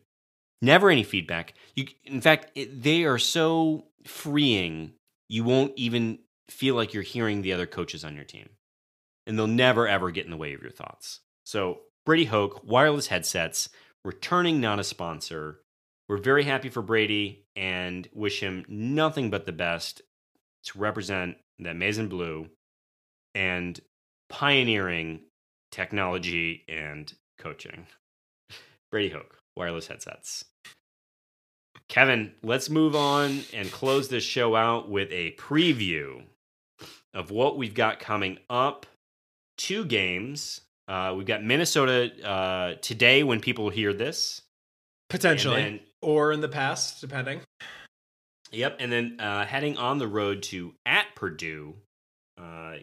never 0.62 0.90
any 0.90 1.04
feedback. 1.04 1.54
You, 1.76 1.88
in 2.06 2.22
fact, 2.22 2.52
it, 2.56 2.82
they 2.82 3.04
are 3.04 3.18
so 3.18 3.86
freeing, 4.06 4.94
you 5.28 5.44
won't 5.44 5.74
even 5.76 6.20
feel 6.50 6.76
like 6.76 6.94
you're 6.94 7.04
hearing 7.04 7.42
the 7.42 7.54
other 7.54 7.66
coaches 7.66 8.04
on 8.04 8.16
your 8.16 8.24
team. 8.24 8.50
And 9.28 9.38
they'll 9.38 9.48
never, 9.48 9.88
ever 9.88 10.12
get 10.12 10.26
in 10.26 10.32
the 10.32 10.38
way 10.38 10.54
of 10.54 10.62
your 10.62 10.72
thoughts. 10.72 11.20
So, 11.44 11.82
Brady 12.06 12.26
Hoke, 12.26 12.62
wireless 12.64 13.08
headsets, 13.08 13.70
returning 14.04 14.60
not 14.60 14.80
a 14.80 14.84
sponsor. 14.84 15.60
We're 16.08 16.18
very 16.18 16.44
happy 16.44 16.70
for 16.70 16.82
Brady 16.82 17.46
and 17.56 18.08
wish 18.14 18.40
him 18.40 18.66
nothing 18.68 19.30
but 19.30 19.46
the 19.46 19.52
best 19.52 20.02
to 20.64 20.80
represent 20.80 21.38
the 21.60 21.70
amazing 21.70 22.08
blue 22.08 22.48
and 23.36 23.80
pioneering 24.30 25.22
technology 25.72 26.64
and 26.68 27.12
coaching. 27.38 27.88
Brady 28.92 29.10
Hoke, 29.10 29.38
wireless 29.56 29.88
headsets. 29.88 30.46
Kevin, 31.88 32.34
let's 32.44 32.70
move 32.70 32.96
on 32.96 33.42
and 33.54 33.72
close 33.72 34.10
this 34.10 34.24
show 34.24 34.56
out 34.56 34.90
with 34.90 35.12
a 35.12 35.32
preview 35.38 36.22
of 37.14 37.32
what 37.32 37.58
we've 37.58 37.74
got 37.74 38.00
coming 38.00 38.38
up. 38.50 38.86
Two 39.58 39.86
games. 39.86 40.62
Uh, 40.88 41.14
we've 41.18 41.26
got 41.28 41.44
Minnesota 41.44 42.12
uh, 42.28 42.76
today 42.82 43.24
when 43.24 43.40
people 43.40 43.70
hear 43.70 43.94
this. 43.94 44.42
Potentially, 45.10 45.62
then- 45.64 45.80
or 46.02 46.32
in 46.32 46.42
the 46.42 46.48
past, 46.48 47.02
depending. 47.02 47.42
Yep, 48.52 48.78
and 48.80 48.92
then 48.92 49.20
uh, 49.20 49.46
heading 49.46 49.78
on 49.78 49.98
the 50.00 50.08
road 50.08 50.42
to 50.44 50.74
at 50.86 51.06
Purdue. 51.16 51.76
Uh, 52.38 52.76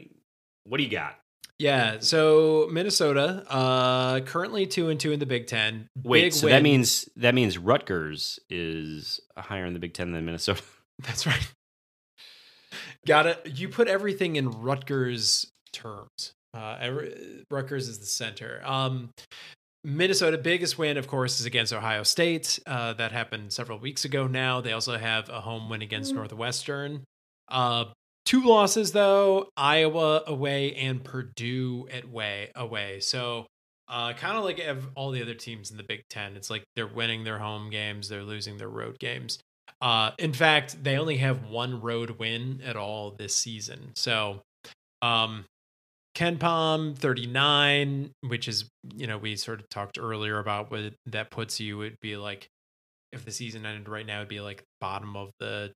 what 0.65 0.79
do 0.79 0.85
you 0.85 0.91
got? 0.91 1.19
Yeah. 1.59 1.99
So 2.01 2.69
Minnesota, 2.71 3.45
uh, 3.49 4.21
currently 4.21 4.67
two 4.67 4.89
and 4.89 5.01
two 5.01 5.13
in 5.13 5.21
the 5.21 5.27
Big 5.27 5.47
Ten. 5.47 5.89
Wait, 6.03 6.23
Big 6.23 6.33
so 6.33 6.49
that 6.49 6.63
means 6.63 7.09
that 7.17 7.35
means 7.35 7.57
Rutgers 7.57 8.39
is 8.51 9.21
higher 9.37 9.65
in 9.65 9.73
the 9.73 9.81
Big 9.81 9.95
Ten 9.95 10.13
than 10.13 10.25
Minnesota. 10.25 10.63
That's 11.03 11.27
right. 11.27 11.53
Got 13.07 13.27
it. 13.27 13.53
You 13.55 13.69
put 13.69 13.89
everything 13.89 14.37
in 14.37 14.51
Rutgers 14.51 15.51
terms. 15.73 16.33
Uh, 16.53 16.77
every, 16.81 17.45
Rutgers 17.51 17.89
is 17.89 17.99
the 17.99 18.07
center. 18.07 18.61
Um, 18.65 19.11
Minnesota 19.85 20.37
biggest 20.37 20.79
win, 20.79 20.97
of 20.97 21.07
course, 21.07 21.39
is 21.39 21.47
against 21.47 21.73
Ohio 21.73 22.03
State. 22.03 22.59
Uh, 22.67 22.93
that 22.95 23.13
happened 23.13 23.53
several 23.53 23.79
weeks 23.79 24.05
ago. 24.05 24.27
Now 24.27 24.61
they 24.61 24.73
also 24.73 24.99
have 24.99 25.29
a 25.29 25.41
home 25.41 25.71
win 25.71 25.81
against 25.81 26.13
Northwestern. 26.13 27.05
Uh, 27.49 27.87
two 28.27 28.43
losses 28.43 28.93
though: 28.93 29.49
Iowa 29.57 30.23
away 30.27 30.75
and 30.75 31.03
Purdue 31.03 31.89
at 31.93 32.09
way 32.09 32.51
away. 32.55 33.01
So. 33.01 33.47
Uh, 33.89 34.13
kind 34.15 34.37
of 34.37 34.43
like 34.43 34.61
all 34.97 35.13
the 35.13 35.23
other 35.23 35.33
teams 35.33 35.71
in 35.71 35.77
the 35.77 35.85
Big 35.85 36.03
Ten, 36.11 36.35
it's 36.35 36.51
like 36.51 36.65
they're 36.75 36.89
winning 36.89 37.23
their 37.23 37.39
home 37.39 37.71
games, 37.71 38.09
they're 38.09 38.25
losing 38.25 38.57
their 38.57 38.69
road 38.69 38.99
games. 38.99 39.39
Uh, 39.81 40.11
in 40.19 40.33
fact, 40.33 40.83
they 40.83 40.99
only 40.99 41.19
have 41.19 41.45
one 41.45 41.81
road 41.81 42.19
win 42.19 42.61
at 42.65 42.77
all 42.77 43.11
this 43.11 43.35
season. 43.35 43.93
So, 43.95 44.41
um, 45.03 45.45
KenPom 46.17 46.97
39, 46.97 48.11
which 48.23 48.49
is, 48.49 48.65
you 48.95 49.07
know, 49.07 49.19
we 49.19 49.37
sort 49.37 49.61
of 49.61 49.69
talked 49.69 49.99
earlier 49.99 50.39
about 50.39 50.71
what 50.71 50.95
that 51.07 51.31
puts 51.31 51.61
you. 51.61 51.83
It'd 51.83 52.01
be 52.01 52.17
like, 52.17 52.49
if 53.13 53.25
the 53.25 53.31
season 53.31 53.67
ended 53.67 53.89
right 53.89 54.07
now, 54.07 54.19
it'd 54.19 54.29
be 54.29 54.41
like 54.41 54.65
bottom 54.81 55.15
of 55.15 55.31
the, 55.41 55.73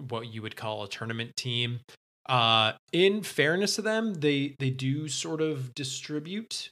what 0.00 0.32
you 0.32 0.42
would 0.42 0.56
call 0.56 0.82
a 0.82 0.88
tournament 0.88 1.36
team. 1.36 1.80
Uh, 2.28 2.72
in 2.92 3.22
fairness 3.22 3.76
to 3.76 3.82
them, 3.82 4.14
they, 4.14 4.54
they 4.58 4.70
do 4.70 5.08
sort 5.08 5.40
of 5.40 5.74
distribute 5.74 6.70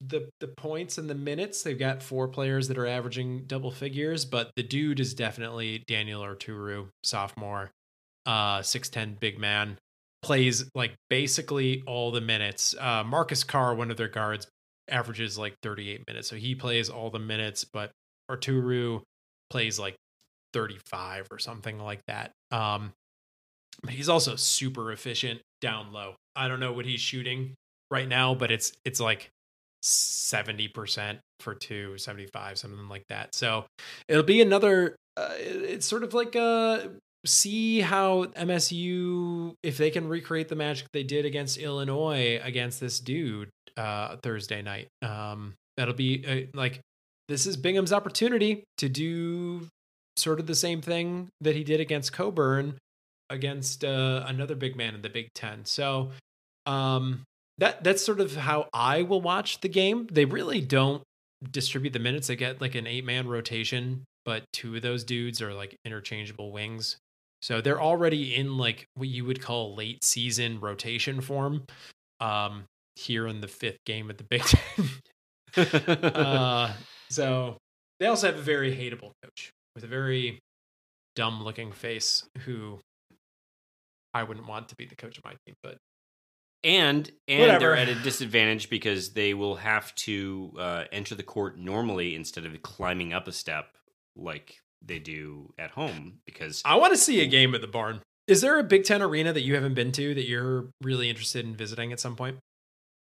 the 0.00 0.28
the 0.40 0.48
points 0.48 0.98
and 0.98 1.10
the 1.10 1.14
minutes. 1.14 1.62
They've 1.62 1.78
got 1.78 2.02
four 2.02 2.28
players 2.28 2.68
that 2.68 2.78
are 2.78 2.86
averaging 2.86 3.44
double 3.46 3.70
figures, 3.70 4.24
but 4.24 4.50
the 4.56 4.62
dude 4.62 5.00
is 5.00 5.14
definitely 5.14 5.82
Daniel 5.86 6.22
Oturu, 6.22 6.88
sophomore, 7.02 7.70
uh, 8.26 8.62
six 8.62 8.88
ten 8.88 9.16
big 9.18 9.38
man, 9.38 9.78
plays 10.22 10.70
like 10.74 10.94
basically 11.10 11.82
all 11.86 12.10
the 12.10 12.20
minutes. 12.20 12.74
Uh, 12.78 13.02
Marcus 13.04 13.44
Carr, 13.44 13.74
one 13.74 13.90
of 13.90 13.96
their 13.96 14.08
guards, 14.08 14.46
averages 14.88 15.36
like 15.36 15.54
thirty 15.62 15.90
eight 15.90 16.04
minutes, 16.06 16.28
so 16.28 16.36
he 16.36 16.54
plays 16.54 16.88
all 16.88 17.10
the 17.10 17.18
minutes, 17.18 17.64
but 17.64 17.90
Oturu 18.30 19.02
plays 19.50 19.78
like 19.78 19.96
thirty 20.52 20.78
five 20.86 21.26
or 21.30 21.38
something 21.38 21.78
like 21.78 22.00
that. 22.06 22.32
Um, 22.50 22.92
but 23.82 23.92
he's 23.92 24.08
also 24.08 24.36
super 24.36 24.92
efficient 24.92 25.40
down 25.60 25.92
low. 25.92 26.14
I 26.34 26.48
don't 26.48 26.60
know 26.60 26.72
what 26.72 26.86
he's 26.86 27.00
shooting 27.00 27.54
right 27.90 28.08
now, 28.08 28.34
but 28.34 28.50
it's 28.50 28.72
it's 28.84 29.00
like 29.00 29.30
70% 29.84 31.18
for 31.38 31.54
two, 31.54 31.96
75, 31.98 32.58
something 32.58 32.88
like 32.88 33.04
that. 33.08 33.34
So 33.34 33.64
it'll 34.08 34.24
be 34.24 34.40
another, 34.40 34.96
uh, 35.16 35.34
it's 35.38 35.86
sort 35.86 36.02
of 36.02 36.14
like 36.14 36.34
uh 36.34 36.80
see 37.26 37.80
how 37.80 38.24
MSU, 38.24 39.54
if 39.62 39.76
they 39.76 39.90
can 39.90 40.08
recreate 40.08 40.48
the 40.48 40.56
magic 40.56 40.88
they 40.92 41.02
did 41.02 41.24
against 41.24 41.58
Illinois 41.58 42.40
against 42.42 42.80
this 42.80 43.00
dude 43.00 43.50
uh, 43.76 44.16
Thursday 44.22 44.62
night. 44.62 44.88
Um, 45.02 45.54
that'll 45.76 45.94
be 45.94 46.24
uh, 46.26 46.56
like, 46.56 46.80
this 47.28 47.46
is 47.46 47.56
Bingham's 47.56 47.92
opportunity 47.92 48.64
to 48.78 48.88
do 48.88 49.68
sort 50.18 50.40
of 50.40 50.46
the 50.46 50.54
same 50.54 50.80
thing 50.80 51.28
that 51.40 51.56
he 51.56 51.64
did 51.64 51.80
against 51.80 52.12
Cockburn 52.12 52.78
against 53.30 53.84
uh, 53.84 54.24
another 54.26 54.54
big 54.54 54.76
man 54.76 54.94
in 54.94 55.02
the 55.02 55.10
Big 55.10 55.28
Ten. 55.34 55.64
So, 55.64 56.10
um, 56.66 57.22
that 57.58 57.82
that's 57.82 58.04
sort 58.04 58.20
of 58.20 58.36
how 58.36 58.68
I 58.72 59.02
will 59.02 59.20
watch 59.20 59.60
the 59.60 59.68
game. 59.68 60.06
They 60.10 60.24
really 60.24 60.60
don't 60.60 61.02
distribute 61.50 61.92
the 61.92 61.98
minutes. 61.98 62.28
They 62.28 62.36
get 62.36 62.60
like 62.60 62.74
an 62.74 62.86
eight 62.86 63.04
man 63.04 63.26
rotation, 63.26 64.04
but 64.24 64.44
two 64.52 64.76
of 64.76 64.82
those 64.82 65.04
dudes 65.04 65.42
are 65.42 65.52
like 65.52 65.76
interchangeable 65.84 66.52
wings. 66.52 66.96
So 67.42 67.60
they're 67.60 67.80
already 67.80 68.34
in 68.34 68.56
like 68.56 68.86
what 68.94 69.08
you 69.08 69.24
would 69.24 69.40
call 69.40 69.74
late 69.74 70.04
season 70.04 70.60
rotation 70.60 71.20
form. 71.20 71.64
Um, 72.20 72.64
here 72.98 73.28
in 73.28 73.40
the 73.40 73.48
fifth 73.48 73.78
game 73.86 74.10
of 74.10 74.16
the 74.16 74.24
Big 74.24 74.42
Ten. 74.42 74.88
uh, 76.02 76.72
so 77.10 77.56
they 78.00 78.06
also 78.06 78.26
have 78.26 78.36
a 78.36 78.42
very 78.42 78.74
hateable 78.74 79.12
coach 79.22 79.52
with 79.78 79.84
a 79.84 79.88
very 79.88 80.40
dumb 81.14 81.44
looking 81.44 81.70
face 81.70 82.28
who 82.38 82.80
I 84.12 84.24
wouldn't 84.24 84.48
want 84.48 84.70
to 84.70 84.74
be 84.74 84.86
the 84.86 84.96
coach 84.96 85.18
of 85.18 85.24
my 85.24 85.34
team, 85.46 85.54
but 85.62 85.78
and 86.64 87.08
and 87.28 87.40
Whatever. 87.42 87.58
they're 87.60 87.76
at 87.76 87.88
a 87.88 87.94
disadvantage 87.94 88.68
because 88.68 89.12
they 89.12 89.34
will 89.34 89.54
have 89.54 89.94
to 89.96 90.52
uh, 90.58 90.84
enter 90.90 91.14
the 91.14 91.22
court 91.22 91.58
normally 91.58 92.16
instead 92.16 92.44
of 92.44 92.60
climbing 92.62 93.12
up 93.12 93.28
a 93.28 93.32
step 93.32 93.76
like 94.16 94.56
they 94.84 94.98
do 94.98 95.54
at 95.58 95.70
home 95.70 96.18
because 96.26 96.60
I 96.64 96.74
want 96.76 96.92
to 96.92 96.98
see 96.98 97.20
a 97.20 97.26
game 97.26 97.54
at 97.54 97.60
the 97.60 97.68
barn. 97.68 98.00
Is 98.26 98.40
there 98.40 98.58
a 98.58 98.64
Big 98.64 98.82
Ten 98.82 99.00
arena 99.00 99.32
that 99.32 99.42
you 99.42 99.54
haven't 99.54 99.74
been 99.74 99.92
to 99.92 100.14
that 100.14 100.26
you're 100.26 100.70
really 100.82 101.08
interested 101.08 101.44
in 101.44 101.54
visiting 101.54 101.92
at 101.92 102.00
some 102.00 102.16
point? 102.16 102.38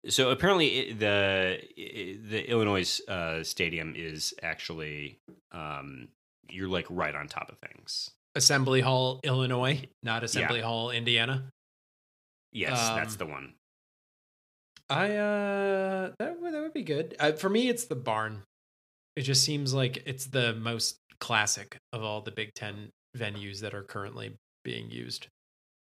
so 0.09 0.29
apparently 0.29 0.67
it, 0.67 0.99
the 0.99 1.59
the 2.29 2.49
Illinois 2.49 2.99
uh, 3.07 3.43
stadium 3.43 3.93
is 3.95 4.33
actually 4.41 5.19
um, 5.51 6.09
you're 6.49 6.67
like 6.69 6.85
right 6.89 7.13
on 7.15 7.27
top 7.27 7.51
of 7.51 7.57
things. 7.59 8.11
Assembly 8.35 8.81
Hall, 8.81 9.19
Illinois, 9.23 9.83
not 10.03 10.23
Assembly 10.23 10.61
Hall, 10.61 10.91
Indiana. 10.91 11.49
Yes, 12.51 12.77
that's 12.89 13.13
Um, 13.13 13.17
the 13.17 13.25
one. 13.25 13.53
I 14.89 15.15
uh 15.17 16.11
that 16.19 16.39
would 16.39 16.53
that 16.53 16.61
would 16.61 16.73
be 16.73 16.83
good. 16.83 17.15
Uh, 17.19 17.33
for 17.33 17.49
me 17.49 17.67
it's 17.69 17.85
the 17.85 17.95
barn. 17.95 18.43
It 19.15 19.23
just 19.23 19.43
seems 19.43 19.73
like 19.73 20.03
it's 20.05 20.27
the 20.27 20.53
most 20.53 20.97
classic 21.19 21.77
of 21.91 22.03
all 22.03 22.21
the 22.21 22.31
Big 22.31 22.53
10 22.53 22.89
venues 23.17 23.59
that 23.61 23.73
are 23.73 23.83
currently 23.83 24.37
being 24.63 24.89
used. 24.89 25.27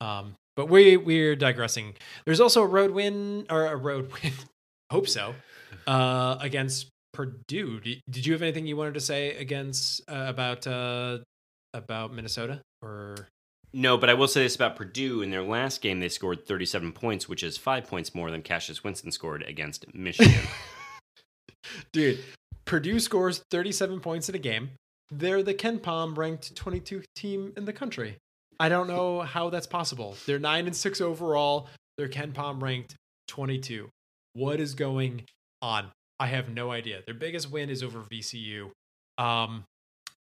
Um 0.01 0.35
but 0.57 0.65
we 0.67 0.97
we're 0.97 1.35
digressing. 1.37 1.93
There's 2.25 2.41
also 2.41 2.63
a 2.63 2.67
road 2.67 2.91
win 2.91 3.45
or 3.49 3.65
a 3.67 3.75
road 3.77 4.11
win. 4.23 4.33
Hope 4.91 5.07
so. 5.07 5.35
Uh 5.87 6.37
against 6.41 6.89
Purdue. 7.13 7.79
Did, 7.79 8.01
did 8.09 8.25
you 8.25 8.33
have 8.33 8.41
anything 8.41 8.67
you 8.67 8.77
wanted 8.77 8.93
to 8.95 9.01
say 9.01 9.35
against 9.37 10.01
uh, 10.09 10.25
about 10.27 10.67
uh 10.67 11.19
about 11.73 12.13
Minnesota 12.13 12.61
or 12.81 13.27
No, 13.73 13.97
but 13.97 14.09
I 14.09 14.13
will 14.13 14.27
say 14.27 14.43
this 14.43 14.55
about 14.55 14.75
Purdue. 14.75 15.21
In 15.21 15.31
their 15.31 15.43
last 15.43 15.81
game, 15.81 15.99
they 15.99 16.09
scored 16.09 16.45
37 16.45 16.91
points, 16.91 17.29
which 17.29 17.43
is 17.43 17.57
five 17.57 17.85
points 17.87 18.13
more 18.13 18.31
than 18.31 18.41
Cassius 18.41 18.83
Winston 18.83 19.11
scored 19.11 19.43
against 19.43 19.93
Michigan. 19.93 20.47
Dude, 21.93 22.19
Purdue 22.65 22.99
scores 22.99 23.43
37 23.51 23.99
points 23.99 24.29
in 24.29 24.35
a 24.35 24.39
game. 24.39 24.71
They're 25.09 25.43
the 25.43 25.53
KenPom 25.53 26.17
ranked 26.17 26.55
22 26.55 27.03
team 27.15 27.53
in 27.57 27.65
the 27.65 27.73
country. 27.73 28.17
I 28.59 28.69
don't 28.69 28.87
know 28.87 29.21
how 29.21 29.49
that's 29.49 29.67
possible. 29.67 30.15
They're 30.25 30.39
9 30.39 30.67
and 30.67 30.75
6 30.75 31.01
overall. 31.01 31.67
They're 31.97 32.07
KenPom 32.07 32.61
ranked 32.61 32.95
22. 33.27 33.89
What 34.33 34.59
is 34.59 34.73
going 34.73 35.23
on? 35.61 35.91
I 36.21 36.27
have 36.27 36.49
no 36.49 36.69
idea. 36.69 37.01
Their 37.03 37.15
biggest 37.15 37.49
win 37.49 37.71
is 37.71 37.81
over 37.81 38.01
VCU. 38.01 38.69
Um, 39.17 39.63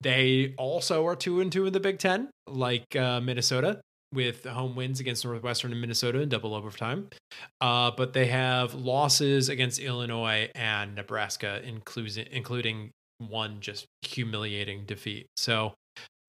they 0.01 0.55
also 0.56 1.06
are 1.06 1.14
2 1.14 1.43
and 1.43 1.52
2 1.52 1.66
in 1.66 1.74
the 1.74 1.81
Big 1.81 1.98
10 1.98 2.31
like 2.48 2.97
uh, 2.97 3.20
Minnesota 3.20 3.82
with 4.10 4.47
home 4.47 4.74
wins 4.74 5.01
against 5.01 5.23
Northwestern 5.23 5.70
and 5.70 5.82
Minnesota 5.82 6.20
in 6.20 6.31
double 6.31 6.55
overtime. 6.55 7.09
Uh, 7.60 7.90
but 7.90 8.14
they 8.14 8.27
have 8.27 8.73
losses 8.73 9.51
against 9.51 9.78
Illinois 9.78 10.51
and 10.55 10.94
Nebraska, 10.94 11.60
including 11.62 12.27
including 12.32 12.90
one 13.19 13.60
just 13.60 13.85
humiliating 14.01 14.85
defeat. 14.86 15.27
So, 15.36 15.74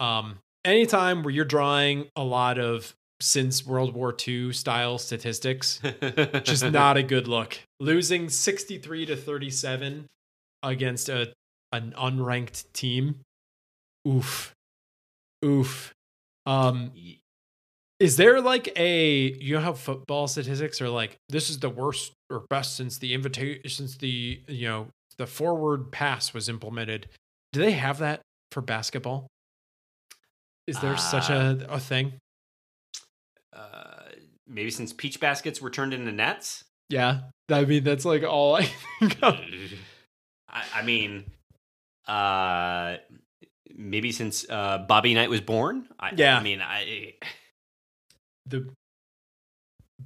um, 0.02 0.40
anytime 0.65 1.23
where 1.23 1.34
you're 1.34 1.45
drawing 1.45 2.10
a 2.18 2.23
lot 2.23 2.60
of 2.60 2.94
since 3.24 3.66
World 3.66 3.94
War 3.94 4.16
II 4.28 4.52
style 4.52 4.98
statistics, 4.98 5.80
just 6.44 6.70
not 6.70 6.98
a 6.98 7.04
good 7.04 7.28
look. 7.28 7.58
Losing 7.80 8.30
63 8.30 9.06
to 9.08 9.16
37 9.16 10.08
against 10.62 11.10
a 11.10 11.34
an 11.72 11.94
unranked 11.98 12.72
team. 12.74 13.22
Oof. 14.08 14.54
Oof. 15.44 15.94
Um 16.45 16.91
is 18.00 18.18
there 18.18 18.41
like 18.41 18.78
a 18.78 19.32
you 19.40 19.56
know 19.56 19.62
how 19.62 19.74
football 19.74 20.28
statistics 20.28 20.82
are 20.82 20.90
like 20.90 21.18
this 21.30 21.50
is 21.50 21.60
the 21.60 21.70
worst 21.70 22.12
or 22.30 22.45
best 22.50 22.76
since 22.76 22.98
the 22.98 23.14
invitation 23.14 23.62
since 23.70 23.95
the 23.98 24.41
you 24.48 24.68
know 24.68 24.88
the 25.18 25.28
forward 25.28 25.91
pass 25.91 26.34
was 26.34 26.50
implemented? 26.50 27.08
Do 27.54 27.62
they 27.62 27.72
have 27.72 28.00
that 28.00 28.22
for 28.52 28.62
basketball? 28.62 29.28
Is 30.68 30.80
there 30.80 30.98
such 30.98 31.30
a, 31.30 31.66
a 31.70 31.80
thing? 31.80 32.14
Uh, 33.55 34.03
maybe 34.47 34.69
since 34.71 34.93
peach 34.93 35.19
baskets 35.19 35.61
were 35.61 35.69
turned 35.69 35.93
into 35.93 36.11
nets. 36.11 36.63
Yeah. 36.89 37.21
I 37.49 37.65
mean 37.65 37.84
that's 37.84 38.05
like 38.05 38.23
all 38.23 38.55
I 38.55 38.69
think 38.99 39.17
of. 39.23 39.39
I, 40.49 40.63
I 40.75 40.81
mean, 40.84 41.25
uh, 42.07 42.97
maybe 43.75 44.11
since 44.11 44.45
uh, 44.49 44.80
Bobby 44.88 45.13
Knight 45.13 45.30
was 45.30 45.41
born. 45.41 45.88
I, 45.99 46.11
Yeah. 46.15 46.38
I 46.38 46.43
mean, 46.43 46.61
I 46.61 47.13
the 48.45 48.69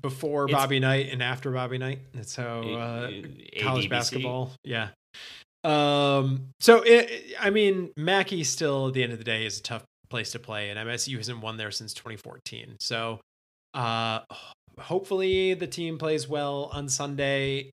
before 0.02 0.46
It's- 0.46 0.60
Bobby 0.60 0.80
Knight 0.80 1.10
and 1.12 1.22
after 1.24 1.52
Bobby 1.52 1.78
Knight. 1.78 2.00
That's 2.14 2.36
how 2.36 2.62
uh, 2.62 3.12
college 3.62 3.86
ADBC. 3.86 3.90
basketball. 3.90 4.52
Yeah. 4.64 4.90
Um. 5.64 6.50
So 6.60 6.82
it, 6.86 7.36
I 7.40 7.50
mean, 7.50 7.92
Mackey 7.98 8.44
still 8.44 8.88
at 8.90 8.94
the 8.94 9.04
end 9.04 9.12
of 9.12 9.18
the 9.18 9.24
day 9.26 9.46
is 9.46 9.60
a 9.60 9.64
tough 9.64 9.84
place 10.10 10.32
to 10.32 10.40
play, 10.40 10.70
and 10.70 10.80
MSU 10.80 11.18
hasn't 11.18 11.42
won 11.42 11.58
there 11.58 11.72
since 11.72 11.94
2014. 11.94 12.78
So, 12.80 13.20
uh, 13.74 14.22
hopefully 14.80 15.54
the 15.54 15.68
team 15.68 15.98
plays 15.98 16.28
well 16.28 16.70
on 16.74 16.90
Sunday. 16.90 17.72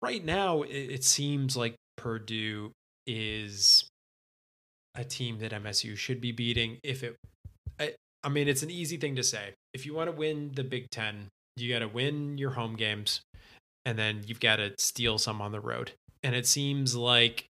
Right 0.00 0.24
now, 0.24 0.62
it, 0.62 1.04
seems 1.04 1.56
like 1.56 1.74
Purdue 1.96 2.72
is 3.06 3.84
a 4.94 5.04
team 5.04 5.38
that 5.38 5.52
MSU 5.52 5.96
should 5.96 6.20
be 6.20 6.32
beating. 6.32 6.78
If 6.82 7.02
it, 7.02 7.16
I, 7.78 7.94
I 8.24 8.28
mean, 8.28 8.48
it's 8.48 8.62
an 8.62 8.70
easy 8.70 8.96
thing 8.96 9.16
to 9.16 9.22
say. 9.22 9.54
If 9.74 9.84
you 9.84 9.94
want 9.94 10.08
to 10.08 10.16
win 10.16 10.52
the 10.54 10.64
Big 10.64 10.90
Ten, 10.90 11.28
you 11.56 11.72
got 11.72 11.80
to 11.80 11.88
win 11.88 12.38
your 12.38 12.50
home 12.50 12.76
games, 12.76 13.20
and 13.84 13.98
then 13.98 14.22
you've 14.26 14.40
got 14.40 14.56
to 14.56 14.72
steal 14.78 15.18
some 15.18 15.42
on 15.42 15.52
the 15.52 15.60
road. 15.60 15.92
And 16.22 16.34
it 16.34 16.46
seems 16.46 16.96
like 16.96 17.46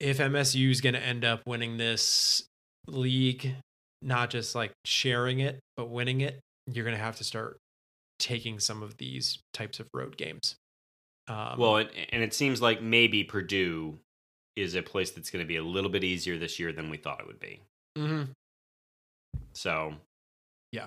if 0.00 0.18
MSU 0.18 0.70
is 0.70 0.80
going 0.80 0.94
to 0.94 1.02
end 1.02 1.24
up 1.24 1.42
winning 1.46 1.76
this 1.76 2.44
league, 2.86 3.54
not 4.02 4.30
just 4.30 4.54
like 4.54 4.72
sharing 4.84 5.40
it, 5.40 5.60
but 5.76 5.88
winning 5.90 6.20
it, 6.20 6.40
you're 6.72 6.84
going 6.84 6.96
to 6.96 7.02
have 7.02 7.16
to 7.16 7.24
start 7.24 7.58
taking 8.18 8.58
some 8.60 8.82
of 8.82 8.96
these 8.96 9.38
types 9.52 9.78
of 9.80 9.88
road 9.92 10.16
games. 10.16 10.56
Um, 11.28 11.58
Well, 11.58 11.76
it, 11.78 11.90
and 12.10 12.22
it 12.22 12.32
seems 12.34 12.62
like 12.62 12.80
maybe 12.80 13.24
Purdue 13.24 13.98
is 14.56 14.74
a 14.74 14.82
place 14.82 15.10
that's 15.10 15.30
going 15.30 15.44
to 15.44 15.46
be 15.48 15.56
a 15.56 15.62
little 15.62 15.90
bit 15.90 16.02
easier 16.02 16.38
this 16.38 16.58
year 16.58 16.72
than 16.72 16.88
we 16.88 16.96
thought 16.96 17.20
it 17.20 17.26
would 17.26 17.40
be. 17.40 17.60
mhm. 17.98 18.28
So 19.52 19.94
yeah, 20.72 20.86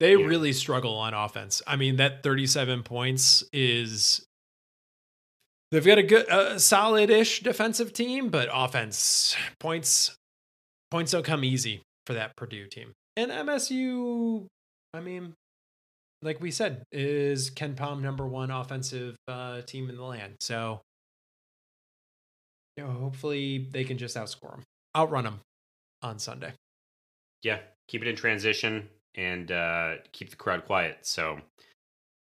they 0.00 0.16
Yeah. 0.16 0.26
really 0.26 0.52
struggle 0.52 0.94
on 0.96 1.14
offense. 1.14 1.62
I 1.66 1.76
mean, 1.76 1.96
that 1.96 2.22
37 2.22 2.82
points 2.82 3.44
is 3.52 4.26
they've 5.70 5.84
got 5.84 5.98
a 5.98 6.02
good, 6.02 6.28
uh, 6.28 6.58
solid-ish 6.58 7.40
defensive 7.40 7.92
team, 7.92 8.28
but 8.28 8.48
offense 8.52 9.36
points 9.58 10.16
points 10.90 11.12
don't 11.12 11.24
come 11.24 11.44
easy 11.44 11.82
for 12.06 12.12
that 12.14 12.36
Purdue 12.36 12.66
team. 12.66 12.92
And 13.16 13.30
MSU, 13.30 14.46
I 14.94 15.00
mean, 15.00 15.34
like 16.20 16.40
we 16.40 16.50
said, 16.50 16.84
is 16.92 17.50
KenPom 17.50 18.00
number 18.00 18.26
one 18.26 18.50
offensive 18.50 19.16
uh, 19.26 19.62
team 19.62 19.88
in 19.88 19.96
the 19.96 20.04
land. 20.04 20.34
So, 20.40 20.82
you 22.76 22.84
know, 22.84 22.90
hopefully 22.90 23.68
they 23.70 23.84
can 23.84 23.98
just 23.98 24.16
outscore 24.16 24.52
them, 24.52 24.62
outrun 24.96 25.24
them 25.24 25.40
on 26.02 26.18
Sunday. 26.18 26.52
yeah, 27.42 27.58
keep 27.88 28.02
it 28.02 28.08
in 28.08 28.16
transition 28.16 28.88
and 29.14 29.50
uh, 29.50 29.94
keep 30.12 30.30
the 30.30 30.36
crowd 30.36 30.64
quiet. 30.64 30.98
So, 31.02 31.38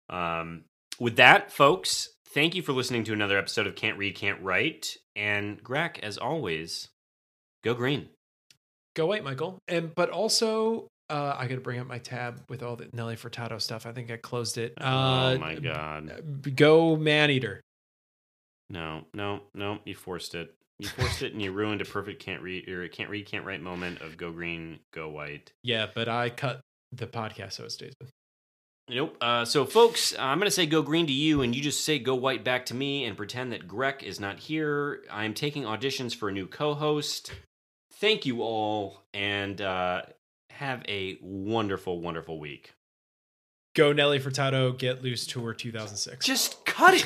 um, 0.10 0.64
with 1.00 1.16
that, 1.18 1.52
folks, 1.52 2.10
thank 2.30 2.56
you 2.56 2.62
for 2.62 2.74
listening 2.74 3.04
to 3.06 3.14
another 3.14 3.38
episode 3.38 3.68
of 3.68 3.76
Can't 3.76 3.98
Read, 3.98 4.16
Can't 4.16 4.42
Write. 4.42 4.98
And 5.16 5.62
Greg, 5.64 6.00
as 6.04 6.18
always, 6.18 6.90
go 7.64 7.74
green. 7.74 8.10
Go 8.96 9.08
white, 9.08 9.24
Michael. 9.24 9.60
And 9.68 9.94
but 9.96 10.10
also, 10.10 10.88
uh, 11.10 11.36
I 11.38 11.48
got 11.48 11.56
to 11.56 11.61
bring 11.61 11.80
up 11.80 11.88
my 11.88 11.99
tab 11.99 12.44
with 12.49 12.64
all 12.64 12.76
the 12.76 12.90
Nelly 12.94 13.15
Furtado 13.15 13.61
stuff. 13.61 13.86
I 13.86 13.91
think 13.91 14.10
I 14.10 14.18
closed 14.18 14.57
it. 14.57 14.73
Uh, 14.80 15.36
oh 15.36 15.38
my 15.40 15.56
uh, 15.56 15.60
god! 15.60 16.56
Go 16.56 16.95
man 16.95 17.30
eater. 17.30 17.61
No, 18.69 19.06
no, 19.14 19.41
no! 19.53 19.80
You 19.86 19.95
forced 19.95 20.34
it. 20.34 20.56
You 20.80 20.88
forced 20.90 21.22
it, 21.22 21.34
and 21.34 21.41
you 21.41 21.52
ruined 21.52 21.82
a 21.82 21.86
perfect 21.86 22.23
can't 22.23 22.41
read 22.41 22.68
or 22.68 22.88
can't 22.88 23.10
read 23.10 23.27
can't 23.27 23.45
write 23.45 23.61
moment 23.61 24.02
of 24.02 24.18
go 24.18 24.32
green, 24.32 24.80
go 24.91 25.10
white. 25.10 25.53
Yeah, 25.64 25.88
but 25.94 26.10
I 26.10 26.30
cut 26.30 26.61
the 26.91 27.07
podcast, 27.07 27.53
so 27.53 27.65
it 27.65 27.72
stays. 27.72 27.94
Nope. 28.88 29.18
Uh, 29.19 29.45
so, 29.45 29.65
folks, 29.65 30.14
I'm 30.19 30.38
going 30.38 30.48
to 30.48 30.52
say 30.52 30.65
go 30.65 30.82
green 30.82 31.07
to 31.07 31.14
you, 31.14 31.41
and 31.41 31.56
you 31.56 31.61
just 31.61 31.86
say 31.86 31.98
go 31.98 32.14
white 32.15 32.44
back 32.44 32.68
to 32.68 32.76
me 32.76 33.06
and 33.06 33.18
pretend 33.18 33.52
that 33.52 33.68
Greg 33.68 34.03
is 34.03 34.19
not 34.19 34.40
here. 34.40 35.03
I'm 35.11 35.34
taking 35.34 35.64
auditions 35.64 36.15
for 36.15 36.30
a 36.30 36.32
new 36.32 36.48
co 36.48 36.73
host. 36.73 37.32
Thank 37.94 38.26
you 38.26 38.41
all. 38.44 39.02
And 39.14 39.60
uh, 39.60 40.03
have 40.60 40.84
a 40.88 41.18
wonderful, 41.22 41.99
wonderful 41.99 42.40
week. 42.40 42.76
Go 43.76 43.91
Nelly 43.91 44.22
Furtado, 44.22 44.77
Get 44.77 45.03
Loose 45.03 45.27
Tour 45.27 45.53
2006. 45.53 46.26
Just 46.26 46.65
cut 46.65 46.94
it. 46.94 47.06